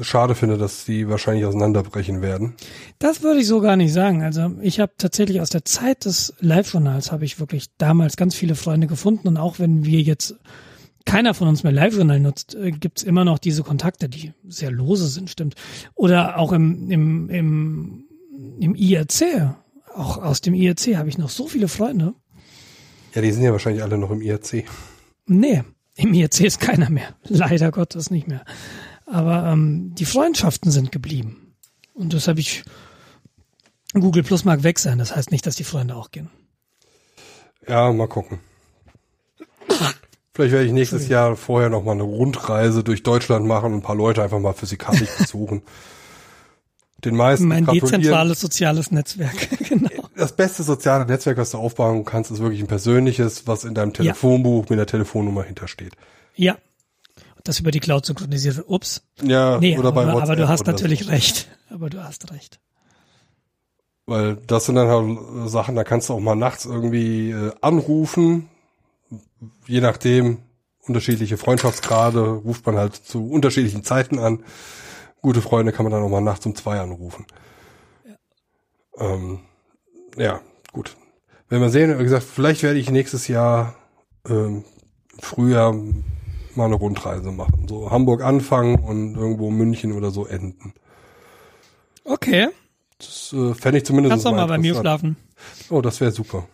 schade 0.00 0.34
finde, 0.34 0.56
dass 0.56 0.84
die 0.84 1.08
wahrscheinlich 1.08 1.44
auseinanderbrechen 1.44 2.22
werden. 2.22 2.54
Das 2.98 3.22
würde 3.22 3.40
ich 3.40 3.46
so 3.46 3.60
gar 3.60 3.76
nicht 3.76 3.92
sagen. 3.92 4.22
Also 4.22 4.52
ich 4.62 4.80
habe 4.80 4.92
tatsächlich 4.96 5.40
aus 5.40 5.50
der 5.50 5.64
Zeit 5.64 6.06
des 6.06 6.32
Live-Journals 6.40 7.12
habe 7.12 7.24
ich 7.24 7.38
wirklich 7.40 7.66
damals 7.76 8.16
ganz 8.16 8.34
viele 8.34 8.54
Freunde 8.54 8.86
gefunden 8.86 9.28
und 9.28 9.36
auch 9.36 9.58
wenn 9.58 9.84
wir 9.84 10.00
jetzt 10.00 10.36
keiner 11.04 11.34
von 11.34 11.48
uns 11.48 11.62
mehr 11.62 11.72
Live-Journal 11.72 12.20
nutzt, 12.20 12.54
äh, 12.54 12.70
gibt's 12.70 13.02
immer 13.02 13.24
noch 13.24 13.38
diese 13.38 13.62
Kontakte, 13.62 14.08
die 14.08 14.32
sehr 14.46 14.70
lose 14.70 15.08
sind, 15.08 15.28
stimmt. 15.28 15.56
Oder 15.94 16.38
auch 16.38 16.52
im, 16.52 16.90
im, 16.90 17.28
im, 17.28 18.04
im 18.60 18.74
IRC, 18.74 19.54
auch 19.94 20.18
aus 20.18 20.40
dem 20.40 20.54
IRC 20.54 20.96
habe 20.96 21.08
ich 21.08 21.18
noch 21.18 21.30
so 21.30 21.46
viele 21.48 21.68
Freunde. 21.68 22.14
Ja, 23.14 23.22
die 23.22 23.32
sind 23.32 23.42
ja 23.42 23.52
wahrscheinlich 23.52 23.82
alle 23.82 23.98
noch 23.98 24.10
im 24.10 24.22
IRC. 24.22 24.64
Nee, 25.26 25.62
im 25.96 26.14
IRC 26.14 26.40
ist 26.40 26.60
keiner 26.60 26.90
mehr. 26.90 27.14
Leider 27.24 27.70
Gottes 27.70 28.10
nicht 28.10 28.26
mehr. 28.26 28.44
Aber 29.06 29.46
ähm, 29.46 29.94
die 29.94 30.04
Freundschaften 30.04 30.70
sind 30.70 30.92
geblieben. 30.92 31.54
Und 31.94 32.14
das 32.14 32.28
habe 32.28 32.40
ich. 32.40 32.64
Google 33.94 34.22
Plus 34.22 34.46
mag 34.46 34.62
weg 34.62 34.78
sein, 34.78 34.98
das 34.98 35.14
heißt 35.14 35.30
nicht, 35.30 35.46
dass 35.46 35.56
die 35.56 35.64
Freunde 35.64 35.96
auch 35.96 36.10
gehen. 36.10 36.30
Ja, 37.68 37.92
mal 37.92 38.08
gucken. 38.08 38.38
Vielleicht 40.34 40.52
werde 40.52 40.64
ich 40.64 40.72
nächstes 40.72 41.08
Jahr 41.08 41.36
vorher 41.36 41.68
noch 41.68 41.84
mal 41.84 41.92
eine 41.92 42.04
Rundreise 42.04 42.82
durch 42.82 43.02
Deutschland 43.02 43.46
machen 43.46 43.74
und 43.74 43.80
ein 43.80 43.82
paar 43.82 43.96
Leute 43.96 44.22
einfach 44.22 44.38
mal 44.38 44.54
physikalisch 44.54 45.10
besuchen. 45.18 45.62
Den 47.04 47.16
meisten 47.16 47.48
Mein 47.48 47.66
dezentrales 47.66 48.40
soziales 48.40 48.92
Netzwerk, 48.92 49.48
genau. 49.68 49.90
Das 50.16 50.36
beste 50.36 50.62
soziale 50.62 51.04
Netzwerk, 51.04 51.36
was 51.36 51.50
du 51.50 51.58
aufbauen 51.58 52.04
kannst, 52.04 52.30
ist 52.30 52.38
wirklich 52.40 52.60
ein 52.60 52.68
persönliches, 52.68 53.46
was 53.46 53.64
in 53.64 53.74
deinem 53.74 53.92
Telefonbuch 53.92 54.68
mit 54.68 54.78
der 54.78 54.86
Telefonnummer 54.86 55.42
hintersteht. 55.42 55.94
Ja. 56.36 56.56
Das 57.44 57.58
über 57.58 57.72
die 57.72 57.80
Cloud 57.80 58.06
synchronisiert 58.06 58.56
wird. 58.56 58.68
Ups. 58.68 59.02
Ja, 59.20 59.58
Nee, 59.58 59.76
oder 59.76 59.90
bei 59.90 60.02
aber, 60.02 60.12
WhatsApp 60.12 60.28
aber 60.28 60.36
du 60.36 60.48
hast 60.48 60.66
natürlich 60.66 61.04
so. 61.04 61.10
recht. 61.10 61.48
Aber 61.70 61.90
du 61.90 62.04
hast 62.04 62.30
recht. 62.30 62.60
Weil 64.06 64.36
das 64.36 64.66
sind 64.66 64.76
dann 64.76 64.88
halt 64.88 65.50
Sachen, 65.50 65.74
da 65.74 65.82
kannst 65.82 66.08
du 66.08 66.14
auch 66.14 66.20
mal 66.20 66.36
nachts 66.36 66.66
irgendwie 66.66 67.30
äh, 67.30 67.52
anrufen. 67.60 68.48
Je 69.66 69.80
nachdem, 69.80 70.38
unterschiedliche 70.86 71.36
Freundschaftsgrade, 71.36 72.20
ruft 72.20 72.64
man 72.66 72.76
halt 72.76 72.94
zu 72.94 73.28
unterschiedlichen 73.28 73.82
Zeiten 73.82 74.20
an. 74.20 74.44
Gute 75.22 75.40
Freunde 75.40 75.72
kann 75.72 75.84
man 75.84 75.92
dann 75.92 76.02
auch 76.02 76.08
mal 76.08 76.20
nachts 76.20 76.44
um 76.46 76.54
zwei 76.54 76.80
anrufen. 76.80 77.26
Ja, 78.04 79.14
ähm, 79.14 79.40
ja 80.16 80.40
gut. 80.72 80.96
Wenn 81.48 81.60
wir 81.60 81.70
sehen, 81.70 81.98
wie 81.98 82.02
gesagt, 82.02 82.24
vielleicht 82.24 82.62
werde 82.62 82.78
ich 82.78 82.90
nächstes 82.90 83.28
Jahr 83.28 83.76
ähm, 84.28 84.64
Frühjahr 85.20 85.74
mal 86.54 86.66
eine 86.66 86.74
Rundreise 86.74 87.30
machen. 87.30 87.68
So 87.68 87.90
Hamburg 87.90 88.22
anfangen 88.22 88.76
und 88.76 89.14
irgendwo 89.14 89.50
München 89.50 89.92
oder 89.92 90.10
so 90.10 90.26
enden. 90.26 90.74
Okay. 92.04 92.48
Das 92.98 93.32
äh, 93.32 93.54
fände 93.54 93.78
ich 93.78 93.84
zumindest 93.84 94.10
Kannst 94.10 94.26
doch 94.26 94.32
mal 94.32 94.46
bei 94.46 94.58
mir 94.58 94.74
schlafen. 94.74 95.16
Oh, 95.70 95.80
das 95.80 96.00
wäre 96.00 96.10
super. 96.10 96.46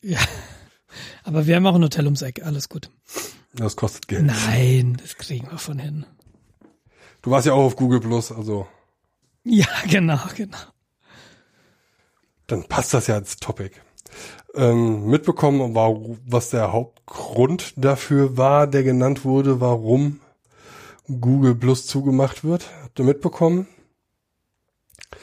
Ja. 0.00 0.18
Aber 1.24 1.46
wir 1.46 1.56
haben 1.56 1.66
auch 1.66 1.74
ein 1.74 1.82
Hotel 1.82 2.04
ums 2.04 2.22
Eck. 2.22 2.44
Alles 2.44 2.68
gut. 2.68 2.90
Das 3.54 3.76
kostet 3.76 4.08
Geld. 4.08 4.26
Nein, 4.26 4.96
das 5.00 5.16
kriegen 5.16 5.50
wir 5.50 5.58
von 5.58 5.78
hin. 5.78 6.06
Du 7.22 7.30
warst 7.30 7.46
ja 7.46 7.52
auch 7.52 7.64
auf 7.64 7.76
Google 7.76 8.00
Plus, 8.00 8.32
also 8.32 8.66
Ja, 9.44 9.66
genau, 9.88 10.18
genau. 10.36 10.58
dann 12.46 12.64
passt 12.64 12.92
das 12.94 13.06
ja 13.06 13.14
als 13.14 13.36
Topic. 13.36 13.70
Ähm, 14.54 15.06
mitbekommen 15.06 15.74
war, 15.74 15.94
was 16.26 16.50
der 16.50 16.72
Hauptgrund 16.72 17.72
dafür 17.76 18.36
war, 18.36 18.66
der 18.66 18.82
genannt 18.82 19.24
wurde, 19.24 19.60
warum 19.60 20.20
Google 21.06 21.54
Plus 21.54 21.86
zugemacht 21.86 22.44
wird. 22.44 22.68
Habt 22.82 22.98
ihr 22.98 23.04
mitbekommen? 23.06 23.66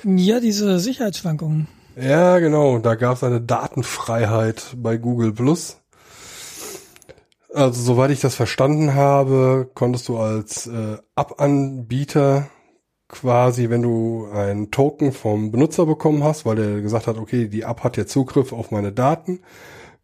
Ja, 0.03 0.39
diese 0.39 0.79
Sicherheitsschwankungen. 0.79 1.67
Ja, 1.95 2.39
genau. 2.39 2.79
Da 2.79 2.95
gab 2.95 3.17
es 3.17 3.23
eine 3.23 3.41
Datenfreiheit 3.41 4.73
bei 4.77 4.97
Google 4.97 5.33
Plus. 5.33 5.78
Also 7.53 7.81
soweit 7.81 8.11
ich 8.11 8.19
das 8.19 8.35
verstanden 8.35 8.93
habe, 8.93 9.69
konntest 9.73 10.07
du 10.07 10.17
als 10.17 10.67
äh, 10.67 10.97
App-Anbieter 11.15 12.47
quasi, 13.07 13.71
wenn 13.71 13.81
du 13.81 14.27
einen 14.31 14.69
Token 14.69 15.11
vom 15.11 15.51
Benutzer 15.51 15.87
bekommen 15.87 16.23
hast, 16.23 16.45
weil 16.45 16.57
der 16.57 16.81
gesagt 16.81 17.07
hat, 17.07 17.17
okay, 17.17 17.47
die 17.47 17.61
App 17.61 17.83
hat 17.83 17.97
jetzt 17.97 18.11
Zugriff 18.11 18.53
auf 18.53 18.69
meine 18.69 18.91
Daten, 18.91 19.39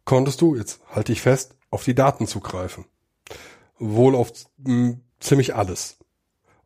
konntest 0.04 0.40
du, 0.40 0.56
jetzt 0.56 0.80
halte 0.90 1.12
ich 1.12 1.22
fest, 1.22 1.56
auf 1.70 1.84
die 1.84 1.94
Daten 1.94 2.26
zugreifen. 2.26 2.84
Wohl 3.78 4.16
auf 4.16 4.32
mh, 4.58 4.96
ziemlich 5.20 5.54
alles. 5.54 5.98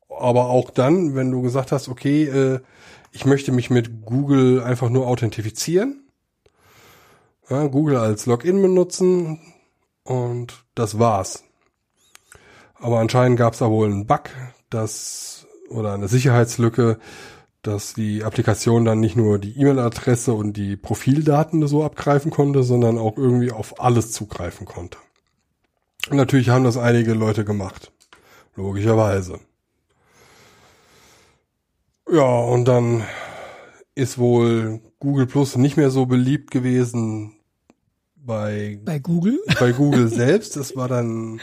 Aber 0.08 0.46
auch 0.46 0.70
dann, 0.70 1.14
wenn 1.14 1.30
du 1.30 1.42
gesagt 1.42 1.72
hast, 1.72 1.88
okay, 1.88 2.24
äh, 2.24 2.60
ich 3.12 3.26
möchte 3.26 3.52
mich 3.52 3.68
mit 3.68 4.02
Google 4.06 4.62
einfach 4.62 4.88
nur 4.88 5.06
authentifizieren, 5.06 6.08
ja, 7.50 7.66
Google 7.66 7.96
als 7.96 8.26
Login 8.26 8.62
benutzen 8.62 9.40
und 10.10 10.64
das 10.74 10.98
war's. 10.98 11.44
Aber 12.74 12.98
anscheinend 12.98 13.38
gab 13.38 13.52
es 13.52 13.60
da 13.60 13.70
wohl 13.70 13.86
einen 13.86 14.06
Bug, 14.06 14.30
dass 14.70 15.46
oder 15.68 15.94
eine 15.94 16.08
Sicherheitslücke, 16.08 16.98
dass 17.62 17.94
die 17.94 18.24
Applikation 18.24 18.84
dann 18.84 18.98
nicht 18.98 19.14
nur 19.14 19.38
die 19.38 19.56
E-Mail-Adresse 19.56 20.32
und 20.32 20.56
die 20.56 20.76
Profildaten 20.76 21.64
so 21.68 21.84
abgreifen 21.84 22.32
konnte, 22.32 22.64
sondern 22.64 22.98
auch 22.98 23.16
irgendwie 23.16 23.52
auf 23.52 23.80
alles 23.80 24.10
zugreifen 24.10 24.66
konnte. 24.66 24.98
Und 26.10 26.16
natürlich 26.16 26.48
haben 26.48 26.64
das 26.64 26.76
einige 26.76 27.12
Leute 27.12 27.44
gemacht. 27.44 27.92
Logischerweise. 28.56 29.38
Ja, 32.10 32.40
und 32.40 32.64
dann 32.64 33.04
ist 33.94 34.18
wohl 34.18 34.80
Google 34.98 35.26
Plus 35.26 35.56
nicht 35.56 35.76
mehr 35.76 35.90
so 35.90 36.06
beliebt 36.06 36.50
gewesen 36.50 37.39
bei, 38.30 38.78
Bei 38.84 39.00
Google? 39.00 39.40
bei 39.58 39.72
Google 39.72 40.06
selbst. 40.24 40.56
Es 40.56 40.76
war 40.76 40.86
dann, 40.86 41.40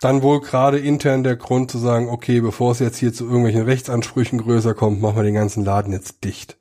dann 0.00 0.22
wohl 0.22 0.40
gerade 0.40 0.78
intern 0.78 1.22
der 1.22 1.36
Grund 1.36 1.70
zu 1.70 1.76
sagen, 1.76 2.08
okay, 2.08 2.40
bevor 2.40 2.72
es 2.72 2.78
jetzt 2.78 2.96
hier 2.96 3.12
zu 3.12 3.24
irgendwelchen 3.26 3.62
Rechtsansprüchen 3.64 4.38
größer 4.38 4.72
kommt, 4.72 5.02
machen 5.02 5.16
wir 5.16 5.22
den 5.22 5.34
ganzen 5.34 5.62
Laden 5.62 5.92
jetzt 5.92 6.24
dicht. 6.24 6.56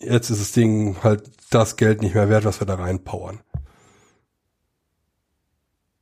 Jetzt 0.00 0.28
ist 0.28 0.42
das 0.42 0.52
Ding 0.52 1.02
halt 1.02 1.30
das 1.48 1.76
Geld 1.76 2.02
nicht 2.02 2.14
mehr 2.14 2.28
wert, 2.28 2.44
was 2.44 2.60
wir 2.60 2.66
da 2.66 2.74
reinpowern. 2.74 3.40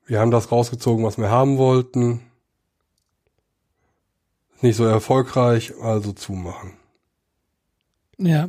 Wir 0.06 0.18
haben 0.18 0.32
das 0.32 0.50
rausgezogen, 0.50 1.04
was 1.04 1.18
wir 1.18 1.30
haben 1.30 1.56
wollten. 1.56 2.20
Nicht 4.60 4.74
so 4.76 4.84
erfolgreich, 4.84 5.72
also 5.80 6.12
zumachen. 6.12 6.72
Ja. 8.18 8.48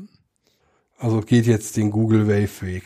Also 1.01 1.21
geht 1.21 1.47
jetzt 1.47 1.77
den 1.77 1.89
Google 1.89 2.27
Wave 2.27 2.61
Weg. 2.61 2.83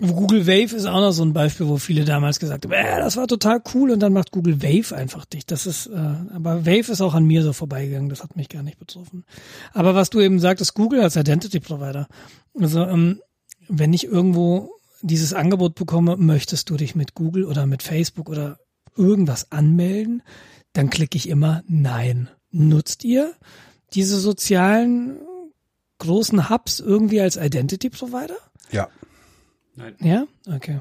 Google 0.00 0.48
Wave 0.48 0.74
ist 0.74 0.86
auch 0.86 1.00
noch 1.00 1.12
so 1.12 1.24
ein 1.24 1.32
Beispiel, 1.32 1.68
wo 1.68 1.76
viele 1.76 2.04
damals 2.04 2.40
gesagt 2.40 2.64
haben, 2.64 2.72
äh, 2.72 2.98
das 2.98 3.16
war 3.16 3.28
total 3.28 3.62
cool 3.72 3.92
und 3.92 4.00
dann 4.00 4.12
macht 4.12 4.32
Google 4.32 4.60
Wave 4.60 4.96
einfach 4.96 5.24
dicht. 5.24 5.52
Das 5.52 5.66
ist, 5.66 5.86
äh, 5.86 6.14
aber 6.34 6.66
Wave 6.66 6.90
ist 6.90 7.00
auch 7.00 7.14
an 7.14 7.24
mir 7.24 7.44
so 7.44 7.52
vorbeigegangen, 7.52 8.08
das 8.08 8.24
hat 8.24 8.34
mich 8.34 8.48
gar 8.48 8.64
nicht 8.64 8.80
betroffen. 8.80 9.24
Aber 9.72 9.94
was 9.94 10.10
du 10.10 10.18
eben 10.18 10.40
sagtest, 10.40 10.74
Google 10.74 11.00
als 11.00 11.14
Identity 11.14 11.60
Provider. 11.60 12.08
Also 12.58 12.82
ähm, 12.82 13.20
wenn 13.68 13.92
ich 13.92 14.04
irgendwo 14.04 14.72
dieses 15.02 15.32
Angebot 15.32 15.76
bekomme, 15.76 16.16
möchtest 16.16 16.68
du 16.70 16.76
dich 16.76 16.96
mit 16.96 17.14
Google 17.14 17.44
oder 17.44 17.66
mit 17.66 17.84
Facebook 17.84 18.28
oder 18.28 18.58
irgendwas 18.96 19.52
anmelden, 19.52 20.24
dann 20.72 20.90
klicke 20.90 21.16
ich 21.16 21.28
immer 21.28 21.62
Nein. 21.68 22.28
Nutzt 22.50 23.04
ihr 23.04 23.34
diese 23.94 24.18
sozialen 24.18 25.18
großen 25.98 26.50
Hubs 26.50 26.80
irgendwie 26.80 27.20
als 27.20 27.36
Identity 27.36 27.90
Provider? 27.90 28.36
Ja. 28.70 28.88
Nein. 29.74 29.94
Ja? 30.00 30.24
Okay. 30.54 30.80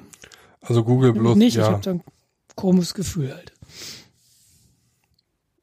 Also 0.61 0.83
Google 0.83 1.13
Plus, 1.13 1.35
nicht, 1.37 1.55
ich 1.55 1.61
ja. 1.63 1.71
habe 1.71 1.81
da 1.81 1.91
ein 1.91 2.03
komisches 2.55 2.93
Gefühl 2.93 3.33
halt. 3.33 3.51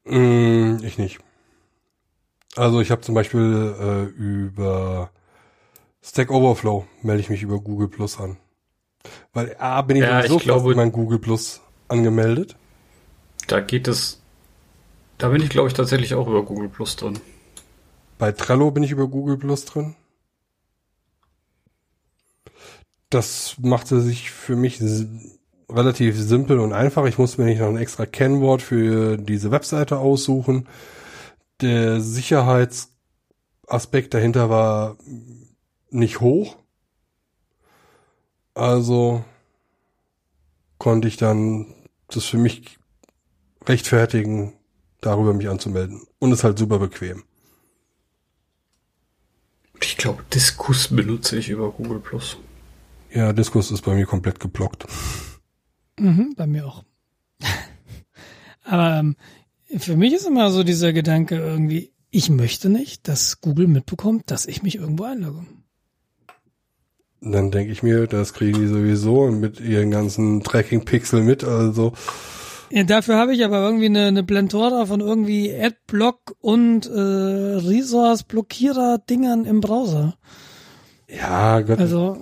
Mm, 0.05 0.77
ich 0.83 0.97
nicht. 0.97 1.19
Also 2.55 2.81
ich 2.81 2.91
habe 2.91 3.01
zum 3.01 3.15
Beispiel 3.15 3.75
äh, 3.79 4.03
über 4.19 5.11
Stack 6.01 6.31
Overflow 6.31 6.85
melde 7.03 7.21
ich 7.21 7.29
mich 7.29 7.41
über 7.43 7.59
Google 7.59 7.87
Plus 7.87 8.19
an. 8.19 8.37
Weil 9.33 9.55
A, 9.59 9.81
bin 9.81 9.97
ich 9.97 10.03
Ja, 10.03 10.21
sowieso 10.21 10.37
ich 10.37 10.43
glaube- 10.43 10.75
mein 10.75 10.91
Google 10.91 11.19
Plus 11.19 11.61
angemeldet. 11.87 12.55
Da 13.47 13.59
geht 13.61 13.87
es. 13.87 14.21
Da 15.17 15.29
bin 15.29 15.41
ich, 15.41 15.49
glaube 15.49 15.67
ich, 15.67 15.73
tatsächlich 15.73 16.13
auch 16.15 16.27
über 16.27 16.43
Google 16.43 16.69
Plus 16.69 16.95
drin. 16.95 17.19
Bei 18.19 18.31
Trello 18.33 18.69
bin 18.69 18.83
ich 18.83 18.91
über 18.91 19.07
Google 19.07 19.37
Plus 19.37 19.65
drin. 19.65 19.95
Das 23.09 23.55
machte 23.59 24.01
sich 24.01 24.29
für 24.29 24.55
mich 24.57 24.79
relativ 25.69 26.19
simpel 26.19 26.59
und 26.59 26.73
einfach. 26.73 27.05
Ich 27.05 27.17
musste 27.17 27.41
mir 27.41 27.47
nicht 27.47 27.61
noch 27.61 27.69
ein 27.69 27.77
extra 27.77 28.05
Kennwort 28.05 28.61
für 28.61 29.15
diese 29.17 29.51
Webseite 29.51 29.99
aussuchen. 29.99 30.67
Der 31.61 32.01
Sicherheitsaspekt 32.01 34.13
dahinter 34.13 34.49
war 34.49 34.97
nicht 35.89 36.19
hoch. 36.19 36.57
Also 38.53 39.23
konnte 40.77 41.07
ich 41.07 41.15
dann 41.15 41.73
das 42.09 42.25
für 42.25 42.37
mich 42.37 42.79
rechtfertigen, 43.65 44.55
darüber 44.99 45.33
mich 45.33 45.47
anzumelden. 45.47 46.01
Und 46.19 46.33
ist 46.33 46.43
halt 46.43 46.59
super 46.59 46.79
bequem. 46.79 47.23
Ich 49.81 49.97
glaube, 49.97 50.23
Diskus 50.33 50.89
benutze 50.89 51.37
ich 51.37 51.49
über 51.49 51.71
Google 51.71 51.99
Plus. 51.99 52.37
Ja, 53.11 53.33
Diskus 53.33 53.71
ist 53.71 53.81
bei 53.81 53.95
mir 53.95 54.05
komplett 54.05 54.39
geblockt. 54.39 54.85
Mhm, 55.99 56.33
bei 56.35 56.47
mir 56.47 56.67
auch. 56.67 56.83
Aber 58.63 58.99
ähm, 58.99 59.15
für 59.77 59.95
mich 59.95 60.13
ist 60.13 60.27
immer 60.27 60.51
so 60.51 60.63
dieser 60.63 60.93
Gedanke 60.93 61.35
irgendwie, 61.35 61.91
ich 62.11 62.29
möchte 62.29 62.69
nicht, 62.69 63.07
dass 63.07 63.41
Google 63.41 63.67
mitbekommt, 63.67 64.31
dass 64.31 64.45
ich 64.45 64.63
mich 64.63 64.75
irgendwo 64.75 65.03
einlogge. 65.03 65.45
Dann 67.21 67.51
denke 67.51 67.71
ich 67.71 67.83
mir, 67.83 68.07
das 68.07 68.33
kriegen 68.33 68.59
die 68.59 68.67
sowieso 68.67 69.29
mit 69.29 69.59
ihren 69.59 69.91
ganzen 69.91 70.41
Tracking-Pixel 70.41 71.21
mit, 71.21 71.43
also. 71.43 71.93
Ja, 72.71 72.83
dafür 72.83 73.17
habe 73.17 73.33
ich 73.33 73.43
aber 73.43 73.59
irgendwie 73.61 73.87
eine, 73.87 74.05
eine 74.07 74.21
Blentora 74.23 74.85
von 74.85 74.99
irgendwie 74.99 75.51
Adblock 75.53 76.35
und 76.39 76.85
äh, 76.85 76.89
Resource-Blockierer-Dingern 76.91 79.45
im 79.45 79.59
Browser. 79.61 80.17
Ja, 81.07 81.61
Gott, 81.61 81.79
Also, 81.79 82.21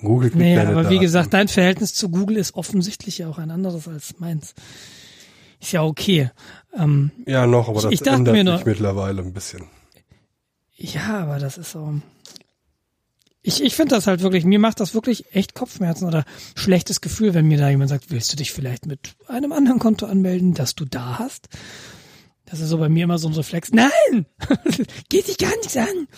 Google 0.00 0.30
kriegt 0.30 0.42
deine 0.44 0.70
aber 0.70 0.80
wie 0.88 0.94
Daten. 0.94 1.00
gesagt, 1.00 1.34
dein 1.34 1.48
Verhältnis 1.48 1.92
zu 1.94 2.08
Google 2.08 2.36
ist 2.38 2.54
offensichtlich 2.54 3.18
ja 3.18 3.28
auch 3.28 3.38
ein 3.38 3.50
anderes 3.50 3.86
als 3.88 4.18
meins. 4.18 4.54
Ist 5.60 5.72
ja 5.72 5.82
okay. 5.82 6.30
Ähm, 6.76 7.10
Ja, 7.26 7.46
noch, 7.46 7.68
aber 7.68 7.78
Ich- 7.78 7.82
das 7.84 7.92
ich 7.92 8.00
dachte 8.00 8.18
ändert 8.18 8.34
mir 8.34 8.44
sich 8.56 8.64
nur- 8.64 8.72
mittlerweile 8.72 9.22
ein 9.22 9.32
bisschen. 9.32 9.64
Ja, 10.76 11.20
aber 11.22 11.38
das 11.38 11.58
ist 11.58 11.72
so. 11.72 11.94
Ich, 13.48 13.62
ich 13.62 13.74
finde 13.74 13.94
das 13.94 14.06
halt 14.06 14.20
wirklich, 14.20 14.44
mir 14.44 14.58
macht 14.58 14.78
das 14.78 14.92
wirklich 14.92 15.34
echt 15.34 15.54
Kopfschmerzen 15.54 16.06
oder 16.06 16.26
schlechtes 16.54 17.00
Gefühl, 17.00 17.32
wenn 17.32 17.46
mir 17.46 17.56
da 17.56 17.70
jemand 17.70 17.88
sagt, 17.88 18.10
willst 18.10 18.30
du 18.30 18.36
dich 18.36 18.52
vielleicht 18.52 18.84
mit 18.84 19.16
einem 19.26 19.52
anderen 19.52 19.78
Konto 19.78 20.04
anmelden, 20.04 20.52
das 20.52 20.74
du 20.74 20.84
da 20.84 21.18
hast? 21.18 21.48
Das 22.44 22.60
ist 22.60 22.68
so 22.68 22.76
bei 22.76 22.90
mir 22.90 23.04
immer 23.04 23.16
so 23.16 23.26
ein 23.26 23.32
Reflex. 23.32 23.70
Nein! 23.72 24.26
Geht 25.08 25.28
dich 25.28 25.38
gar 25.38 25.56
nichts 25.56 25.78
an! 25.78 26.08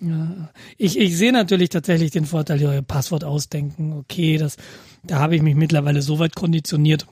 Ja. 0.00 0.50
Ich, 0.78 0.96
ich 0.96 1.18
sehe 1.18 1.32
natürlich 1.32 1.70
tatsächlich 1.70 2.12
den 2.12 2.24
Vorteil, 2.24 2.60
ihr 2.60 2.82
Passwort 2.82 3.24
ausdenken. 3.24 3.92
Okay, 3.92 4.38
das, 4.38 4.56
da 5.02 5.18
habe 5.18 5.34
ich 5.34 5.42
mich 5.42 5.56
mittlerweile 5.56 6.02
so 6.02 6.20
weit 6.20 6.36
konditioniert, 6.36 7.08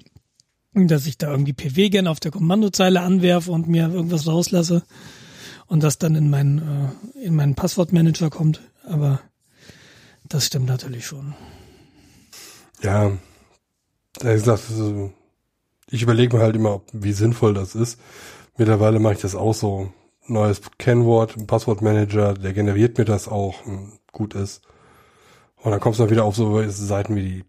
dass 0.73 1.07
ich 1.07 1.19
da 1.19 1.33
irgendwie 1.33 1.53
PW 1.53 1.89
gern 1.89 2.07
auf 2.07 2.21
der 2.21 2.31
Kommandozeile 2.31 3.01
anwerfe 3.01 3.51
und 3.51 3.67
mir 3.67 3.89
irgendwas 3.89 4.29
rauslasse 4.29 4.85
und 5.67 5.83
das 5.83 5.99
dann 5.99 6.15
in 6.15 6.31
meinen 6.31 6.59
äh, 6.59 7.25
in 7.25 7.35
meinen 7.35 7.57
Passwortmanager 7.57 8.31
kommt. 8.31 8.61
Aber 8.85 9.21
das 10.25 10.47
stimmt 10.47 10.67
natürlich 10.67 11.07
schon. 11.07 11.35
Ja, 12.83 13.13
wie 14.21 14.33
gesagt, 14.33 14.65
also, 14.71 15.13
ich 15.89 16.03
überlege 16.03 16.37
mir 16.37 16.43
halt 16.43 16.57
immer, 16.57 16.83
wie 16.93 17.13
sinnvoll 17.13 17.55
das 17.55 17.75
ist. 17.75 18.01
Mittlerweile 18.57 18.99
mache 18.99 19.15
ich 19.15 19.21
das 19.21 19.35
auch 19.35 19.55
so. 19.55 19.93
Neues 20.27 20.61
Kennwort, 20.79 21.37
ein 21.37 21.47
Passwortmanager, 21.47 22.35
der 22.35 22.53
generiert 22.53 22.97
mir 22.97 23.05
das 23.05 23.27
auch, 23.27 23.67
und 23.67 23.99
gut 24.13 24.35
ist. 24.35 24.63
Und 25.57 25.73
dann 25.73 25.81
kommst 25.81 25.99
du 25.99 26.05
dann 26.05 26.11
wieder 26.11 26.25
auf 26.25 26.37
so 26.37 26.63
Seiten 26.69 27.17
wie 27.17 27.23
die 27.23 27.45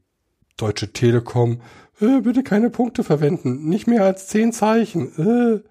Deutsche 0.57 0.91
Telekom. 0.91 1.61
Äh, 1.99 2.21
bitte 2.21 2.43
keine 2.43 2.69
Punkte 2.69 3.03
verwenden, 3.03 3.69
nicht 3.69 3.87
mehr 3.87 4.03
als 4.03 4.27
zehn 4.27 4.53
Zeichen. 4.53 5.07
Äh. 5.17 5.63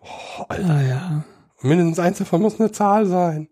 Oh, 0.00 0.44
Alter. 0.48 0.70
Ah 0.70 0.82
ja. 0.82 1.24
Mindestens 1.60 1.98
eins 2.00 2.18
davon 2.18 2.42
muss 2.42 2.58
eine 2.58 2.72
Zahl 2.72 3.06
sein. 3.06 3.48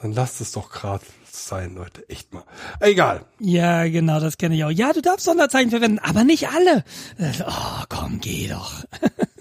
Dann 0.00 0.12
lasst 0.12 0.40
es 0.40 0.52
doch 0.52 0.70
gerade 0.70 1.04
sein, 1.34 1.74
Leute. 1.74 2.08
Echt 2.08 2.32
mal. 2.32 2.44
Egal. 2.80 3.24
Ja, 3.38 3.86
genau, 3.88 4.20
das 4.20 4.38
kenne 4.38 4.54
ich 4.54 4.64
auch. 4.64 4.70
Ja, 4.70 4.92
du 4.92 5.02
darfst 5.02 5.24
Sonderzeichen 5.24 5.70
verwenden, 5.70 5.98
aber 5.98 6.24
nicht 6.24 6.48
alle. 6.48 6.84
Oh, 7.46 7.84
komm, 7.88 8.20
geh 8.20 8.48
doch. 8.48 8.84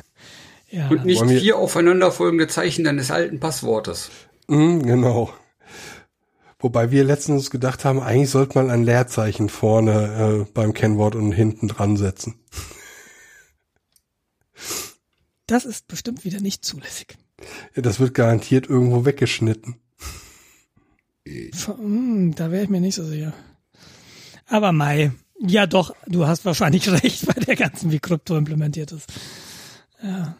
ja. 0.70 0.90
Und 0.90 1.06
nicht 1.06 1.24
vier 1.26 1.58
aufeinanderfolgende 1.58 2.48
Zeichen 2.48 2.84
deines 2.84 3.12
alten 3.12 3.40
Passwortes. 3.40 4.10
Mhm, 4.48 4.84
genau. 4.84 5.34
Wobei 6.60 6.92
wir 6.92 7.04
letztens 7.04 7.52
gedacht 7.52 7.84
haben, 7.84 8.00
eigentlich 8.00 8.30
sollte 8.30 8.58
man 8.58 8.72
ein 8.72 8.84
Leerzeichen 8.84 9.50
vorne 9.50 10.46
äh, 10.48 10.52
beim 10.54 10.74
Kennwort 10.74 11.16
und 11.16 11.34
hinten 11.34 11.68
dran 11.68 11.98
setzen. 11.98 12.36
Das 15.46 15.66
ist 15.66 15.88
bestimmt 15.88 16.24
wieder 16.24 16.40
nicht 16.40 16.64
zulässig. 16.64 17.18
Ja, 17.76 17.82
das 17.82 18.00
wird 18.00 18.14
garantiert 18.14 18.70
irgendwo 18.70 19.06
weggeschnitten. 19.06 19.76
Hm, 21.26 22.34
da 22.36 22.52
wäre 22.52 22.64
ich 22.64 22.70
mir 22.70 22.82
nicht 22.82 22.96
so 22.96 23.06
sicher. 23.06 23.34
Aber 24.48 24.72
Mai, 24.72 25.12
ja 25.40 25.66
doch, 25.66 25.96
du 26.08 26.28
hast 26.28 26.46
wahrscheinlich 26.46 26.90
recht 27.04 27.26
bei 27.26 27.34
der 27.34 27.56
ganzen, 27.56 27.92
wie 27.92 28.00
Krypto 28.00 28.38
implementiert 28.38 28.92
ist. 28.92 29.12
Ja. 30.02 30.36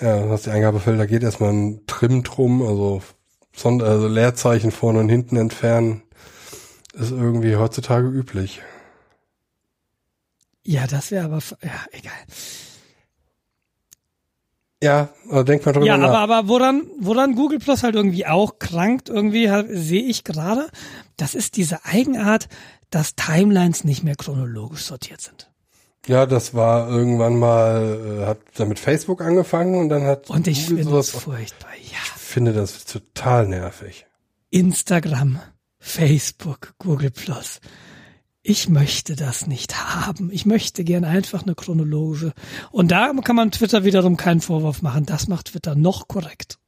Ja, 0.00 0.28
was 0.30 0.42
die 0.42 0.50
Eingabefelder 0.50 1.06
geht, 1.06 1.22
erstmal 1.24 1.52
ein 1.52 1.86
Trim 1.86 2.22
drum, 2.22 2.62
also, 2.62 3.02
Sonder 3.54 3.86
also 3.86 4.06
Leerzeichen 4.06 4.70
vorne 4.70 5.00
und 5.00 5.08
hinten 5.08 5.36
entfernen, 5.36 6.02
ist 6.92 7.10
irgendwie 7.10 7.56
heutzutage 7.56 8.06
üblich. 8.06 8.62
Ja, 10.62 10.86
das 10.86 11.10
wäre 11.10 11.24
aber, 11.24 11.42
ja, 11.62 11.84
egal. 11.90 12.12
Ja, 14.82 15.08
denkt 15.44 15.66
mal 15.66 15.72
drüber 15.72 15.86
Ja, 15.86 15.96
nach. 15.96 16.08
aber, 16.10 16.18
aber 16.36 16.48
woran, 16.48 16.82
woran 17.00 17.34
Google 17.34 17.58
Plus 17.58 17.82
halt 17.82 17.94
irgendwie 17.96 18.26
auch 18.26 18.58
krankt, 18.60 19.08
irgendwie 19.08 19.48
sehe 19.70 20.02
ich 20.02 20.22
gerade, 20.24 20.68
das 21.16 21.34
ist 21.34 21.56
diese 21.56 21.84
Eigenart, 21.84 22.48
dass 22.90 23.16
Timelines 23.16 23.82
nicht 23.84 24.04
mehr 24.04 24.14
chronologisch 24.14 24.82
sortiert 24.84 25.20
sind. 25.20 25.50
Ja, 26.06 26.26
das 26.26 26.54
war 26.54 26.88
irgendwann 26.88 27.36
mal, 27.38 28.20
äh, 28.22 28.26
hat 28.26 28.38
damit 28.56 28.78
Facebook 28.78 29.20
angefangen 29.20 29.74
und 29.74 29.88
dann 29.88 30.04
hat 30.04 30.30
Und 30.30 30.46
ich 30.46 30.62
Google 30.68 30.84
finde 30.84 30.90
sowas. 31.02 31.10
furchtbar. 31.10 31.70
Ja. 31.90 31.98
Ich 32.16 32.22
finde 32.22 32.52
das 32.52 32.84
total 32.84 33.48
nervig. 33.48 34.06
Instagram, 34.50 35.40
Facebook, 35.78 36.74
Google 36.78 37.10
Plus. 37.10 37.60
Ich 38.48 38.70
möchte 38.70 39.14
das 39.14 39.46
nicht 39.46 39.76
haben. 39.76 40.30
Ich 40.32 40.46
möchte 40.46 40.82
gern 40.82 41.04
einfach 41.04 41.42
eine 41.42 41.54
chronologische. 41.54 42.32
Und 42.70 42.90
da 42.90 43.12
kann 43.22 43.36
man 43.36 43.50
Twitter 43.50 43.84
wiederum 43.84 44.16
keinen 44.16 44.40
Vorwurf 44.40 44.80
machen. 44.80 45.04
Das 45.04 45.28
macht 45.28 45.48
Twitter 45.48 45.74
noch 45.74 46.08
korrekt. 46.08 46.58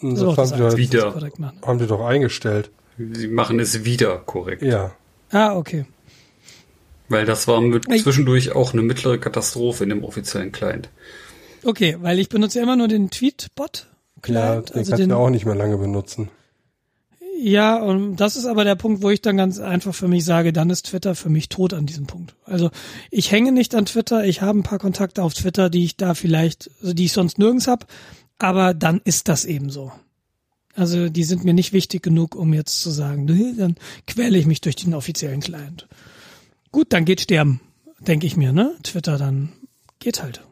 So, 0.00 0.34
das 0.34 0.50
haben, 0.50 0.60
das 0.60 0.74
die 0.74 0.80
Wie- 0.80 0.86
doch, 0.88 0.92
Wieder. 0.94 1.12
korrekt 1.12 1.38
machen. 1.38 1.58
haben 1.64 1.78
die 1.78 1.86
doch 1.86 2.00
eingestellt. 2.04 2.72
Sie 2.98 3.28
machen 3.28 3.60
es 3.60 3.84
wieder 3.84 4.16
korrekt. 4.18 4.62
Ja. 4.62 4.96
Ah, 5.30 5.54
okay. 5.54 5.86
Weil 7.08 7.24
das 7.24 7.46
war 7.46 7.60
mit 7.60 7.84
zwischendurch 7.84 8.50
auch 8.56 8.72
eine 8.72 8.82
mittlere 8.82 9.18
Katastrophe 9.18 9.84
in 9.84 9.90
dem 9.90 10.02
offiziellen 10.02 10.50
Client. 10.50 10.88
Okay, 11.62 11.98
weil 12.00 12.18
ich 12.18 12.30
benutze 12.30 12.58
immer 12.60 12.74
nur 12.74 12.88
den 12.88 13.10
Tweetbot. 13.10 13.86
Ja, 14.16 14.22
Client, 14.22 14.70
den 14.70 14.76
also 14.78 14.90
kannst 14.90 15.02
den, 15.02 15.10
du 15.10 15.16
auch 15.16 15.30
nicht 15.30 15.46
mehr 15.46 15.54
lange 15.54 15.78
benutzen. 15.78 16.30
Ja, 17.44 17.82
und 17.82 18.18
das 18.18 18.36
ist 18.36 18.46
aber 18.46 18.62
der 18.62 18.76
Punkt, 18.76 19.02
wo 19.02 19.10
ich 19.10 19.20
dann 19.20 19.36
ganz 19.36 19.58
einfach 19.58 19.96
für 19.96 20.06
mich 20.06 20.24
sage, 20.24 20.52
dann 20.52 20.70
ist 20.70 20.86
Twitter 20.86 21.16
für 21.16 21.28
mich 21.28 21.48
tot 21.48 21.74
an 21.74 21.86
diesem 21.86 22.06
Punkt. 22.06 22.36
Also 22.44 22.70
ich 23.10 23.32
hänge 23.32 23.50
nicht 23.50 23.74
an 23.74 23.84
Twitter, 23.84 24.24
ich 24.24 24.42
habe 24.42 24.60
ein 24.60 24.62
paar 24.62 24.78
Kontakte 24.78 25.24
auf 25.24 25.34
Twitter, 25.34 25.68
die 25.68 25.82
ich 25.82 25.96
da 25.96 26.14
vielleicht, 26.14 26.70
also 26.80 26.94
die 26.94 27.06
ich 27.06 27.12
sonst 27.12 27.40
nirgends 27.40 27.66
hab, 27.66 27.88
aber 28.38 28.74
dann 28.74 29.00
ist 29.02 29.26
das 29.26 29.44
eben 29.44 29.70
so. 29.70 29.90
Also 30.76 31.08
die 31.08 31.24
sind 31.24 31.42
mir 31.42 31.52
nicht 31.52 31.72
wichtig 31.72 32.00
genug, 32.00 32.36
um 32.36 32.54
jetzt 32.54 32.80
zu 32.80 32.90
sagen, 32.90 33.24
nee, 33.24 33.54
dann 33.58 33.74
quäle 34.06 34.38
ich 34.38 34.46
mich 34.46 34.60
durch 34.60 34.76
den 34.76 34.94
offiziellen 34.94 35.40
Client. 35.40 35.88
Gut, 36.70 36.92
dann 36.92 37.04
geht 37.04 37.22
sterben, 37.22 37.60
denke 37.98 38.24
ich 38.24 38.36
mir, 38.36 38.52
ne? 38.52 38.72
Twitter, 38.84 39.18
dann 39.18 39.52
geht 39.98 40.22
halt. 40.22 40.42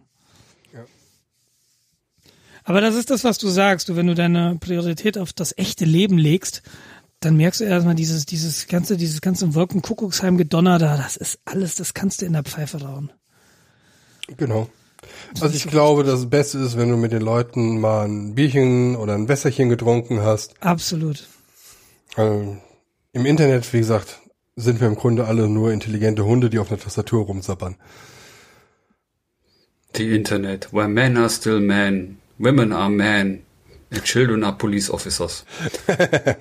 Aber 2.71 2.81
das 2.81 2.95
ist 2.95 3.11
das, 3.11 3.25
was 3.25 3.39
du 3.39 3.49
sagst. 3.49 3.89
Du, 3.89 3.97
wenn 3.97 4.07
du 4.07 4.15
deine 4.15 4.57
Priorität 4.61 5.19
auf 5.19 5.33
das 5.33 5.59
echte 5.59 5.85
Leben 5.85 6.17
legst, 6.17 6.63
dann 7.19 7.37
merkst 7.37 7.59
du 7.59 7.65
erstmal 7.65 7.97
dieses, 7.97 8.27
dieses 8.27 8.69
ganze, 8.69 8.97
dieses 8.97 9.21
ganze 9.21 9.57
Wolkenkuckucksheim-Gedonner 9.57 10.79
da, 10.79 10.97
das 10.97 11.17
ist 11.17 11.41
alles, 11.45 11.75
das 11.75 11.95
kannst 11.95 12.23
du 12.23 12.27
in 12.27 12.33
der 12.33 12.45
Pfeife 12.45 12.81
rauchen. 12.81 13.11
Genau. 14.37 14.69
Also 15.41 15.53
ich 15.53 15.67
glaube, 15.67 16.05
das 16.05 16.31
Beste 16.31 16.59
ist, 16.59 16.77
wenn 16.77 16.91
du 16.91 16.97
mit 16.97 17.11
den 17.11 17.23
Leuten 17.23 17.81
mal 17.81 18.07
ein 18.07 18.37
Bierchen 18.37 18.95
oder 18.95 19.17
ein 19.17 19.27
Wässerchen 19.27 19.69
getrunken 19.69 20.21
hast. 20.21 20.55
Absolut. 20.63 21.27
Also 22.15 22.57
Im 23.13 23.27
Internet, 23.27 23.73
wie 23.73 23.79
gesagt, 23.79 24.21
sind 24.55 24.81
wir 24.81 24.87
im 24.87 24.95
Grunde 24.95 25.25
alle 25.25 25.49
nur 25.49 25.73
intelligente 25.73 26.25
Hunde, 26.25 26.51
die 26.51 26.61
auf 26.61 26.71
einer 26.71 26.79
Tastatur 26.79 27.25
rumsappern. 27.25 27.75
The 29.97 30.15
Internet, 30.15 30.73
where 30.73 30.87
men 30.87 31.17
are 31.17 31.29
still 31.29 31.59
men, 31.59 32.21
women 32.41 32.73
are 32.73 32.91
men, 32.91 33.45
and 33.91 34.03
children 34.03 34.43
are 34.45 34.57
police 34.57 34.91
officers. 34.91 35.45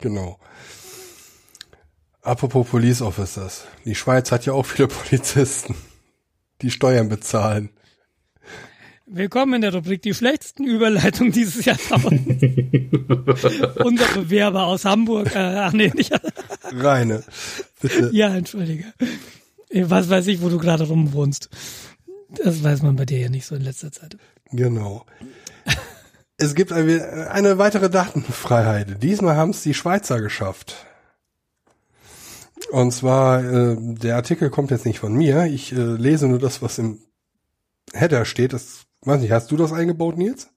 Genau. 0.00 0.38
Apropos 2.22 2.68
Police 2.68 3.02
Officers. 3.02 3.64
Die 3.84 3.96
Schweiz 3.96 4.30
hat 4.30 4.46
ja 4.46 4.52
auch 4.52 4.64
viele 4.64 4.86
Polizisten, 4.86 5.74
die 6.62 6.70
Steuern 6.70 7.08
bezahlen. 7.08 7.70
Willkommen 9.06 9.54
in 9.54 9.62
der 9.62 9.74
Rubrik 9.74 10.02
die 10.02 10.14
schlechtesten 10.14 10.68
Überleitungen 10.68 11.32
dieses 11.32 11.64
Jahrtausends. 11.64 12.44
Unser 13.84 14.06
Bewerber 14.14 14.66
aus 14.66 14.84
Hamburg, 14.84 15.34
äh, 15.34 15.38
ach 15.38 15.72
nee, 15.72 15.90
nicht, 15.96 16.12
Reine. 16.62 17.24
Bitte. 17.80 18.10
ja, 18.12 18.32
entschuldige. 18.36 18.84
Äh, 19.70 19.84
Was 19.88 20.08
weiß 20.08 20.28
ich, 20.28 20.40
wo 20.42 20.48
du 20.48 20.58
gerade 20.58 20.86
rumwohnst. 20.86 21.48
Das 22.44 22.62
weiß 22.62 22.82
man 22.82 22.94
bei 22.94 23.06
dir 23.06 23.18
ja 23.18 23.28
nicht 23.30 23.46
so 23.46 23.56
in 23.56 23.62
letzter 23.62 23.90
Zeit. 23.90 24.16
Genau. 24.52 25.04
Es 26.36 26.54
gibt 26.54 26.72
eine, 26.72 27.30
eine 27.30 27.58
weitere 27.58 27.90
Datenfreiheit. 27.90 29.02
Diesmal 29.02 29.36
haben 29.36 29.50
es 29.50 29.62
die 29.62 29.74
Schweizer 29.74 30.20
geschafft. 30.20 30.86
Und 32.70 32.92
zwar, 32.92 33.42
äh, 33.42 33.76
der 33.78 34.16
Artikel 34.16 34.50
kommt 34.50 34.70
jetzt 34.70 34.86
nicht 34.86 35.00
von 35.00 35.12
mir. 35.14 35.44
Ich 35.44 35.72
äh, 35.72 35.76
lese 35.76 36.28
nur 36.28 36.38
das, 36.38 36.62
was 36.62 36.78
im 36.78 37.00
Header 37.92 38.24
steht. 38.24 38.52
Das 38.52 38.86
weiß 39.02 39.20
nicht, 39.20 39.32
hast 39.32 39.50
du 39.50 39.56
das 39.56 39.72
eingebaut, 39.72 40.16
Nils? 40.16 40.50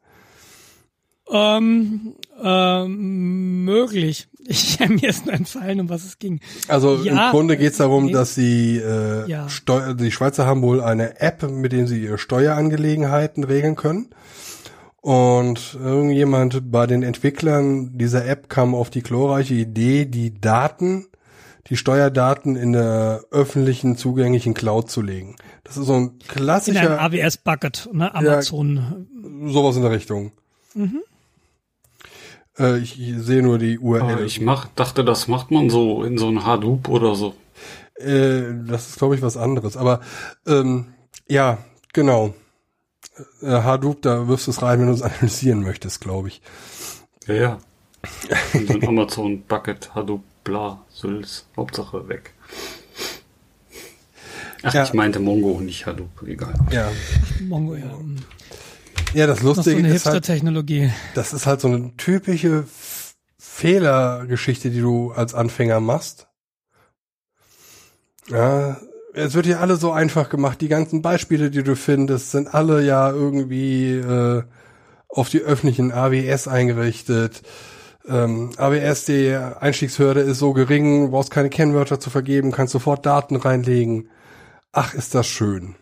Ähm, 1.31 2.13
ähm, 2.43 3.65
möglich. 3.65 4.27
Ich 4.43 4.79
mir 4.79 5.07
ist 5.07 5.27
nur 5.27 5.35
entfallen, 5.35 5.79
um 5.79 5.89
was 5.89 6.03
es 6.03 6.17
ging. 6.17 6.41
Also 6.67 6.95
Ja, 7.03 7.27
im 7.27 7.31
Grunde 7.31 7.57
geht 7.57 7.73
es 7.73 7.77
darum, 7.77 8.07
nee. 8.07 8.11
dass 8.11 8.33
sie 8.33 8.77
äh, 8.77 9.29
Ja. 9.29 9.47
Steu 9.47 9.93
die 9.93 10.11
Schweizer 10.11 10.47
haben 10.47 10.63
wohl 10.63 10.81
eine 10.81 11.21
App, 11.21 11.49
mit 11.49 11.71
der 11.71 11.87
sie 11.87 12.03
ihre 12.03 12.17
Steuerangelegenheiten 12.17 13.43
regeln 13.43 13.75
können. 13.75 14.07
Und 14.99 15.77
irgendjemand 15.81 16.71
bei 16.71 16.85
den 16.87 17.03
Entwicklern 17.03 17.97
dieser 17.97 18.25
App 18.27 18.49
kam 18.49 18.75
auf 18.75 18.89
die 18.89 19.03
glorreiche 19.03 19.53
Idee, 19.53 20.05
die 20.05 20.39
Daten, 20.39 21.05
die 21.67 21.77
Steuerdaten 21.77 22.55
in 22.55 22.73
der 22.73 23.23
öffentlichen 23.31 23.95
zugänglichen 23.95 24.53
Cloud 24.53 24.89
zu 24.89 25.01
legen. 25.01 25.35
Das 25.63 25.77
ist 25.77 25.85
so 25.85 25.93
ein 25.93 25.99
In 25.99 26.09
einem 26.09 26.19
klassischer, 26.27 27.01
AWS-Bucket, 27.01 27.89
ne? 27.93 28.13
Amazon. 28.13 29.07
sowas 29.45 29.75
in 29.75 29.83
der 29.83 29.91
Richtung. 29.91 30.31
Äh, 32.59 32.79
ich, 32.79 32.99
ich 32.99 33.17
sehe 33.19 33.41
nur 33.41 33.57
die 33.57 33.79
URL. 33.79 34.01
Aber 34.13 34.21
ich 34.21 34.41
mach, 34.41 34.67
dachte, 34.75 35.03
das 35.05 35.27
macht 35.27 35.51
man 35.51 35.69
so 35.69 36.03
in 36.03 36.17
so 36.17 36.27
ein 36.29 36.45
Hadoop 36.45 36.89
oder 36.89 37.15
so. 37.15 37.33
Äh, 37.95 38.53
das 38.67 38.89
ist, 38.89 38.97
glaube 38.97 39.15
ich, 39.15 39.21
was 39.21 39.37
anderes. 39.37 39.77
Aber 39.77 40.01
ähm, 40.47 40.93
ja, 41.27 41.59
genau. 41.93 42.33
Äh, 43.41 43.47
Hadoop, 43.47 44.01
da 44.01 44.27
wirfst 44.27 44.47
du 44.47 44.51
es 44.51 44.61
rein, 44.61 44.79
wenn 44.79 44.87
du 44.87 44.93
es 44.93 45.01
analysieren 45.01 45.61
möchtest, 45.61 46.01
glaube 46.01 46.29
ich. 46.29 46.41
Ja, 47.27 47.33
ja. 47.35 47.57
So 48.53 48.73
ein 48.73 48.87
Amazon 48.87 49.43
Bucket, 49.43 49.93
Hadoop, 49.93 50.23
bla, 50.43 50.81
Sülz, 50.89 51.45
Hauptsache 51.55 52.07
weg. 52.09 52.33
Ach, 54.63 54.73
Ja. 54.73 54.83
ich 54.83 54.93
meinte 54.93 55.19
Mongo, 55.19 55.59
nicht 55.59 55.85
Hadoop, 55.85 56.23
egal. 56.27 56.53
Ja, 56.71 56.89
Mongo, 57.47 57.75
ja. 57.75 57.91
Ja 59.13 59.27
das 59.27 59.39
so 59.39 59.47
Lustige 59.47 59.77
eine 59.77 59.93
ist 59.93 60.05
halt, 60.05 60.27
das 61.15 61.33
ist 61.33 61.45
halt 61.45 61.61
so 61.61 61.67
eine 61.67 61.95
typische 61.97 62.65
Fehlergeschichte, 63.37 64.69
die 64.69 64.81
du 64.81 65.11
als 65.11 65.33
Anfänger 65.33 65.79
machst. 65.79 66.27
Ja, 68.29 68.77
es 69.13 69.33
wird 69.33 69.45
ja 69.45 69.59
alle 69.59 69.75
so 69.75 69.91
einfach 69.91 70.29
gemacht. 70.29 70.61
Die 70.61 70.67
ganzen 70.67 71.01
Beispiele, 71.01 71.51
die 71.51 71.63
du 71.63 71.75
findest, 71.75 72.31
sind 72.31 72.53
alle 72.53 72.81
ja 72.83 73.11
irgendwie 73.11 73.91
äh, 73.91 74.43
auf 75.09 75.29
die 75.29 75.41
öffentlichen 75.41 75.91
AWS 75.91 76.47
eingerichtet. 76.47 77.41
Ähm, 78.07 78.51
AWS, 78.57 79.05
die 79.05 79.35
Einstiegshürde 79.35 80.21
ist 80.21 80.39
so 80.39 80.53
gering, 80.53 81.05
du 81.05 81.11
brauchst 81.11 81.31
keine 81.31 81.49
Kennwörter 81.49 81.99
zu 81.99 82.09
vergeben, 82.09 82.51
kannst 82.51 82.71
sofort 82.71 83.05
Daten 83.05 83.35
reinlegen. 83.35 84.09
Ach, 84.71 84.93
ist 84.93 85.13
das 85.13 85.27
schön. 85.27 85.75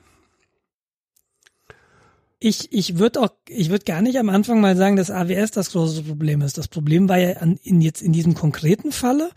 Ich, 2.41 2.71
ich 2.71 2.97
würde 2.97 3.21
auch, 3.21 3.29
ich 3.47 3.69
würde 3.69 3.83
gar 3.83 4.01
nicht 4.01 4.17
am 4.17 4.29
Anfang 4.29 4.61
mal 4.61 4.77
sagen, 4.77 4.95
dass 4.95 5.11
AWS 5.11 5.51
das 5.51 5.71
große 5.71 6.03
Problem 6.03 6.41
ist. 6.41 6.57
Das 6.57 6.69
Problem 6.69 7.09
war 7.09 7.17
ja 7.17 7.37
an, 7.37 7.59
in 7.63 7.81
jetzt 7.81 8.01
in 8.01 8.13
diesem 8.13 8.33
konkreten 8.33 8.93
Falle, 8.93 9.29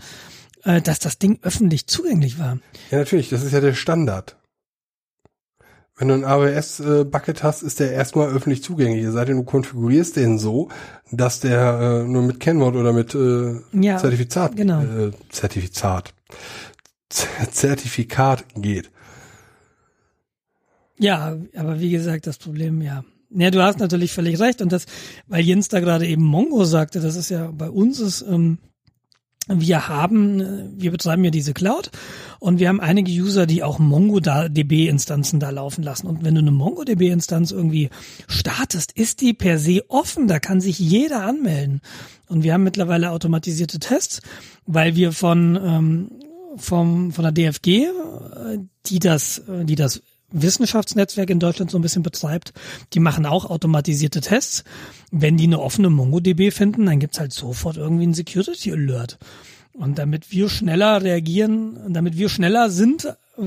äh, 0.62 0.80
dass 0.80 1.00
das 1.00 1.18
Ding 1.18 1.40
öffentlich 1.42 1.88
zugänglich 1.88 2.38
war. 2.38 2.58
Ja, 2.92 2.98
natürlich, 2.98 3.28
das 3.28 3.42
ist 3.42 3.52
ja 3.52 3.60
der 3.60 3.74
Standard. 3.74 4.36
Wenn 5.96 6.08
du 6.08 6.14
ein 6.14 6.24
AWS-Bucket 6.24 7.42
hast, 7.42 7.62
ist 7.62 7.80
der 7.80 7.92
erstmal 7.92 8.28
öffentlich 8.30 8.62
zugänglich. 8.62 9.04
Es 9.04 9.12
sei 9.12 9.24
denn, 9.24 9.36
du 9.36 9.42
konfigurierst 9.42 10.16
den 10.16 10.38
so, 10.38 10.68
dass 11.10 11.40
der 11.40 12.04
äh, 12.04 12.08
nur 12.08 12.22
mit 12.22 12.38
Kennwort 12.38 12.76
oder 12.76 12.92
mit 12.92 13.14
äh, 13.14 13.56
Ja, 13.72 13.98
Zertifikat, 13.98 14.56
genau. 14.56 14.80
äh, 14.80 15.10
Zertifikat, 15.28 16.14
Z 17.10 17.28
Zertifikat 17.50 18.44
geht. 18.54 18.90
Ja, 21.02 21.36
aber 21.56 21.80
wie 21.80 21.90
gesagt, 21.90 22.26
das 22.26 22.38
Problem, 22.38 22.80
ja. 22.80 23.04
Ja, 23.34 23.50
du 23.50 23.62
hast 23.62 23.78
natürlich 23.78 24.12
völlig 24.12 24.38
recht 24.38 24.60
und 24.62 24.72
das, 24.72 24.86
weil 25.26 25.42
Jens 25.42 25.68
da 25.68 25.80
gerade 25.80 26.06
eben 26.06 26.22
Mongo 26.22 26.64
sagte, 26.64 27.00
das 27.00 27.16
ist 27.16 27.30
ja 27.30 27.50
bei 27.50 27.70
uns 27.70 27.98
ist, 27.98 28.22
ähm, 28.22 28.58
wir 29.48 29.88
haben, 29.88 30.40
äh, 30.40 30.68
wir 30.76 30.92
betreiben 30.92 31.24
ja 31.24 31.30
diese 31.30 31.54
Cloud 31.54 31.90
und 32.38 32.60
wir 32.60 32.68
haben 32.68 32.80
einige 32.80 33.10
User, 33.10 33.46
die 33.46 33.64
auch 33.64 33.80
MongoDB-Instanzen 33.80 35.40
da 35.40 35.50
laufen 35.50 35.82
lassen. 35.82 36.06
Und 36.06 36.24
wenn 36.24 36.34
du 36.34 36.40
eine 36.40 36.52
MongoDB-Instanz 36.52 37.50
irgendwie 37.50 37.90
startest, 38.28 38.92
ist 38.92 39.20
die 39.20 39.32
per 39.32 39.58
se 39.58 39.82
offen, 39.88 40.28
da 40.28 40.38
kann 40.38 40.60
sich 40.60 40.78
jeder 40.78 41.24
anmelden. 41.24 41.80
Und 42.28 42.44
wir 42.44 42.52
haben 42.52 42.62
mittlerweile 42.62 43.10
automatisierte 43.10 43.80
Tests, 43.80 44.22
weil 44.66 44.94
wir 44.94 45.12
von, 45.12 45.56
ähm, 45.56 46.10
vom, 46.56 47.10
von 47.12 47.24
der 47.24 47.32
DFG, 47.32 47.68
äh, 47.68 47.88
die 48.86 48.98
das, 49.00 49.38
äh, 49.38 49.64
die 49.64 49.74
das 49.74 50.02
Wissenschaftsnetzwerk 50.32 51.30
in 51.30 51.40
Deutschland 51.40 51.70
so 51.70 51.78
ein 51.78 51.82
bisschen 51.82 52.02
betreibt, 52.02 52.52
die 52.92 53.00
machen 53.00 53.26
auch 53.26 53.44
automatisierte 53.44 54.20
Tests. 54.20 54.64
Wenn 55.10 55.36
die 55.36 55.44
eine 55.44 55.60
offene 55.60 55.90
MongoDB 55.90 56.50
finden, 56.52 56.86
dann 56.86 56.98
gibt's 56.98 57.20
halt 57.20 57.32
sofort 57.32 57.76
irgendwie 57.76 58.04
einen 58.04 58.14
Security 58.14 58.72
Alert. 58.72 59.18
Und 59.74 59.98
damit 59.98 60.30
wir 60.30 60.48
schneller 60.48 61.02
reagieren, 61.02 61.92
damit 61.92 62.16
wir 62.16 62.28
schneller 62.28 62.70
sind 62.70 63.06
äh, 63.06 63.44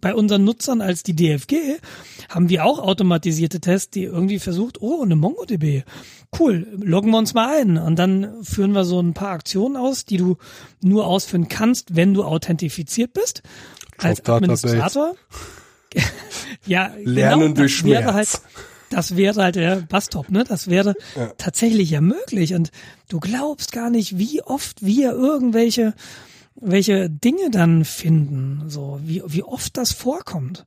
bei 0.00 0.14
unseren 0.14 0.42
Nutzern 0.44 0.80
als 0.80 1.04
die 1.04 1.14
DFG, 1.14 1.78
haben 2.28 2.48
wir 2.48 2.64
auch 2.64 2.80
automatisierte 2.80 3.60
Tests, 3.60 3.90
die 3.90 4.02
irgendwie 4.02 4.40
versucht, 4.40 4.82
oh, 4.82 5.02
eine 5.02 5.14
MongoDB. 5.14 5.84
Cool, 6.38 6.66
loggen 6.76 7.12
wir 7.12 7.18
uns 7.18 7.34
mal 7.34 7.60
ein. 7.60 7.78
Und 7.78 7.98
dann 7.98 8.42
führen 8.42 8.72
wir 8.72 8.84
so 8.84 9.00
ein 9.00 9.14
paar 9.14 9.30
Aktionen 9.30 9.76
aus, 9.76 10.04
die 10.04 10.16
du 10.16 10.38
nur 10.82 11.06
ausführen 11.06 11.48
kannst, 11.48 11.94
wenn 11.94 12.14
du 12.14 12.24
authentifiziert 12.24 13.12
bist. 13.12 13.42
Als 13.98 14.26
Administrator. 14.26 15.14
ja, 16.66 16.92
Lernen 17.02 17.40
genau, 17.40 17.54
durch 17.54 17.78
das 17.78 17.84
wäre 17.86 18.02
Schmerz. 18.02 18.14
halt, 18.14 18.40
das 18.90 19.16
wäre 19.16 19.42
halt 19.42 19.56
der 19.56 19.76
Bastop, 19.88 20.30
ne? 20.30 20.44
Das 20.46 20.68
wäre 20.68 20.94
tatsächlich 21.38 21.90
ja 21.90 22.00
möglich. 22.00 22.54
Und 22.54 22.70
du 23.08 23.20
glaubst 23.20 23.72
gar 23.72 23.90
nicht, 23.90 24.18
wie 24.18 24.42
oft 24.42 24.84
wir 24.84 25.12
irgendwelche 25.12 25.94
welche 26.54 27.08
Dinge 27.08 27.50
dann 27.50 27.84
finden, 27.84 28.64
so 28.68 29.00
wie 29.02 29.22
wie 29.26 29.42
oft 29.42 29.76
das 29.78 29.92
vorkommt. 29.92 30.66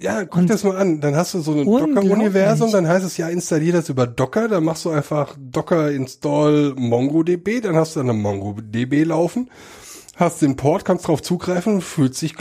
Ja, 0.00 0.24
guck 0.24 0.40
Und- 0.42 0.50
das 0.50 0.64
mal 0.64 0.76
an. 0.76 1.00
Dann 1.00 1.14
hast 1.14 1.32
du 1.34 1.40
so 1.40 1.52
ein. 1.52 1.64
Docker-Universum, 1.64 2.72
dann 2.72 2.86
heißt 2.88 3.06
es 3.06 3.16
ja, 3.16 3.28
installier 3.28 3.72
das 3.72 3.88
über 3.88 4.06
Docker, 4.08 4.48
dann 4.48 4.64
machst 4.64 4.84
du 4.84 4.90
einfach 4.90 5.36
Docker 5.38 5.92
install 5.92 6.74
MongoDB, 6.76 7.60
dann 7.62 7.76
hast 7.76 7.94
du 7.96 8.00
eine 8.00 8.12
MongoDB 8.12 9.04
laufen, 9.04 9.48
hast 10.16 10.42
den 10.42 10.56
Port, 10.56 10.84
kannst 10.84 11.06
drauf 11.06 11.22
zugreifen 11.22 11.74
und 11.76 11.82
fühlst 11.82 12.20
dich 12.20 12.34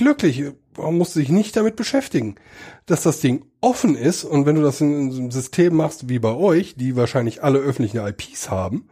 glücklich. 0.74 0.86
Man 0.86 0.98
muss 0.98 1.14
sich 1.14 1.30
nicht 1.30 1.56
damit 1.56 1.76
beschäftigen. 1.76 2.36
Dass 2.86 3.04
das 3.04 3.20
Ding 3.20 3.46
offen 3.62 3.96
ist 3.96 4.24
und 4.24 4.46
wenn 4.46 4.56
du 4.56 4.62
das 4.62 4.82
in 4.82 5.12
so 5.12 5.20
einem 5.22 5.32
System 5.32 5.76
machst 5.76 6.10
wie 6.10 6.20
bei 6.20 6.34
euch, 6.34 6.76
die 6.76 6.96
wahrscheinlich 6.96 7.44
alle 7.44 7.60
öffentlichen 7.60 8.06
IPs 8.06 8.50
haben, 8.50 8.88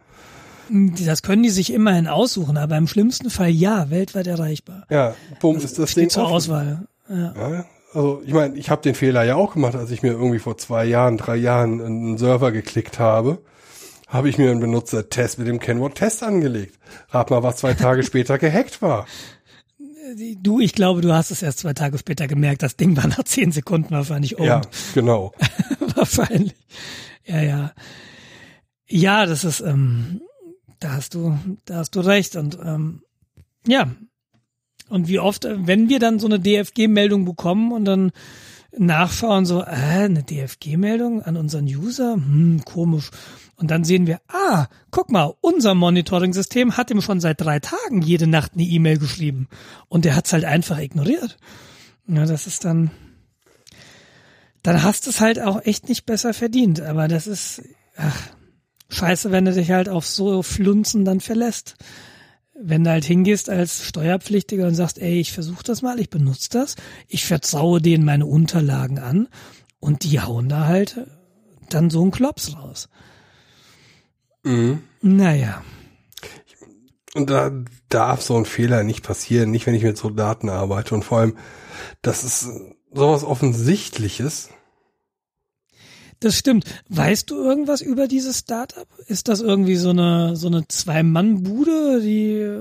Das 0.70 1.22
können 1.22 1.42
die 1.42 1.50
sich 1.50 1.72
immerhin 1.72 2.06
aussuchen, 2.06 2.56
aber 2.56 2.76
im 2.78 2.86
schlimmsten 2.88 3.28
Fall 3.28 3.50
ja, 3.50 3.90
weltweit 3.90 4.26
erreichbar. 4.26 4.86
ja, 4.90 5.14
bumm, 5.40 5.56
ist 5.56 5.78
das 5.78 5.90
Ding 5.94 6.04
Steht 6.04 6.12
zur 6.12 6.24
offen. 6.24 6.34
Auswahl. 6.34 6.86
Ja. 7.08 7.34
Ja, 7.36 7.64
also 7.92 8.22
ich 8.24 8.32
meine, 8.32 8.56
ich 8.56 8.70
habe 8.70 8.80
den 8.80 8.94
Fehler 8.94 9.24
ja 9.24 9.34
auch 9.34 9.52
gemacht, 9.52 9.74
als 9.74 9.90
ich 9.90 10.02
mir 10.02 10.12
irgendwie 10.12 10.38
vor 10.38 10.56
zwei 10.56 10.86
Jahren, 10.86 11.18
drei 11.18 11.36
Jahren 11.36 11.82
einen 11.82 12.16
Server 12.16 12.50
geklickt 12.52 12.98
habe, 12.98 13.42
habe 14.08 14.28
ich 14.30 14.38
mir 14.38 14.50
einen 14.50 14.60
Benutzertest 14.60 15.38
mit 15.38 15.48
dem 15.48 15.58
Kennwort 15.58 15.96
Test 15.96 16.22
angelegt. 16.22 16.78
Rat 17.10 17.30
mal, 17.30 17.42
was 17.42 17.56
zwei 17.56 17.74
Tage 17.74 18.02
später 18.04 18.38
gehackt 18.38 18.80
war. 18.80 19.06
Du, 20.42 20.60
ich 20.60 20.72
glaube, 20.74 21.00
du 21.00 21.12
hast 21.12 21.30
es 21.30 21.42
erst 21.42 21.60
zwei 21.60 21.72
Tage 21.72 21.98
später 21.98 22.26
gemerkt. 22.26 22.62
Das 22.62 22.76
Ding 22.76 22.96
war 22.96 23.06
nach 23.06 23.24
zehn 23.24 23.52
Sekunden 23.52 23.90
wahrscheinlich 23.90 24.38
owned. 24.38 24.46
Ja, 24.46 24.60
genau. 24.94 25.32
wahrscheinlich. 25.94 26.54
Ja, 27.24 27.40
ja. 27.40 27.72
Ja, 28.86 29.26
das 29.26 29.44
ist, 29.44 29.60
ähm, 29.60 30.20
da 30.80 30.92
hast 30.92 31.14
du, 31.14 31.38
da 31.64 31.76
hast 31.76 31.94
du 31.96 32.00
recht. 32.00 32.36
Und 32.36 32.58
ähm, 32.62 33.02
ja. 33.66 33.90
Und 34.88 35.08
wie 35.08 35.18
oft, 35.18 35.44
äh, 35.44 35.66
wenn 35.66 35.88
wir 35.88 35.98
dann 35.98 36.18
so 36.18 36.26
eine 36.26 36.40
DFG-Meldung 36.40 37.24
bekommen 37.24 37.72
und 37.72 37.84
dann 37.84 38.12
nachschauen, 38.76 39.46
so, 39.46 39.62
äh, 39.62 39.66
eine 39.66 40.22
DFG-Meldung 40.22 41.22
an 41.22 41.36
unseren 41.36 41.64
User? 41.66 42.14
Hm, 42.14 42.62
komisch. 42.64 43.10
Und 43.62 43.70
dann 43.70 43.84
sehen 43.84 44.08
wir, 44.08 44.20
ah, 44.26 44.66
guck 44.90 45.12
mal, 45.12 45.32
unser 45.40 45.76
Monitoring-System 45.76 46.76
hat 46.76 46.90
ihm 46.90 47.00
schon 47.00 47.20
seit 47.20 47.40
drei 47.40 47.60
Tagen 47.60 48.02
jede 48.02 48.26
Nacht 48.26 48.54
eine 48.54 48.64
E-Mail 48.64 48.98
geschrieben. 48.98 49.46
Und 49.88 50.04
der 50.04 50.16
hat's 50.16 50.32
halt 50.32 50.44
einfach 50.44 50.80
ignoriert. 50.80 51.38
Ja, 52.08 52.26
das 52.26 52.48
ist 52.48 52.64
dann, 52.64 52.90
dann 54.64 54.82
hast 54.82 55.06
du 55.06 55.10
es 55.10 55.20
halt 55.20 55.40
auch 55.40 55.64
echt 55.64 55.88
nicht 55.88 56.06
besser 56.06 56.34
verdient. 56.34 56.80
Aber 56.80 57.06
das 57.06 57.28
ist, 57.28 57.62
ach, 57.96 58.30
scheiße, 58.88 59.30
wenn 59.30 59.44
du 59.44 59.52
dich 59.52 59.70
halt 59.70 59.88
auf 59.88 60.08
so 60.08 60.42
Flunzen 60.42 61.04
dann 61.04 61.20
verlässt. 61.20 61.76
Wenn 62.60 62.82
du 62.82 62.90
halt 62.90 63.04
hingehst 63.04 63.48
als 63.48 63.84
Steuerpflichtiger 63.84 64.66
und 64.66 64.74
sagst, 64.74 64.98
ey, 64.98 65.20
ich 65.20 65.30
versuche 65.30 65.62
das 65.62 65.82
mal, 65.82 66.00
ich 66.00 66.10
benutze 66.10 66.50
das, 66.50 66.74
ich 67.06 67.26
vertraue 67.26 67.80
denen 67.80 68.04
meine 68.04 68.26
Unterlagen 68.26 68.98
an 68.98 69.28
und 69.78 70.02
die 70.02 70.20
hauen 70.20 70.48
da 70.48 70.66
halt 70.66 71.06
dann 71.70 71.90
so 71.90 72.02
einen 72.02 72.10
Klops 72.10 72.56
raus. 72.56 72.88
Mhm. 74.44 74.82
Naja, 75.00 75.62
Und 77.14 77.28
da 77.30 77.50
darf 77.88 78.22
so 78.22 78.36
ein 78.36 78.44
Fehler 78.46 78.82
nicht 78.84 79.02
passieren, 79.02 79.50
nicht 79.50 79.66
wenn 79.66 79.74
ich 79.74 79.82
mit 79.82 79.96
so 79.98 80.10
Daten 80.10 80.48
arbeite. 80.48 80.94
Und 80.94 81.04
vor 81.04 81.18
allem, 81.18 81.36
das 82.00 82.24
ist 82.24 82.48
sowas 82.92 83.24
Offensichtliches. 83.24 84.48
Das 86.20 86.38
stimmt. 86.38 86.64
Weißt 86.88 87.30
du 87.30 87.34
irgendwas 87.36 87.80
über 87.80 88.06
dieses 88.06 88.38
Startup? 88.38 88.86
Ist 89.06 89.28
das 89.28 89.40
irgendwie 89.40 89.76
so 89.76 89.90
eine 89.90 90.36
so 90.36 90.46
eine 90.46 90.66
Zwei-Mann-Bude, 90.68 92.00
die 92.00 92.60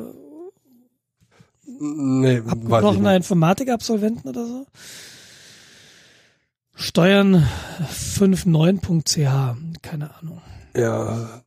Nee, 1.79 2.37
abgebrochener. 2.39 3.15
Informatikabsolventen 3.15 4.29
oder 4.29 4.45
so? 4.45 4.67
Steuern 6.75 7.47
59.ch, 7.91 9.55
keine 9.81 10.15
Ahnung. 10.15 10.41
Ja, 10.75 11.40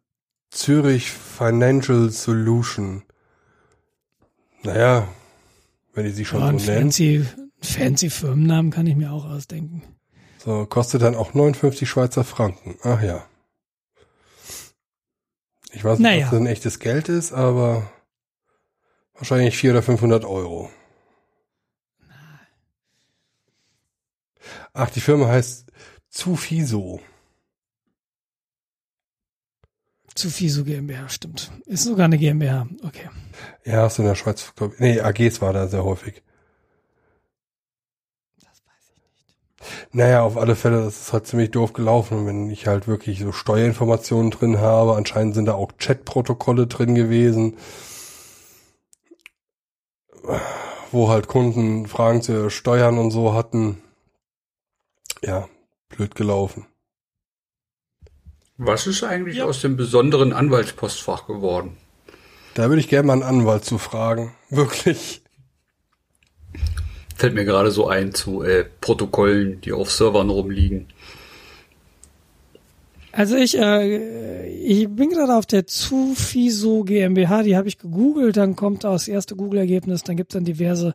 Zürich 0.55 1.11
Financial 1.11 2.11
Solution. 2.11 3.03
Naja, 4.63 5.09
wenn 5.93 6.05
die 6.05 6.13
sich 6.13 6.29
schon 6.29 6.41
Ja, 6.41 6.47
so 6.47 6.53
nennen. 6.71 6.83
fancy, 6.93 7.27
fancy 7.61 8.09
Firmennamen 8.09 8.71
kann 8.71 8.87
ich 8.87 8.95
mir 8.97 9.11
auch 9.13 9.25
ausdenken. 9.25 9.83
So, 10.39 10.65
kostet 10.67 11.03
dann 11.03 11.17
auch 11.17 11.35
59 11.35 11.89
Schweizer 11.89 12.23
Franken. 12.25 12.77
Ach 12.83 13.03
ja. 13.03 13.25
Ich 15.73 15.83
weiß 15.85 15.99
nicht, 15.99 16.09
Naja. 16.09 16.27
ob 16.27 16.31
das 16.31 16.41
ein 16.41 16.47
echtes 16.47 16.79
Geld 16.79 17.09
ist, 17.09 17.33
aber 17.33 17.91
wahrscheinlich 19.15 19.57
400 19.57 19.79
oder 19.83 19.87
500 19.87 20.25
Euro. 20.25 20.71
Ach, 24.73 24.91
die 24.91 25.01
Firma 25.01 25.27
heißt 25.29 25.67
Zufiso. 26.11 27.01
Zu 30.15 30.31
Fiso 30.31 30.62
GmbH, 30.65 31.09
stimmt. 31.09 31.51
Ist 31.66 31.85
sogar 31.85 32.05
eine 32.05 32.19
GmbH. 32.19 32.69
Okay. 32.85 33.11
Ja, 33.65 33.82
hast 33.82 33.99
du 33.99 34.03
in 34.03 34.09
der 34.09 34.15
Schweiz, 34.15 34.53
nee, 34.78 35.01
AGs 35.01 35.41
war 35.41 35.53
da 35.53 35.66
sehr 35.66 35.85
häufig. 35.85 36.23
Das 38.41 38.62
weiß 38.65 38.93
ich 38.95 39.03
nicht. 39.59 39.95
Naja, 39.95 40.23
auf 40.23 40.36
alle 40.36 40.55
Fälle, 40.55 40.85
das 40.85 41.01
ist 41.01 41.12
halt 41.12 41.27
ziemlich 41.27 41.51
doof 41.51 41.73
gelaufen, 41.73 42.27
wenn 42.27 42.49
ich 42.49 42.69
halt 42.69 42.86
wirklich 42.86 43.20
so 43.20 43.32
Steuerinformationen 43.32 44.31
drin 44.31 44.61
habe. 44.61 44.95
Anscheinend 44.95 45.35
sind 45.35 45.47
da 45.47 45.55
auch 45.55 45.73
Chatprotokolle 45.78 46.69
drin 46.69 46.95
gewesen, 46.95 47.57
wo 50.93 51.09
halt 51.09 51.27
Kunden 51.27 51.89
Fragen 51.89 52.23
zu 52.23 52.51
Steuern 52.51 52.99
und 52.99 53.11
so 53.11 53.35
hatten. 53.35 53.82
Ja, 55.23 55.49
blöd 55.89 56.15
gelaufen. 56.15 56.66
Was 58.57 58.87
ist 58.87 59.03
eigentlich 59.03 59.39
Ja. 59.39 59.45
aus 59.47 59.61
dem 59.61 59.77
besonderen 59.77 60.33
Anwaltspostfach 60.33 61.27
geworden? 61.27 61.77
Da 62.55 62.69
würde 62.69 62.81
ich 62.81 62.89
gerne 62.89 63.07
mal 63.09 63.15
einen 63.15 63.23
Anwalt 63.23 63.65
zu 63.65 63.79
fragen. 63.79 64.33
Wirklich. 64.51 65.23
Fällt 67.17 67.35
mir 67.35 67.45
gerade 67.45 67.71
so 67.73 67.89
ein 67.89 68.15
zu 68.15 68.43
äh, 68.43 68.65
Protokollen, 68.81 69.61
die 69.61 69.73
auf 69.73 69.91
Servern 69.91 70.31
rumliegen. 70.31 70.89
Also 73.13 73.37
ich, 73.37 73.57
äh, 73.59 74.49
ich 74.49 74.89
bin 74.89 75.11
gerade 75.11 75.35
auf 75.37 75.47
der 75.47 75.67
Zufiso 75.67 76.83
GmbH, 76.83 77.45
die 77.45 77.57
habe 77.57 77.69
ich 77.69 77.79
gegoogelt, 77.79 78.37
dann 78.37 78.57
kommt 78.57 78.83
das 78.83 79.07
erste 79.07 79.37
Google-Ergebnis, 79.37 80.03
dann 80.03 80.17
gibt's 80.17 80.35
dann 80.35 80.45
diverse 80.45 80.95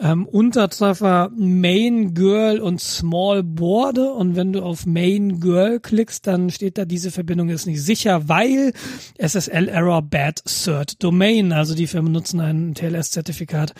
ähm, 0.00 0.26
Untertreffer 0.26 1.30
Main 1.36 2.14
Girl 2.14 2.60
und 2.60 2.80
Small 2.80 3.42
Board 3.42 3.98
und 3.98 4.34
wenn 4.34 4.52
du 4.52 4.62
auf 4.62 4.86
Main 4.86 5.40
Girl 5.40 5.78
klickst, 5.78 6.26
dann 6.26 6.50
steht 6.50 6.78
da, 6.78 6.84
diese 6.84 7.10
Verbindung 7.10 7.50
ist 7.50 7.66
nicht 7.66 7.82
sicher, 7.82 8.28
weil 8.28 8.72
SSL 9.18 9.68
Error 9.68 10.02
Bad 10.02 10.42
Cert 10.48 11.02
Domain, 11.02 11.52
also 11.52 11.74
die 11.74 11.86
Firmen 11.86 12.12
nutzen 12.12 12.40
ein 12.40 12.74
TLS-Zertifikat 12.74 13.74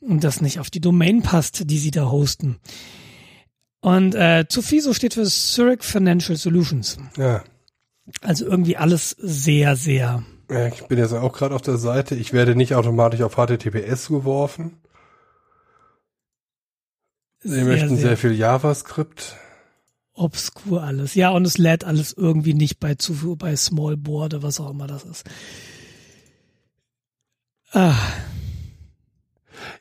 und 0.00 0.24
das 0.24 0.40
nicht 0.40 0.60
auf 0.60 0.70
die 0.70 0.80
Domain 0.80 1.22
passt, 1.22 1.68
die 1.70 1.78
sie 1.78 1.90
da 1.90 2.10
hosten. 2.10 2.58
Und 3.80 4.14
äh, 4.14 4.46
Zufiso 4.48 4.92
steht 4.94 5.14
für 5.14 5.24
Zurich 5.24 5.82
Financial 5.82 6.36
Solutions. 6.36 6.98
Ja. 7.16 7.42
Also 8.22 8.46
irgendwie 8.46 8.76
alles 8.76 9.10
sehr, 9.10 9.76
sehr. 9.76 10.22
Ja, 10.50 10.66
Ich 10.66 10.84
bin 10.86 10.98
jetzt 10.98 11.12
auch 11.12 11.32
gerade 11.32 11.54
auf 11.54 11.62
der 11.62 11.76
Seite. 11.76 12.14
Ich 12.14 12.32
werde 12.32 12.56
nicht 12.56 12.74
automatisch 12.74 13.22
auf 13.22 13.36
HTTPS 13.36 14.08
geworfen. 14.08 14.78
Sie 17.42 17.64
möchten 17.64 17.96
sehr 17.96 18.16
viel 18.16 18.32
JavaScript. 18.34 19.36
obskur 20.14 20.82
alles. 20.82 21.14
Ja, 21.14 21.30
und 21.30 21.46
es 21.46 21.56
lädt 21.56 21.84
alles 21.84 22.12
irgendwie 22.12 22.52
nicht 22.54 22.78
bei 22.80 22.94
zu 22.94 23.36
bei 23.36 23.56
Small 23.56 23.96
Board, 23.96 24.42
was 24.42 24.60
auch 24.60 24.70
immer 24.70 24.86
das 24.86 25.04
ist. 25.04 25.24
Ah, 27.72 27.94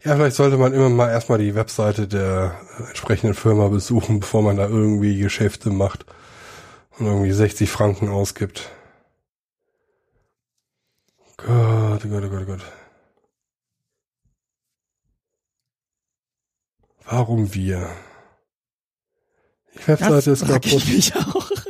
Ja, 0.04 0.16
vielleicht 0.16 0.36
sollte 0.36 0.58
man 0.58 0.74
immer 0.74 0.90
mal 0.90 1.10
erstmal 1.10 1.40
die 1.40 1.56
Webseite 1.56 2.08
der 2.08 2.56
entsprechenden 2.88 3.34
Firma 3.34 3.68
besuchen, 3.68 4.20
bevor 4.22 4.42
man 4.42 4.56
da 4.58 4.68
irgendwie 4.68 5.18
Geschäfte 5.18 5.70
macht 5.72 6.06
und 6.98 7.08
irgendwie 7.08 7.32
60 7.32 7.70
Franken 7.70 8.08
ausgibt. 8.10 8.70
Gott, 11.38 12.04
Gott, 12.10 12.30
Gott, 12.30 12.46
Gott. 12.46 12.62
Warum 17.10 17.54
wir? 17.56 17.90
Die 19.74 19.88
Webseite 19.88 20.32
ist 20.32 20.46
frag 20.46 20.64
ich 20.66 20.72
kaputt. 20.72 20.88
mich 20.88 21.16
auch. 21.16 21.52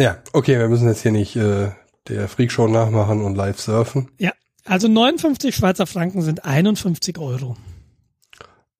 Ja, 0.00 0.22
okay, 0.32 0.60
wir 0.60 0.68
müssen 0.68 0.86
jetzt 0.86 1.02
hier 1.02 1.10
nicht 1.10 1.34
äh, 1.34 1.72
der 2.06 2.28
Freakshow 2.28 2.68
nachmachen 2.68 3.20
und 3.20 3.34
live 3.34 3.58
surfen. 3.58 4.08
Ja, 4.18 4.30
also 4.64 4.86
59 4.86 5.52
Schweizer 5.52 5.88
Franken 5.88 6.22
sind 6.22 6.44
51 6.44 7.18
Euro. 7.18 7.56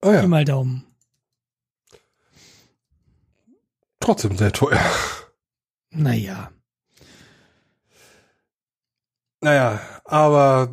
Oh 0.00 0.12
ja, 0.12 0.24
mal 0.28 0.44
Daumen. 0.44 0.84
trotzdem 4.08 4.38
sehr 4.38 4.52
teuer. 4.52 4.80
Naja. 5.90 6.50
Naja, 9.40 9.80
aber 10.04 10.72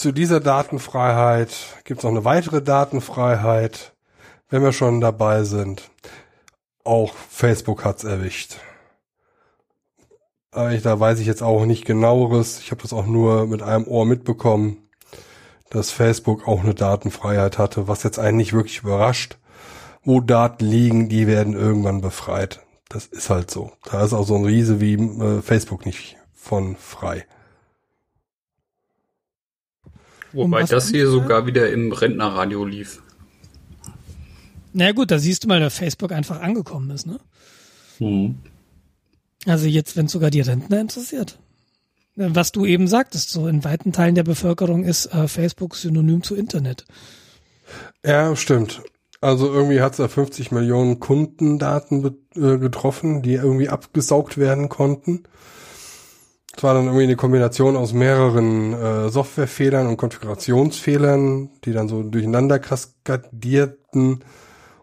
zu 0.00 0.12
dieser 0.12 0.40
Datenfreiheit 0.40 1.54
gibt's 1.84 2.04
noch 2.04 2.10
eine 2.10 2.24
weitere 2.24 2.62
Datenfreiheit, 2.62 3.92
wenn 4.48 4.62
wir 4.62 4.72
schon 4.72 5.02
dabei 5.02 5.44
sind. 5.44 5.90
Auch 6.84 7.12
Facebook 7.28 7.84
hat's 7.84 8.04
erwischt. 8.04 8.56
Aber 10.52 10.72
ich, 10.72 10.80
da 10.80 10.98
weiß 10.98 11.20
ich 11.20 11.26
jetzt 11.26 11.42
auch 11.42 11.66
nicht 11.66 11.84
genaueres. 11.84 12.60
Ich 12.60 12.70
habe 12.70 12.80
das 12.80 12.94
auch 12.94 13.04
nur 13.04 13.46
mit 13.46 13.60
einem 13.60 13.86
Ohr 13.86 14.06
mitbekommen, 14.06 14.88
dass 15.68 15.90
Facebook 15.90 16.48
auch 16.48 16.64
eine 16.64 16.74
Datenfreiheit 16.74 17.58
hatte, 17.58 17.86
was 17.86 18.02
jetzt 18.02 18.18
einen 18.18 18.38
nicht 18.38 18.54
wirklich 18.54 18.78
überrascht. 18.78 19.36
Wo 20.02 20.22
Daten 20.22 20.64
liegen, 20.64 21.10
die 21.10 21.26
werden 21.26 21.52
irgendwann 21.52 22.00
befreit. 22.00 22.60
Das 22.88 23.04
ist 23.04 23.28
halt 23.28 23.50
so. 23.50 23.70
Da 23.84 24.02
ist 24.02 24.14
auch 24.14 24.26
so 24.26 24.34
ein 24.34 24.46
Riese 24.46 24.80
wie 24.80 24.94
äh, 24.94 25.42
Facebook 25.42 25.84
nicht 25.84 26.16
von 26.32 26.76
frei. 26.76 27.26
Wobei 30.32 30.62
das 30.64 30.90
hier 30.90 31.08
sogar 31.08 31.46
wieder 31.46 31.70
im 31.70 31.92
Rentnerradio 31.92 32.64
lief. 32.64 33.02
Na 34.72 34.92
gut, 34.92 35.10
da 35.10 35.18
siehst 35.18 35.44
du 35.44 35.48
mal, 35.48 35.60
dass 35.60 35.76
Facebook 35.76 36.12
einfach 36.12 36.40
angekommen 36.40 36.90
ist, 36.90 37.06
ne? 37.06 37.18
Also 39.46 39.66
jetzt, 39.66 39.96
wenn 39.96 40.08
sogar 40.08 40.30
die 40.30 40.40
Rentner 40.40 40.80
interessiert. 40.80 41.38
Was 42.16 42.52
du 42.52 42.66
eben 42.66 42.86
sagtest, 42.86 43.30
so 43.30 43.48
in 43.48 43.64
weiten 43.64 43.92
Teilen 43.92 44.14
der 44.14 44.24
Bevölkerung 44.24 44.84
ist 44.84 45.06
äh, 45.06 45.28
Facebook 45.28 45.76
synonym 45.76 46.22
zu 46.22 46.34
Internet. 46.34 46.84
Ja, 48.04 48.34
stimmt. 48.36 48.82
Also 49.20 49.52
irgendwie 49.52 49.80
hat 49.80 49.92
es 49.92 49.98
da 49.98 50.08
50 50.08 50.50
Millionen 50.50 50.98
Kundendaten 50.98 52.04
äh, 52.34 52.58
getroffen, 52.58 53.22
die 53.22 53.34
irgendwie 53.34 53.68
abgesaugt 53.68 54.38
werden 54.38 54.68
konnten. 54.68 55.24
Es 56.60 56.64
war 56.64 56.74
dann 56.74 56.84
irgendwie 56.84 57.04
eine 57.04 57.16
Kombination 57.16 57.74
aus 57.74 57.94
mehreren 57.94 58.74
äh, 58.74 59.08
Softwarefehlern 59.08 59.86
und 59.86 59.96
Konfigurationsfehlern, 59.96 61.48
die 61.64 61.72
dann 61.72 61.88
so 61.88 62.02
durcheinander 62.02 62.58
kaskadierten. 62.58 64.22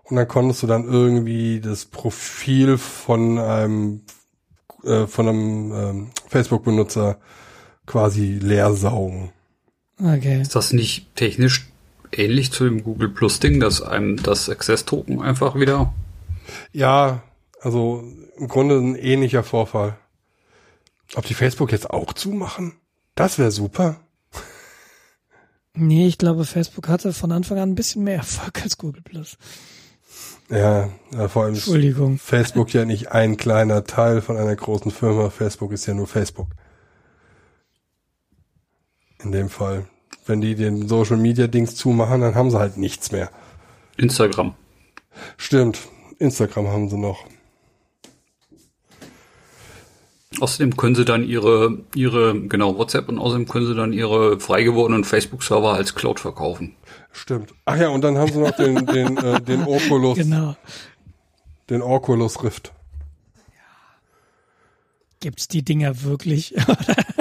Und 0.02 0.16
dann 0.16 0.28
konntest 0.28 0.64
du 0.64 0.66
dann 0.66 0.86
irgendwie 0.86 1.60
das 1.60 1.86
Profil 1.86 2.80
von 2.80 3.38
einem 3.38 4.02
äh, 4.86 5.06
von 5.06 5.28
einem 5.28 5.72
ähm, 5.72 6.08
Facebook-Benutzer 6.28 7.20
quasi 7.86 8.40
leer 8.42 8.74
saugen. 8.74 9.32
Okay. 10.00 10.42
Ist 10.42 10.56
das 10.56 10.74
nicht 10.74 11.16
technisch 11.16 11.70
ähnlich 12.12 12.52
zu 12.52 12.64
dem 12.64 12.84
Google 12.84 13.10
Plus 13.10 13.40
Ding, 13.40 13.60
dass 13.60 13.84
einem 13.84 14.18
das 14.24 14.50
Access 14.50 14.86
Token 14.86 15.22
einfach 15.22 15.54
wieder 15.54 15.94
Ja, 16.74 17.22
also 17.62 18.04
im 18.36 18.48
Grunde 18.48 18.80
ein 18.80 18.96
ähnlicher 18.96 19.44
Vorfall. 19.44 19.96
Ob 21.16 21.26
die 21.26 21.34
Facebook 21.34 21.72
jetzt 21.72 21.90
auch 21.90 22.14
zumachen? 22.14 22.74
Das 23.16 23.40
wäre 23.40 23.52
super. 23.52 24.00
Nee, 25.74 26.08
ich 26.08 26.18
glaube, 26.18 26.46
Facebook 26.46 26.88
hatte 26.88 27.14
von 27.14 27.32
Anfang 27.32 27.60
an 27.60 27.70
ein 27.70 27.76
bisschen 27.76 28.04
mehr 28.04 28.18
Erfolg 28.18 28.64
als 28.64 28.78
Google 28.78 29.04
Plus. 29.04 29.38
Ja, 30.50 30.90
ja 31.12 31.28
vor 31.28 31.44
allem 31.44 31.54
ist 31.54 31.68
Entschuldigung. 31.68 32.18
Facebook 32.18 32.74
ja 32.74 32.86
nicht 32.86 33.12
ein 33.12 33.38
kleiner 33.38 33.84
Teil 33.84 34.22
von 34.22 34.38
einer 34.38 34.56
großen 34.56 34.92
Firma. 34.92 35.30
Facebook 35.30 35.72
ist 35.72 35.86
ja 35.86 35.94
nur 35.94 36.08
Facebook. 36.08 36.48
In 39.24 39.32
dem 39.32 39.50
Fall. 39.50 39.86
Wenn 40.26 40.42
die 40.42 40.56
den 40.56 40.88
Social 40.88 41.18
Media 41.18 41.48
Dings 41.48 41.76
zumachen, 41.76 42.22
dann 42.22 42.36
haben 42.36 42.50
sie 42.50 42.60
halt 42.60 42.78
nichts 42.78 43.12
mehr. 43.12 43.30
Instagram. 43.98 44.56
Stimmt. 45.38 45.80
Instagram 46.20 46.68
haben 46.68 46.90
sie 46.90 46.98
noch. 46.98 47.26
Außerdem 50.40 50.78
können 50.78 50.94
sie 50.96 51.04
dann 51.06 51.24
ihre, 51.28 51.80
ihre, 51.96 52.40
genau, 52.42 52.78
WhatsApp 52.78 53.10
und 53.10 53.18
außerdem 53.18 53.48
können 53.48 53.66
sie 53.66 53.76
dann 53.76 53.92
ihre 53.94 54.40
frei 54.40 54.64
gewordenen 54.64 55.04
Facebook-Server 55.04 55.74
als 55.74 55.96
Cloud 55.96 56.20
verkaufen. 56.20 56.76
Stimmt. 57.12 57.54
Ach 57.66 57.76
ja, 57.78 57.90
und 57.90 58.02
dann 58.04 58.18
haben 58.18 58.32
sie 58.32 58.40
noch 58.40 58.52
den, 58.52 58.86
den, 58.86 59.18
äh, 59.18 59.42
den 59.42 59.64
Oculus, 59.64 60.18
Genau. 60.18 60.56
den 61.70 61.82
Oculus 61.82 62.44
Rift. 62.44 62.72
Gibt's 65.20 65.48
die 65.48 65.64
Dinger 65.64 66.04
wirklich? 66.04 66.54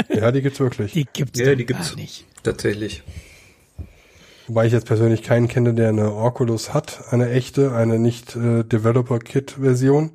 Ja, 0.08 0.32
die 0.32 0.40
gibt's 0.40 0.60
wirklich. 0.60 0.92
die 0.92 1.06
gibt's 1.12 1.38
Ja, 1.38 1.54
die 1.54 1.66
gibt's. 1.66 1.90
gar 1.90 1.96
nicht. 1.96 2.24
Tatsächlich. 2.42 3.02
Wobei 4.46 4.66
ich 4.66 4.72
jetzt 4.72 4.86
persönlich 4.86 5.22
keinen 5.22 5.46
kenne, 5.48 5.74
der 5.74 5.90
eine 5.90 6.14
Oculus 6.14 6.72
hat, 6.72 7.12
eine 7.12 7.30
echte, 7.30 7.74
eine 7.74 7.98
nicht 7.98 8.34
äh, 8.34 8.62
Developer 8.64 9.18
Kit 9.18 9.56
Version. 9.60 10.12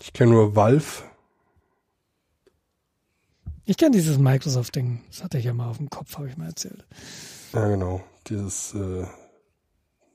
Ich 0.00 0.12
kenne 0.12 0.30
nur 0.32 0.54
Valve. 0.54 1.02
Ich 3.66 3.76
kenne 3.76 3.92
dieses 3.92 4.18
Microsoft-Ding. 4.18 5.00
Das 5.10 5.24
hatte 5.24 5.38
ich 5.38 5.44
ja 5.44 5.54
mal 5.54 5.68
auf 5.70 5.78
dem 5.78 5.88
Kopf, 5.90 6.16
habe 6.18 6.28
ich 6.28 6.36
mal 6.36 6.46
erzählt. 6.48 6.84
Ja, 7.52 7.66
genau. 7.68 8.02
Dieses, 8.28 8.74
äh, 8.74 9.06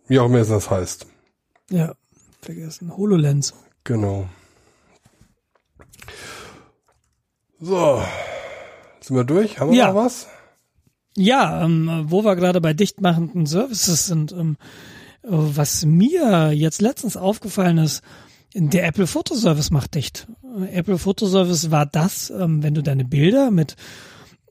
wie 0.07 0.19
auch 0.19 0.25
immer 0.25 0.37
es 0.39 0.49
das 0.49 0.69
heißt. 0.69 1.07
Ja, 1.71 1.93
vergessen. 2.41 2.95
HoloLens. 2.95 3.53
Genau. 3.83 4.27
So. 7.59 8.01
Sind 9.01 9.15
wir 9.15 9.23
durch? 9.23 9.59
Haben 9.59 9.71
wir 9.71 9.77
Ja. 9.77 9.87
noch 9.87 9.95
was? 9.95 10.27
Ja, 11.17 11.63
ähm, 11.63 12.05
wo 12.07 12.23
wir 12.23 12.35
gerade 12.35 12.61
bei 12.61 12.73
dichtmachenden 12.73 13.45
Services 13.45 14.05
sind, 14.05 14.31
ähm, 14.31 14.57
äh, 15.23 15.27
was 15.31 15.85
mir 15.85 16.51
jetzt 16.53 16.81
letztens 16.81 17.17
aufgefallen 17.17 17.77
ist, 17.79 18.03
der 18.53 18.85
Apple 18.85 19.07
Fotoservice 19.07 19.71
macht 19.71 19.95
dicht. 19.95 20.27
Äh, 20.43 20.73
Apple 20.73 20.97
Fotoservice 20.97 21.71
war 21.71 21.85
das, 21.85 22.29
ähm, 22.29 22.63
wenn 22.63 22.73
du 22.73 22.81
deine 22.81 23.05
Bilder 23.05 23.51
mit, 23.51 23.75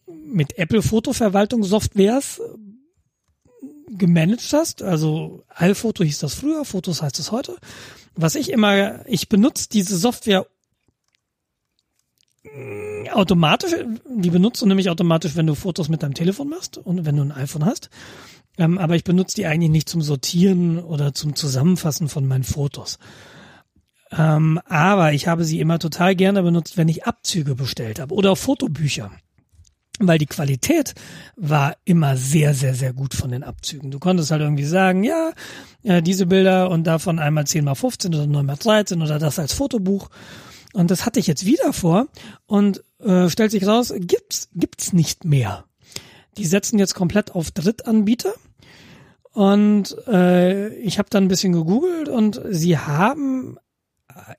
mit 0.07 0.59
Apple 0.59 0.83
Fotoverwaltungssoftwares 0.83 2.39
äh, 2.39 3.95
gemanagt 3.97 4.53
hast, 4.53 4.83
also 4.83 5.45
iPhoto 5.49 6.05
hieß 6.05 6.21
das 6.21 6.35
früher, 6.35 6.65
Fotos 6.65 7.03
heißt 7.03 7.19
es 7.19 7.33
heute. 7.33 7.57
Was 8.15 8.35
ich 8.35 8.51
immer, 8.51 9.07
ich 9.07 9.29
benutze 9.29 9.69
diese 9.69 9.97
Software 9.97 10.47
mh, 12.45 13.13
automatisch, 13.13 13.73
die 14.09 14.31
benutzt 14.31 14.63
du 14.63 14.67
nämlich 14.67 14.91
automatisch, 14.91 15.35
wenn 15.35 15.47
du 15.47 15.55
Fotos 15.55 15.89
mit 15.89 16.03
deinem 16.03 16.15
Telefon 16.15 16.49
machst 16.49 16.79
und 16.79 17.05
wenn 17.05 17.17
du 17.17 17.23
ein 17.23 17.33
iPhone 17.33 17.65
hast. 17.65 17.91
Ähm, 18.59 18.79
aber 18.79 18.97
ich 18.97 19.05
benutze 19.05 19.37
die 19.37 19.47
eigentlich 19.47 19.71
nicht 19.71 19.89
zum 19.89 20.03
Sortieren 20.03 20.79
oder 20.79 21.15
zum 21.15 21.35
Zusammenfassen 21.35 22.09
von 22.09 22.27
meinen 22.27 22.45
Fotos. 22.45 22.99
Ähm, 24.11 24.61
aber 24.67 25.13
ich 25.13 25.29
habe 25.29 25.45
sie 25.45 25.61
immer 25.61 25.79
total 25.79 26.15
gerne 26.17 26.43
benutzt, 26.43 26.77
wenn 26.77 26.89
ich 26.89 27.05
Abzüge 27.05 27.55
bestellt 27.55 28.01
habe 28.01 28.15
oder 28.15 28.37
Fotobücher. 28.37 29.11
Weil 30.01 30.19
die 30.19 30.27
Qualität 30.27 30.95
war 31.37 31.77
immer 31.85 32.17
sehr, 32.17 32.55
sehr, 32.55 32.75
sehr 32.75 32.93
gut 32.93 33.15
von 33.15 33.31
den 33.31 33.43
Abzügen. 33.43 33.91
Du 33.91 33.99
konntest 33.99 34.31
halt 34.31 34.43
irgendwie 34.43 34.65
sagen, 34.65 35.03
ja, 35.03 35.33
äh, 35.83 36.03
diese 36.03 36.27
Bilder 36.27 36.71
und 36.71 36.87
davon 36.87 37.19
einmal 37.19 37.47
10 37.47 37.65
mal 37.65 37.75
15 37.75 38.15
oder 38.15 38.27
9 38.27 38.47
mal 38.47 38.57
13 38.57 39.03
oder 39.03 39.19
das 39.19 39.39
als 39.41 39.53
Fotobuch. 39.53 40.09
Und 40.73 40.91
das 40.91 41.05
hatte 41.05 41.19
ich 41.19 41.27
jetzt 41.27 41.47
wieder 41.47 41.73
vor 41.73 42.07
und 42.47 42.85
äh, 43.01 43.29
stellt 43.29 43.51
sich 43.51 43.67
raus, 43.67 43.93
gibt's, 43.97 44.49
gibt's 44.55 44.93
nicht 44.93 45.25
mehr. 45.25 45.65
Die 46.37 46.47
setzen 46.47 46.79
jetzt 46.79 46.95
komplett 46.95 47.35
auf 47.35 47.51
Drittanbieter. 47.51 48.33
Und 49.33 49.97
äh, 50.07 50.69
ich 50.77 50.99
habe 50.99 51.11
dann 51.11 51.25
ein 51.25 51.29
bisschen 51.29 51.53
gegoogelt 51.53 52.09
und 52.09 52.41
sie 52.51 52.79
haben 52.79 53.59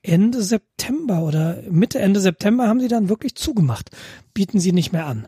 Ende 0.02 0.42
September 0.42 1.22
oder 1.22 1.62
Mitte, 1.70 1.98
Ende 1.98 2.20
September 2.20 2.68
haben 2.68 2.80
sie 2.80 2.88
dann 2.88 3.08
wirklich 3.08 3.34
zugemacht. 3.34 3.90
Bieten 4.34 4.60
sie 4.60 4.72
nicht 4.72 4.92
mehr 4.92 5.06
an. 5.06 5.26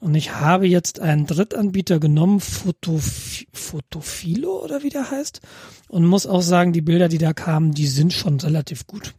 Und 0.00 0.14
ich 0.14 0.34
habe 0.34 0.68
jetzt 0.68 1.00
einen 1.00 1.26
Drittanbieter 1.26 1.98
genommen, 1.98 2.40
Fotof 2.40 3.44
Fotofilo 3.52 4.62
oder 4.62 4.82
wie 4.82 4.90
der 4.90 5.10
heißt. 5.10 5.40
Und 5.88 6.06
muss 6.06 6.26
auch 6.26 6.42
sagen, 6.42 6.72
die 6.72 6.80
Bilder, 6.80 7.08
die 7.08 7.18
da 7.18 7.32
kamen, 7.32 7.72
die 7.72 7.86
sind 7.86 8.12
schon 8.12 8.38
relativ 8.38 8.86
gut. 8.86 9.14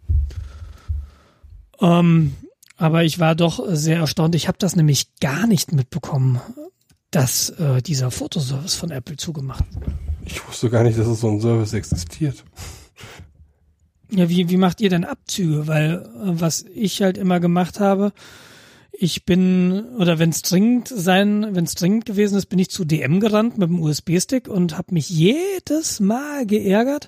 Ähm, 1.82 2.36
aber 2.78 3.04
ich 3.04 3.20
war 3.20 3.36
doch 3.36 3.62
sehr 3.68 4.00
erstaunt. 4.00 4.36
Ich 4.36 4.48
habe 4.48 4.58
das 4.58 4.76
nämlich 4.78 5.16
gar 5.20 5.48
nicht 5.48 5.74
mitbekommen, 5.74 6.40
dass 7.12 7.50
äh, 7.50 7.82
dieser 7.82 8.10
Fotoservice 8.10 8.76
von 8.76 8.92
Apple 8.92 9.18
zugemacht 9.18 9.66
wurde. 9.76 9.92
Ich 10.26 10.48
wusste 10.48 10.70
gar 10.70 10.84
nicht, 10.84 10.98
dass 10.98 11.08
es 11.08 11.20
so 11.20 11.30
ein 11.30 11.42
Service 11.42 11.74
existiert. 11.74 12.46
Ja, 14.12 14.30
wie, 14.30 14.50
wie 14.50 14.58
macht 14.58 14.82
ihr 14.82 14.90
denn 14.90 15.06
Abzüge? 15.06 15.68
Weil 15.68 15.94
äh, 15.94 16.42
was 16.42 16.66
ich 16.74 17.02
halt 17.02 17.18
immer 17.18 17.40
gemacht 17.40 17.80
habe, 17.80 18.12
ich 18.92 19.26
bin, 19.26 19.86
oder 19.98 20.20
wenn 20.20 20.30
es 20.30 20.42
dringend 20.42 20.88
sein, 20.88 21.48
wenn 21.52 21.64
es 21.64 21.76
dringend 21.76 22.06
gewesen 22.06 22.38
ist, 22.38 22.48
bin 22.48 22.60
ich 22.60 22.70
zu 22.70 22.84
DM 22.86 23.20
gerannt 23.20 23.58
mit 23.58 23.70
dem 23.70 23.82
USB-Stick 23.82 24.48
und 24.48 24.78
habe 24.78 24.94
mich 24.94 25.10
jedes 25.10 26.00
Mal 26.00 26.46
geärgert 26.46 27.08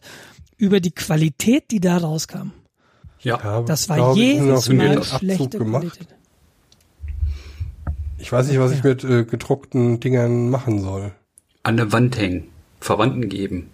über 0.57 0.80
die 0.80 0.91
Qualität, 0.91 1.72
die 1.72 1.80
da 1.82 1.98
rauskam. 1.98 2.52
Ja. 3.19 3.40
Ja, 3.44 3.61
Das 3.64 3.90
war 3.90 3.98
glaub 3.98 4.18
ich, 4.18 4.38
nur 4.40 4.48
jedes 4.48 4.69
Mal 4.69 4.98
Abzug 4.99 5.19
schlechte 5.19 5.57
gemacht. 5.57 5.82
Qualität. 5.82 6.07
Ich 8.19 8.32
weiß 8.32 8.48
nicht, 8.48 8.60
was 8.60 8.72
ich 8.72 8.84
mit 8.84 9.03
äh, 9.03 9.26
gedruckten 9.26 9.99
Dingern 9.99 10.49
machen 10.49 10.80
soll. 10.82 11.11
An 11.64 11.78
der 11.78 11.91
Wand 11.91 12.18
hängen. 12.18 12.48
Verwandten 12.80 13.28
geben. 13.30 13.72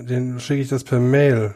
Den 0.00 0.38
schicke 0.40 0.62
ich 0.62 0.68
das 0.68 0.84
per 0.84 1.00
Mail. 1.00 1.54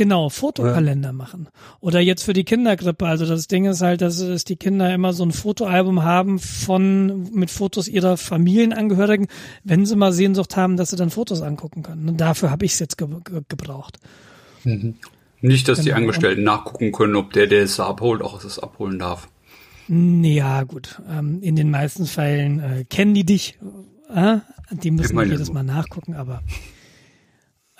Genau, 0.00 0.30
Fotokalender 0.30 1.12
machen. 1.12 1.50
Oder 1.80 2.00
jetzt 2.00 2.22
für 2.22 2.32
die 2.32 2.44
Kindergrippe. 2.44 3.04
Also 3.04 3.26
das 3.26 3.48
Ding 3.48 3.66
ist 3.66 3.82
halt, 3.82 4.00
dass, 4.00 4.16
dass 4.18 4.44
die 4.44 4.56
Kinder 4.56 4.94
immer 4.94 5.12
so 5.12 5.22
ein 5.24 5.30
Fotoalbum 5.30 6.04
haben 6.04 6.38
von 6.38 7.30
mit 7.34 7.50
Fotos 7.50 7.86
ihrer 7.86 8.16
Familienangehörigen, 8.16 9.26
wenn 9.62 9.84
sie 9.84 9.96
mal 9.96 10.14
Sehnsucht 10.14 10.56
haben, 10.56 10.78
dass 10.78 10.88
sie 10.88 10.96
dann 10.96 11.10
Fotos 11.10 11.42
angucken 11.42 11.82
können. 11.82 12.08
Und 12.08 12.18
dafür 12.18 12.50
habe 12.50 12.64
ich 12.64 12.72
es 12.72 12.78
jetzt 12.78 12.96
ge 12.96 13.08
ge 13.22 13.42
gebraucht. 13.46 13.98
Nicht, 15.42 15.68
dass 15.68 15.80
die 15.80 15.88
Genau. 15.88 15.96
Angestellten 15.98 16.44
nachgucken 16.44 16.92
können, 16.92 17.14
ob 17.16 17.34
der, 17.34 17.46
der 17.46 17.64
es 17.64 17.78
abholt, 17.78 18.22
auch 18.22 18.42
es 18.42 18.58
abholen 18.58 18.98
darf. 18.98 19.28
Ja, 19.86 20.62
gut. 20.62 21.02
Ähm, 21.10 21.42
in 21.42 21.56
den 21.56 21.70
meisten 21.70 22.06
Fällen 22.06 22.60
äh, 22.60 22.84
kennen 22.88 23.12
die 23.12 23.26
dich. 23.26 23.58
Äh, 24.08 24.38
die 24.72 24.92
müssen 24.92 25.20
jedes 25.28 25.52
Mal 25.52 25.62
nachgucken, 25.62 26.14
aber 26.14 26.40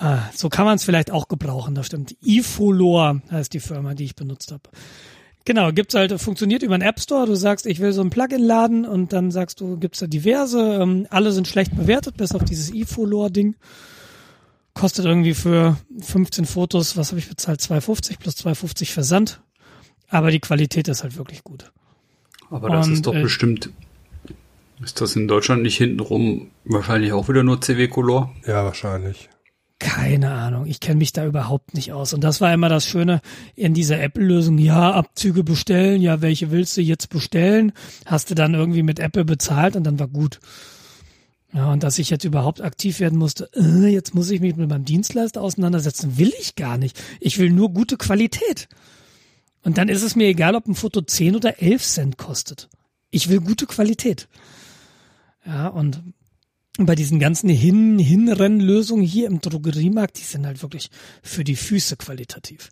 äh, 0.01 0.17
so 0.35 0.49
kann 0.49 0.65
man 0.65 0.77
es 0.77 0.85
vielleicht 0.85 1.11
auch 1.11 1.29
gebrauchen, 1.29 1.75
das 1.75 1.87
stimmt. 1.87 2.17
iFolor 2.23 3.21
heißt 3.31 3.53
die 3.53 3.61
Firma, 3.61 3.95
die 3.95 4.05
ich 4.05 4.17
benutzt 4.17 4.51
habe. 4.51 4.63
Genau, 5.45 5.73
gibt's 5.73 5.95
halt, 5.95 6.19
funktioniert 6.21 6.63
über 6.63 6.75
einen 6.75 6.83
App 6.83 7.01
Store. 7.01 7.27
Du 7.27 7.35
sagst, 7.35 7.67
ich 7.67 7.81
will 7.81 7.93
so 7.93 8.03
ein 8.03 8.11
Plugin 8.11 8.43
laden 8.43 8.85
und 8.85 9.13
dann 9.13 9.31
sagst 9.31 9.61
du, 9.61 9.79
gibt's 9.79 10.01
da 10.01 10.07
diverse. 10.07 10.79
Ähm, 10.81 11.07
alle 11.11 11.33
sind 11.33 11.49
schlecht 11.49 11.75
bewertet, 11.75 12.17
bis 12.17 12.35
auf 12.35 12.45
dieses 12.45 12.73
iFolor-Ding. 12.73 13.57
Kostet 14.75 15.07
irgendwie 15.07 15.35
für 15.35 15.79
15 16.01 16.45
Fotos, 16.45 16.97
was 16.97 17.11
habe 17.11 17.19
ich 17.19 17.29
bezahlt? 17.29 17.61
2,50 17.61 18.19
plus 18.19 18.37
2,50 18.37 18.93
Versand. 18.93 19.41
Aber 20.09 20.31
die 20.31 20.41
Qualität 20.41 20.89
ist 20.89 21.03
halt 21.03 21.17
wirklich 21.17 21.43
gut. 21.43 21.73
Aber 22.51 22.69
das 22.69 22.87
Und, 22.87 22.93
ist 22.95 23.07
doch 23.07 23.15
äh, 23.15 23.23
bestimmt. 23.23 23.71
Ist 24.83 25.01
das 25.01 25.17
in 25.17 25.27
Deutschland 25.27 25.63
nicht 25.63 25.77
hintenrum 25.77 26.51
wahrscheinlich 26.65 27.13
auch 27.13 27.29
wieder 27.29 27.43
nur 27.43 27.61
CW-Color? 27.61 28.35
Ja, 28.47 28.65
wahrscheinlich. 28.65 29.30
Keine 29.81 30.31
Ahnung, 30.31 30.66
ich 30.66 30.78
kenne 30.78 30.98
mich 30.98 31.15
da 31.15 31.24
überhaupt 31.24 31.73
nicht 31.73 31.93
aus. 31.93 32.12
Und 32.12 32.23
das 32.23 32.43
war 32.43 32.52
immer 32.52 32.69
das 32.69 32.86
Schöne 32.86 33.23
in 33.57 33.73
dieser 33.73 33.98
Apple-Lösung. 33.98 34.59
Ja, 34.59 34.93
Abzüge 34.93 35.43
bestellen, 35.43 36.02
ja, 36.02 36.20
welche 36.20 36.51
willst 36.51 36.77
du 36.77 36.82
jetzt 36.82 37.09
bestellen? 37.09 37.73
Hast 38.05 38.31
du 38.31 38.35
dann 38.35 38.52
irgendwie 38.52 38.82
mit 38.82 38.98
Apple 38.98 39.24
bezahlt 39.24 39.77
und 39.77 39.85
dann 39.85 39.98
war 39.98 40.09
gut. 40.09 40.39
Ja, 41.55 41.73
und 41.73 41.82
dass 41.82 41.98
ich 41.98 42.11
jetzt 42.11 42.24
überhaupt 42.24 42.61
aktiv 42.61 43.01
werden 43.01 43.19
musste, 43.19 43.48
äh, 43.55 43.89
jetzt 43.89 44.15
muss 44.15 44.31
ich 44.31 44.43
mich 44.43 44.55
mit 44.55 44.69
meinem 44.69 44.85
Dienstleister 44.85 45.40
auseinandersetzen, 45.40 46.19
will 46.19 46.32
ich 46.39 46.57
gar 46.57 46.77
nicht. 46.77 47.02
Ich 47.19 47.39
will 47.39 47.51
nur 47.51 47.73
gute 47.73 47.97
Qualität. 47.97 48.69
Und 49.62 49.78
dann 49.78 49.89
ist 49.89 50.02
es 50.02 50.15
mir 50.15 50.28
egal, 50.28 50.57
ob 50.57 50.66
ein 50.66 50.74
Foto 50.74 51.01
10 51.01 51.36
oder 51.36 51.62
11 51.62 51.82
Cent 51.82 52.19
kostet. 52.19 52.69
Ich 53.11 53.31
will 53.31 53.40
gute 53.40 53.65
Qualität. 53.65 54.28
Ja, 55.47 55.69
und 55.69 56.02
bei 56.79 56.95
diesen 56.95 57.19
ganzen 57.19 57.49
Hin 57.49 57.99
Hinrennlösungen 57.99 59.05
hier 59.05 59.27
im 59.27 59.41
Drogeriemarkt, 59.41 60.19
die 60.19 60.23
sind 60.25 60.47
halt 60.47 60.63
wirklich 60.63 60.91
für 61.23 61.45
die 61.45 61.57
Füße 61.57 61.97
qualitativ. 61.97 62.71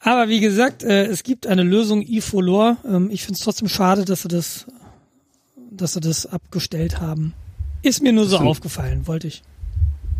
Aber 0.00 0.28
wie 0.28 0.40
gesagt, 0.40 0.84
äh, 0.84 1.06
es 1.06 1.22
gibt 1.24 1.46
eine 1.46 1.64
Lösung 1.64 2.02
eFolor. 2.02 2.76
Ähm, 2.84 3.10
ich 3.10 3.22
finde 3.22 3.34
es 3.38 3.40
trotzdem 3.40 3.68
schade, 3.68 4.04
dass 4.04 4.22
sie 4.22 4.28
das, 4.28 4.66
dass 5.70 5.94
sie 5.94 6.00
das 6.00 6.26
abgestellt 6.26 7.00
haben. 7.00 7.34
Ist 7.82 8.02
mir 8.02 8.12
nur 8.12 8.26
so 8.26 8.38
aufgefallen, 8.38 9.06
wollte 9.06 9.26
ich, 9.26 9.42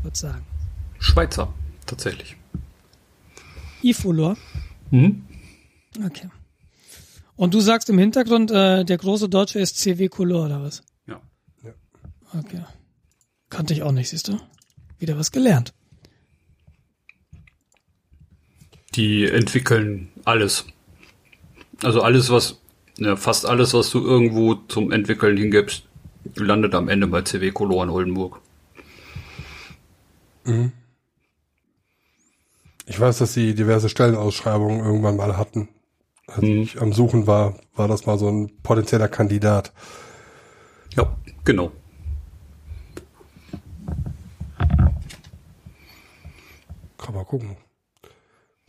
wollte 0.02 0.18
sagen. 0.18 0.44
Schweizer, 0.98 1.52
tatsächlich. 1.86 2.36
eFolor, 3.82 4.36
Mhm. 4.90 5.22
okay. 6.04 6.28
Und 7.36 7.54
du 7.54 7.60
sagst 7.60 7.88
im 7.90 7.98
Hintergrund, 7.98 8.50
äh, 8.50 8.84
der 8.84 8.96
große 8.96 9.28
Deutsche 9.28 9.60
ist 9.60 9.76
CW 9.78 10.08
Color 10.08 10.46
oder 10.46 10.62
was? 10.62 10.82
Okay. 12.36 12.62
Kannte 13.50 13.72
ich 13.74 13.82
auch 13.82 13.92
nicht, 13.92 14.08
siehst 14.10 14.28
du? 14.28 14.38
Wieder 14.98 15.16
was 15.18 15.32
gelernt. 15.32 15.72
Die 18.94 19.26
entwickeln 19.26 20.10
alles. 20.24 20.64
Also 21.82 22.02
alles, 22.02 22.30
was, 22.30 22.58
ja, 22.96 23.16
fast 23.16 23.46
alles, 23.46 23.72
was 23.74 23.90
du 23.90 24.04
irgendwo 24.04 24.54
zum 24.54 24.90
Entwickeln 24.90 25.36
hingibst, 25.36 25.84
landet 26.34 26.74
am 26.74 26.88
Ende 26.88 27.06
bei 27.06 27.22
CW 27.22 27.50
Color 27.52 27.84
in 27.84 27.90
Oldenburg. 27.90 28.40
Ich 32.86 32.98
weiß, 32.98 33.18
dass 33.18 33.34
sie 33.34 33.54
diverse 33.54 33.88
Stellenausschreibungen 33.88 34.80
irgendwann 34.84 35.16
mal 35.16 35.36
hatten. 35.36 35.68
Als 36.26 36.42
Mhm. 36.42 36.62
ich 36.62 36.80
am 36.80 36.92
Suchen 36.92 37.26
war, 37.26 37.58
war 37.74 37.88
das 37.88 38.06
mal 38.06 38.18
so 38.18 38.28
ein 38.28 38.50
potenzieller 38.62 39.08
Kandidat. 39.08 39.72
Ja, 40.96 41.16
genau. 41.44 41.70
Kann 47.08 47.14
mal 47.14 47.24
gucken. 47.24 47.56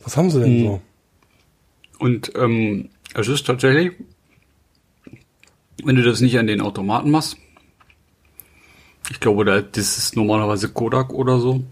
Was 0.02 0.16
haben 0.16 0.30
sie 0.30 0.40
denn 0.40 0.60
Hm. 0.60 0.64
so? 0.64 0.80
Und 1.98 2.32
ähm, 2.36 2.88
es 3.12 3.28
ist 3.28 3.46
tatsächlich, 3.46 3.92
wenn 5.84 5.96
du 5.96 6.02
das 6.02 6.22
nicht 6.22 6.38
an 6.38 6.46
den 6.46 6.62
Automaten 6.62 7.10
machst, 7.10 7.36
ich 9.10 9.20
glaube, 9.20 9.44
da, 9.44 9.60
das 9.60 9.98
ist 9.98 10.16
normalerweise 10.16 10.70
Kodak 10.70 11.12
oder 11.12 11.38
so. 11.38 11.62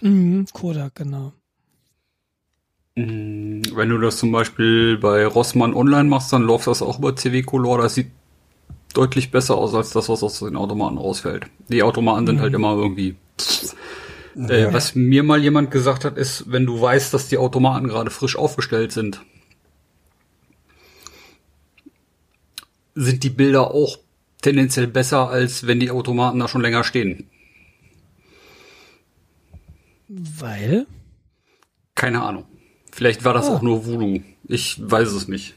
Mhm, 0.00 0.46
Kodak, 0.54 0.94
genau. 0.94 1.34
Mm, 2.96 3.60
Wenn 3.74 3.90
du 3.90 3.98
das 3.98 4.16
zum 4.16 4.32
Beispiel 4.32 4.96
bei 4.96 5.26
Rossmann 5.26 5.74
online 5.74 6.04
machst, 6.08 6.32
dann 6.32 6.44
läuft 6.44 6.66
das 6.66 6.80
auch 6.80 6.98
über 6.98 7.14
CW 7.14 7.42
Color. 7.42 7.82
Das 7.82 7.96
sieht 7.96 8.10
deutlich 8.94 9.30
besser 9.30 9.56
aus 9.58 9.74
als 9.74 9.90
das, 9.90 10.08
was 10.08 10.22
aus 10.22 10.38
den 10.38 10.56
Automaten 10.56 10.96
rausfällt. 10.96 11.44
Die 11.68 11.82
Automaten 11.82 12.26
sind 12.26 12.40
halt 12.40 12.54
immer 12.54 12.74
irgendwie. 12.74 13.16
Äh. 14.36 14.72
Was 14.72 14.94
mir 14.94 15.22
mal 15.22 15.42
jemand 15.42 15.70
gesagt 15.70 16.04
hat, 16.04 16.16
ist, 16.16 16.50
wenn 16.50 16.64
du 16.66 16.80
weißt, 16.80 17.12
dass 17.12 17.28
die 17.28 17.38
Automaten 17.38 17.88
gerade 17.88 18.10
frisch 18.10 18.36
aufgestellt 18.36 18.92
sind, 18.92 19.20
sind 22.94 23.22
die 23.24 23.30
Bilder 23.30 23.70
auch 23.72 23.98
tendenziell 24.42 24.86
besser, 24.86 25.28
als 25.30 25.66
wenn 25.66 25.80
die 25.80 25.90
Automaten 25.90 26.38
da 26.38 26.48
schon 26.48 26.62
länger 26.62 26.84
stehen. 26.84 27.28
Weil? 30.08 30.86
Keine 31.94 32.22
Ahnung. 32.22 32.44
Vielleicht 32.90 33.24
war 33.24 33.32
das 33.34 33.48
Ah. 33.48 33.56
auch 33.56 33.62
nur 33.62 33.86
Voodoo. 33.86 34.20
Ich 34.46 34.78
weiß 34.82 35.08
es 35.12 35.28
nicht. 35.28 35.54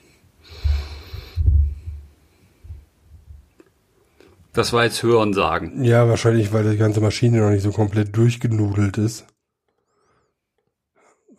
Das 4.56 4.72
war 4.74 4.84
jetzt 4.86 5.04
Hören 5.04 5.34
sagen. 5.34 5.84
Ja, 5.84 6.08
wahrscheinlich, 6.08 6.54
weil 6.54 6.70
die 6.72 6.78
ganze 6.78 7.02
Maschine 7.02 7.40
noch 7.42 7.50
nicht 7.50 7.62
so 7.64 7.72
komplett 7.72 8.16
durchgenudelt 8.16 8.98
ist. 8.98 9.26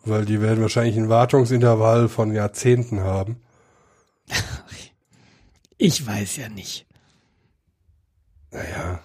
Weil 0.05 0.25
die 0.25 0.39
werden 0.39 0.61
wahrscheinlich 0.61 0.95
ein 0.97 1.09
Wartungsintervall 1.09 2.07
von 2.09 2.33
Jahrzehnten 2.33 3.01
haben. 3.01 3.37
Ich 5.79 6.07
weiß 6.07 6.37
ja 6.37 6.49
nicht. 6.49 6.87
Naja. 8.49 8.99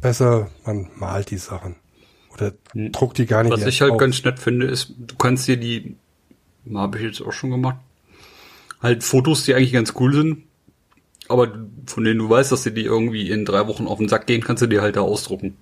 Besser, 0.00 0.48
man 0.64 0.88
malt 0.94 1.30
die 1.32 1.38
Sachen. 1.38 1.74
Oder 2.32 2.52
Hm. 2.72 2.92
druckt 2.92 3.18
die 3.18 3.26
gar 3.26 3.42
nicht 3.42 3.52
Was 3.52 3.66
ich 3.66 3.80
halt 3.80 3.90
auf. 3.92 3.98
ganz 3.98 4.22
nett 4.22 4.38
finde, 4.38 4.66
ist, 4.66 4.94
du 4.96 5.16
kannst 5.16 5.48
dir 5.48 5.56
die, 5.56 5.96
habe 6.72 6.98
ich 6.98 7.02
jetzt 7.04 7.20
auch 7.20 7.32
schon 7.32 7.50
gemacht, 7.50 7.78
halt 8.80 9.02
Fotos, 9.02 9.44
die 9.44 9.54
eigentlich 9.56 9.72
ganz 9.72 9.92
cool 9.98 10.12
sind, 10.14 10.44
aber 11.28 11.48
von 11.92 12.04
denen 12.04 12.18
du 12.18 12.28
weißt, 12.28 12.52
dass 12.52 12.62
dir 12.62 12.72
die 12.72 12.84
irgendwie 12.84 13.30
in 13.30 13.44
drei 13.44 13.66
Wochen 13.66 13.86
auf 13.86 13.98
den 13.98 14.08
Sack 14.08 14.26
gehen, 14.26 14.42
kannst 14.42 14.62
du 14.62 14.66
dir 14.66 14.82
halt 14.82 14.96
da 14.96 15.00
ausdrucken. 15.00 15.56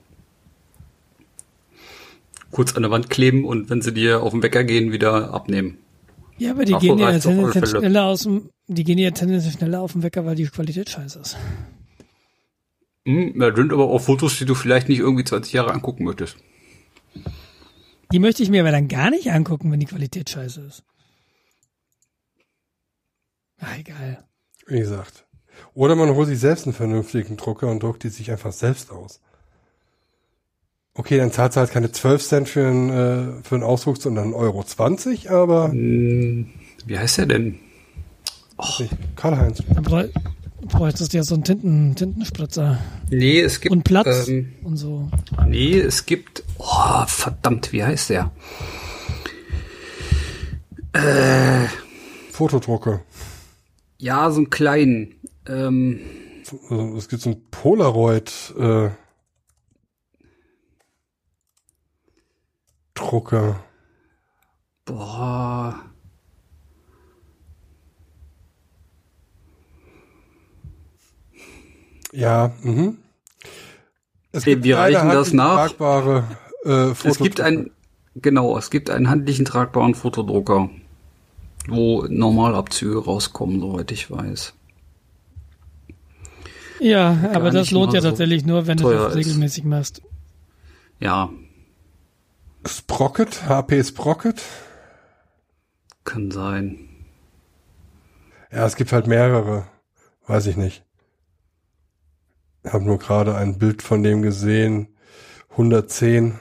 Kurz 2.50 2.74
an 2.74 2.82
der 2.82 2.90
Wand 2.90 3.10
kleben 3.10 3.44
und 3.44 3.70
wenn 3.70 3.82
sie 3.82 3.92
dir 3.92 4.22
auf 4.22 4.32
den 4.32 4.42
Wecker 4.42 4.64
gehen, 4.64 4.92
wieder 4.92 5.32
abnehmen. 5.34 5.78
Ja, 6.38 6.52
aber 6.52 6.64
die 6.64 6.74
Ach, 6.74 6.80
gehen 6.80 6.98
ja 6.98 7.18
tendenziell 7.18 7.66
schneller 7.66 8.04
aus 8.04 8.22
dem, 8.22 8.48
die 8.68 8.84
gehen 8.84 8.98
ja 8.98 9.10
tendenziell 9.10 9.52
schneller 9.52 9.80
auf 9.80 9.92
den 9.92 10.02
Wecker, 10.02 10.24
weil 10.24 10.36
die 10.36 10.46
Qualität 10.46 10.88
scheiße 10.88 11.18
ist. 11.18 11.36
Hm, 13.04 13.38
da 13.38 13.54
sind 13.54 13.72
aber 13.72 13.88
auch 13.88 13.98
Fotos, 13.98 14.38
die 14.38 14.44
du 14.44 14.54
vielleicht 14.54 14.88
nicht 14.88 15.00
irgendwie 15.00 15.24
20 15.24 15.52
Jahre 15.52 15.72
angucken 15.72 16.04
möchtest. 16.04 16.36
Die 18.12 18.18
möchte 18.18 18.42
ich 18.42 18.50
mir 18.50 18.62
aber 18.62 18.70
dann 18.70 18.88
gar 18.88 19.10
nicht 19.10 19.30
angucken, 19.30 19.70
wenn 19.70 19.80
die 19.80 19.86
Qualität 19.86 20.30
scheiße 20.30 20.60
ist. 20.62 20.84
Ah, 23.60 23.76
egal. 23.78 24.24
Wie 24.66 24.78
gesagt. 24.78 25.27
Oder 25.74 25.94
man 25.94 26.14
holt 26.14 26.28
sich 26.28 26.38
selbst 26.40 26.66
einen 26.66 26.74
vernünftigen 26.74 27.36
Drucker 27.36 27.68
und 27.68 27.82
druckt 27.82 28.02
die 28.04 28.08
sich 28.08 28.30
einfach 28.30 28.52
selbst 28.52 28.90
aus. 28.90 29.20
Okay, 30.94 31.18
dann 31.18 31.30
zahlt 31.30 31.56
halt 31.56 31.70
keine 31.70 31.92
12 31.92 32.26
Cent 32.26 32.48
für 32.48 32.66
einen, 32.66 32.90
äh, 32.90 33.42
für 33.44 33.54
einen 33.54 33.64
Ausdruck, 33.64 33.98
sondern 33.98 34.32
1,20 34.32 34.36
Euro, 34.36 34.64
20, 34.64 35.30
aber 35.30 35.70
Hm, 35.70 36.50
wie 36.86 36.98
heißt 36.98 37.18
der 37.18 37.26
denn? 37.26 37.60
Karl-Heinz. 39.14 39.62
Dann 39.72 39.84
bräu 39.84 40.08
bräuchtest 40.62 41.12
du 41.12 41.18
ja 41.18 41.22
so 41.22 41.34
einen 41.36 41.44
Tinten 41.44 41.94
Tintenspritzer 41.94 42.78
Nee, 43.10 43.40
es 43.40 43.60
gibt 43.60 43.72
und 43.72 43.84
Platz 43.84 44.26
Ähm, 44.28 44.52
und 44.64 44.76
so. 44.76 45.08
Nee, 45.46 45.78
es 45.78 46.04
gibt. 46.04 46.42
Oh, 46.58 47.04
verdammt, 47.06 47.72
wie 47.72 47.84
heißt 47.84 48.10
der? 48.10 48.32
Fotodrucker. 52.32 53.00
Ja, 53.98 54.30
so 54.30 54.38
einen 54.38 54.50
kleinen. 54.50 55.14
Ähm, 55.48 56.00
Also, 56.68 56.96
es 56.96 57.08
gibt 57.08 57.22
so 57.22 57.30
einen 57.30 57.50
Polaroid 57.50 58.54
äh, 58.58 58.90
Drucker. 62.94 63.64
boah. 64.84 65.88
Ja, 72.12 72.52
mhm. 72.62 72.98
Es 74.32 74.46
wir 74.46 74.56
leider 74.76 74.98
reichen 74.98 75.10
das 75.10 75.32
nach. 75.32 75.68
Tragbare, 75.68 76.24
äh, 76.64 76.90
Es 77.04 77.18
gibt 77.18 77.40
ein, 77.40 77.70
genau, 78.16 78.56
es 78.56 78.70
gibt 78.70 78.90
einen 78.90 79.10
handlichen 79.10 79.44
tragbaren 79.44 79.94
Fotodrucker, 79.94 80.70
wo 81.68 82.04
Normalabzüge 82.08 83.04
rauskommen, 83.04 83.60
soweit 83.60 83.90
ich 83.90 84.10
weiß. 84.10 84.54
Ja, 86.80 87.30
aber 87.32 87.50
das 87.50 87.70
lohnt 87.70 87.92
ja 87.92 88.00
so 88.00 88.08
tatsächlich 88.10 88.44
nur, 88.46 88.66
wenn 88.66 88.78
du 88.78 88.90
das 88.90 89.10
ist. 89.10 89.16
regelmäßig 89.16 89.64
machst. 89.64 90.02
Ja, 91.00 91.30
Sprocket, 92.66 93.48
HP 93.48 93.82
Sprocket. 93.82 94.42
kann 96.04 96.30
sein. 96.30 96.88
Ja, 98.50 98.66
es 98.66 98.76
gibt 98.76 98.92
halt 98.92 99.06
mehrere. 99.06 99.66
Weiß 100.26 100.46
ich 100.46 100.56
nicht. 100.56 100.84
Ich 102.64 102.72
habe 102.72 102.84
nur 102.84 102.98
gerade 102.98 103.34
ein 103.36 103.58
Bild 103.58 103.82
von 103.82 104.02
dem 104.02 104.22
gesehen. 104.22 104.88
110. 105.50 106.38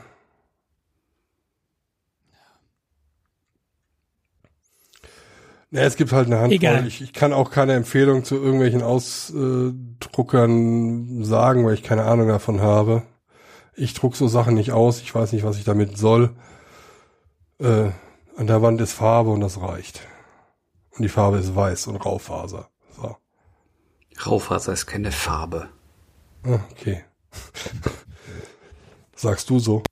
Ja, 5.72 5.82
es 5.82 5.98
gibt 5.98 6.14
halt 6.14 6.28
eine 6.28 6.38
Handvoll. 6.38 6.56
Egal. 6.56 6.88
Ich, 6.88 7.02
ich 7.02 7.12
kann 7.14 7.34
auch 7.34 7.52
keine 7.52 7.74
Empfehlung 7.74 8.24
zu 8.24 8.36
irgendwelchen 8.36 8.82
Ausdruckern 8.82 11.26
sagen, 11.26 11.66
weil 11.66 11.74
ich 11.74 11.84
keine 11.84 12.06
Ahnung 12.06 12.30
davon 12.30 12.62
habe. 12.62 13.04
Ich 13.76 13.94
druck 13.94 14.16
so 14.16 14.30
Sachen 14.30 14.54
nicht 14.54 14.72
aus. 14.72 15.02
Ich 15.02 15.14
weiß 15.14 15.34
nicht, 15.34 15.44
was 15.44 15.58
ich 15.58 15.66
damit 15.66 15.98
soll. 15.98 16.34
Äh, 17.60 17.90
an 18.38 18.48
der 18.48 18.62
Wand 18.62 18.80
ist 18.82 18.94
Farbe 18.94 19.32
und 19.32 19.42
das 19.42 19.60
reicht. 19.60 20.02
Und 20.92 21.04
die 21.04 21.10
Farbe 21.10 21.38
ist 21.38 21.56
weiß 21.56 21.88
und 21.88 21.98
Raufaser. 21.98 22.70
So. 22.96 23.18
Raufaser 24.26 24.74
ist 24.74 24.86
keine 24.86 25.12
Farbe. 25.12 25.70
Ah, 26.44 26.60
okay. 26.72 27.04
Sagst 29.16 29.50
du 29.50 29.60
so? 29.60 29.84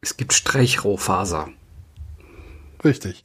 Es 0.00 0.16
gibt 0.16 0.32
Streichraufaser. 0.32 1.48
Richtig. 2.84 3.24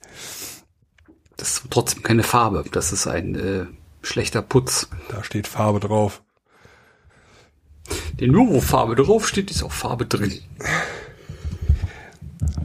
Das 1.37 1.51
ist 1.51 1.63
trotzdem 1.69 2.03
keine 2.03 2.23
Farbe. 2.23 2.65
Das 2.71 2.91
ist 2.91 3.07
ein 3.07 3.35
äh, 3.35 3.65
schlechter 4.01 4.41
Putz. 4.41 4.89
Da 5.09 5.23
steht 5.23 5.47
Farbe 5.47 5.79
drauf. 5.79 6.23
Den 8.19 8.31
nur 8.31 8.49
wo 8.49 8.61
Farbe 8.61 8.95
draufsteht, 8.95 9.51
ist 9.51 9.63
auch 9.63 9.71
Farbe 9.71 10.05
drin. 10.05 10.41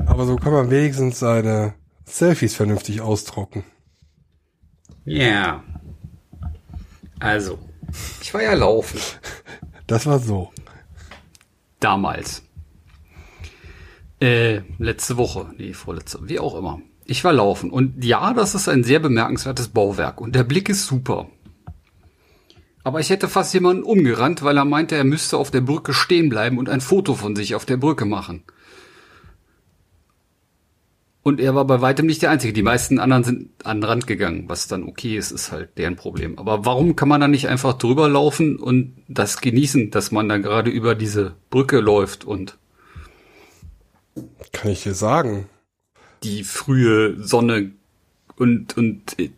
Aber 0.06 0.26
so 0.26 0.36
kann 0.36 0.52
man 0.52 0.70
wenigstens 0.70 1.18
seine 1.18 1.74
Selfies 2.04 2.54
vernünftig 2.54 3.00
ausdrucken. 3.00 3.64
Ja. 5.04 5.62
Also, 7.20 7.58
ich 8.20 8.32
war 8.34 8.42
ja 8.42 8.54
laufen. 8.54 9.00
Das 9.86 10.06
war 10.06 10.18
so. 10.18 10.50
Damals. 11.80 12.42
Äh, 14.20 14.62
letzte 14.78 15.16
Woche. 15.16 15.52
Nee, 15.58 15.72
vorletzte. 15.72 16.28
Wie 16.28 16.38
auch 16.38 16.54
immer. 16.54 16.80
Ich 17.12 17.24
war 17.24 17.34
laufen. 17.34 17.68
Und 17.68 18.02
ja, 18.02 18.32
das 18.32 18.54
ist 18.54 18.70
ein 18.70 18.84
sehr 18.84 18.98
bemerkenswertes 18.98 19.68
Bauwerk. 19.68 20.18
Und 20.18 20.34
der 20.34 20.44
Blick 20.44 20.70
ist 20.70 20.86
super. 20.86 21.28
Aber 22.84 23.00
ich 23.00 23.10
hätte 23.10 23.28
fast 23.28 23.52
jemanden 23.52 23.82
umgerannt, 23.82 24.42
weil 24.42 24.56
er 24.56 24.64
meinte, 24.64 24.96
er 24.96 25.04
müsste 25.04 25.36
auf 25.36 25.50
der 25.50 25.60
Brücke 25.60 25.92
stehen 25.92 26.30
bleiben 26.30 26.56
und 26.56 26.70
ein 26.70 26.80
Foto 26.80 27.14
von 27.14 27.36
sich 27.36 27.54
auf 27.54 27.66
der 27.66 27.76
Brücke 27.76 28.06
machen. 28.06 28.44
Und 31.22 31.38
er 31.38 31.54
war 31.54 31.66
bei 31.66 31.82
weitem 31.82 32.06
nicht 32.06 32.22
der 32.22 32.30
Einzige. 32.30 32.54
Die 32.54 32.62
meisten 32.62 32.98
anderen 32.98 33.24
sind 33.24 33.50
an 33.62 33.82
den 33.82 33.84
Rand 33.84 34.06
gegangen, 34.06 34.44
was 34.48 34.66
dann 34.66 34.82
okay 34.82 35.18
ist, 35.18 35.32
ist 35.32 35.52
halt 35.52 35.76
deren 35.76 35.96
Problem. 35.96 36.38
Aber 36.38 36.64
warum 36.64 36.96
kann 36.96 37.10
man 37.10 37.20
da 37.20 37.28
nicht 37.28 37.46
einfach 37.46 37.74
drüber 37.74 38.08
laufen 38.08 38.56
und 38.56 38.94
das 39.06 39.42
genießen, 39.42 39.90
dass 39.90 40.12
man 40.12 40.30
da 40.30 40.38
gerade 40.38 40.70
über 40.70 40.94
diese 40.94 41.34
Brücke 41.50 41.78
läuft 41.80 42.24
und 42.24 42.56
Kann 44.52 44.70
ich 44.70 44.84
dir 44.84 44.94
sagen. 44.94 45.46
Die 46.22 46.44
frühe 46.44 47.22
Sonne 47.22 47.72
und, 48.36 48.76
und 48.76 49.18
äh, 49.18 49.30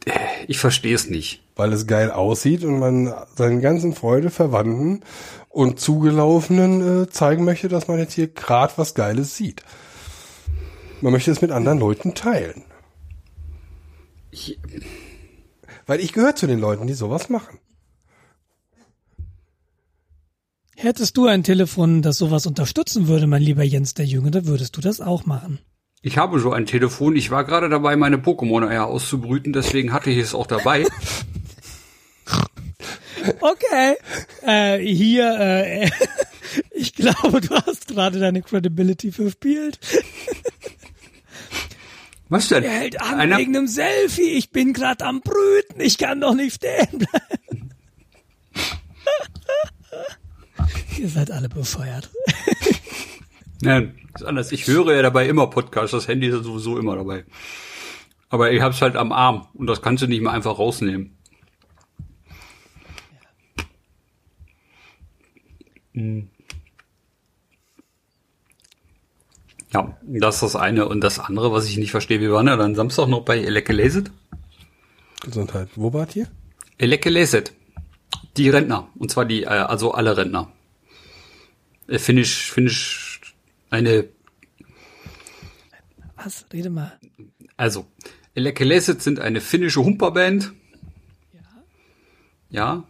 ich 0.46 0.58
verstehe 0.58 0.94
es 0.94 1.08
nicht. 1.08 1.42
Weil 1.56 1.72
es 1.72 1.86
geil 1.86 2.10
aussieht 2.10 2.64
und 2.64 2.80
man 2.80 3.14
seinen 3.36 3.60
ganzen 3.60 3.94
Freude, 3.94 4.30
Verwandten 4.30 5.02
und 5.48 5.78
Zugelaufenen 5.78 7.02
äh, 7.02 7.08
zeigen 7.08 7.44
möchte, 7.44 7.68
dass 7.68 7.86
man 7.86 7.98
jetzt 7.98 8.14
hier 8.14 8.26
gerade 8.26 8.72
was 8.76 8.94
Geiles 8.94 9.36
sieht. 9.36 9.62
Man 11.00 11.12
möchte 11.12 11.30
es 11.30 11.42
mit 11.42 11.52
anderen 11.52 11.78
Leuten 11.78 12.14
teilen. 12.14 12.64
Ich, 14.32 14.58
Weil 15.86 16.00
ich 16.00 16.12
gehöre 16.12 16.34
zu 16.34 16.48
den 16.48 16.58
Leuten, 16.58 16.88
die 16.88 16.94
sowas 16.94 17.28
machen. 17.28 17.58
Hättest 20.74 21.16
du 21.16 21.26
ein 21.26 21.44
Telefon, 21.44 22.02
das 22.02 22.18
sowas 22.18 22.46
unterstützen 22.46 23.06
würde, 23.06 23.28
mein 23.28 23.42
lieber 23.42 23.62
Jens 23.62 23.94
der 23.94 24.06
Jüngere, 24.06 24.46
würdest 24.46 24.76
du 24.76 24.80
das 24.80 25.00
auch 25.00 25.24
machen. 25.24 25.60
Ich 26.04 26.18
habe 26.18 26.38
so 26.38 26.52
ein 26.52 26.66
Telefon. 26.66 27.16
Ich 27.16 27.30
war 27.30 27.44
gerade 27.44 27.68
dabei, 27.70 27.96
meine 27.96 28.18
Pokémon-Eier 28.18 28.84
auszubrüten, 28.86 29.52
deswegen 29.52 29.92
hatte 29.92 30.10
ich 30.10 30.18
es 30.18 30.34
auch 30.34 30.46
dabei. 30.46 30.84
Okay. 33.40 33.94
Äh, 34.42 34.78
hier, 34.80 35.38
äh, 35.40 35.90
ich 36.72 36.92
glaube, 36.94 37.40
du 37.40 37.54
hast 37.54 37.88
gerade 37.88 38.18
deine 38.18 38.42
Credibility 38.42 39.12
verspielt. 39.12 39.78
Was 42.28 42.48
denn? 42.48 42.64
Er 42.64 42.70
hält 42.70 43.00
an 43.00 43.20
Einer- 43.20 43.38
wegen 43.38 43.56
einem 43.56 43.66
Selfie. 43.66 44.32
Ich 44.32 44.50
bin 44.50 44.74
gerade 44.74 45.06
am 45.06 45.22
Brüten. 45.22 45.80
Ich 45.80 45.96
kann 45.96 46.20
doch 46.20 46.34
nicht 46.34 46.56
stehen 46.56 46.98
bleiben. 46.98 47.70
Ihr 50.98 51.08
seid 51.08 51.30
alle 51.30 51.48
befeuert. 51.48 52.10
Nein, 53.64 53.98
ist 54.14 54.24
anders. 54.24 54.52
Ich 54.52 54.66
höre 54.66 54.94
ja 54.94 55.02
dabei 55.02 55.28
immer 55.28 55.48
Podcasts. 55.48 55.92
Das 55.92 56.08
Handy 56.08 56.28
ist 56.28 56.34
ja 56.34 56.42
sowieso 56.42 56.78
immer 56.78 56.96
dabei. 56.96 57.24
Aber 58.28 58.52
ich 58.52 58.60
hab's 58.60 58.82
halt 58.82 58.96
am 58.96 59.12
Arm 59.12 59.46
und 59.54 59.66
das 59.66 59.82
kannst 59.82 60.02
du 60.02 60.06
nicht 60.06 60.22
mehr 60.22 60.32
einfach 60.32 60.58
rausnehmen. 60.58 61.16
Hm. 65.92 66.28
Ja, 69.72 69.96
das 70.02 70.36
ist 70.36 70.42
das 70.42 70.56
eine. 70.56 70.86
Und 70.86 71.00
das 71.00 71.18
andere, 71.18 71.52
was 71.52 71.68
ich 71.68 71.76
nicht 71.76 71.90
verstehe, 71.90 72.20
wir 72.20 72.32
waren 72.32 72.46
ja 72.46 72.56
dann 72.56 72.74
Samstag 72.74 73.08
noch 73.08 73.24
bei 73.24 73.38
Elecke 73.38 73.72
Leset. 73.72 74.10
Gesundheit. 75.20 75.68
Wo 75.74 75.92
wart 75.92 76.14
ihr? 76.14 76.28
Elecke 76.78 77.10
Leset. 77.10 77.52
Die 78.36 78.50
Rentner. 78.50 78.88
Und 78.96 79.10
zwar 79.10 79.24
die, 79.24 79.42
äh, 79.42 79.46
also 79.46 79.92
alle 79.92 80.16
Rentner. 80.16 80.50
Äh, 81.88 81.98
Finnisch, 81.98 82.52
Finnisch, 82.52 83.03
eine 83.74 84.08
Was? 86.16 86.46
Rede 86.52 86.70
mal. 86.70 86.98
Also, 87.56 87.86
Elekeleset 88.34 89.02
sind 89.02 89.20
eine 89.20 89.40
finnische 89.40 89.84
Humperband. 89.84 90.52
Ja. 91.32 91.40
Ja. 92.50 92.84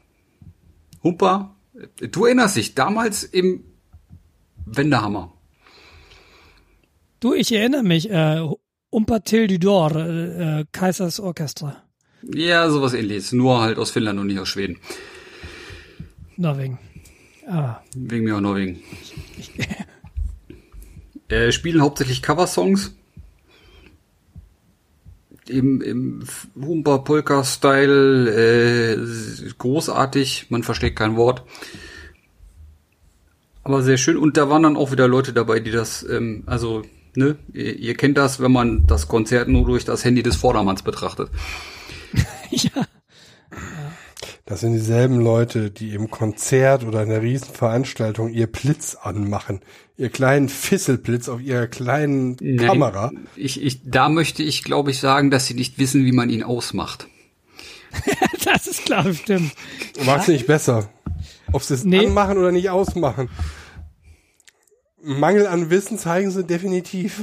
Humper. 1.02 1.56
Du 2.10 2.24
erinnerst 2.26 2.56
dich, 2.56 2.74
damals 2.74 3.24
im 3.24 3.64
Wendehammer. 4.66 5.32
Du, 7.20 7.34
ich 7.34 7.52
erinnere 7.52 7.82
mich. 7.82 8.10
Äh, 8.10 8.46
Umpa 8.90 9.18
Till 9.20 9.48
du 9.48 9.58
Dor, 9.58 9.96
äh, 9.96 10.60
äh, 10.60 10.64
Kaisers 10.70 11.18
Orchestra. 11.18 11.82
Ja, 12.22 12.70
sowas 12.70 12.94
ähnliches. 12.94 13.32
Nur 13.32 13.60
halt 13.60 13.78
aus 13.78 13.90
Finnland 13.90 14.20
und 14.20 14.28
nicht 14.28 14.38
aus 14.38 14.48
Schweden. 14.48 14.78
Norwegen. 16.36 16.78
Ah, 17.46 17.80
Wegen 17.96 18.24
mir 18.24 18.36
auch 18.36 18.40
Norwegen. 18.40 18.80
Äh, 21.34 21.52
spielen 21.52 21.82
hauptsächlich 21.82 22.22
Coversongs. 22.22 22.94
Im, 25.46 25.82
im 25.82 26.24
Humper-Polka-Style, 26.58 28.30
äh, 28.30 28.98
großartig, 29.58 30.46
man 30.48 30.62
versteht 30.62 30.96
kein 30.96 31.16
Wort. 31.16 31.42
Aber 33.62 33.82
sehr 33.82 33.98
schön. 33.98 34.16
Und 34.16 34.36
da 34.36 34.48
waren 34.48 34.62
dann 34.62 34.76
auch 34.76 34.92
wieder 34.92 35.08
Leute 35.08 35.32
dabei, 35.32 35.60
die 35.60 35.70
das, 35.70 36.02
ähm, 36.08 36.44
also, 36.46 36.82
ne, 37.14 37.36
ihr, 37.52 37.78
ihr 37.78 37.94
kennt 37.94 38.16
das, 38.16 38.40
wenn 38.40 38.52
man 38.52 38.86
das 38.86 39.08
Konzert 39.08 39.48
nur 39.48 39.66
durch 39.66 39.84
das 39.84 40.04
Handy 40.04 40.22
des 40.22 40.36
Vordermanns 40.36 40.82
betrachtet. 40.82 41.30
ja. 42.50 42.86
Das 44.46 44.60
sind 44.60 44.74
dieselben 44.74 45.20
Leute, 45.20 45.70
die 45.70 45.94
im 45.94 46.10
Konzert 46.10 46.84
oder 46.84 47.02
in 47.02 47.10
einer 47.10 47.22
Riesenveranstaltung 47.22 48.30
ihr 48.30 48.46
Blitz 48.46 48.94
anmachen. 48.94 49.60
Ihr 49.96 50.10
kleinen 50.10 50.50
Fisselblitz 50.50 51.30
auf 51.30 51.40
ihrer 51.40 51.66
kleinen 51.66 52.36
Nein, 52.40 52.58
Kamera. 52.58 53.10
Ich, 53.36 53.62
ich, 53.62 53.80
da 53.84 54.10
möchte 54.10 54.42
ich, 54.42 54.62
glaube 54.62 54.90
ich, 54.90 55.00
sagen, 55.00 55.30
dass 55.30 55.46
sie 55.46 55.54
nicht 55.54 55.78
wissen, 55.78 56.04
wie 56.04 56.12
man 56.12 56.30
ihn 56.30 56.42
ausmacht. 56.42 57.08
Das 58.44 58.66
ist 58.66 58.84
klar, 58.84 59.10
stimmt. 59.14 59.52
Macht's 60.04 60.28
nicht 60.28 60.46
besser. 60.46 60.90
Ob 61.52 61.62
sie 61.62 61.72
es 61.74 61.84
Nee. 61.84 62.06
anmachen 62.06 62.36
oder 62.36 62.52
nicht 62.52 62.68
ausmachen. 62.68 63.30
Mangel 65.02 65.46
an 65.46 65.70
Wissen 65.70 65.96
zeigen 65.98 66.30
sie 66.30 66.44
definitiv. 66.44 67.22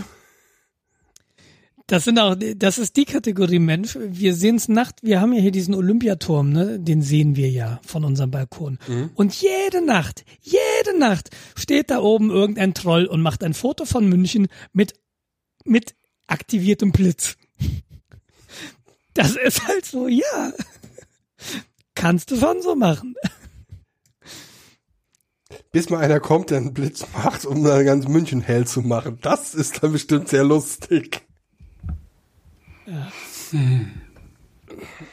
Das 1.92 2.06
sind 2.06 2.20
auch, 2.20 2.38
das 2.56 2.78
ist 2.78 2.96
die 2.96 3.04
Kategorie 3.04 3.60
Mensch. 3.60 3.98
Wir 4.00 4.34
sehen's 4.34 4.70
Nacht, 4.70 5.04
wir 5.04 5.20
haben 5.20 5.34
ja 5.34 5.42
hier 5.42 5.52
diesen 5.52 5.76
Olympiaturm, 5.76 6.50
ne? 6.50 6.80
Den 6.80 7.02
sehen 7.02 7.36
wir 7.36 7.50
ja 7.50 7.82
von 7.86 8.06
unserem 8.06 8.32
Balkon. 8.32 8.80
Und 9.14 9.34
jede 9.34 9.86
Nacht, 9.86 10.24
jede 10.40 10.98
Nacht 10.98 11.32
steht 11.54 11.92
da 11.92 12.00
oben 12.00 12.30
irgendein 12.30 12.74
Troll 12.74 13.08
und 13.08 13.22
macht 13.22 13.44
ein 13.44 13.54
Foto 13.54 13.84
von 13.84 14.08
München 14.08 14.48
mit, 14.72 14.94
mit 15.66 15.94
aktiviertem 16.28 16.94
Blitz. 16.94 17.36
Das 19.14 19.36
ist 19.36 19.68
halt 19.68 19.86
so, 19.86 20.08
ja. 20.08 20.54
Kannst 21.94 22.32
du 22.32 22.38
schon 22.38 22.62
so 22.62 22.74
machen. 22.74 23.16
Bis 25.74 25.90
mal 25.90 26.00
einer 26.00 26.22
kommt, 26.22 26.52
der 26.52 26.60
einen 26.60 26.74
Blitz 26.74 27.06
macht, 27.12 27.44
um 27.44 27.66
dann 27.66 27.84
ganz 27.84 28.08
München 28.08 28.40
hell 28.40 28.66
zu 28.66 28.80
machen. 28.80 29.20
Das 29.22 29.54
ist 29.54 29.84
dann 29.84 29.92
bestimmt 29.92 30.30
sehr 30.30 30.46
lustig. 30.46 31.28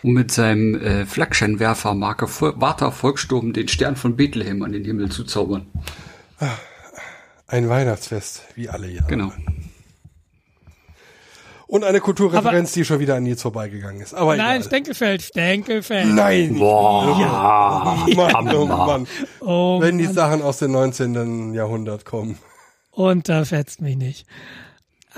Um 0.02 0.12
mit 0.12 0.30
seinem 0.30 0.80
äh, 0.80 1.04
Flaggscheinwerfer 1.06 1.94
Marke 1.94 2.26
Warta 2.26 2.90
Volkssturm 2.90 3.52
den 3.52 3.68
Stern 3.68 3.96
von 3.96 4.16
Bethlehem 4.16 4.62
an 4.62 4.72
den 4.72 4.84
Himmel 4.84 5.10
zu 5.10 5.24
zaubern. 5.24 5.66
Ein 7.46 7.68
Weihnachtsfest, 7.68 8.42
wie 8.54 8.68
alle 8.68 8.88
Jahre. 8.88 9.08
Genau. 9.08 9.32
Und 11.66 11.84
eine 11.84 12.00
Kulturreferenz, 12.00 12.72
die 12.72 12.84
schon 12.84 12.98
wieder 12.98 13.16
an 13.16 13.24
Nils 13.24 13.42
vorbeigegangen 13.42 14.00
ist. 14.00 14.14
Aber 14.14 14.36
Nein, 14.36 14.56
egal. 14.56 14.64
Stenkelfeld, 14.64 15.22
Stenkelfeld. 15.22 16.14
Nein. 16.14 16.54
Boah. 16.54 18.06
Mann, 18.16 18.54
oh 18.54 18.64
Mann. 18.64 19.06
Oh, 19.40 19.78
Wenn 19.80 19.98
die 19.98 20.04
Mann. 20.04 20.14
Sachen 20.14 20.42
aus 20.42 20.58
dem 20.58 20.72
19. 20.72 21.52
Jahrhundert 21.52 22.06
kommen. 22.06 22.38
Und 22.90 23.28
da 23.28 23.44
fetzt 23.44 23.82
mich 23.82 23.96
nicht. 23.96 24.26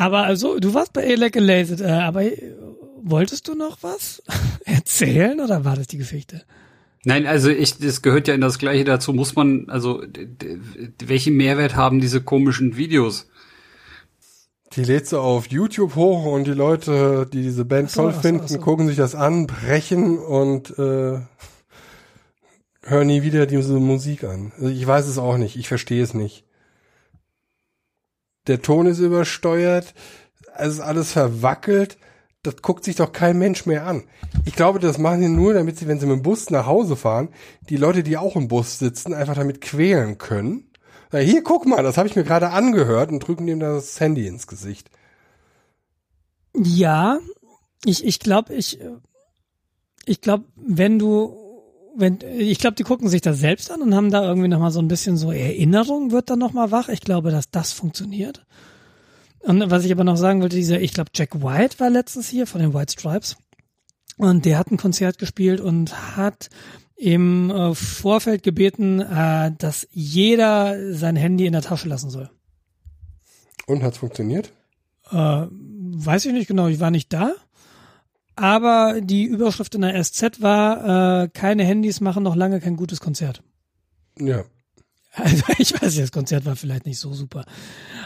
Aber 0.01 0.25
also, 0.25 0.59
du 0.59 0.73
warst 0.73 0.95
bei 0.95 1.03
Elec 1.03 1.37
Laser, 1.37 1.87
äh, 1.87 1.91
aber 1.91 2.23
äh, 2.23 2.55
wolltest 3.03 3.49
du 3.49 3.55
noch 3.55 3.83
was 3.83 4.23
erzählen 4.65 5.39
oder 5.41 5.67
war 5.67 5.77
das 5.77 5.89
die 5.89 5.99
Geschichte? 5.99 6.41
Nein, 7.05 7.27
also 7.27 7.51
ich, 7.51 7.77
das 7.77 8.01
gehört 8.01 8.27
ja 8.27 8.33
in 8.33 8.41
das 8.41 8.59
Gleiche 8.59 8.85
dazu. 8.85 9.13
Muss 9.13 9.37
man, 9.37 9.69
also, 9.69 10.03
welchen 11.05 11.37
Mehrwert 11.37 11.77
haben 11.77 12.01
diese 12.01 12.23
komischen 12.23 12.79
Videos? 12.79 13.29
Die 14.73 14.85
lädt 14.85 15.07
sie 15.07 15.21
auf 15.21 15.49
YouTube 15.49 15.97
hoch 15.97 16.25
und 16.25 16.47
die 16.47 16.53
Leute, 16.53 17.29
die 17.31 17.43
diese 17.43 17.67
Band 17.67 17.91
so, 17.91 18.05
toll 18.05 18.15
so, 18.15 18.21
finden, 18.21 18.49
so. 18.49 18.59
gucken 18.59 18.87
sich 18.89 18.97
das 18.97 19.15
an, 19.15 19.47
brechen 19.47 20.17
und 20.17 20.71
äh, 20.79 21.21
hören 22.85 23.07
nie 23.07 23.23
wieder 23.23 23.45
diese 23.45 23.75
Musik 23.75 24.25
an. 24.25 24.53
Also 24.57 24.69
ich 24.69 24.87
weiß 24.87 25.07
es 25.09 25.19
auch 25.19 25.37
nicht, 25.37 25.57
ich 25.57 25.69
verstehe 25.69 26.03
es 26.03 26.15
nicht. 26.15 26.47
Der 28.47 28.63
Ton 28.63 28.87
ist 28.87 28.99
übersteuert, 28.99 29.95
es 30.57 30.75
ist 30.75 30.81
alles 30.81 31.13
verwackelt, 31.13 31.99
das 32.43 32.57
guckt 32.63 32.85
sich 32.85 32.97
doch 32.97 33.13
kein 33.13 33.39
Mensch 33.39 33.67
mehr 33.67 33.87
an. 33.87 34.05
Ich 34.47 34.55
glaube, 34.55 34.79
das 34.79 34.99
machen 34.99 35.21
die 35.21 35.29
nur, 35.29 35.53
damit 35.53 35.79
sie, 35.79 35.87
wenn 35.87 36.01
sie 36.01 36.07
mit 36.07 36.17
dem 36.17 36.23
Bus 36.23 36.49
nach 36.51 36.67
Hause 36.67 36.97
fahren, 36.97 37.29
die 37.69 37.77
Leute, 37.77 38.03
die 38.03 38.17
auch 38.17 38.35
im 38.35 38.49
Bus 38.49 38.79
sitzen, 38.79 39.13
einfach 39.13 39.35
damit 39.35 39.61
quälen 39.61 40.17
können. 40.17 40.71
Na, 41.13 41.19
hier, 41.19 41.43
guck 41.43 41.67
mal, 41.67 41.83
das 41.83 41.99
habe 41.99 42.09
ich 42.09 42.17
mir 42.17 42.25
gerade 42.25 42.51
angehört 42.51 43.11
und 43.11 43.21
drücken 43.21 43.47
dem 43.47 43.61
das 43.61 43.99
Handy 44.01 44.27
ins 44.27 44.47
Gesicht. 44.47 44.91
Ja, 46.57 47.19
ich, 47.85 48.05
ich 48.05 48.21
glaube, 48.21 48.55
ich, 48.55 48.81
ich 50.07 50.21
glaube, 50.21 50.45
wenn 50.57 50.99
du, 50.99 51.50
wenn, 51.97 52.19
ich 52.39 52.59
glaube, 52.59 52.77
die 52.77 52.83
gucken 52.83 53.09
sich 53.09 53.21
das 53.21 53.39
selbst 53.39 53.71
an 53.71 53.83
und 53.83 53.95
haben 53.95 54.11
da 54.11 54.23
irgendwie 54.25 54.49
nochmal 54.49 54.71
so 54.71 54.81
ein 54.81 54.89
bisschen 54.89 55.17
so 55.17 55.33
Erinnerung 55.33 56.11
wird 56.11 56.31
dann 56.31 56.39
nochmal 56.39 56.71
wach. 56.71 56.89
Ich 56.89 57.01
glaube, 57.01 57.31
dass 57.31 57.51
das 57.51 57.73
funktioniert. 57.73 58.45
Und 59.41 59.71
was 59.71 59.85
ich 59.85 59.93
aber 59.93 60.05
noch 60.05 60.17
sagen 60.17 60.43
wollte, 60.43 60.57
dieser, 60.57 60.81
ich 60.81 60.93
glaube, 60.93 61.11
Jack 61.15 61.43
White 61.43 61.81
war 61.81 61.91
letztens 61.91 62.29
hier 62.29 62.47
von 62.47 62.61
den 62.61 62.75
White 62.75 62.93
Stripes. 62.93 63.37
Und 64.17 64.45
der 64.45 64.59
hat 64.59 64.71
ein 64.71 64.77
Konzert 64.77 65.19
gespielt 65.19 65.61
und 65.61 66.17
hat 66.17 66.51
im 66.97 67.51
äh, 67.51 67.75
Vorfeld 67.75 68.43
gebeten, 68.43 69.01
äh, 69.01 69.53
dass 69.57 69.89
jeder 69.91 70.93
sein 70.93 71.17
Handy 71.17 71.47
in 71.47 71.53
der 71.53 71.63
Tasche 71.63 71.89
lassen 71.89 72.11
soll. 72.11 72.31
Und 73.67 73.83
hat's 73.83 73.99
funktioniert? 73.99 74.53
Äh, 75.11 75.47
weiß 75.47 76.27
ich 76.27 76.33
nicht 76.33 76.49
genau, 76.49 76.67
ich 76.69 76.81
war 76.81 76.91
nicht 76.91 77.13
da. 77.13 77.33
Aber 78.41 79.03
die 79.03 79.25
Überschrift 79.25 79.75
in 79.75 79.83
der 79.83 80.03
SZ 80.03 80.41
war, 80.41 81.25
äh, 81.25 81.29
keine 81.29 81.63
Handys 81.63 82.01
machen 82.01 82.23
noch 82.23 82.35
lange 82.35 82.59
kein 82.61 82.77
gutes 82.77 82.99
Konzert. 82.99 83.43
Ja. 84.19 84.45
Also 85.13 85.45
ich 85.59 85.75
weiß 85.75 85.91
nicht, 85.91 86.05
das 86.05 86.11
Konzert 86.11 86.47
war 86.47 86.57
vielleicht 86.57 86.87
nicht 86.87 86.99
so 86.99 87.13
super. 87.13 87.45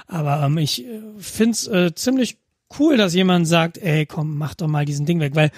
Aber 0.09 0.43
ähm, 0.43 0.59
ich 0.59 0.85
äh, 0.85 1.03
find's 1.19 1.69
äh, 1.69 1.95
ziemlich 1.95 2.39
cool, 2.81 2.97
dass 2.97 3.15
jemand 3.15 3.47
sagt, 3.47 3.79
ey, 3.79 4.07
komm, 4.07 4.37
mach 4.37 4.57
doch 4.57 4.67
mal 4.67 4.85
diesen 4.85 5.07
Ding 5.07 5.21
weg. 5.21 5.37
Weil 5.37 5.53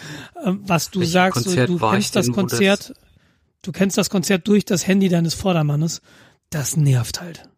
äh, 0.44 0.52
was 0.52 0.90
du 0.90 1.00
Welches 1.00 1.12
sagst, 1.12 1.44
so, 1.44 1.50
Konzert 1.50 1.68
du 1.70 1.80
war 1.80 1.92
kennst 1.94 2.14
das 2.14 2.30
Konzert, 2.30 2.92
du 3.62 3.72
kennst 3.72 3.96
das 3.96 4.10
Konzert 4.10 4.46
durch 4.46 4.66
das 4.66 4.86
Handy 4.86 5.08
deines 5.08 5.32
Vordermannes. 5.32 6.02
Das 6.50 6.76
nervt 6.76 7.22
halt. 7.22 7.48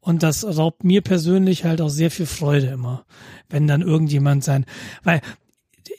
Und 0.00 0.22
das 0.22 0.42
raubt 0.42 0.84
mir 0.84 1.02
persönlich 1.02 1.66
halt 1.66 1.82
auch 1.82 1.90
sehr 1.90 2.10
viel 2.10 2.24
Freude 2.24 2.68
immer, 2.68 3.04
wenn 3.50 3.66
dann 3.66 3.82
irgendjemand 3.82 4.42
sein, 4.42 4.64
weil 5.02 5.20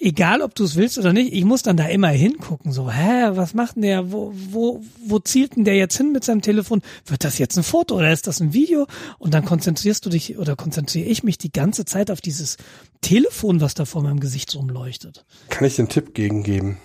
egal 0.02 0.42
ob 0.42 0.56
du 0.56 0.64
es 0.64 0.76
willst 0.76 0.98
oder 0.98 1.14
nicht, 1.14 1.32
ich 1.34 1.46
muss 1.46 1.62
dann 1.64 1.78
da 1.78 1.86
immer 1.86 2.10
hingucken, 2.10 2.72
so, 2.72 2.92
hä, 2.92 3.30
was 3.34 3.54
macht 3.54 3.76
denn 3.76 3.84
der, 3.84 4.12
wo, 4.12 4.34
wo, 4.34 4.82
wo 5.06 5.20
zielt 5.20 5.56
denn 5.56 5.64
der 5.64 5.76
jetzt 5.76 5.96
hin 5.98 6.12
mit 6.12 6.24
seinem 6.24 6.42
Telefon? 6.42 6.82
Wird 7.06 7.24
das 7.24 7.38
jetzt 7.38 7.58
ein 7.58 7.64
Foto 7.64 7.96
oder 7.96 8.12
ist 8.12 8.28
das 8.28 8.40
ein 8.40 8.54
Video? 8.54 8.88
Und 9.20 9.34
dann 9.34 9.46
konzentrierst 9.46 10.06
du 10.06 10.10
dich 10.10 10.38
oder 10.38 10.56
konzentriere 10.56 11.08
ich 11.08 11.24
mich 11.24 11.38
die 11.38 11.52
ganze 11.52 11.86
Zeit 11.86 12.12
auf 12.12 12.22
dieses 12.22 12.58
Telefon, 13.02 13.62
was 13.62 13.74
da 13.74 13.86
vor 13.86 14.02
meinem 14.04 14.20
Gesicht 14.20 14.54
rumleuchtet. 14.56 15.26
Kann 15.50 15.66
ich 15.68 15.78
einen 15.80 15.90
Tipp 15.90 16.14
gegen 16.14 16.44
geben? 16.44 16.78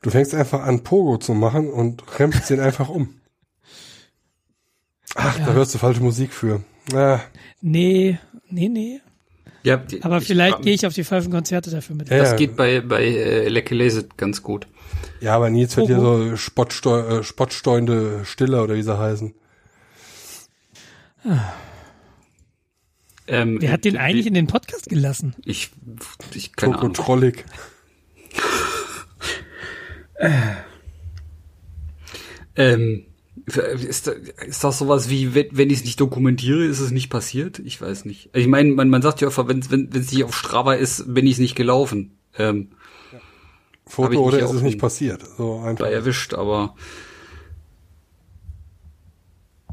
Du 0.00 0.10
fängst 0.10 0.34
einfach 0.34 0.62
an, 0.62 0.82
Pogo 0.82 1.18
zu 1.18 1.34
machen 1.34 1.70
und 1.70 2.18
rempst 2.18 2.50
den 2.50 2.58
einfach 2.60 2.88
um. 2.88 3.14
Ach, 5.14 5.38
Ja. 5.38 5.46
da 5.46 5.52
hörst 5.52 5.74
du 5.74 5.78
falsche 5.78 6.02
Musik 6.02 6.32
für. 6.32 6.64
Ah, 6.94 7.20
Nee, 7.60 8.18
nee, 8.50 8.68
nee. 8.68 9.00
Ja, 9.64 9.76
die, 9.76 10.02
Aber 10.02 10.18
ich 10.18 10.26
vielleicht 10.26 10.62
gehe 10.62 10.74
ich 10.74 10.86
auf 10.86 10.94
die 10.94 11.04
falschen 11.04 11.30
Konzerte 11.30 11.70
dafür 11.70 11.94
mit. 11.96 12.08
Ja, 12.10 12.18
Das 12.18 12.30
ja. 12.30 12.36
geht 12.36 12.56
bei, 12.56 12.80
bei 12.80 13.04
äh, 13.04 13.48
Lecky 13.48 13.74
Lazy 13.74 14.04
ganz 14.16 14.42
gut. 14.42 14.66
ja, 15.20 15.34
aber 15.36 15.50
Nils 15.50 15.76
wird 15.76 15.86
hier 15.86 15.96
Pogo. 15.96 16.30
so 16.30 16.36
spottsteu 16.36 17.18
äh, 17.18 17.22
spottsteuernde 17.22 18.24
Stille 18.24 18.60
oder 18.62 18.74
wie 18.74 18.82
sie 18.82 18.98
heißen. 18.98 19.34
Ähm, 23.28 23.58
Wer 23.60 23.70
hat 23.72 23.84
den 23.84 23.92
die- 23.94 23.98
eigentlich 24.00 24.26
in 24.26 24.34
den 24.34 24.48
Podcast 24.48 24.88
gelassen? 24.88 25.34
Ich, 25.44 25.70
ich 26.34 26.56
keine 26.56 26.76
Ahnung. 26.78 26.94
Trollig. 26.94 27.44
Ähm, 32.54 33.06
ist, 33.46 34.06
da- 34.06 34.12
ist 34.46 34.62
das 34.64 34.78
sowas 34.78 35.08
wie, 35.10 35.34
wenn, 35.34 35.46
wenn 35.52 35.70
ich 35.70 35.78
es 35.80 35.84
nicht 35.84 36.00
dokumentiere, 36.00 36.64
ist 36.64 36.80
es 36.80 36.90
nicht 36.90 37.10
passiert? 37.10 37.58
Ich 37.60 37.80
weiß 37.80 38.04
nicht. 38.04 38.30
Ich 38.34 38.46
meine, 38.46 38.70
man, 38.72 38.88
man 38.88 39.02
sagt 39.02 39.20
ja 39.20 39.28
einfach, 39.28 39.48
wenn 39.48 39.58
es 39.60 39.70
nicht 40.12 40.24
auf 40.24 40.34
Strava 40.36 40.74
ist, 40.74 41.12
bin 41.12 41.26
ich 41.26 41.32
es 41.34 41.38
nicht 41.38 41.54
gelaufen. 41.56 42.16
Ähm, 42.38 42.68
ich 43.86 43.92
Foto 43.92 44.22
oder 44.22 44.38
ja 44.38 44.44
ist 44.46 44.52
es 44.52 44.62
nicht 44.62 44.78
passiert? 44.78 45.22
So 45.36 45.58
einfach. 45.60 45.84
war 45.84 45.90
erwischt, 45.92 46.34
aber 46.34 46.74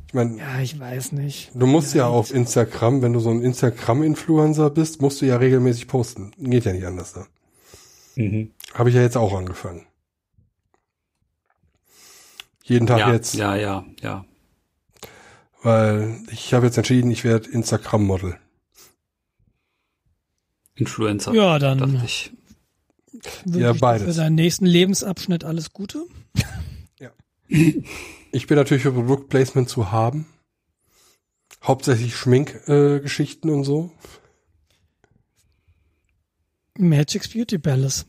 Ich 0.07 0.13
meine, 0.15 0.37
Ja, 0.39 0.59
ich 0.59 0.79
weiß 0.79 1.11
nicht. 1.11 1.51
du 1.53 1.67
musst 1.67 1.93
ja 1.93 2.07
auf 2.07 2.33
Instagram, 2.33 3.01
wenn 3.03 3.13
du 3.13 3.19
so 3.19 3.29
ein 3.29 3.41
Instagram-Influencer 3.43 4.71
bist, 4.71 5.01
musst 5.01 5.21
du 5.21 5.25
ja 5.27 5.37
regelmäßig 5.37 5.87
posten. 5.87 6.31
Geht 6.39 6.65
ja 6.65 6.73
nicht 6.73 6.85
anders 6.85 7.13
da. 7.13 7.27
Habe 8.73 8.89
ich 8.89 8.95
ja 8.95 9.01
jetzt 9.01 9.15
auch 9.17 9.37
angefangen. 9.37 9.85
Jeden 12.69 12.87
Tag 12.87 12.99
ja, 12.99 13.11
jetzt, 13.11 13.33
ja, 13.33 13.55
ja, 13.55 13.85
ja. 14.01 14.25
weil 15.63 16.21
ich 16.31 16.53
habe 16.53 16.67
jetzt 16.67 16.77
entschieden, 16.77 17.09
ich 17.09 17.23
werde 17.23 17.49
Instagram-Model. 17.49 18.37
Influencer. 20.75 21.33
Ja, 21.33 21.57
dann 21.59 21.79
dachte 21.79 22.01
ich. 22.05 22.31
Ja, 23.45 23.73
beides. 23.73 24.07
für 24.07 24.21
deinen 24.21 24.35
nächsten 24.35 24.65
Lebensabschnitt 24.65 25.43
alles 25.43 25.73
Gute. 25.73 26.05
Ich 28.31 28.45
bin 28.45 28.57
natürlich 28.57 28.83
für 28.83 28.91
Produktplacement 28.91 29.67
zu 29.67 29.91
haben. 29.91 30.27
Hauptsächlich 31.63 32.15
Schminkgeschichten 32.15 33.49
äh, 33.49 33.53
und 33.53 33.63
so. 33.63 33.91
Magic's 36.77 37.27
Beauty 37.27 37.57
Palace. 37.57 38.05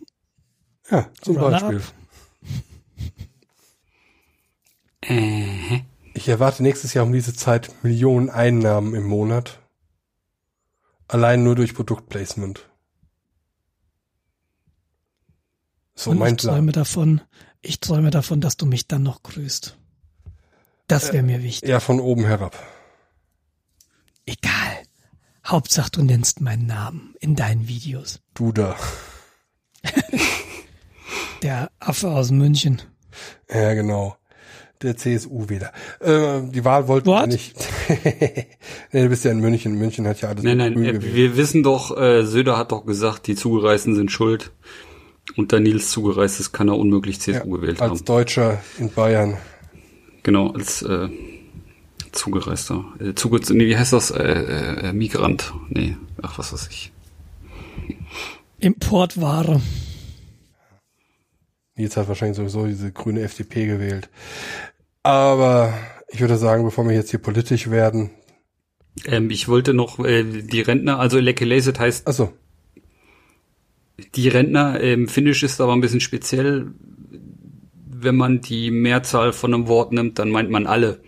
Ja, 0.90 1.10
zum 1.22 1.38
Runner-up. 1.38 1.72
Beispiel. 1.72 1.99
Äh, 5.10 5.82
Ich 6.14 6.28
erwarte 6.28 6.62
nächstes 6.62 6.94
Jahr 6.94 7.04
um 7.04 7.12
diese 7.12 7.34
Zeit 7.34 7.70
Millionen 7.82 8.30
Einnahmen 8.30 8.94
im 8.94 9.04
Monat. 9.04 9.58
Allein 11.08 11.42
nur 11.42 11.56
durch 11.56 11.74
Produktplacement. 11.74 12.68
So 15.94 16.10
Und 16.12 16.18
mein 16.18 16.34
ich 16.36 16.42
träume 16.42 16.72
Plan. 16.72 16.84
davon, 16.84 17.20
ich 17.60 17.80
träume 17.80 18.10
davon, 18.10 18.40
dass 18.40 18.56
du 18.56 18.64
mich 18.66 18.86
dann 18.88 19.02
noch 19.02 19.22
grüßt. 19.22 19.76
Das 20.86 21.12
wäre 21.12 21.22
mir 21.22 21.42
wichtig. 21.42 21.68
Ja, 21.68 21.78
von 21.80 22.00
oben 22.00 22.24
herab. 22.24 22.56
Egal. 24.26 24.82
Hauptsache, 25.46 25.90
du 25.90 26.02
nennst 26.02 26.40
meinen 26.40 26.66
Namen 26.66 27.14
in 27.20 27.36
deinen 27.36 27.68
Videos. 27.68 28.20
Du 28.34 28.52
da. 28.52 28.76
Der 31.42 31.70
Affe 31.78 32.10
aus 32.10 32.30
München. 32.30 32.82
Ja, 33.48 33.74
genau. 33.74 34.16
Der 34.82 34.96
CSU-Wähler. 34.96 35.72
Äh, 36.00 36.50
die 36.50 36.64
Wahl 36.64 36.88
wollten 36.88 37.08
wir 37.08 37.20
What? 37.20 37.28
nicht. 37.28 37.54
nee, 38.92 39.02
du 39.02 39.08
bist 39.10 39.24
ja 39.26 39.30
in 39.30 39.40
München. 39.40 39.74
München 39.74 40.06
hat 40.06 40.22
ja 40.22 40.30
alles 40.30 40.42
nein, 40.42 40.56
nein, 40.56 40.82
äh, 40.82 41.02
wir 41.02 41.36
wissen 41.36 41.62
doch, 41.62 41.96
äh, 41.98 42.24
Söder 42.24 42.56
hat 42.56 42.72
doch 42.72 42.86
gesagt, 42.86 43.26
die 43.26 43.34
Zugereisten 43.34 43.94
sind 43.94 44.10
schuld. 44.10 44.52
Und 45.36 45.52
da 45.52 45.60
Nils 45.60 45.90
zugereist 45.90 46.40
ist, 46.40 46.52
kann 46.52 46.68
er 46.68 46.78
unmöglich 46.78 47.20
CSU 47.20 47.32
ja, 47.32 47.44
gewählt 47.44 47.80
als 47.82 47.90
haben. 47.90 48.04
Deutscher 48.04 48.62
in 48.78 48.90
Bayern. 48.90 49.36
Genau, 50.22 50.48
als 50.52 50.82
äh, 50.82 51.08
Zugereister. 52.12 52.84
Äh, 52.98 53.14
Zuge 53.14 53.40
nee, 53.52 53.66
wie 53.66 53.76
heißt 53.76 53.92
das? 53.92 54.10
Äh, 54.10 54.22
äh, 54.22 54.88
äh, 54.88 54.92
Migrant. 54.92 55.52
Nee, 55.68 55.96
ach, 56.22 56.38
was 56.38 56.52
weiß 56.52 56.68
ich. 56.70 56.92
Importware. 58.58 59.60
Nils 61.76 61.96
hat 61.96 62.08
wahrscheinlich 62.08 62.36
sowieso 62.36 62.66
diese 62.66 62.92
grüne 62.92 63.22
FDP 63.22 63.66
gewählt. 63.66 64.10
Aber 65.02 65.72
ich 66.08 66.20
würde 66.20 66.36
sagen, 66.36 66.64
bevor 66.64 66.86
wir 66.86 66.94
jetzt 66.94 67.10
hier 67.10 67.20
politisch 67.20 67.70
werden. 67.70 68.10
Ähm, 69.06 69.30
ich 69.30 69.48
wollte 69.48 69.72
noch 69.72 69.98
äh, 70.04 70.24
die 70.24 70.60
Rentner, 70.60 70.98
also 70.98 71.18
Lazy 71.18 71.72
heißt 71.72 72.06
Achso, 72.06 72.32
die 74.14 74.28
Rentner, 74.28 74.80
ähm, 74.80 75.08
Finnisch 75.08 75.42
ist 75.42 75.60
aber 75.60 75.72
ein 75.72 75.80
bisschen 75.80 76.00
speziell. 76.00 76.72
Wenn 78.02 78.16
man 78.16 78.40
die 78.40 78.70
Mehrzahl 78.70 79.32
von 79.32 79.52
einem 79.54 79.68
Wort 79.68 79.92
nimmt, 79.92 80.18
dann 80.18 80.30
meint 80.30 80.50
man 80.50 80.66
alle. 80.66 81.02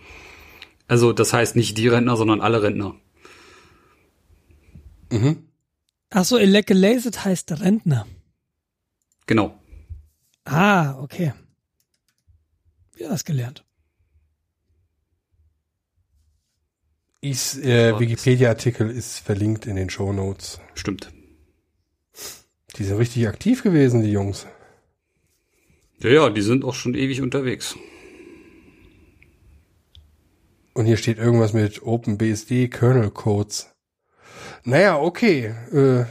Also 0.87 1.11
das 1.11 1.33
heißt 1.33 1.55
nicht 1.55 1.77
die 1.77 1.87
Rentner, 1.87 2.17
sondern 2.17 2.41
alle 2.41 2.61
Rentner. 2.61 2.95
mhm. 5.11 5.47
Ach 6.15 6.23
so, 6.25 6.37
Elecalated 6.37 7.25
heißt 7.25 7.59
Rentner. 7.59 8.05
Genau. 9.25 9.59
Ah, 10.45 10.99
okay. 10.99 11.33
Ja, 12.97 13.09
das 13.09 13.25
gelernt. 13.25 13.62
Ist, 17.23 17.57
äh? 17.63 17.97
Wikipedia-Artikel 17.97 18.89
ist 18.89 19.19
verlinkt 19.19 19.65
in 19.65 19.77
den 19.77 19.89
Show 19.89 20.11
Notes. 20.11 20.59
Stimmt. 20.75 21.09
Die 22.77 22.83
sind 22.83 22.97
richtig 22.97 23.27
aktiv 23.29 23.63
gewesen, 23.63 24.01
die 24.03 24.11
Jungs. 24.11 24.45
Ja, 25.99 26.09
ja, 26.09 26.29
die 26.29 26.41
sind 26.41 26.65
auch 26.65 26.73
schon 26.73 26.95
ewig 26.95 27.21
unterwegs. 27.21 27.77
Und 30.73 30.85
hier 30.85 30.97
steht 30.97 31.17
irgendwas 31.17 31.53
mit 31.53 31.83
OpenBSD 31.83 32.67
Kernel 32.67 33.11
Codes. 33.11 33.73
Naja, 34.65 34.99
okay. 34.99 35.53
Äh, 35.71 36.05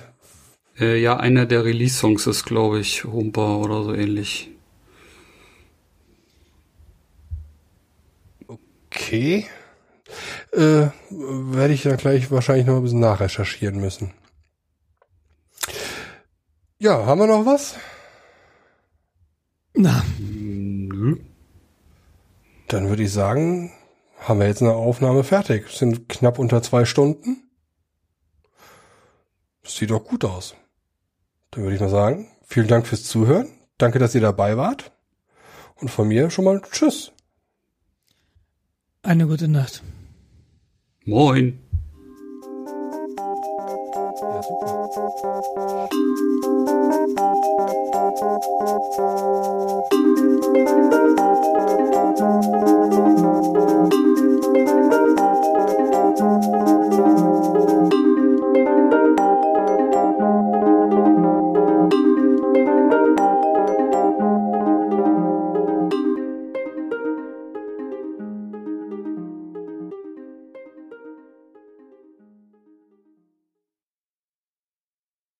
Äh, 0.78 0.96
ja, 1.02 1.18
einer 1.18 1.46
der 1.46 1.64
Release-Songs 1.66 2.26
ist, 2.26 2.44
glaube 2.44 2.80
ich, 2.80 3.04
Humper 3.04 3.58
oder 3.58 3.84
so 3.84 3.94
ähnlich. 3.94 4.50
okay. 8.48 9.46
Äh, 10.52 10.88
werde 11.10 11.72
ich 11.74 11.82
dann 11.82 11.96
gleich 11.96 12.30
wahrscheinlich 12.30 12.66
noch 12.66 12.76
ein 12.76 12.82
bisschen 12.82 13.00
nachrecherchieren 13.00 13.80
müssen. 13.80 14.12
Ja, 16.78 17.06
haben 17.06 17.20
wir 17.20 17.26
noch 17.26 17.46
was? 17.46 17.76
Na, 19.74 20.04
Nö. 20.18 21.16
Dann 22.68 22.88
würde 22.88 23.02
ich 23.02 23.12
sagen, 23.12 23.72
haben 24.20 24.40
wir 24.40 24.46
jetzt 24.46 24.62
eine 24.62 24.72
Aufnahme 24.74 25.24
fertig. 25.24 25.68
Sind 25.70 26.08
knapp 26.08 26.38
unter 26.38 26.62
zwei 26.62 26.84
Stunden. 26.84 27.50
Das 29.62 29.76
sieht 29.76 29.90
doch 29.90 30.04
gut 30.04 30.24
aus. 30.24 30.54
Dann 31.50 31.62
würde 31.62 31.74
ich 31.76 31.80
mal 31.80 31.88
sagen, 31.90 32.28
vielen 32.44 32.68
Dank 32.68 32.86
fürs 32.86 33.04
Zuhören. 33.04 33.48
Danke, 33.78 33.98
dass 33.98 34.14
ihr 34.14 34.20
dabei 34.20 34.56
wart. 34.56 34.92
Und 35.76 35.90
von 35.90 36.08
mir 36.08 36.30
schon 36.30 36.44
mal 36.44 36.62
Tschüss. 36.70 37.12
eine 39.02 39.26
gute 39.26 39.48
Nacht. 39.48 39.82
Moin. 41.04 41.58
Ja, 44.22 44.42
super. 44.42 44.82